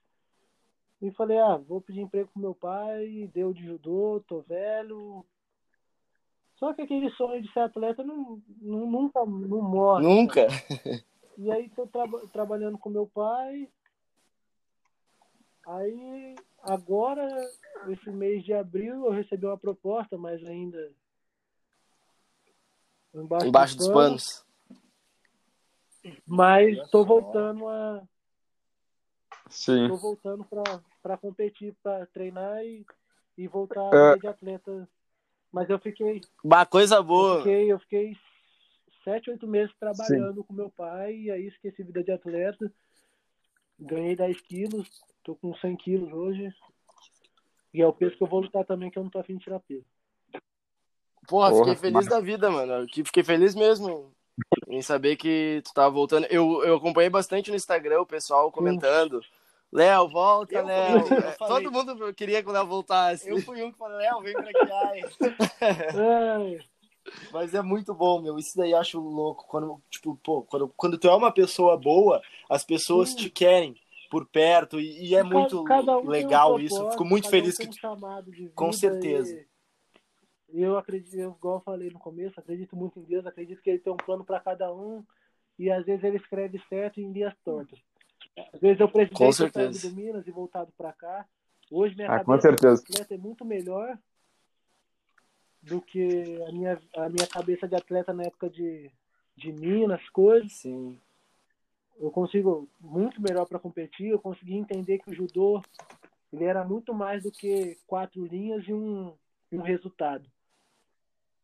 E 1.02 1.12
falei, 1.12 1.38
ah, 1.38 1.56
vou 1.56 1.80
pedir 1.80 2.02
emprego 2.02 2.30
pro 2.34 2.41
meu 2.41 2.54
pai, 2.54 3.30
deu 3.34 3.54
de 3.54 3.66
judô, 3.66 4.24
tô 4.28 4.41
velho. 4.41 5.26
Só 6.56 6.74
que 6.74 6.82
aquele 6.82 7.10
sonho 7.12 7.41
de 7.41 7.52
ser 7.54 7.62
atleta 7.62 8.04
não, 8.04 8.41
não 8.62 8.86
nunca 8.86 9.26
não 9.26 9.62
morre. 9.62 10.04
Nunca. 10.04 10.47
E 11.38 11.50
aí 11.50 11.70
tô 11.70 11.88
tra 11.88 12.04
trabalhando 12.34 12.78
com 12.78 12.89
meu 12.89 13.08
pai. 13.08 13.70
Aí 15.66 16.36
agora, 16.62 17.26
esse 17.88 18.10
mês 18.10 18.43
de 18.43 18.54
abril, 18.54 19.06
eu 19.06 19.12
recebi 19.12 19.45
uma 19.45 19.58
proposta, 19.58 20.18
mas 20.18 20.43
ainda 20.45 20.91
embaixo, 23.14 23.47
embaixo 23.47 23.78
dos, 23.78 23.88
panos. 23.88 24.45
panos. 26.04 26.20
Mas 26.26 26.89
tô 26.89 27.06
voltando 27.06 27.68
a. 27.68 28.04
Sim. 29.50 29.88
Tô 29.88 29.97
voltando 29.97 30.43
pra, 30.45 30.82
pra 31.02 31.18
competir, 31.18 31.76
pra 31.82 32.06
treinar 32.08 32.64
e, 32.64 32.86
e 33.38 33.47
voltar 33.47 33.89
é... 33.93 34.18
de 34.18 34.28
atleta. 34.28 34.88
Mas 35.52 35.70
eu 35.70 35.80
fiquei. 35.80 36.22
Uma 36.43 36.66
coisa 36.66 37.02
boa. 37.02 37.36
Eu 37.36 37.38
fiquei, 37.39 37.72
eu 37.72 37.80
fiquei 37.80 38.18
sete, 39.04 39.30
oito 39.30 39.47
meses 39.47 39.74
trabalhando 39.80 40.41
Sim. 40.41 40.43
com 40.43 40.54
meu 40.54 40.70
pai, 40.70 41.16
e 41.16 41.32
aí 41.32 41.47
esqueci 41.47 41.84
vida 41.84 42.04
de 42.04 42.12
atleta. 42.12 42.72
Ganhei 43.80 44.16
10 44.16 44.41
quilos, 44.41 44.89
tô 45.24 45.36
com 45.36 45.56
100 45.56 45.78
quilos 45.78 46.12
hoje. 46.12 46.54
E 47.74 47.82
é 47.82 47.88
o 47.88 47.93
peso 47.93 48.18
que 48.18 48.24
eu 48.24 48.28
vou 48.28 48.41
lutar 48.41 48.66
também, 48.66 48.91
que 48.91 49.00
eu 49.00 49.04
não 49.04 49.10
tô 49.10 49.20
afim 49.20 49.38
de 49.38 49.43
tirar 49.43 49.60
peso. 49.60 49.86
Porra, 51.28 51.50
Porra 51.50 51.64
fiquei 51.64 51.76
feliz 51.76 51.93
mas... 51.93 52.08
da 52.08 52.20
vida, 52.20 52.50
mano. 52.50 52.88
Fiquei 52.91 53.24
feliz 53.24 53.56
mesmo 53.56 54.12
em 54.68 54.82
saber 54.82 55.16
que 55.16 55.62
tu 55.64 55.74
tava 55.74 55.89
voltando. 55.89 56.26
Eu, 56.30 56.64
eu 56.64 56.76
acompanhei 56.76 57.10
bastante 57.10 57.50
no 57.50 57.56
Instagram 57.56 58.02
o 58.02 58.06
pessoal 58.06 58.52
comentando. 58.52 59.22
Léo, 59.72 60.09
volta, 60.09 60.61
Léo. 60.61 61.03
Todo 61.38 61.72
mundo 61.72 62.13
queria 62.13 62.41
que 62.41 62.49
o 62.49 62.51
Léo 62.51 62.65
voltasse. 62.65 63.30
Eu 63.30 63.39
fui 63.41 63.61
um 63.61 63.72
que 63.72 63.78
falei, 63.78 63.97
Léo, 63.97 64.22
vem 64.22 64.34
pra 64.34 64.51
cá. 64.51 64.93
Mas 67.32 67.53
é 67.53 67.61
muito 67.61 67.93
bom, 67.93 68.22
meu. 68.22 68.38
Isso 68.38 68.57
daí 68.57 68.72
eu 68.72 68.78
acho 68.78 68.99
louco. 68.99 69.45
Quando, 69.47 69.82
tipo, 69.89 70.20
pô, 70.24 70.43
quando, 70.43 70.67
quando 70.76 70.97
tu 70.97 71.07
é 71.07 71.15
uma 71.15 71.32
pessoa 71.32 71.78
boa, 71.78 72.22
as 72.49 72.63
pessoas 72.63 73.09
Sim. 73.09 73.17
te 73.17 73.30
querem 73.30 73.76
por 74.09 74.26
perto 74.26 74.80
e, 74.80 75.09
e 75.09 75.15
é 75.15 75.24
muito 75.24 75.63
um 75.63 76.09
legal 76.09 76.55
um 76.55 76.59
isso. 76.59 76.89
Fico 76.91 77.05
muito 77.05 77.30
feliz 77.30 77.59
um 77.59 77.70
que. 77.70 78.49
Com 78.55 78.72
certeza. 78.72 79.45
E 80.51 80.61
eu 80.61 80.78
acredito, 80.78 81.15
eu, 81.15 81.36
igual 81.38 81.57
eu 81.57 81.61
falei 81.61 81.91
no 81.91 81.99
começo, 81.99 82.39
acredito 82.39 82.76
muito 82.76 82.99
em 82.99 83.03
Deus, 83.03 83.26
acredito 83.26 83.61
que 83.61 83.70
ele 83.70 83.80
tem 83.80 83.93
um 83.93 83.97
plano 83.97 84.26
para 84.26 84.39
cada 84.39 84.74
um 84.74 85.05
e 85.59 85.70
às 85.70 85.86
vezes 85.86 86.03
ele 86.03 86.17
escreve 86.17 86.59
certo 86.67 86.99
em 86.99 87.11
dias 87.11 87.34
tortas. 87.43 87.80
Às 88.54 88.60
vezes 88.60 88.80
eu 88.80 88.90
preciso 88.90 89.50
sair 89.50 89.70
do 89.70 89.96
Minas 89.96 90.28
e 90.28 90.32
voltado 90.32 90.72
para 90.78 90.94
cá. 90.94 91.26
Hoje 91.72 91.96
minha 91.96 92.12
ah, 92.12 92.24
cabeça 92.24 92.52
de 92.52 92.68
atleta 92.68 93.14
é 93.14 93.18
muito 93.18 93.46
melhor 93.46 93.98
do 95.62 95.82
que 95.82 96.42
a 96.48 96.52
minha, 96.52 96.82
a 96.96 97.10
minha 97.10 97.28
cabeça 97.28 97.68
de 97.68 97.76
atleta 97.76 98.14
na 98.14 98.24
época 98.24 98.50
de, 98.50 98.90
de 99.36 99.52
Minas, 99.52 100.08
coisas. 100.10 100.54
Sim. 100.54 100.98
Eu 102.00 102.10
consigo 102.12 102.68
muito 102.80 103.22
melhor 103.22 103.46
para 103.46 103.60
competir, 103.60 104.08
eu 104.08 104.20
consegui 104.20 104.56
entender 104.56 105.00
que 105.00 105.12
o 105.12 105.14
judô 105.14 105.62
ele 106.32 106.46
era 106.46 106.64
muito 106.64 106.94
mais 106.94 107.24
do 107.24 107.32
que 107.32 107.78
quatro 107.86 108.26
linhas 108.26 108.66
e 108.68 108.74
um, 108.74 109.14
um 109.52 109.62
resultado. 109.62 110.26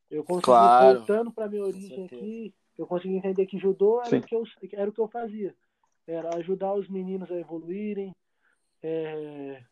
Eu 0.10 0.24
consegui, 0.24 0.46
claro. 0.46 0.98
voltando 0.98 1.32
para 1.32 1.48
minha 1.48 1.64
origem 1.64 2.06
aqui, 2.06 2.54
eu 2.78 2.86
consegui 2.86 3.16
entender 3.16 3.46
que 3.48 3.58
judô 3.58 4.02
era 4.02 4.18
o 4.18 4.22
que, 4.22 4.36
eu, 4.36 4.44
era 4.74 4.90
o 4.90 4.94
que 4.94 5.02
eu 5.02 5.08
fazia. 5.08 5.56
Era 6.08 6.36
ajudar 6.38 6.74
os 6.74 6.88
meninos 6.88 7.32
a 7.32 7.40
evoluírem. 7.40 8.16
É, 8.82 9.64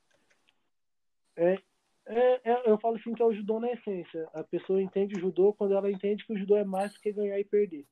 é, 1.35 1.59
é, 2.05 2.41
é, 2.43 2.69
eu 2.69 2.77
falo 2.77 2.95
assim 2.95 3.13
que 3.13 3.21
é 3.21 3.25
o 3.25 3.33
judô 3.33 3.59
na 3.59 3.71
essência. 3.71 4.27
A 4.33 4.43
pessoa 4.43 4.81
entende 4.81 5.15
o 5.15 5.19
judô 5.19 5.53
quando 5.53 5.73
ela 5.73 5.91
entende 5.91 6.25
que 6.25 6.33
o 6.33 6.37
judô 6.37 6.57
é 6.57 6.63
mais 6.63 6.93
do 6.93 6.99
que 6.99 7.11
ganhar 7.11 7.39
e 7.39 7.45
perder. 7.45 7.85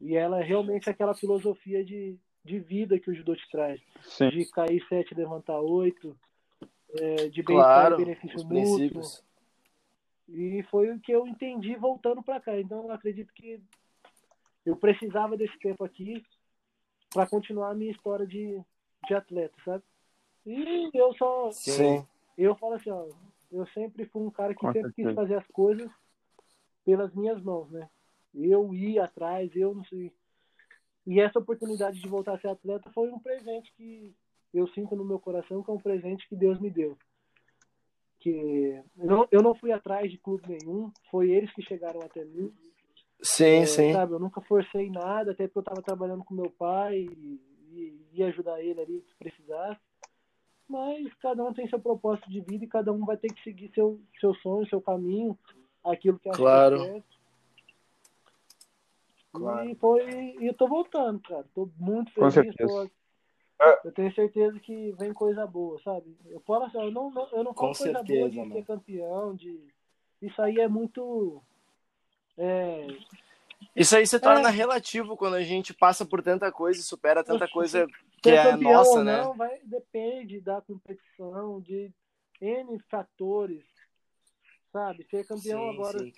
E 0.00 0.16
ela 0.16 0.40
é 0.40 0.42
realmente 0.42 0.88
aquela 0.88 1.14
filosofia 1.14 1.84
de, 1.84 2.18
de 2.44 2.58
vida 2.58 2.98
que 2.98 3.10
o 3.10 3.14
judô 3.14 3.36
te 3.36 3.48
traz. 3.50 3.80
Sim. 4.02 4.30
De 4.30 4.44
cair 4.50 4.84
sete, 4.88 5.14
levantar 5.14 5.60
oito, 5.60 6.16
é, 6.98 7.28
de 7.28 7.42
bem 7.42 7.56
claro, 7.56 7.96
benefício 7.96 8.38
mútuo. 8.38 8.48
Princípios. 8.48 9.24
E 10.28 10.62
foi 10.70 10.90
o 10.90 11.00
que 11.00 11.12
eu 11.12 11.26
entendi 11.26 11.74
voltando 11.76 12.22
para 12.22 12.40
cá. 12.40 12.58
Então 12.58 12.84
eu 12.84 12.90
acredito 12.90 13.32
que 13.34 13.60
eu 14.64 14.76
precisava 14.76 15.36
desse 15.36 15.58
tempo 15.58 15.84
aqui 15.84 16.24
para 17.12 17.26
continuar 17.26 17.70
a 17.70 17.74
minha 17.74 17.90
história 17.90 18.26
de, 18.26 18.60
de 19.06 19.14
atleta, 19.14 19.54
sabe? 19.64 19.82
E 20.46 20.90
eu 20.94 21.14
só. 21.14 21.50
Sim. 21.52 22.06
Eu 22.36 22.54
falo 22.56 22.74
assim, 22.74 22.90
ó, 22.90 23.06
eu 23.50 23.66
sempre 23.68 24.06
fui 24.06 24.22
um 24.22 24.30
cara 24.30 24.54
que 24.54 24.60
Com 24.60 24.72
sempre 24.72 24.92
certeza. 24.92 25.08
quis 25.08 25.14
fazer 25.14 25.34
as 25.36 25.46
coisas 25.48 25.90
pelas 26.84 27.14
minhas 27.14 27.40
mãos, 27.42 27.70
né? 27.70 27.88
Eu 28.34 28.72
ia 28.74 29.04
atrás, 29.04 29.54
eu 29.54 29.74
não 29.74 29.84
sei. 29.84 30.12
E 31.06 31.20
essa 31.20 31.38
oportunidade 31.38 32.00
de 32.00 32.08
voltar 32.08 32.34
a 32.34 32.38
ser 32.40 32.48
atleta 32.48 32.90
foi 32.92 33.10
um 33.10 33.18
presente 33.18 33.72
que 33.76 34.14
eu 34.54 34.66
sinto 34.68 34.96
no 34.96 35.04
meu 35.04 35.18
coração 35.18 35.62
que 35.62 35.70
é 35.70 35.74
um 35.74 35.80
presente 35.80 36.26
que 36.28 36.36
Deus 36.36 36.58
me 36.58 36.70
deu. 36.70 36.96
Que 38.20 38.82
eu 38.96 39.06
não, 39.06 39.28
eu 39.30 39.42
não 39.42 39.54
fui 39.54 39.72
atrás 39.72 40.10
de 40.10 40.18
clube 40.18 40.44
nenhum, 40.48 40.92
foi 41.10 41.30
eles 41.30 41.52
que 41.52 41.62
chegaram 41.62 42.00
até 42.00 42.24
mim. 42.24 42.52
Sim, 43.22 43.62
é, 43.62 43.66
sim. 43.66 43.92
Sabe, 43.92 44.12
eu 44.12 44.18
nunca 44.18 44.40
forcei 44.40 44.90
nada, 44.90 45.30
até 45.30 45.46
porque 45.46 45.58
eu 45.58 45.62
estava 45.62 45.82
trabalhando 45.82 46.24
com 46.24 46.34
meu 46.34 46.50
pai 46.50 46.98
e, 46.98 47.40
ia 48.12 48.26
ajudar 48.26 48.60
ele 48.60 48.80
ali 48.80 49.04
se 49.08 49.14
precisasse. 49.16 49.80
Mas 50.68 51.12
cada 51.14 51.42
um 51.42 51.52
tem 51.52 51.68
seu 51.68 51.80
propósito 51.80 52.30
de 52.30 52.40
vida 52.40 52.64
e 52.64 52.68
cada 52.68 52.92
um 52.92 53.04
vai 53.04 53.16
ter 53.16 53.32
que 53.32 53.42
seguir 53.42 53.70
seu, 53.74 54.00
seu 54.20 54.34
sonho, 54.34 54.68
seu 54.68 54.80
caminho, 54.80 55.38
aquilo 55.84 56.18
que 56.18 56.28
acha 56.28 56.38
claro. 56.38 56.76
que 56.76 56.82
é 56.82 56.92
certo. 56.92 57.22
Claro. 59.32 59.68
E 59.68 59.74
foi. 59.76 60.36
E 60.40 60.46
eu 60.46 60.54
tô 60.54 60.68
voltando, 60.68 61.20
cara. 61.20 61.46
Tô 61.54 61.68
muito 61.78 62.12
feliz. 62.12 62.54
Tô, 62.56 62.88
eu 63.84 63.92
tenho 63.92 64.12
certeza 64.14 64.58
que 64.60 64.92
vem 64.92 65.12
coisa 65.12 65.46
boa, 65.46 65.80
sabe? 65.82 66.16
Eu 66.26 66.40
falo 66.40 66.64
assim, 66.64 66.78
eu 66.78 66.90
não, 66.90 67.10
não 67.10 67.28
eu 67.32 67.44
não 67.44 67.54
falo 67.54 67.74
coisa 67.74 68.02
boa 68.02 68.30
de 68.30 68.38
mano. 68.38 68.52
ser 68.52 68.64
campeão, 68.64 69.34
de. 69.34 69.60
Isso 70.20 70.40
aí 70.42 70.58
é 70.58 70.68
muito. 70.68 71.42
É... 72.36 72.86
Isso 73.74 73.96
aí 73.96 74.06
se 74.06 74.18
torna 74.18 74.48
é... 74.48 74.52
relativo 74.52 75.16
quando 75.16 75.34
a 75.34 75.42
gente 75.42 75.72
passa 75.72 76.04
por 76.04 76.22
tanta 76.22 76.50
coisa 76.50 76.80
e 76.80 76.84
supera 76.84 77.24
tanta 77.24 77.48
coisa 77.48 77.86
que 78.22 78.30
é 78.30 78.56
nossa, 78.56 79.02
né? 79.02 79.22
Não, 79.22 79.34
vai, 79.34 79.58
depende 79.64 80.40
da 80.40 80.60
competição, 80.60 81.60
de 81.60 81.90
N 82.40 82.78
fatores, 82.90 83.64
sabe? 84.72 85.06
Ser 85.10 85.26
campeão 85.26 85.70
sim, 85.70 85.74
agora, 85.74 85.98
sim. 85.98 86.12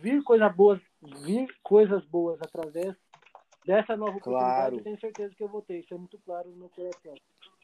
vir 0.00 0.22
coisas 0.22 0.54
boas, 0.54 0.80
vir 1.24 1.48
coisas 1.62 2.04
boas 2.06 2.40
através 2.42 2.96
dessa 3.64 3.96
nova 3.96 4.16
oportunidade, 4.16 4.52
claro. 4.52 4.76
eu 4.76 4.82
tenho 4.82 5.00
certeza 5.00 5.34
que 5.34 5.42
eu 5.42 5.48
vou 5.48 5.60
ter. 5.60 5.80
Isso 5.80 5.92
é 5.92 5.98
muito 5.98 6.18
claro 6.24 6.48
no 6.50 6.56
meu 6.56 6.68
coração. 6.68 7.14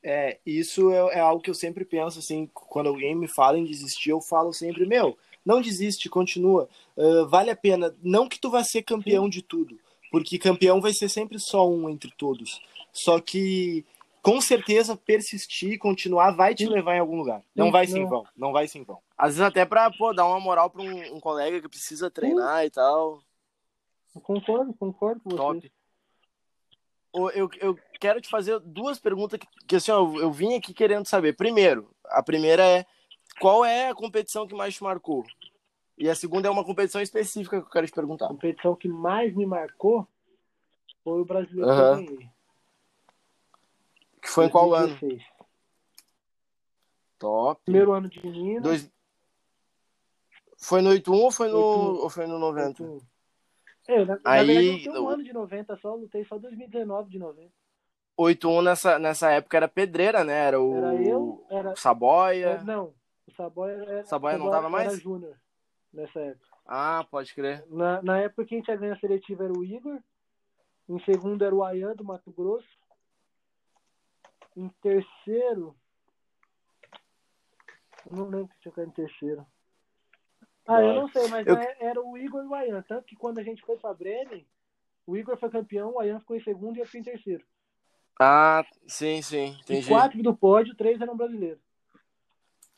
É, 0.04 0.40
isso 0.44 0.90
é, 0.90 1.16
é, 1.16 1.20
algo 1.20 1.40
que 1.40 1.48
eu 1.48 1.54
sempre 1.54 1.84
penso, 1.84 2.18
assim, 2.18 2.50
quando 2.52 2.88
alguém 2.88 3.14
me 3.14 3.28
fala 3.28 3.56
em 3.56 3.64
desistir, 3.64 4.10
eu 4.10 4.20
falo 4.20 4.52
sempre, 4.52 4.84
meu, 4.84 5.16
Não 5.44 5.60
desiste, 5.60 6.08
continua. 6.08 6.68
Uh, 6.96 7.26
vale 7.26 7.50
a 7.50 7.56
pena. 7.56 7.94
Não 8.02 8.28
que 8.28 8.38
tu 8.38 8.50
vá 8.50 8.62
ser 8.62 8.82
campeão 8.82 9.24
Sim. 9.24 9.30
de 9.30 9.42
tudo, 9.42 9.78
porque 10.10 10.38
campeão 10.38 10.80
vai 10.80 10.92
ser 10.92 11.08
sempre 11.08 11.38
só 11.38 11.68
um 11.68 11.88
entre 11.88 12.12
todos. 12.16 12.60
Só 12.92 13.20
que 13.20 13.84
com 14.22 14.40
certeza 14.40 14.96
persistir, 14.96 15.78
continuar, 15.78 16.30
vai 16.30 16.54
te 16.54 16.66
levar 16.66 16.94
em 16.94 17.00
algum 17.00 17.16
lugar. 17.16 17.42
Não 17.54 17.72
vai 17.72 17.86
sem 17.88 18.06
vão, 18.06 18.24
não 18.36 18.52
vai 18.52 18.68
sem 18.68 18.84
vão. 18.84 19.00
Às 19.18 19.34
vezes 19.34 19.40
até 19.40 19.64
pra 19.64 19.90
pô, 19.90 20.14
dar 20.14 20.26
uma 20.26 20.38
moral 20.38 20.70
pra 20.70 20.80
um, 20.80 21.16
um 21.16 21.20
colega 21.20 21.60
que 21.60 21.68
precisa 21.68 22.08
treinar 22.08 22.64
e 22.64 22.70
tal. 22.70 23.20
concordo, 24.22 24.72
concordo 24.74 25.20
com 25.20 25.30
Top. 25.30 25.60
você. 25.60 25.70
Eu, 27.34 27.50
eu 27.60 27.78
quero 28.00 28.20
te 28.20 28.28
fazer 28.28 28.58
duas 28.60 28.98
perguntas 28.98 29.38
que, 29.38 29.46
que 29.66 29.76
assim, 29.76 29.90
eu, 29.90 30.16
eu 30.18 30.32
vim 30.32 30.54
aqui 30.54 30.72
querendo 30.72 31.06
saber. 31.06 31.36
Primeiro, 31.36 31.90
a 32.06 32.22
primeira 32.22 32.64
é 32.64 32.86
qual 33.42 33.64
é 33.64 33.88
a 33.88 33.94
competição 33.94 34.46
que 34.46 34.54
mais 34.54 34.76
te 34.76 34.84
marcou? 34.84 35.24
E 35.98 36.08
a 36.08 36.14
segunda 36.14 36.46
é 36.46 36.50
uma 36.50 36.64
competição 36.64 37.00
específica 37.02 37.60
que 37.60 37.66
eu 37.66 37.70
quero 37.70 37.86
te 37.88 37.92
perguntar. 37.92 38.26
A 38.26 38.28
competição 38.28 38.76
que 38.76 38.86
mais 38.86 39.34
me 39.34 39.44
marcou 39.44 40.06
foi 41.02 41.20
o 41.20 41.24
brasileiro 41.24 41.68
uhum. 41.68 42.30
Que 44.22 44.28
foi 44.28 44.46
em 44.46 44.48
qual 44.48 44.72
ano? 44.72 44.96
Top. 47.18 47.60
Primeiro 47.64 47.92
ano 47.92 48.08
de 48.08 48.24
Minas. 48.24 48.62
Dois... 48.62 48.92
Foi 50.56 50.80
no 50.80 50.90
81 50.90 51.16
ou 51.16 51.32
foi 51.32 51.48
no, 51.48 51.58
ou 51.58 52.08
foi 52.08 52.28
no 52.28 52.38
90? 52.38 52.84
É, 53.88 54.04
na, 54.04 54.20
Aí, 54.24 54.46
na 54.46 54.52
verdade, 54.52 54.86
eu 54.86 55.04
um 55.04 55.08
ano 55.08 55.24
de 55.24 55.32
90 55.32 55.76
só, 55.78 55.96
lutei 55.96 56.24
só 56.24 56.38
2019 56.38 57.10
de 57.10 57.18
90. 57.18 57.50
81 58.16 58.62
nessa, 58.62 58.98
nessa 59.00 59.32
época 59.32 59.56
era 59.56 59.66
pedreira, 59.66 60.22
né? 60.22 60.46
Era 60.46 60.60
o. 60.60 60.76
Era 60.76 61.02
eu, 61.02 61.46
era. 61.50 61.74
Saboia. 61.74 62.46
É, 62.46 62.62
não, 62.62 62.94
o 63.26 63.32
Saboia 63.32 63.72
era. 63.72 64.04
Saboia 64.04 64.38
não 64.38 64.50
tava 64.50 64.68
mais? 64.68 65.00
Júnior 65.00 65.36
nessa 65.92 66.18
época. 66.20 66.48
Ah, 66.66 67.06
pode 67.10 67.34
crer. 67.34 67.64
Na, 67.68 68.02
na 68.02 68.18
época 68.18 68.46
quem 68.46 68.62
tinha 68.62 68.76
ganho 68.76 68.94
a 68.94 68.98
seletiva 68.98 69.44
era 69.44 69.52
o 69.52 69.64
Igor. 69.64 70.00
Em 70.88 70.98
segundo 71.04 71.44
era 71.44 71.54
o 71.54 71.62
Ayan 71.62 71.94
do 71.94 72.04
Mato 72.04 72.30
Grosso. 72.32 72.66
Em 74.56 74.68
terceiro. 74.80 75.76
Não 78.10 78.28
lembro 78.28 78.52
se 78.54 78.70
tinha 78.70 78.84
em 78.84 78.90
terceiro. 78.90 79.46
Ah, 80.66 80.80
eu 80.80 80.94
não 80.94 81.08
sei, 81.08 81.28
mas 81.28 81.46
eu... 81.46 81.56
É, 81.56 81.76
era 81.80 82.00
o 82.00 82.16
Igor 82.16 82.42
e 82.42 82.46
o 82.46 82.54
Ayan. 82.54 82.82
Tanto 82.82 83.04
que 83.04 83.16
quando 83.16 83.38
a 83.38 83.42
gente 83.42 83.62
foi 83.62 83.76
pra 83.76 83.94
Bremen, 83.94 84.46
o 85.06 85.16
Igor 85.16 85.36
foi 85.36 85.50
campeão, 85.50 85.92
o 85.92 86.00
Ayan 86.00 86.20
ficou 86.20 86.36
em 86.36 86.42
segundo 86.42 86.76
e 86.76 86.80
eu 86.80 86.86
fui 86.86 87.00
em 87.00 87.04
terceiro. 87.04 87.44
Ah, 88.20 88.64
sim, 88.86 89.20
sim. 89.22 89.56
Entendi. 89.60 89.86
E 89.86 89.88
quatro 89.88 90.22
do 90.22 90.36
pódio, 90.36 90.76
três 90.76 91.00
eram 91.00 91.16
brasileiros. 91.16 91.62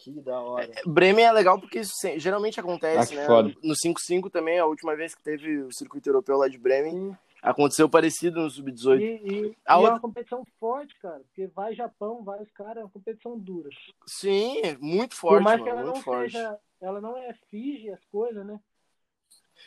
Que 0.04 0.20
da 0.20 0.38
hora. 0.38 0.70
É, 0.70 0.82
Bremen 0.86 1.24
é 1.24 1.32
legal 1.32 1.58
porque 1.58 1.80
isso 1.80 1.94
geralmente 2.18 2.60
acontece, 2.60 3.14
ah, 3.14 3.20
né? 3.20 3.26
Foda. 3.26 3.54
No 3.62 3.74
5-5 3.74 4.30
também, 4.30 4.58
a 4.58 4.66
última 4.66 4.94
vez 4.94 5.14
que 5.14 5.22
teve 5.22 5.62
o 5.62 5.72
circuito 5.72 6.08
europeu 6.10 6.36
lá 6.36 6.46
de 6.46 6.58
Bremen, 6.58 6.92
sim. 6.92 7.16
Aconteceu 7.44 7.90
parecido 7.90 8.40
no 8.40 8.50
Sub-18. 8.50 9.00
E, 9.00 9.04
e, 9.04 9.36
e 9.38 9.44
outra... 9.46 9.56
é 9.68 9.76
uma 9.76 10.00
competição 10.00 10.46
forte, 10.58 10.94
cara. 10.98 11.20
Porque 11.20 11.46
vai 11.48 11.74
Japão, 11.74 12.24
vai 12.24 12.42
os 12.42 12.50
caras, 12.50 12.78
é 12.78 12.80
uma 12.80 12.90
competição 12.90 13.38
dura. 13.38 13.68
Sim, 14.06 14.62
muito 14.80 15.14
forte. 15.14 15.36
Por 15.36 15.42
mais 15.42 15.60
mano, 15.60 15.64
que 15.64 15.78
ela 15.78 15.84
não 15.84 16.00
forte. 16.00 16.32
seja. 16.32 16.58
Ela 16.80 17.00
não 17.02 17.16
é 17.18 17.34
Fiji 17.50 17.90
as 17.90 18.02
coisas, 18.06 18.46
né? 18.46 18.58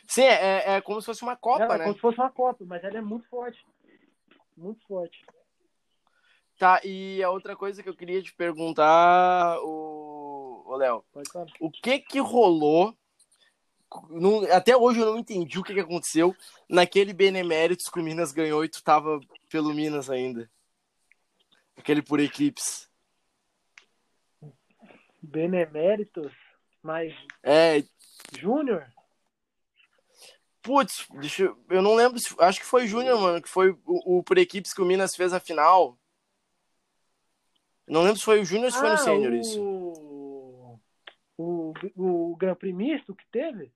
Sim, 0.07 0.23
é, 0.23 0.75
é 0.75 0.81
como 0.81 0.99
se 1.01 1.05
fosse 1.05 1.21
uma 1.21 1.35
Copa, 1.35 1.65
é, 1.65 1.67
né? 1.67 1.75
É 1.75 1.79
como 1.83 1.93
se 1.93 2.01
fosse 2.01 2.17
uma 2.19 2.31
Copa, 2.31 2.65
mas 2.65 2.83
ela 2.83 2.97
é 2.97 3.01
muito 3.01 3.27
forte. 3.27 3.63
Muito 4.55 4.83
forte. 4.87 5.23
Tá, 6.57 6.81
e 6.83 7.21
a 7.21 7.29
outra 7.29 7.55
coisa 7.55 7.83
que 7.83 7.89
eu 7.89 7.95
queria 7.95 8.19
te 8.23 8.33
perguntar, 8.33 9.59
o 9.61 10.26
Léo, 10.75 11.03
o 11.59 11.71
que 11.71 11.99
que 11.99 12.19
rolou 12.19 12.95
não, 14.09 14.43
até 14.51 14.75
hoje 14.75 14.99
eu 14.99 15.05
não 15.05 15.17
entendi 15.17 15.57
o 15.57 15.63
que, 15.63 15.73
que 15.73 15.79
aconteceu 15.79 16.35
naquele 16.69 17.13
Beneméritos 17.13 17.89
que 17.89 17.99
o 17.99 18.03
Minas 18.03 18.31
ganhou 18.31 18.63
e 18.63 18.69
tu 18.69 18.83
tava 18.83 19.19
pelo 19.49 19.73
Minas 19.73 20.09
ainda. 20.09 20.49
Aquele 21.77 22.01
por 22.01 22.19
equipes. 22.19 22.89
Beneméritos? 25.21 26.33
Mas. 26.83 27.13
É. 27.43 27.83
Júnior? 28.37 28.85
Putz, 30.61 31.07
deixa 31.13 31.43
eu, 31.43 31.57
eu 31.69 31.81
não 31.81 31.95
lembro. 31.95 32.19
Se, 32.19 32.35
acho 32.39 32.59
que 32.59 32.65
foi 32.65 32.87
Júnior, 32.87 33.21
mano, 33.21 33.41
que 33.41 33.47
foi 33.47 33.71
o, 33.85 34.17
o 34.17 34.23
por 34.23 34.37
equipes 34.37 34.73
que 34.73 34.81
o 34.81 34.85
Minas 34.85 35.15
fez 35.15 35.31
a 35.31 35.39
final. 35.39 35.97
Não 37.87 38.01
lembro 38.01 38.17
se 38.17 38.25
foi 38.25 38.41
o 38.41 38.45
Júnior 38.45 38.65
ou 38.65 38.71
se 38.71 38.77
ah, 38.77 38.81
foi 38.81 38.89
no 38.89 38.95
ah, 38.95 38.97
Sênior 38.97 39.33
isso. 39.33 39.76
O, 41.95 42.31
o 42.31 42.35
Grand 42.35 42.55
Prix 42.55 42.75
misto 42.75 43.15
que 43.15 43.25
teve? 43.31 43.71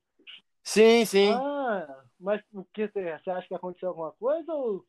Sim, 0.63 1.05
sim. 1.05 1.31
Ah, 1.33 2.03
mas 2.19 2.41
o 2.53 2.63
que 2.65 2.87
você 2.87 3.29
acha 3.29 3.47
que 3.47 3.55
aconteceu 3.55 3.89
alguma 3.89 4.11
coisa 4.11 4.53
ou 4.53 4.85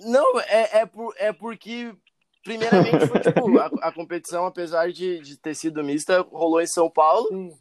não, 0.00 0.40
é, 0.40 0.78
é, 0.78 0.86
por, 0.86 1.12
é 1.16 1.32
porque, 1.32 1.92
primeiramente, 2.44 3.06
foi, 3.08 3.20
tipo, 3.20 3.58
a, 3.58 3.66
a, 3.88 3.92
competição, 3.92 4.46
apesar 4.46 4.92
de, 4.92 5.20
de 5.20 5.36
ter 5.36 5.54
sido 5.54 5.82
mista, 5.82 6.20
rolou 6.20 6.60
em 6.60 6.66
São 6.66 6.88
Paulo. 6.88 7.28
Sim. 7.28 7.58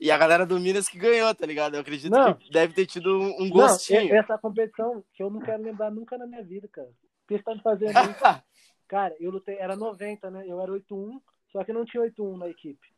E 0.00 0.10
a 0.10 0.18
galera 0.18 0.44
do 0.44 0.58
Minas 0.58 0.88
que 0.88 0.98
ganhou, 0.98 1.32
tá 1.32 1.46
ligado? 1.46 1.74
Eu 1.74 1.80
acredito 1.80 2.10
não. 2.10 2.34
que 2.34 2.50
deve 2.50 2.74
ter 2.74 2.86
tido 2.86 3.20
um 3.38 3.48
gostinho. 3.48 4.08
Não, 4.08 4.16
essa 4.16 4.36
competição 4.36 5.04
que 5.14 5.22
eu 5.22 5.30
não 5.30 5.40
quero 5.40 5.62
lembrar 5.62 5.92
nunca 5.92 6.18
na 6.18 6.26
minha 6.26 6.42
vida, 6.42 6.66
cara. 6.66 6.88
O 6.88 7.28
que 7.28 7.36
você 7.36 7.42
tá 7.44 7.54
me 7.54 7.62
fazendo 7.62 7.90
isso? 7.90 8.18
cara, 8.88 9.14
eu 9.20 9.30
lutei, 9.30 9.56
era 9.58 9.76
90, 9.76 10.28
né? 10.32 10.44
Eu 10.44 10.60
era 10.60 10.72
8-1, 10.72 11.20
só 11.52 11.62
que 11.62 11.72
não 11.72 11.84
tinha 11.84 12.02
8-1 12.02 12.36
na 12.36 12.48
equipe. 12.48 12.91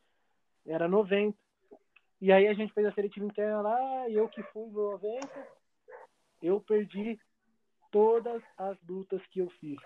Era 0.67 0.89
90. 0.89 1.37
E 2.21 2.33
aí 2.33 2.47
a 2.47 2.55
gente 2.55 2.73
fez 2.73 2.87
a 2.87 2.93
seletiva 2.93 3.27
interna 3.27 3.61
lá, 3.61 4.09
e 4.09 4.15
eu 4.15 4.29
que 4.29 4.43
fui 4.45 4.67
no 4.71 4.93
90, 4.93 5.29
eu 6.43 6.61
perdi 6.61 7.19
todas 7.91 8.43
as 8.57 8.77
lutas 8.89 9.21
que 9.31 9.41
eu 9.41 9.51
fiz. 9.61 9.79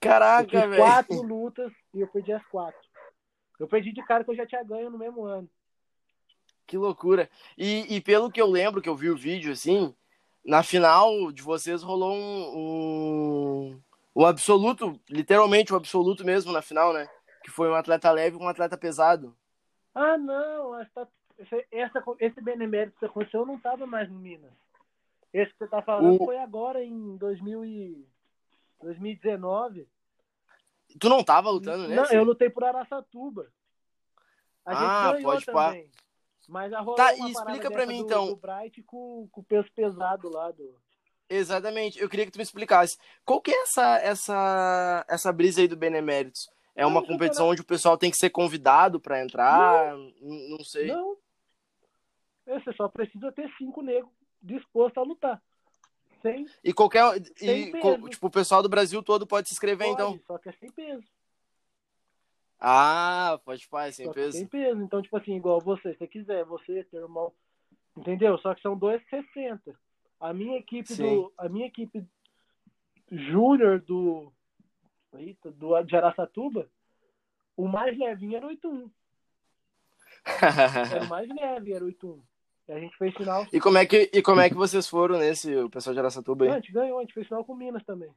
Caraca, 0.00 0.66
velho. 0.66 0.82
Quatro 0.82 1.22
lutas 1.22 1.72
e 1.92 2.00
eu 2.00 2.08
perdi 2.08 2.32
as 2.32 2.46
quatro. 2.46 2.80
Eu 3.58 3.66
perdi 3.66 3.92
de 3.92 4.04
cara 4.04 4.22
que 4.22 4.30
eu 4.30 4.36
já 4.36 4.46
tinha 4.46 4.62
ganho 4.62 4.90
no 4.90 4.98
mesmo 4.98 5.24
ano. 5.24 5.50
Que 6.66 6.76
loucura. 6.76 7.28
E, 7.56 7.96
e 7.96 8.00
pelo 8.00 8.30
que 8.30 8.40
eu 8.40 8.46
lembro, 8.46 8.80
que 8.80 8.88
eu 8.88 8.94
vi 8.94 9.10
o 9.10 9.16
vídeo, 9.16 9.52
assim, 9.52 9.94
na 10.44 10.62
final 10.62 11.32
de 11.32 11.42
vocês 11.42 11.82
rolou 11.82 12.14
um, 12.14 12.56
um, 12.56 13.82
um 14.14 14.26
absoluto, 14.26 15.00
literalmente 15.08 15.72
um 15.72 15.76
absoluto 15.76 16.24
mesmo 16.24 16.52
na 16.52 16.62
final, 16.62 16.92
né? 16.92 17.08
Que 17.42 17.50
foi 17.50 17.68
um 17.68 17.74
atleta 17.74 18.10
leve 18.10 18.36
e 18.36 18.40
um 18.40 18.48
atleta 18.48 18.76
pesado. 18.76 19.36
Ah, 19.98 20.16
não, 20.16 20.80
essa, 20.80 21.08
essa, 21.72 22.04
esse 22.20 22.40
benemérito 22.40 22.96
que 23.00 23.04
aconteceu 23.04 23.44
não 23.44 23.56
estava 23.56 23.84
mais 23.84 24.08
no 24.08 24.16
Minas. 24.16 24.52
Esse 25.32 25.50
que 25.50 25.58
você 25.58 25.64
está 25.64 25.82
falando 25.82 26.22
o... 26.22 26.24
foi 26.24 26.38
agora 26.38 26.84
em 26.84 27.16
2000 27.16 27.64
e... 27.64 28.06
2019. 28.80 29.88
Tu 31.00 31.08
não 31.08 31.24
tava 31.24 31.50
lutando 31.50 31.88
nesse? 31.88 31.96
Não, 31.96 32.20
eu 32.20 32.24
lutei 32.24 32.48
por 32.48 32.62
Araçatuba. 32.62 33.50
A 34.64 34.72
gente 34.72 34.84
ah, 34.84 35.18
pode. 35.20 35.46
Pá. 35.46 35.74
Mas 36.48 36.72
a 36.72 36.84
Tá, 36.94 37.14
e 37.14 37.32
explica 37.32 37.68
pra 37.68 37.84
mim 37.84 37.98
do, 37.98 38.04
então. 38.04 38.26
Do 38.26 38.36
Bright 38.36 38.80
com, 38.84 39.28
com 39.32 39.40
o 39.40 39.44
peso 39.44 39.68
pesado 39.74 40.30
lá 40.30 40.52
do. 40.52 40.80
Exatamente. 41.28 42.00
Eu 42.00 42.08
queria 42.08 42.24
que 42.24 42.30
tu 42.30 42.38
me 42.38 42.44
explicasse. 42.44 42.96
Qual 43.24 43.40
que 43.40 43.50
é 43.50 43.62
essa 43.62 43.96
essa 43.98 45.04
essa 45.08 45.32
brisa 45.32 45.60
aí 45.60 45.66
do 45.66 45.76
Beneméritos? 45.76 46.48
É 46.78 46.86
uma 46.86 47.04
competição 47.04 47.48
onde 47.48 47.60
o 47.60 47.66
pessoal 47.66 47.98
tem 47.98 48.08
que 48.08 48.16
ser 48.16 48.30
convidado 48.30 49.00
para 49.00 49.20
entrar? 49.20 49.96
Não, 49.96 50.48
não 50.50 50.62
sei. 50.62 50.86
Não. 50.86 51.16
Você 52.46 52.72
só 52.74 52.88
precisa 52.88 53.32
ter 53.32 53.52
cinco 53.58 53.82
negros 53.82 54.08
dispostos 54.40 54.96
a 54.96 55.02
lutar. 55.02 55.42
Sem, 56.22 56.46
e 56.62 56.72
qualquer. 56.72 57.02
Sem 57.36 57.70
e, 57.76 58.10
tipo, 58.10 58.28
o 58.28 58.30
pessoal 58.30 58.62
do 58.62 58.68
Brasil 58.68 59.02
todo 59.02 59.26
pode 59.26 59.48
se 59.48 59.54
inscrever, 59.54 59.88
pode, 59.88 60.00
então. 60.00 60.20
Só 60.24 60.38
que 60.38 60.50
é 60.50 60.52
sem 60.52 60.70
peso. 60.70 61.04
Ah, 62.60 63.40
pode 63.44 63.66
fazer 63.66 63.92
sem 63.92 64.06
só 64.06 64.12
peso. 64.12 64.38
Sem 64.38 64.46
peso. 64.46 64.80
Então, 64.80 65.02
tipo 65.02 65.16
assim, 65.16 65.34
igual 65.34 65.60
você, 65.60 65.92
se 65.92 65.98
você 65.98 66.06
quiser, 66.06 66.44
você, 66.44 66.84
teu 66.84 67.02
irmão. 67.02 67.32
Entendeu? 67.96 68.38
Só 68.38 68.54
que 68.54 68.62
são 68.62 68.78
2,60. 68.78 69.74
A 70.20 70.32
minha 70.32 70.56
equipe 70.58 70.94
Sim. 70.94 71.02
do. 71.02 71.32
A 71.36 71.48
minha 71.48 71.66
equipe 71.66 72.06
júnior 73.10 73.80
do 73.80 74.32
Eita, 75.14 75.50
do, 75.50 75.80
de 75.82 75.96
Araçatuba, 75.96 76.68
o 77.56 77.66
mais 77.66 77.96
levinho 77.98 78.36
era 78.36 78.46
8-1. 78.46 78.90
era 80.92 81.04
o 81.04 81.08
mais 81.08 81.28
leve, 81.28 81.72
era 81.72 81.84
8-1. 81.84 82.20
E 82.68 82.72
a 82.72 82.78
gente 82.78 82.96
fez 82.98 83.14
final. 83.14 83.46
E 83.52 83.60
como, 83.60 83.78
é 83.78 83.86
que, 83.86 84.10
e 84.12 84.22
como 84.22 84.40
é 84.40 84.48
que 84.48 84.54
vocês 84.54 84.86
foram 84.86 85.18
nesse, 85.18 85.56
o 85.56 85.70
pessoal 85.70 85.94
de 85.94 86.00
Araçatuba 86.00 86.44
aí? 86.44 86.50
a 86.50 86.54
gente 86.54 86.72
ganhou, 86.72 86.98
a 86.98 87.02
gente 87.02 87.14
fez 87.14 87.26
final 87.26 87.44
com 87.44 87.54
Minas 87.54 87.82
também. 87.84 88.10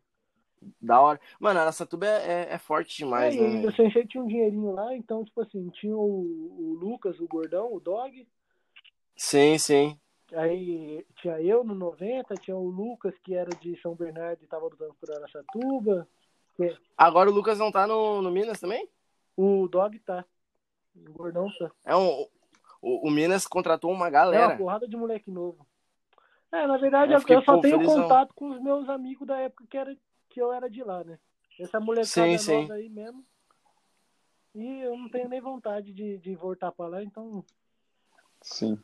Da 0.80 1.00
hora. 1.00 1.20
Mano, 1.40 1.60
Araçatuba 1.60 2.06
é, 2.06 2.10
é, 2.10 2.54
é 2.54 2.58
forte 2.58 2.98
demais, 2.98 3.36
é, 3.36 3.40
né? 3.40 3.62
E 3.62 3.66
o 3.66 3.72
Sensei 3.72 4.06
tinha 4.06 4.24
um 4.24 4.28
dinheirinho 4.28 4.72
lá, 4.74 4.96
então, 4.96 5.24
tipo 5.24 5.42
assim, 5.42 5.70
tinha 5.70 5.96
o, 5.96 6.22
o 6.60 6.78
Lucas, 6.80 7.20
o 7.20 7.28
gordão, 7.28 7.74
o 7.74 7.80
Dog. 7.80 8.28
Sim, 9.16 9.58
sim. 9.58 9.98
Aí 10.34 11.06
tinha 11.16 11.42
eu 11.42 11.64
no 11.64 11.74
90, 11.74 12.36
tinha 12.36 12.56
o 12.56 12.70
Lucas, 12.70 13.14
que 13.24 13.34
era 13.34 13.50
de 13.56 13.80
São 13.82 13.96
Bernardo 13.96 14.44
e 14.44 14.48
tava 14.48 14.66
lutando 14.66 14.96
por 15.00 15.12
Araçatuba. 15.12 16.08
Agora 16.98 17.30
o 17.30 17.34
Lucas 17.34 17.58
não 17.58 17.72
tá 17.72 17.88
no, 17.88 18.22
no 18.22 18.32
Minas 18.32 18.60
também? 18.60 18.88
O 19.36 19.68
Dog 19.68 19.98
tá. 20.00 20.26
O 20.96 21.14
Gordão 21.14 21.48
tá. 21.58 21.72
É 21.86 21.96
um, 21.96 22.28
o, 22.82 23.08
o 23.08 23.12
Minas 23.12 23.48
contratou 23.48 23.92
uma 23.92 24.10
galera. 24.10 24.44
É 24.44 24.48
uma 24.48 24.58
porrada 24.58 24.88
de 24.88 24.96
moleque 24.98 25.32
novo. 25.32 25.66
É, 26.52 26.68
na 26.68 26.78
verdade, 26.78 27.14
eu, 27.14 27.20
fiquei, 27.20 27.38
eu 27.38 27.44
só 27.44 27.56
pô, 27.56 27.62
tenho 27.62 27.78
felizão. 27.78 28.04
contato 28.04 28.34
com 28.34 28.50
os 28.50 28.62
meus 28.62 28.90
amigos 28.90 29.26
da 29.26 29.38
época 29.38 29.66
que, 29.70 29.78
era, 29.78 29.98
que 30.30 30.42
eu 30.42 30.52
era 30.52 30.70
de 30.70 30.84
lá, 30.84 31.04
né? 31.04 31.18
Essa 31.60 31.80
molecada 31.80 32.08
sim, 32.08 32.38
sim. 32.38 32.62
nova 32.62 32.74
aí 32.74 32.90
mesmo. 32.90 33.26
E 34.54 34.82
eu 34.82 34.98
não 34.98 35.08
tenho 35.10 35.30
nem 35.30 35.40
vontade 35.40 35.94
de, 35.94 36.18
de 36.18 36.36
voltar 36.36 36.72
pra 36.74 36.88
lá, 36.88 37.02
então. 37.02 37.46
Sim. 38.42 38.78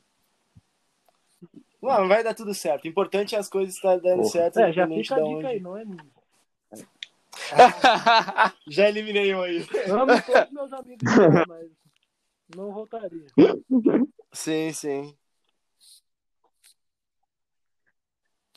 Não, 1.81 2.07
vai 2.07 2.23
dar 2.23 2.33
tudo 2.33 2.53
certo. 2.53 2.85
O 2.85 2.87
importante 2.87 3.35
é 3.35 3.37
as 3.37 3.49
coisas 3.49 3.75
estar 3.75 3.97
dando 3.97 4.21
Porra. 4.21 4.29
certo. 4.29 4.59
É, 4.59 4.71
já 4.71 4.87
fica 4.87 5.15
a 5.15 5.19
dica 5.19 5.25
onde... 5.25 5.45
aí, 5.45 5.59
não 5.59 5.77
é 5.77 5.83
minha. 5.83 6.05
já 8.67 8.89
eliminei 8.89 9.33
um 9.33 9.41
aí. 9.41 9.65
Amo 9.89 10.21
todos 10.21 10.51
meus 10.51 10.73
amigos, 10.73 11.03
mas 11.47 11.67
não 12.55 12.71
voltaria. 12.71 13.27
Sim, 14.31 14.71
sim. 14.73 15.17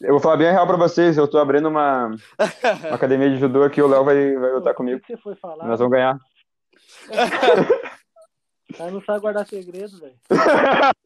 Eu 0.01 0.13
vou 0.13 0.21
falar 0.21 0.39
bem 0.39 0.51
real 0.51 0.67
pra 0.67 0.79
vocês, 0.79 1.19
eu 1.19 1.29
tô 1.29 1.39
abrindo 1.39 1.69
uma, 1.69 2.07
uma 2.07 2.95
academia 2.95 3.29
de 3.29 3.37
judô 3.37 3.63
aqui, 3.63 3.83
o 3.83 3.87
Léo 3.87 4.03
vai, 4.03 4.35
vai 4.35 4.53
lutar 4.53 4.75
comigo. 4.75 4.99
O 4.99 5.03
que 5.03 5.15
você 5.15 5.23
foi 5.23 5.37
falar? 5.37 5.67
Nós 5.67 5.79
vamos 5.79 5.93
ganhar. 5.93 6.19
Cara, 8.77 8.91
não 8.91 9.03
sabe 9.03 9.21
guardar 9.21 9.47
segredo, 9.47 9.99
velho. 9.99 10.17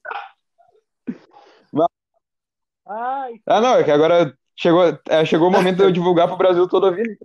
Ah, 2.87 3.61
não, 3.63 3.77
é 3.77 3.85
que 3.85 3.91
agora 3.91 4.37
chegou, 4.55 4.99
é, 5.09 5.25
chegou 5.25 5.49
o 5.49 5.51
momento 5.51 5.79
de 5.79 5.85
eu 5.85 5.91
divulgar 5.91 6.29
pro 6.29 6.37
Brasil 6.37 6.69
todo 6.69 6.87
a 6.87 6.91
vida. 6.91 7.17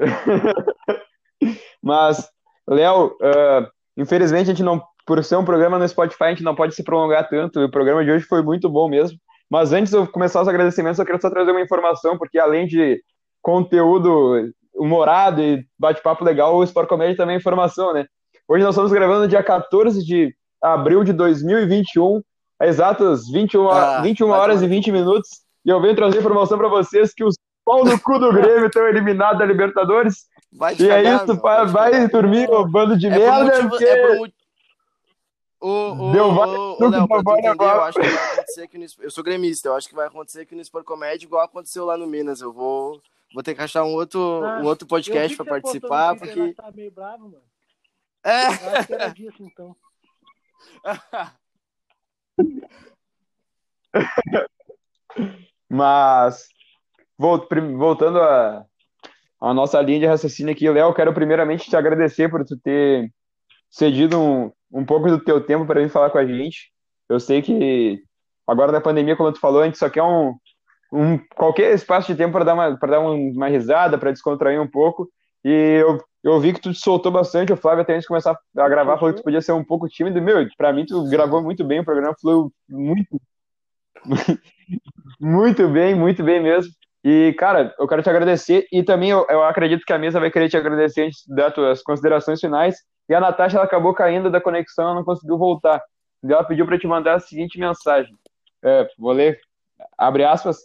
Mas, 1.82 2.28
Léo, 2.68 3.06
uh, 3.06 3.66
infelizmente 3.96 4.50
a 4.50 4.54
gente 4.54 4.62
não, 4.62 4.82
por 5.06 5.22
ser 5.24 5.36
um 5.36 5.44
programa 5.44 5.78
no 5.78 5.88
Spotify, 5.88 6.24
a 6.24 6.30
gente 6.30 6.42
não 6.42 6.54
pode 6.54 6.74
se 6.74 6.82
prolongar 6.82 7.28
tanto. 7.28 7.60
O 7.60 7.70
programa 7.70 8.04
de 8.04 8.10
hoje 8.10 8.24
foi 8.24 8.42
muito 8.42 8.68
bom 8.68 8.88
mesmo. 8.88 9.18
Mas 9.50 9.72
antes 9.72 9.90
de 9.90 9.98
eu 9.98 10.06
começar 10.06 10.40
os 10.40 10.48
agradecimentos, 10.48 10.98
eu 10.98 11.04
quero 11.04 11.20
só 11.20 11.28
trazer 11.28 11.50
uma 11.50 11.60
informação, 11.60 12.16
porque 12.16 12.38
além 12.38 12.66
de 12.66 13.02
conteúdo 13.42 14.52
humorado 14.74 15.42
e 15.42 15.64
bate-papo 15.78 16.24
legal, 16.24 16.56
o 16.56 16.64
Sport 16.64 16.88
Comédia 16.88 17.16
também 17.16 17.34
é 17.34 17.38
informação, 17.38 17.92
né? 17.92 18.06
Hoje 18.46 18.64
nós 18.64 18.74
estamos 18.74 18.92
gravando 18.92 19.28
dia 19.28 19.42
14 19.42 20.04
de 20.04 20.34
abril 20.62 21.02
de 21.02 21.12
2021, 21.12 22.22
exatas 22.62 23.28
21, 23.28 23.68
ah, 23.68 24.00
21 24.02 24.28
horas 24.30 24.62
e 24.62 24.66
20 24.68 24.92
minutos, 24.92 25.30
e 25.64 25.70
eu 25.70 25.80
venho 25.80 25.96
trazer 25.96 26.18
informação 26.18 26.56
para 26.56 26.68
vocês 26.68 27.12
que 27.12 27.24
os 27.24 27.34
pau 27.70 27.84
no 27.84 28.00
cu 28.00 28.18
do 28.18 28.32
Grêmio 28.32 28.66
estão 28.66 28.88
eliminados 28.88 29.38
da 29.38 29.44
Libertadores. 29.44 30.28
Vai 30.52 30.74
e 30.78 30.90
é 30.90 31.14
isso, 31.14 31.26
meu, 31.26 31.36
vai, 31.36 31.66
vai 31.66 32.08
dormir, 32.08 32.50
ô 32.50 32.66
bando 32.66 32.98
de 32.98 33.06
é 33.06 33.10
merda. 33.10 33.44
Motivo, 33.44 33.68
porque... 33.68 33.84
é 33.84 34.06
por 34.06 34.18
motivo... 34.18 34.40
O, 35.62 36.12
Deu 36.12 36.32
vários 36.32 36.56
o, 36.56 36.88
Léo, 36.88 37.06
pra 37.06 37.22
tu 37.22 37.36
entender, 37.36 37.64
eu 37.64 37.82
acho 37.82 38.00
que 38.00 38.08
vai 38.08 38.32
acontecer 38.32 38.62
aqui 38.62 38.78
no 38.78 38.86
Eu 38.98 39.10
sou 39.10 39.22
gremista, 39.22 39.68
eu 39.68 39.74
acho 39.74 39.90
que 39.90 39.94
vai 39.94 40.06
acontecer 40.06 40.40
aqui 40.40 40.54
no 40.54 40.62
Sport 40.62 40.86
Comédia 40.86 41.26
igual 41.26 41.44
aconteceu 41.44 41.84
lá 41.84 41.98
no 41.98 42.06
Minas. 42.06 42.40
Eu 42.40 42.50
vou, 42.50 42.98
vou 43.34 43.42
ter 43.42 43.54
que 43.54 43.60
achar 43.60 43.84
um 43.84 43.92
outro, 43.92 44.42
ah, 44.42 44.60
um 44.60 44.64
outro 44.64 44.88
podcast 44.88 45.36
pra 45.36 45.44
participar, 45.44 46.16
porque. 46.16 46.54
Tá 46.54 46.72
meio 46.72 46.90
bravo, 46.90 47.24
mano. 47.24 47.42
É. 48.24 48.46
Eu 48.46 48.70
acho 48.70 48.86
que 48.86 48.94
era 48.94 49.08
disso, 49.10 49.42
então. 49.42 49.76
Mas, 55.68 56.48
voltando 57.20 58.18
a, 58.20 58.64
a 59.40 59.54
nossa 59.54 59.80
linha 59.80 60.00
de 60.00 60.06
raciocínio 60.06 60.52
aqui, 60.52 60.68
Léo, 60.68 60.94
quero 60.94 61.12
primeiramente 61.12 61.68
te 61.68 61.76
agradecer 61.76 62.30
por 62.30 62.44
tu 62.44 62.56
ter 62.56 63.12
cedido 63.68 64.18
um, 64.18 64.52
um 64.72 64.84
pouco 64.84 65.08
do 65.08 65.18
teu 65.18 65.40
tempo 65.40 65.66
para 65.66 65.80
vir 65.80 65.90
falar 65.90 66.10
com 66.10 66.18
a 66.18 66.26
gente. 66.26 66.72
Eu 67.08 67.20
sei 67.20 67.42
que 67.42 68.02
agora 68.46 68.72
na 68.72 68.80
pandemia, 68.80 69.16
como 69.16 69.32
tu 69.32 69.38
falou, 69.38 69.60
a 69.60 69.66
gente 69.66 69.78
só 69.78 69.90
quer 69.90 70.02
um, 70.02 70.34
um 70.92 71.18
qualquer 71.36 71.74
espaço 71.74 72.08
de 72.08 72.16
tempo 72.16 72.32
para 72.32 72.44
dar 72.44 72.54
uma 72.54 72.76
para 72.76 72.92
dar 72.92 73.00
uma 73.00 73.48
risada, 73.48 73.98
para 73.98 74.12
descontrair 74.12 74.60
um 74.60 74.68
pouco. 74.68 75.08
E 75.44 75.50
eu, 75.50 75.98
eu 76.22 76.40
vi 76.40 76.52
que 76.52 76.60
tu 76.60 76.72
te 76.72 76.78
soltou 76.78 77.12
bastante. 77.12 77.52
O 77.52 77.56
Flávio, 77.56 77.82
até 77.82 77.92
antes 77.92 78.04
de 78.04 78.08
começar 78.08 78.38
a 78.56 78.68
gravar, 78.68 78.98
falou 78.98 79.12
que 79.12 79.20
tu 79.20 79.24
podia 79.24 79.40
ser 79.40 79.52
um 79.52 79.64
pouco 79.64 79.88
tímido. 79.88 80.20
Meu, 80.20 80.46
para 80.56 80.72
mim, 80.72 80.84
tu 80.86 81.08
gravou 81.08 81.42
muito 81.42 81.64
bem. 81.64 81.80
O 81.80 81.84
programa 81.84 82.14
flui 82.20 82.50
muito, 82.68 83.20
muito 85.20 85.68
bem, 85.68 85.94
muito 85.94 86.22
bem 86.22 86.42
mesmo. 86.42 86.72
E, 87.02 87.34
cara, 87.38 87.74
eu 87.78 87.88
quero 87.88 88.02
te 88.02 88.10
agradecer. 88.10 88.66
E 88.70 88.82
também 88.82 89.10
eu, 89.10 89.26
eu 89.28 89.42
acredito 89.42 89.84
que 89.84 89.92
a 89.92 89.98
mesa 89.98 90.20
vai 90.20 90.30
querer 90.30 90.48
te 90.48 90.56
agradecer 90.56 91.06
antes 91.06 91.26
das 91.26 91.54
tuas 91.54 91.82
considerações 91.82 92.40
finais. 92.40 92.76
E 93.08 93.14
a 93.14 93.20
Natasha 93.20 93.56
ela 93.56 93.64
acabou 93.64 93.94
caindo 93.94 94.30
da 94.30 94.40
conexão, 94.40 94.84
ela 94.84 94.94
não 94.94 95.04
conseguiu 95.04 95.38
voltar. 95.38 95.82
E 96.22 96.32
ela 96.32 96.44
pediu 96.44 96.66
para 96.66 96.78
te 96.78 96.86
mandar 96.86 97.14
a 97.14 97.20
seguinte 97.20 97.58
mensagem. 97.58 98.14
É, 98.62 98.86
vou 98.98 99.12
ler, 99.12 99.40
abre 99.96 100.24
aspas. 100.24 100.58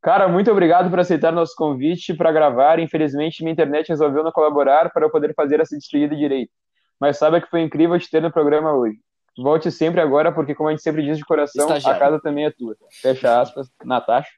Cara, 0.00 0.28
muito 0.28 0.50
obrigado 0.50 0.90
por 0.90 1.00
aceitar 1.00 1.32
nosso 1.32 1.54
convite 1.56 2.14
para 2.14 2.30
gravar. 2.30 2.78
Infelizmente, 2.78 3.42
minha 3.42 3.52
internet 3.52 3.88
resolveu 3.88 4.22
não 4.22 4.30
colaborar 4.30 4.90
para 4.90 5.04
eu 5.04 5.10
poder 5.10 5.34
fazer 5.34 5.60
essa 5.60 5.76
despedida 5.76 6.14
direito. 6.14 6.52
Mas 7.00 7.18
saiba 7.18 7.40
que 7.40 7.48
foi 7.48 7.62
incrível 7.62 7.98
te 7.98 8.10
ter 8.10 8.22
no 8.22 8.30
programa 8.30 8.72
hoje. 8.72 8.98
Volte 9.36 9.70
sempre 9.70 10.00
agora, 10.00 10.32
porque, 10.32 10.54
como 10.54 10.68
a 10.68 10.72
gente 10.72 10.82
sempre 10.82 11.02
diz 11.02 11.16
de 11.16 11.24
coração, 11.24 11.64
Estagiário. 11.64 11.96
a 11.96 11.98
casa 11.98 12.20
também 12.20 12.46
é 12.46 12.50
tua. 12.50 12.76
Fecha 13.00 13.40
aspas, 13.40 13.68
Natasha. 13.84 14.30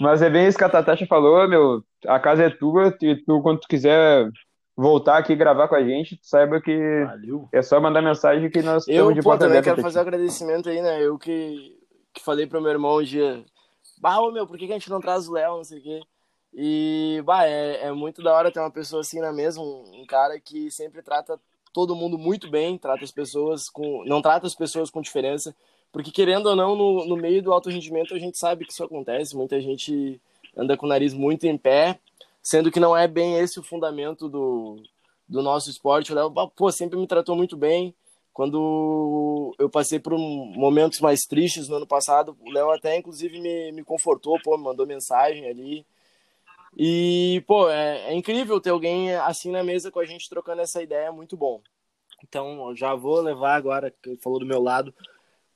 Mas 0.00 0.22
é 0.22 0.30
bem 0.30 0.46
isso 0.46 0.56
que 0.56 0.64
a 0.64 0.68
Tatasha 0.68 1.06
falou, 1.06 1.46
meu. 1.48 1.84
A 2.06 2.18
casa 2.18 2.44
é 2.44 2.50
tua, 2.50 2.96
e 3.02 3.16
tu, 3.16 3.42
quando 3.42 3.60
tu 3.60 3.68
quiser 3.68 4.30
voltar 4.76 5.18
aqui 5.18 5.34
e 5.34 5.36
gravar 5.36 5.68
com 5.68 5.74
a 5.74 5.84
gente, 5.84 6.18
saiba 6.22 6.60
que 6.60 7.04
Valeu. 7.04 7.48
é 7.52 7.60
só 7.60 7.78
mandar 7.78 8.00
mensagem 8.00 8.48
que 8.50 8.62
nós 8.62 8.88
eu, 8.88 8.94
estamos 8.94 9.14
de 9.14 9.20
pô, 9.20 9.36
também 9.36 9.62
quero 9.62 9.82
fazer 9.82 9.98
um 9.98 10.02
agradecimento 10.02 10.70
aí, 10.70 10.80
né? 10.80 11.02
Eu 11.02 11.18
que, 11.18 11.78
que 12.14 12.22
falei 12.22 12.46
pro 12.46 12.62
meu 12.62 12.70
irmão 12.70 12.96
um 12.96 13.02
dia, 13.02 13.44
bah, 14.00 14.20
ô, 14.20 14.32
meu, 14.32 14.46
por 14.46 14.56
que, 14.56 14.66
que 14.66 14.72
a 14.72 14.78
gente 14.78 14.88
não 14.88 15.00
traz 15.00 15.28
o 15.28 15.32
Léo, 15.32 15.58
não 15.58 15.64
sei 15.64 15.80
o 15.80 15.82
quê. 15.82 16.00
E, 16.54 17.22
bah, 17.26 17.46
é, 17.46 17.88
é 17.88 17.92
muito 17.92 18.22
da 18.22 18.32
hora 18.32 18.50
ter 18.50 18.58
uma 18.58 18.70
pessoa 18.70 19.02
assim 19.02 19.20
na 19.20 19.32
mesa, 19.32 19.60
um, 19.60 20.00
um 20.00 20.06
cara 20.06 20.40
que 20.40 20.70
sempre 20.70 21.02
trata 21.02 21.38
todo 21.72 21.94
mundo 21.94 22.18
muito 22.18 22.50
bem, 22.50 22.78
trata 22.78 23.04
as 23.04 23.12
pessoas 23.12 23.68
com. 23.68 24.02
não 24.06 24.22
trata 24.22 24.46
as 24.46 24.54
pessoas 24.54 24.90
com 24.90 25.02
diferença. 25.02 25.54
Porque, 25.92 26.10
querendo 26.10 26.46
ou 26.46 26.56
não, 26.56 26.76
no, 26.76 27.04
no 27.06 27.16
meio 27.16 27.42
do 27.42 27.52
alto 27.52 27.68
rendimento, 27.68 28.14
a 28.14 28.18
gente 28.18 28.38
sabe 28.38 28.64
que 28.64 28.72
isso 28.72 28.84
acontece. 28.84 29.36
Muita 29.36 29.60
gente 29.60 30.20
anda 30.56 30.76
com 30.76 30.86
o 30.86 30.88
nariz 30.88 31.12
muito 31.12 31.46
em 31.46 31.58
pé, 31.58 31.98
sendo 32.42 32.70
que 32.70 32.80
não 32.80 32.96
é 32.96 33.08
bem 33.08 33.36
esse 33.36 33.58
o 33.58 33.62
fundamento 33.62 34.28
do, 34.28 34.82
do 35.28 35.42
nosso 35.42 35.68
esporte. 35.68 36.12
O 36.12 36.14
Léo, 36.14 36.32
pô, 36.54 36.70
sempre 36.70 36.98
me 36.98 37.06
tratou 37.06 37.34
muito 37.34 37.56
bem. 37.56 37.94
Quando 38.32 39.54
eu 39.58 39.68
passei 39.68 39.98
por 39.98 40.16
momentos 40.16 41.00
mais 41.00 41.20
tristes 41.22 41.68
no 41.68 41.76
ano 41.76 41.86
passado, 41.86 42.36
o 42.40 42.50
Léo 42.50 42.70
até, 42.70 42.96
inclusive, 42.96 43.40
me, 43.40 43.72
me 43.72 43.82
confortou, 43.82 44.40
pô, 44.42 44.56
me 44.56 44.64
mandou 44.64 44.86
mensagem 44.86 45.48
ali. 45.48 45.84
E, 46.76 47.42
pô, 47.46 47.68
é, 47.68 48.12
é 48.12 48.14
incrível 48.14 48.60
ter 48.60 48.70
alguém 48.70 49.12
assim 49.16 49.50
na 49.50 49.64
mesa 49.64 49.90
com 49.90 49.98
a 49.98 50.06
gente 50.06 50.30
trocando 50.30 50.62
essa 50.62 50.80
ideia, 50.80 51.08
é 51.08 51.10
muito 51.10 51.36
bom. 51.36 51.60
Então, 52.22 52.74
já 52.76 52.94
vou 52.94 53.20
levar 53.20 53.56
agora, 53.56 53.92
que 54.02 54.16
falou 54.16 54.38
do 54.38 54.46
meu 54.46 54.62
lado, 54.62 54.94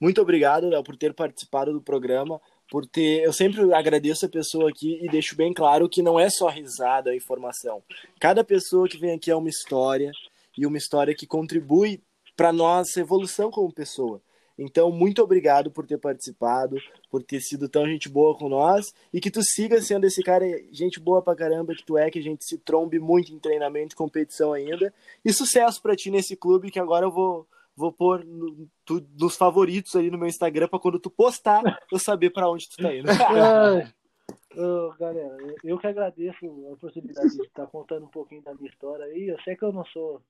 muito 0.00 0.20
obrigado, 0.20 0.68
Léo, 0.68 0.82
por 0.82 0.96
ter 0.96 1.14
participado 1.14 1.72
do 1.72 1.80
programa, 1.80 2.40
por 2.68 2.86
ter. 2.86 3.22
Eu 3.22 3.32
sempre 3.32 3.72
agradeço 3.72 4.26
a 4.26 4.28
pessoa 4.28 4.70
aqui 4.70 4.98
e 5.02 5.08
deixo 5.08 5.36
bem 5.36 5.52
claro 5.52 5.88
que 5.88 6.02
não 6.02 6.18
é 6.18 6.28
só 6.28 6.48
risada 6.48 7.10
a 7.10 7.16
informação. 7.16 7.82
Cada 8.20 8.42
pessoa 8.44 8.88
que 8.88 8.98
vem 8.98 9.14
aqui 9.14 9.30
é 9.30 9.36
uma 9.36 9.48
história 9.48 10.10
e 10.56 10.66
uma 10.66 10.78
história 10.78 11.14
que 11.14 11.26
contribui 11.26 12.00
para 12.36 12.52
nossa 12.52 13.00
evolução 13.00 13.50
como 13.50 13.72
pessoa. 13.72 14.20
Então, 14.56 14.90
muito 14.92 15.20
obrigado 15.20 15.70
por 15.70 15.84
ter 15.84 15.98
participado, 15.98 16.76
por 17.10 17.22
ter 17.22 17.40
sido 17.40 17.68
tão 17.68 17.86
gente 17.86 18.08
boa 18.08 18.36
com 18.36 18.48
nós 18.48 18.94
e 19.12 19.20
que 19.20 19.30
tu 19.30 19.42
siga 19.42 19.82
sendo 19.82 20.06
esse 20.06 20.22
cara, 20.22 20.46
gente 20.70 21.00
boa 21.00 21.20
pra 21.20 21.34
caramba 21.34 21.74
que 21.74 21.84
tu 21.84 21.98
é, 21.98 22.08
que 22.08 22.20
a 22.20 22.22
gente 22.22 22.44
se 22.44 22.58
trombe 22.58 23.00
muito 23.00 23.32
em 23.32 23.38
treinamento 23.38 23.94
e 23.94 23.96
competição 23.96 24.52
ainda. 24.52 24.94
E 25.24 25.32
sucesso 25.32 25.82
para 25.82 25.96
ti 25.96 26.08
nesse 26.08 26.36
clube 26.36 26.70
que 26.70 26.78
agora 26.78 27.04
eu 27.04 27.10
vou 27.10 27.46
vou 27.76 27.92
pôr 27.92 28.24
no, 28.24 28.68
tu, 28.84 29.04
nos 29.18 29.36
favoritos 29.36 29.94
ali 29.96 30.10
no 30.10 30.18
meu 30.18 30.28
Instagram 30.28 30.68
para 30.68 30.78
quando 30.78 30.98
tu 30.98 31.10
postar 31.10 31.62
eu 31.90 31.98
saber 31.98 32.30
para 32.30 32.48
onde 32.48 32.68
tu 32.68 32.76
tá 32.76 32.94
indo. 32.94 33.08
oh, 34.56 34.94
galera, 34.98 35.36
eu 35.62 35.78
que 35.78 35.86
agradeço 35.86 36.46
a 36.68 36.72
oportunidade 36.72 37.36
de 37.36 37.42
estar 37.42 37.66
contando 37.66 38.06
um 38.06 38.10
pouquinho 38.10 38.42
da 38.42 38.54
minha 38.54 38.70
história 38.70 39.04
aí. 39.06 39.28
Eu 39.28 39.40
sei 39.42 39.56
que 39.56 39.64
eu 39.64 39.72
não 39.72 39.84
sou 39.86 40.22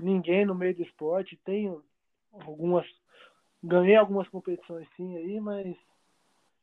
ninguém 0.00 0.44
no 0.44 0.54
meio 0.54 0.74
do 0.74 0.82
esporte, 0.82 1.40
tenho 1.44 1.82
algumas 2.32 2.86
ganhei 3.62 3.96
algumas 3.96 4.28
competições 4.28 4.86
sim 4.96 5.16
aí, 5.16 5.40
mas 5.40 5.76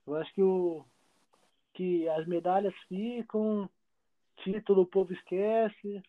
eu 0.06 0.16
acho 0.16 0.34
que 0.34 0.44
o 0.44 0.86
que 1.74 2.08
as 2.10 2.28
medalhas 2.28 2.74
ficam, 2.88 3.70
título 4.38 4.84
o 4.84 4.86
povo 4.86 5.12
esquece, 5.12 6.04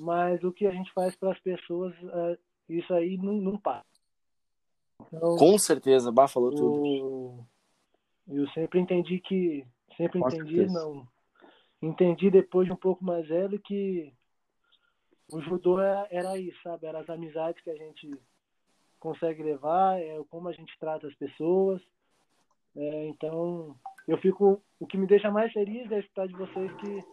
mas 0.00 0.42
o 0.44 0.52
que 0.52 0.66
a 0.66 0.70
gente 0.70 0.92
faz 0.92 1.16
para 1.16 1.32
as 1.32 1.40
pessoas 1.40 1.94
é, 2.02 2.38
isso 2.78 2.92
aí 2.94 3.16
não, 3.16 3.34
não 3.34 3.58
passa. 3.58 3.86
Então, 5.12 5.36
Com 5.36 5.58
certeza, 5.58 6.12
Bá 6.12 6.28
falou 6.28 6.50
tudo. 6.50 7.44
Eu 8.28 8.48
sempre 8.50 8.80
entendi 8.80 9.18
que. 9.18 9.66
Sempre 9.96 10.20
entendi, 10.20 10.66
não. 10.66 11.06
Entendi 11.80 12.30
depois 12.30 12.66
de 12.66 12.72
um 12.72 12.76
pouco 12.76 13.04
mais 13.04 13.26
velho 13.26 13.58
que 13.58 14.12
o 15.30 15.40
judô 15.40 15.80
era, 15.80 16.06
é, 16.10 16.16
era 16.18 16.38
isso, 16.38 16.58
sabe? 16.62 16.86
Era 16.86 17.00
as 17.00 17.10
amizades 17.10 17.62
que 17.62 17.70
a 17.70 17.76
gente 17.76 18.10
consegue 19.00 19.42
levar, 19.42 20.00
é 20.00 20.22
como 20.30 20.48
a 20.48 20.52
gente 20.52 20.72
trata 20.78 21.06
as 21.08 21.14
pessoas. 21.14 21.82
É, 22.76 23.06
então, 23.08 23.76
eu 24.06 24.16
fico. 24.18 24.62
O 24.78 24.86
que 24.86 24.96
me 24.96 25.06
deixa 25.06 25.30
mais 25.30 25.52
feliz 25.52 25.90
é 25.90 25.98
escutar 25.98 26.26
de 26.26 26.34
vocês 26.34 26.72
que 26.76 27.04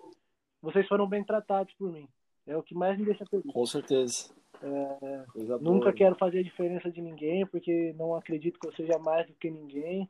vocês 0.62 0.88
foram 0.88 1.08
bem 1.08 1.24
tratados 1.24 1.74
por 1.76 1.92
mim. 1.92 2.08
É 2.46 2.56
o 2.56 2.64
que 2.64 2.76
mais 2.76 2.98
me 2.98 3.06
deixa 3.06 3.26
feliz. 3.26 3.52
Com 3.52 3.66
certeza. 3.66 4.34
É, 4.62 5.26
nunca 5.62 5.94
quero 5.94 6.16
fazer 6.16 6.44
diferença 6.44 6.92
de 6.92 7.02
ninguém, 7.02 7.46
porque 7.46 7.94
não 7.98 8.16
acredito 8.16 8.60
que 8.60 8.68
eu 8.68 8.74
seja 8.74 8.98
mais 9.00 9.26
do 9.28 9.34
que 9.34 9.50
ninguém. 9.50 10.08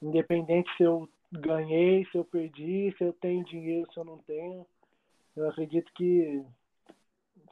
Independente 0.00 0.70
se 0.76 0.82
eu 0.84 1.08
ganhei, 1.32 2.04
se 2.06 2.16
eu 2.16 2.24
perdi, 2.24 2.94
se 2.96 3.04
eu 3.04 3.12
tenho 3.12 3.44
dinheiro, 3.44 3.90
se 3.92 3.98
eu 3.98 4.04
não 4.04 4.18
tenho. 4.18 4.66
Eu 5.34 5.48
acredito 5.48 5.92
que 5.94 6.44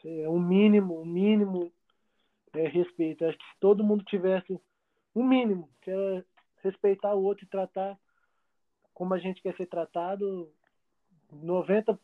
é 0.04 0.28
um 0.28 0.40
mínimo, 0.40 1.00
um 1.00 1.04
mínimo 1.04 1.72
é 2.54 2.68
respeito. 2.68 3.24
Acho 3.24 3.38
que 3.38 3.44
se 3.44 3.60
todo 3.60 3.84
mundo 3.84 4.04
tivesse 4.04 4.60
um 5.14 5.24
mínimo, 5.24 5.68
que 5.80 5.90
é 5.90 6.24
respeitar 6.62 7.14
o 7.14 7.22
outro 7.22 7.44
e 7.44 7.48
tratar 7.48 7.98
como 8.92 9.14
a 9.14 9.18
gente 9.18 9.40
quer 9.40 9.56
ser 9.56 9.66
tratado, 9.66 10.52
90% 11.32 11.98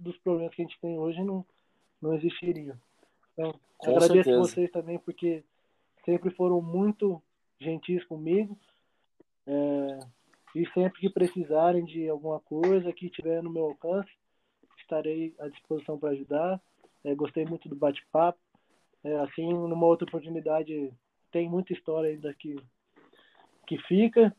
dos 0.00 0.16
problemas 0.18 0.54
que 0.54 0.62
a 0.62 0.64
gente 0.64 0.80
tem 0.80 0.98
hoje 0.98 1.22
não, 1.22 1.44
não 2.00 2.14
existiriam. 2.14 2.78
Então, 3.40 3.54
Com 3.78 3.90
agradeço 3.90 4.14
certeza. 4.14 4.38
vocês 4.38 4.70
também 4.70 4.98
porque 4.98 5.42
sempre 6.04 6.30
foram 6.30 6.60
muito 6.60 7.22
gentis 7.58 8.04
comigo. 8.04 8.58
É, 9.46 9.98
e 10.54 10.68
sempre 10.70 11.00
que 11.00 11.10
precisarem 11.10 11.84
de 11.84 12.08
alguma 12.08 12.40
coisa 12.40 12.92
que 12.92 13.08
tiver 13.08 13.42
no 13.42 13.50
meu 13.50 13.64
alcance, 13.64 14.10
estarei 14.78 15.34
à 15.38 15.48
disposição 15.48 15.98
para 15.98 16.10
ajudar. 16.10 16.60
É, 17.04 17.14
gostei 17.14 17.44
muito 17.44 17.68
do 17.68 17.76
bate-papo. 17.76 18.38
É, 19.02 19.16
assim, 19.20 19.48
numa 19.52 19.86
outra 19.86 20.06
oportunidade, 20.06 20.92
tem 21.30 21.48
muita 21.48 21.72
história 21.72 22.10
ainda 22.10 22.34
que, 22.34 22.56
que 23.66 23.78
fica. 23.78 24.34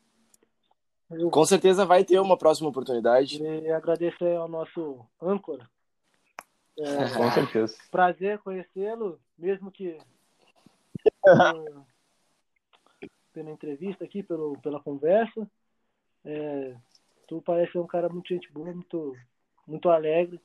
Eu, 1.10 1.30
Com 1.30 1.46
certeza 1.46 1.86
vai 1.86 2.04
ter 2.04 2.20
uma 2.20 2.38
próxima 2.38 2.70
oportunidade. 2.70 3.42
E 3.42 3.72
agradecer 3.72 4.36
ao 4.36 4.48
nosso 4.48 5.00
âncora. 5.22 5.68
É, 6.82 7.16
Com 7.16 7.32
certeza. 7.32 7.78
Prazer 7.92 8.40
conhecê-lo, 8.40 9.20
mesmo 9.38 9.72
que 9.72 10.00
pela 13.34 13.52
entrevista 13.52 14.04
aqui, 14.04 14.24
pelo, 14.24 14.58
pela 14.60 14.82
conversa. 14.82 15.48
É, 16.26 16.76
tu 17.28 17.42
parece 17.42 17.72
ser 17.74 17.80
um 17.80 17.88
cara 17.88 18.10
muito 18.10 18.28
gente 18.28 18.52
boa, 18.52 18.74
muito, 18.74 19.16
muito 19.68 19.90
alegre. 19.90 20.42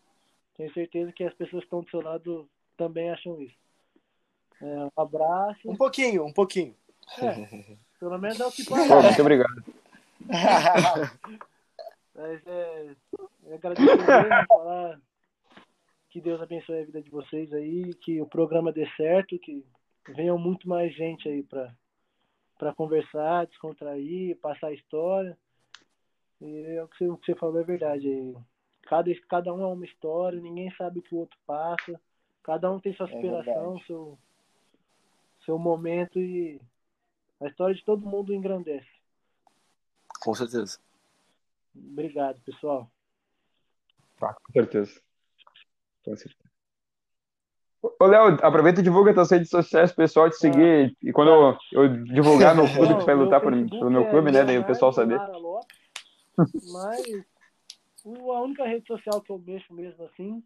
Tenho 0.56 0.72
certeza 0.72 1.12
que 1.12 1.24
as 1.24 1.34
pessoas 1.34 1.62
que 1.62 1.66
estão 1.66 1.82
do 1.82 1.90
seu 1.90 2.00
lado 2.02 2.48
também 2.76 3.10
acham 3.10 3.40
isso. 3.40 3.56
É, 4.60 4.84
um 4.84 4.90
abraço. 4.96 5.70
Um 5.70 5.76
pouquinho, 5.76 6.24
um 6.24 6.32
pouquinho. 6.32 6.74
É, 7.18 7.76
pelo 7.98 8.18
menos 8.18 8.40
é 8.40 8.46
o 8.46 8.52
que 8.52 8.64
parece. 8.64 8.94
Muito 8.94 9.20
obrigado. 9.20 9.64
Mas 12.14 12.46
é, 12.46 12.96
é 13.48 13.54
agradecer 13.54 13.96
mesmo, 13.96 14.46
falar 14.48 14.98
que 16.10 16.20
Deus 16.20 16.40
abençoe 16.40 16.80
a 16.80 16.84
vida 16.84 17.02
de 17.02 17.10
vocês 17.10 17.52
aí, 17.52 17.92
que 17.94 18.20
o 18.20 18.26
programa 18.26 18.72
dê 18.72 18.88
certo, 18.96 19.38
que 19.38 19.64
venham 20.14 20.38
muito 20.38 20.68
mais 20.68 20.94
gente 20.94 21.28
aí 21.28 21.42
para 21.42 21.74
para 22.58 22.74
conversar, 22.74 23.46
descontrair, 23.46 24.36
passar 24.38 24.68
a 24.68 24.72
história. 24.72 25.36
E 26.40 26.76
é 26.76 26.82
o 26.82 26.88
que 26.88 26.98
você, 26.98 27.08
o 27.08 27.16
que 27.16 27.26
você 27.26 27.38
falou 27.38 27.60
é 27.60 27.64
verdade. 27.64 28.34
Cada, 28.84 29.10
cada 29.28 29.52
um 29.52 29.62
é 29.62 29.66
uma 29.66 29.84
história, 29.84 30.40
ninguém 30.40 30.72
sabe 30.76 31.00
o 31.00 31.02
que 31.02 31.14
o 31.14 31.18
outro 31.18 31.38
passa. 31.46 32.00
Cada 32.42 32.70
um 32.70 32.78
tem 32.78 32.94
sua 32.94 33.08
superação, 33.08 33.76
é 33.76 33.80
seu, 33.84 34.18
seu 35.44 35.58
momento 35.58 36.18
e 36.18 36.60
a 37.40 37.48
história 37.48 37.74
de 37.74 37.84
todo 37.84 38.06
mundo 38.06 38.32
engrandece. 38.32 38.88
Com 40.22 40.34
certeza. 40.34 40.78
Obrigado, 41.74 42.40
pessoal. 42.40 42.90
Tá, 44.18 44.32
com 44.32 44.52
certeza. 44.52 45.00
Com 46.06 46.16
certeza. 46.16 46.48
Ô, 47.82 48.06
Léo, 48.06 48.38
aproveita 48.42 48.80
e 48.80 48.84
divulga 48.84 49.12
tuas 49.12 49.30
redes 49.30 49.50
sociais 49.50 49.92
pessoal 49.92 50.30
te 50.30 50.36
seguir. 50.36 50.86
Ah, 50.86 50.96
e 51.02 51.12
quando 51.12 51.30
eu, 51.30 51.58
eu, 51.72 52.04
divulgar 52.04 52.54
meu 52.54 52.72
clube, 52.72 52.98
tu 52.98 53.04
vai 53.04 53.14
lutar 53.14 53.40
por, 53.40 53.52
pelo 53.52 53.90
meu 53.90 54.08
clube, 54.08 54.28
é 54.28 54.32
né? 54.32 54.44
Daí 54.44 54.58
o 54.58 54.64
pessoal 54.64 54.92
saber. 54.92 55.20
Mas 56.72 57.02
a 58.04 58.40
única 58.40 58.64
rede 58.66 58.86
social 58.86 59.20
que 59.20 59.30
eu 59.30 59.38
mexo 59.38 59.74
mesmo 59.74 60.04
assim, 60.04 60.42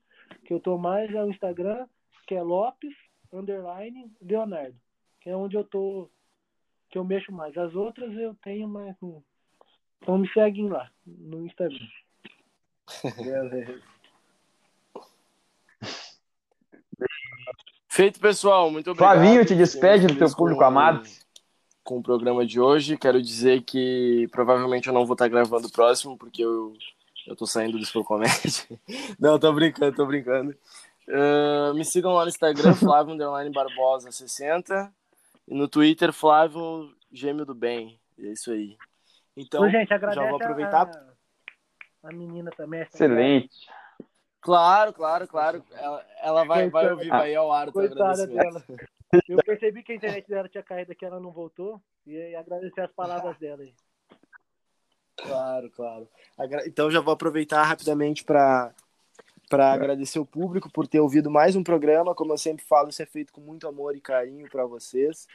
que 0.46 0.54
eu 0.54 0.60
tô 0.60 0.78
mais 0.78 1.12
é 1.14 1.22
o 1.22 1.30
Instagram, 1.30 1.86
que 2.26 2.34
é 2.34 2.42
Lopes 2.42 2.94
underline 3.32 4.10
Leonardo, 4.20 4.76
que 5.20 5.28
é 5.28 5.36
onde 5.36 5.56
eu 5.56 5.64
tô 5.64 6.10
que 6.88 6.98
eu 6.98 7.04
mexo 7.04 7.30
mais. 7.32 7.56
As 7.56 7.74
outras 7.74 8.12
eu 8.16 8.34
tenho 8.42 8.66
mais 8.66 8.96
então 10.00 10.16
me 10.16 10.28
seguem 10.32 10.68
lá 10.68 10.90
no 11.06 11.46
Instagram. 11.46 11.86
Feito, 18.00 18.18
pessoal. 18.18 18.70
Muito 18.70 18.92
obrigado. 18.92 19.18
Flavinho, 19.18 19.44
te 19.44 19.54
despede 19.54 20.06
do 20.06 20.16
teu 20.16 20.34
público 20.34 20.64
amado 20.64 21.02
com 21.84 21.98
o 21.98 22.02
programa 22.02 22.46
de 22.46 22.58
hoje. 22.58 22.96
Quero 22.96 23.20
dizer 23.20 23.60
que 23.60 24.26
provavelmente 24.32 24.88
eu 24.88 24.94
não 24.94 25.04
vou 25.04 25.12
estar 25.12 25.28
gravando 25.28 25.66
o 25.66 25.70
próximo, 25.70 26.16
porque 26.16 26.42
eu, 26.42 26.72
eu 27.26 27.36
tô 27.36 27.44
saindo 27.44 27.76
do 27.76 27.82
Expo 27.84 28.02
Comédia. 28.02 28.64
não, 29.20 29.38
tô 29.38 29.52
brincando, 29.52 29.94
tô 29.94 30.06
brincando. 30.06 30.56
Uh, 31.08 31.74
me 31.74 31.84
sigam 31.84 32.14
lá 32.14 32.22
no 32.22 32.30
Instagram, 32.30 32.72
Flávio 32.80 33.18
Barbosa 33.52 34.10
60 34.10 34.90
e 35.46 35.54
no 35.54 35.68
Twitter, 35.68 36.10
Flávio 36.10 36.90
Gêmeo 37.12 37.44
do 37.44 37.54
Bem. 37.54 38.00
É 38.18 38.28
isso 38.28 38.50
aí. 38.50 38.78
Então, 39.36 39.62
Ô, 39.62 39.68
gente, 39.68 39.90
já 39.90 40.26
vou 40.26 40.36
aproveitar. 40.36 40.90
A, 42.02 42.08
a 42.08 42.12
menina 42.14 42.50
também. 42.56 42.80
Excelente. 42.80 43.50
Claro, 44.40 44.92
claro, 44.92 45.28
claro. 45.28 45.64
Ela, 45.72 46.06
ela 46.22 46.44
vai, 46.44 46.70
vai 46.70 46.90
ouvir, 46.90 47.08
vai 47.08 47.34
ao 47.34 47.52
ar. 47.52 47.70
Coitada 47.70 48.26
dela. 48.26 48.64
Eu 49.28 49.38
percebi 49.44 49.82
que 49.82 49.92
a 49.92 49.96
internet 49.96 50.28
dela 50.28 50.48
tinha 50.48 50.62
caído 50.62 50.92
aqui, 50.92 51.04
ela 51.04 51.20
não 51.20 51.30
voltou. 51.30 51.80
E 52.06 52.34
agradecer 52.34 52.80
as 52.80 52.92
palavras 52.92 53.36
dela 53.38 53.62
aí. 53.62 53.74
Claro, 55.16 55.70
claro. 55.70 56.08
Então 56.66 56.90
já 56.90 57.00
vou 57.00 57.12
aproveitar 57.12 57.62
rapidamente 57.64 58.24
para 58.24 58.72
para 59.50 59.72
agradecer 59.72 60.20
o 60.20 60.24
público 60.24 60.70
por 60.70 60.86
ter 60.86 61.00
ouvido 61.00 61.28
mais 61.28 61.56
um 61.56 61.64
programa. 61.64 62.14
Como 62.14 62.32
eu 62.32 62.38
sempre 62.38 62.64
falo, 62.64 62.88
isso 62.88 63.02
é 63.02 63.06
feito 63.06 63.32
com 63.32 63.40
muito 63.40 63.66
amor 63.66 63.96
e 63.96 64.00
carinho 64.00 64.48
para 64.48 64.64
vocês. 64.64 65.26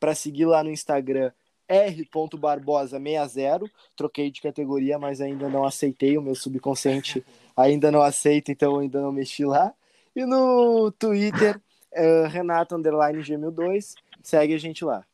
Para 0.00 0.14
seguir 0.14 0.46
lá 0.46 0.64
no 0.64 0.70
Instagram 0.70 1.30
r.barbosa60. 1.68 3.70
Troquei 3.94 4.30
de 4.30 4.40
categoria, 4.40 4.98
mas 4.98 5.20
ainda 5.20 5.50
não 5.50 5.66
aceitei. 5.66 6.16
O 6.16 6.22
meu 6.22 6.34
subconsciente 6.34 7.22
ainda 7.58 7.90
não 7.90 8.02
aceita, 8.02 8.52
então 8.52 8.78
ainda 8.78 9.00
não 9.00 9.12
mexi 9.12 9.44
lá. 9.44 9.72
E 10.14 10.24
no 10.24 10.90
Twitter, 10.92 11.60
uh, 11.92 12.28
Renato 12.28 12.74
Underline 12.74 13.22
G1002. 13.22 13.94
Segue 14.22 14.54
a 14.54 14.58
gente 14.58 14.84
lá. 14.84 15.04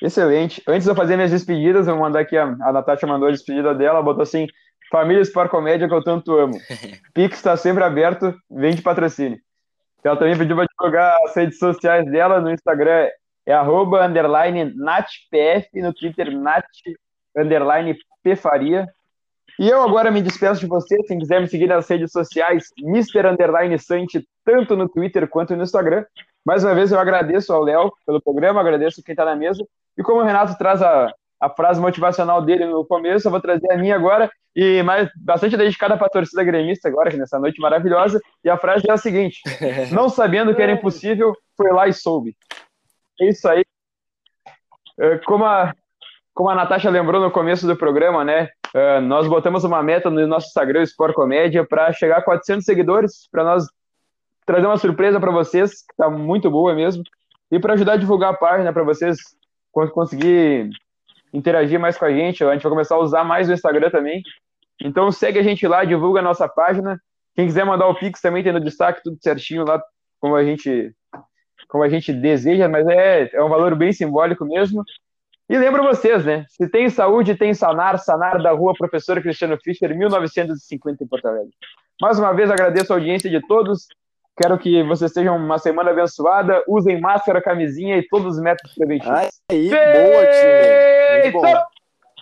Excelente. 0.00 0.62
Antes 0.66 0.84
de 0.84 0.90
eu 0.90 0.94
fazer 0.94 1.16
minhas 1.16 1.30
despedidas, 1.30 1.86
eu 1.86 1.94
vou 1.94 2.04
mandar 2.04 2.20
aqui 2.20 2.36
a, 2.36 2.44
a 2.44 2.72
Natasha 2.72 3.06
mandou 3.06 3.28
a 3.28 3.32
despedida 3.32 3.74
dela, 3.74 4.02
botou 4.02 4.22
assim: 4.22 4.46
Família 4.90 5.22
Sport 5.22 5.50
Comédia 5.50 5.88
que 5.88 5.94
eu 5.94 6.04
tanto 6.04 6.36
amo. 6.36 6.54
Pix 7.12 7.36
está 7.36 7.56
sempre 7.56 7.82
aberto, 7.82 8.34
vem 8.48 8.74
de 8.74 8.82
patrocínio. 8.82 9.40
Ela 10.04 10.16
também 10.16 10.38
pediu 10.38 10.54
para 10.54 10.66
divulgar 10.66 11.16
as 11.24 11.34
redes 11.34 11.58
sociais 11.58 12.08
dela 12.10 12.40
no 12.40 12.52
Instagram, 12.52 13.08
é 13.44 13.52
arroba, 13.52 14.06
underline, 14.06 14.72
natpf, 14.76 15.68
no 15.82 15.92
Twitter, 15.92 16.30
nat, 16.30 16.64
underline, 17.36 17.96
pfaria. 18.22 18.88
E 19.58 19.68
eu 19.68 19.82
agora 19.82 20.10
me 20.10 20.22
despeço 20.22 20.60
de 20.60 20.66
você. 20.66 20.96
Se 21.02 21.16
quiser 21.16 21.40
me 21.40 21.48
seguir 21.48 21.66
nas 21.66 21.88
redes 21.88 22.12
sociais, 22.12 22.68
Mr. 22.78 23.26
Underline 23.26 23.78
Sante, 23.78 24.26
tanto 24.44 24.76
no 24.76 24.88
Twitter 24.88 25.28
quanto 25.28 25.56
no 25.56 25.62
Instagram. 25.62 26.04
Mais 26.44 26.62
uma 26.62 26.74
vez 26.74 26.92
eu 26.92 26.98
agradeço 26.98 27.52
ao 27.52 27.62
Léo 27.62 27.92
pelo 28.06 28.22
programa, 28.22 28.60
agradeço 28.60 29.02
quem 29.02 29.12
está 29.12 29.24
na 29.24 29.34
mesa. 29.34 29.62
E 29.96 30.02
como 30.02 30.20
o 30.20 30.24
Renato 30.24 30.56
traz 30.56 30.80
a, 30.80 31.12
a 31.40 31.50
frase 31.50 31.80
motivacional 31.80 32.40
dele 32.40 32.66
no 32.66 32.86
começo, 32.86 33.26
eu 33.26 33.32
vou 33.32 33.40
trazer 33.40 33.70
a 33.72 33.76
minha 33.76 33.96
agora, 33.96 34.30
e 34.54 34.82
mais 34.82 35.08
bastante 35.16 35.56
dedicada 35.56 35.96
para 35.96 36.06
a 36.06 36.10
torcida 36.10 36.42
gremista 36.42 36.88
agora, 36.88 37.14
nessa 37.16 37.38
noite 37.38 37.60
maravilhosa. 37.60 38.20
E 38.44 38.48
a 38.48 38.56
frase 38.56 38.88
é 38.88 38.92
a 38.92 38.96
seguinte: 38.96 39.40
Não 39.92 40.08
sabendo 40.08 40.54
que 40.54 40.62
era 40.62 40.72
impossível, 40.72 41.34
foi 41.56 41.70
lá 41.70 41.86
e 41.88 41.92
soube. 41.92 42.36
É 43.20 43.28
isso 43.28 43.48
aí. 43.48 43.64
É, 45.00 45.18
como 45.18 45.44
a, 45.44 45.74
como 46.38 46.50
a 46.50 46.54
Natasha 46.54 46.88
lembrou 46.88 47.20
no 47.20 47.32
começo 47.32 47.66
do 47.66 47.74
programa, 47.74 48.24
né? 48.24 48.48
Uh, 48.72 49.00
nós 49.00 49.26
botamos 49.26 49.64
uma 49.64 49.82
meta 49.82 50.08
no 50.08 50.24
nosso 50.24 50.46
Instagram, 50.46 50.84
Sport 50.84 51.12
Comédia, 51.12 51.66
para 51.66 51.92
chegar 51.92 52.18
a 52.18 52.22
400 52.22 52.64
seguidores, 52.64 53.28
para 53.32 53.42
nós 53.42 53.64
trazer 54.46 54.68
uma 54.68 54.76
surpresa 54.76 55.18
para 55.18 55.32
vocês, 55.32 55.82
que 55.84 55.92
está 55.92 56.08
muito 56.08 56.48
boa 56.48 56.76
mesmo, 56.76 57.02
e 57.50 57.58
para 57.58 57.72
ajudar 57.72 57.94
a 57.94 57.96
divulgar 57.96 58.30
a 58.30 58.36
página 58.36 58.72
para 58.72 58.84
vocês 58.84 59.18
conseguir 59.72 60.70
interagir 61.34 61.80
mais 61.80 61.98
com 61.98 62.04
a 62.04 62.12
gente. 62.12 62.44
A 62.44 62.52
gente 62.52 62.62
vai 62.62 62.70
começar 62.70 62.94
a 62.94 63.00
usar 63.00 63.24
mais 63.24 63.48
o 63.48 63.52
Instagram 63.52 63.90
também. 63.90 64.22
Então 64.80 65.10
segue 65.10 65.40
a 65.40 65.42
gente 65.42 65.66
lá, 65.66 65.84
divulga 65.84 66.20
a 66.20 66.22
nossa 66.22 66.48
página. 66.48 67.00
Quem 67.34 67.46
quiser 67.46 67.66
mandar 67.66 67.88
o 67.88 67.96
Pix 67.96 68.20
também 68.20 68.44
tem 68.44 68.52
no 68.52 68.60
destaque, 68.60 69.02
tudo 69.02 69.18
certinho 69.20 69.64
lá, 69.64 69.82
como 70.20 70.36
a 70.36 70.44
gente, 70.44 70.94
como 71.66 71.82
a 71.82 71.88
gente 71.88 72.12
deseja, 72.12 72.68
mas 72.68 72.86
é, 72.86 73.28
é 73.32 73.42
um 73.42 73.48
valor 73.48 73.74
bem 73.74 73.92
simbólico 73.92 74.44
mesmo. 74.44 74.84
E 75.48 75.56
lembro 75.56 75.82
vocês, 75.82 76.24
né? 76.26 76.44
Se 76.48 76.68
tem 76.68 76.90
saúde, 76.90 77.34
tem 77.34 77.54
Sanar, 77.54 77.98
Sanar 77.98 78.42
da 78.42 78.52
rua 78.52 78.74
Professor 78.76 79.20
Cristiano 79.22 79.56
Fischer, 79.62 79.96
1950 79.96 81.02
em 81.02 81.06
Porto 81.06 81.26
Alegre. 81.26 81.52
Mais 82.00 82.18
uma 82.18 82.34
vez 82.34 82.50
agradeço 82.50 82.92
a 82.92 82.96
audiência 82.96 83.30
de 83.30 83.40
todos. 83.46 83.86
Quero 84.36 84.58
que 84.58 84.82
vocês 84.84 85.10
tenham 85.10 85.36
uma 85.36 85.58
semana 85.58 85.90
abençoada. 85.90 86.62
Usem 86.68 87.00
máscara, 87.00 87.40
camisinha 87.40 87.96
e 87.96 88.06
todos 88.06 88.36
os 88.36 88.42
métodos 88.42 88.74
preventivos. 88.74 89.40
Aí, 89.50 89.70
boa, 89.70 90.26
time. 90.26 91.22
Muito 91.22 91.40
bom. 91.40 91.77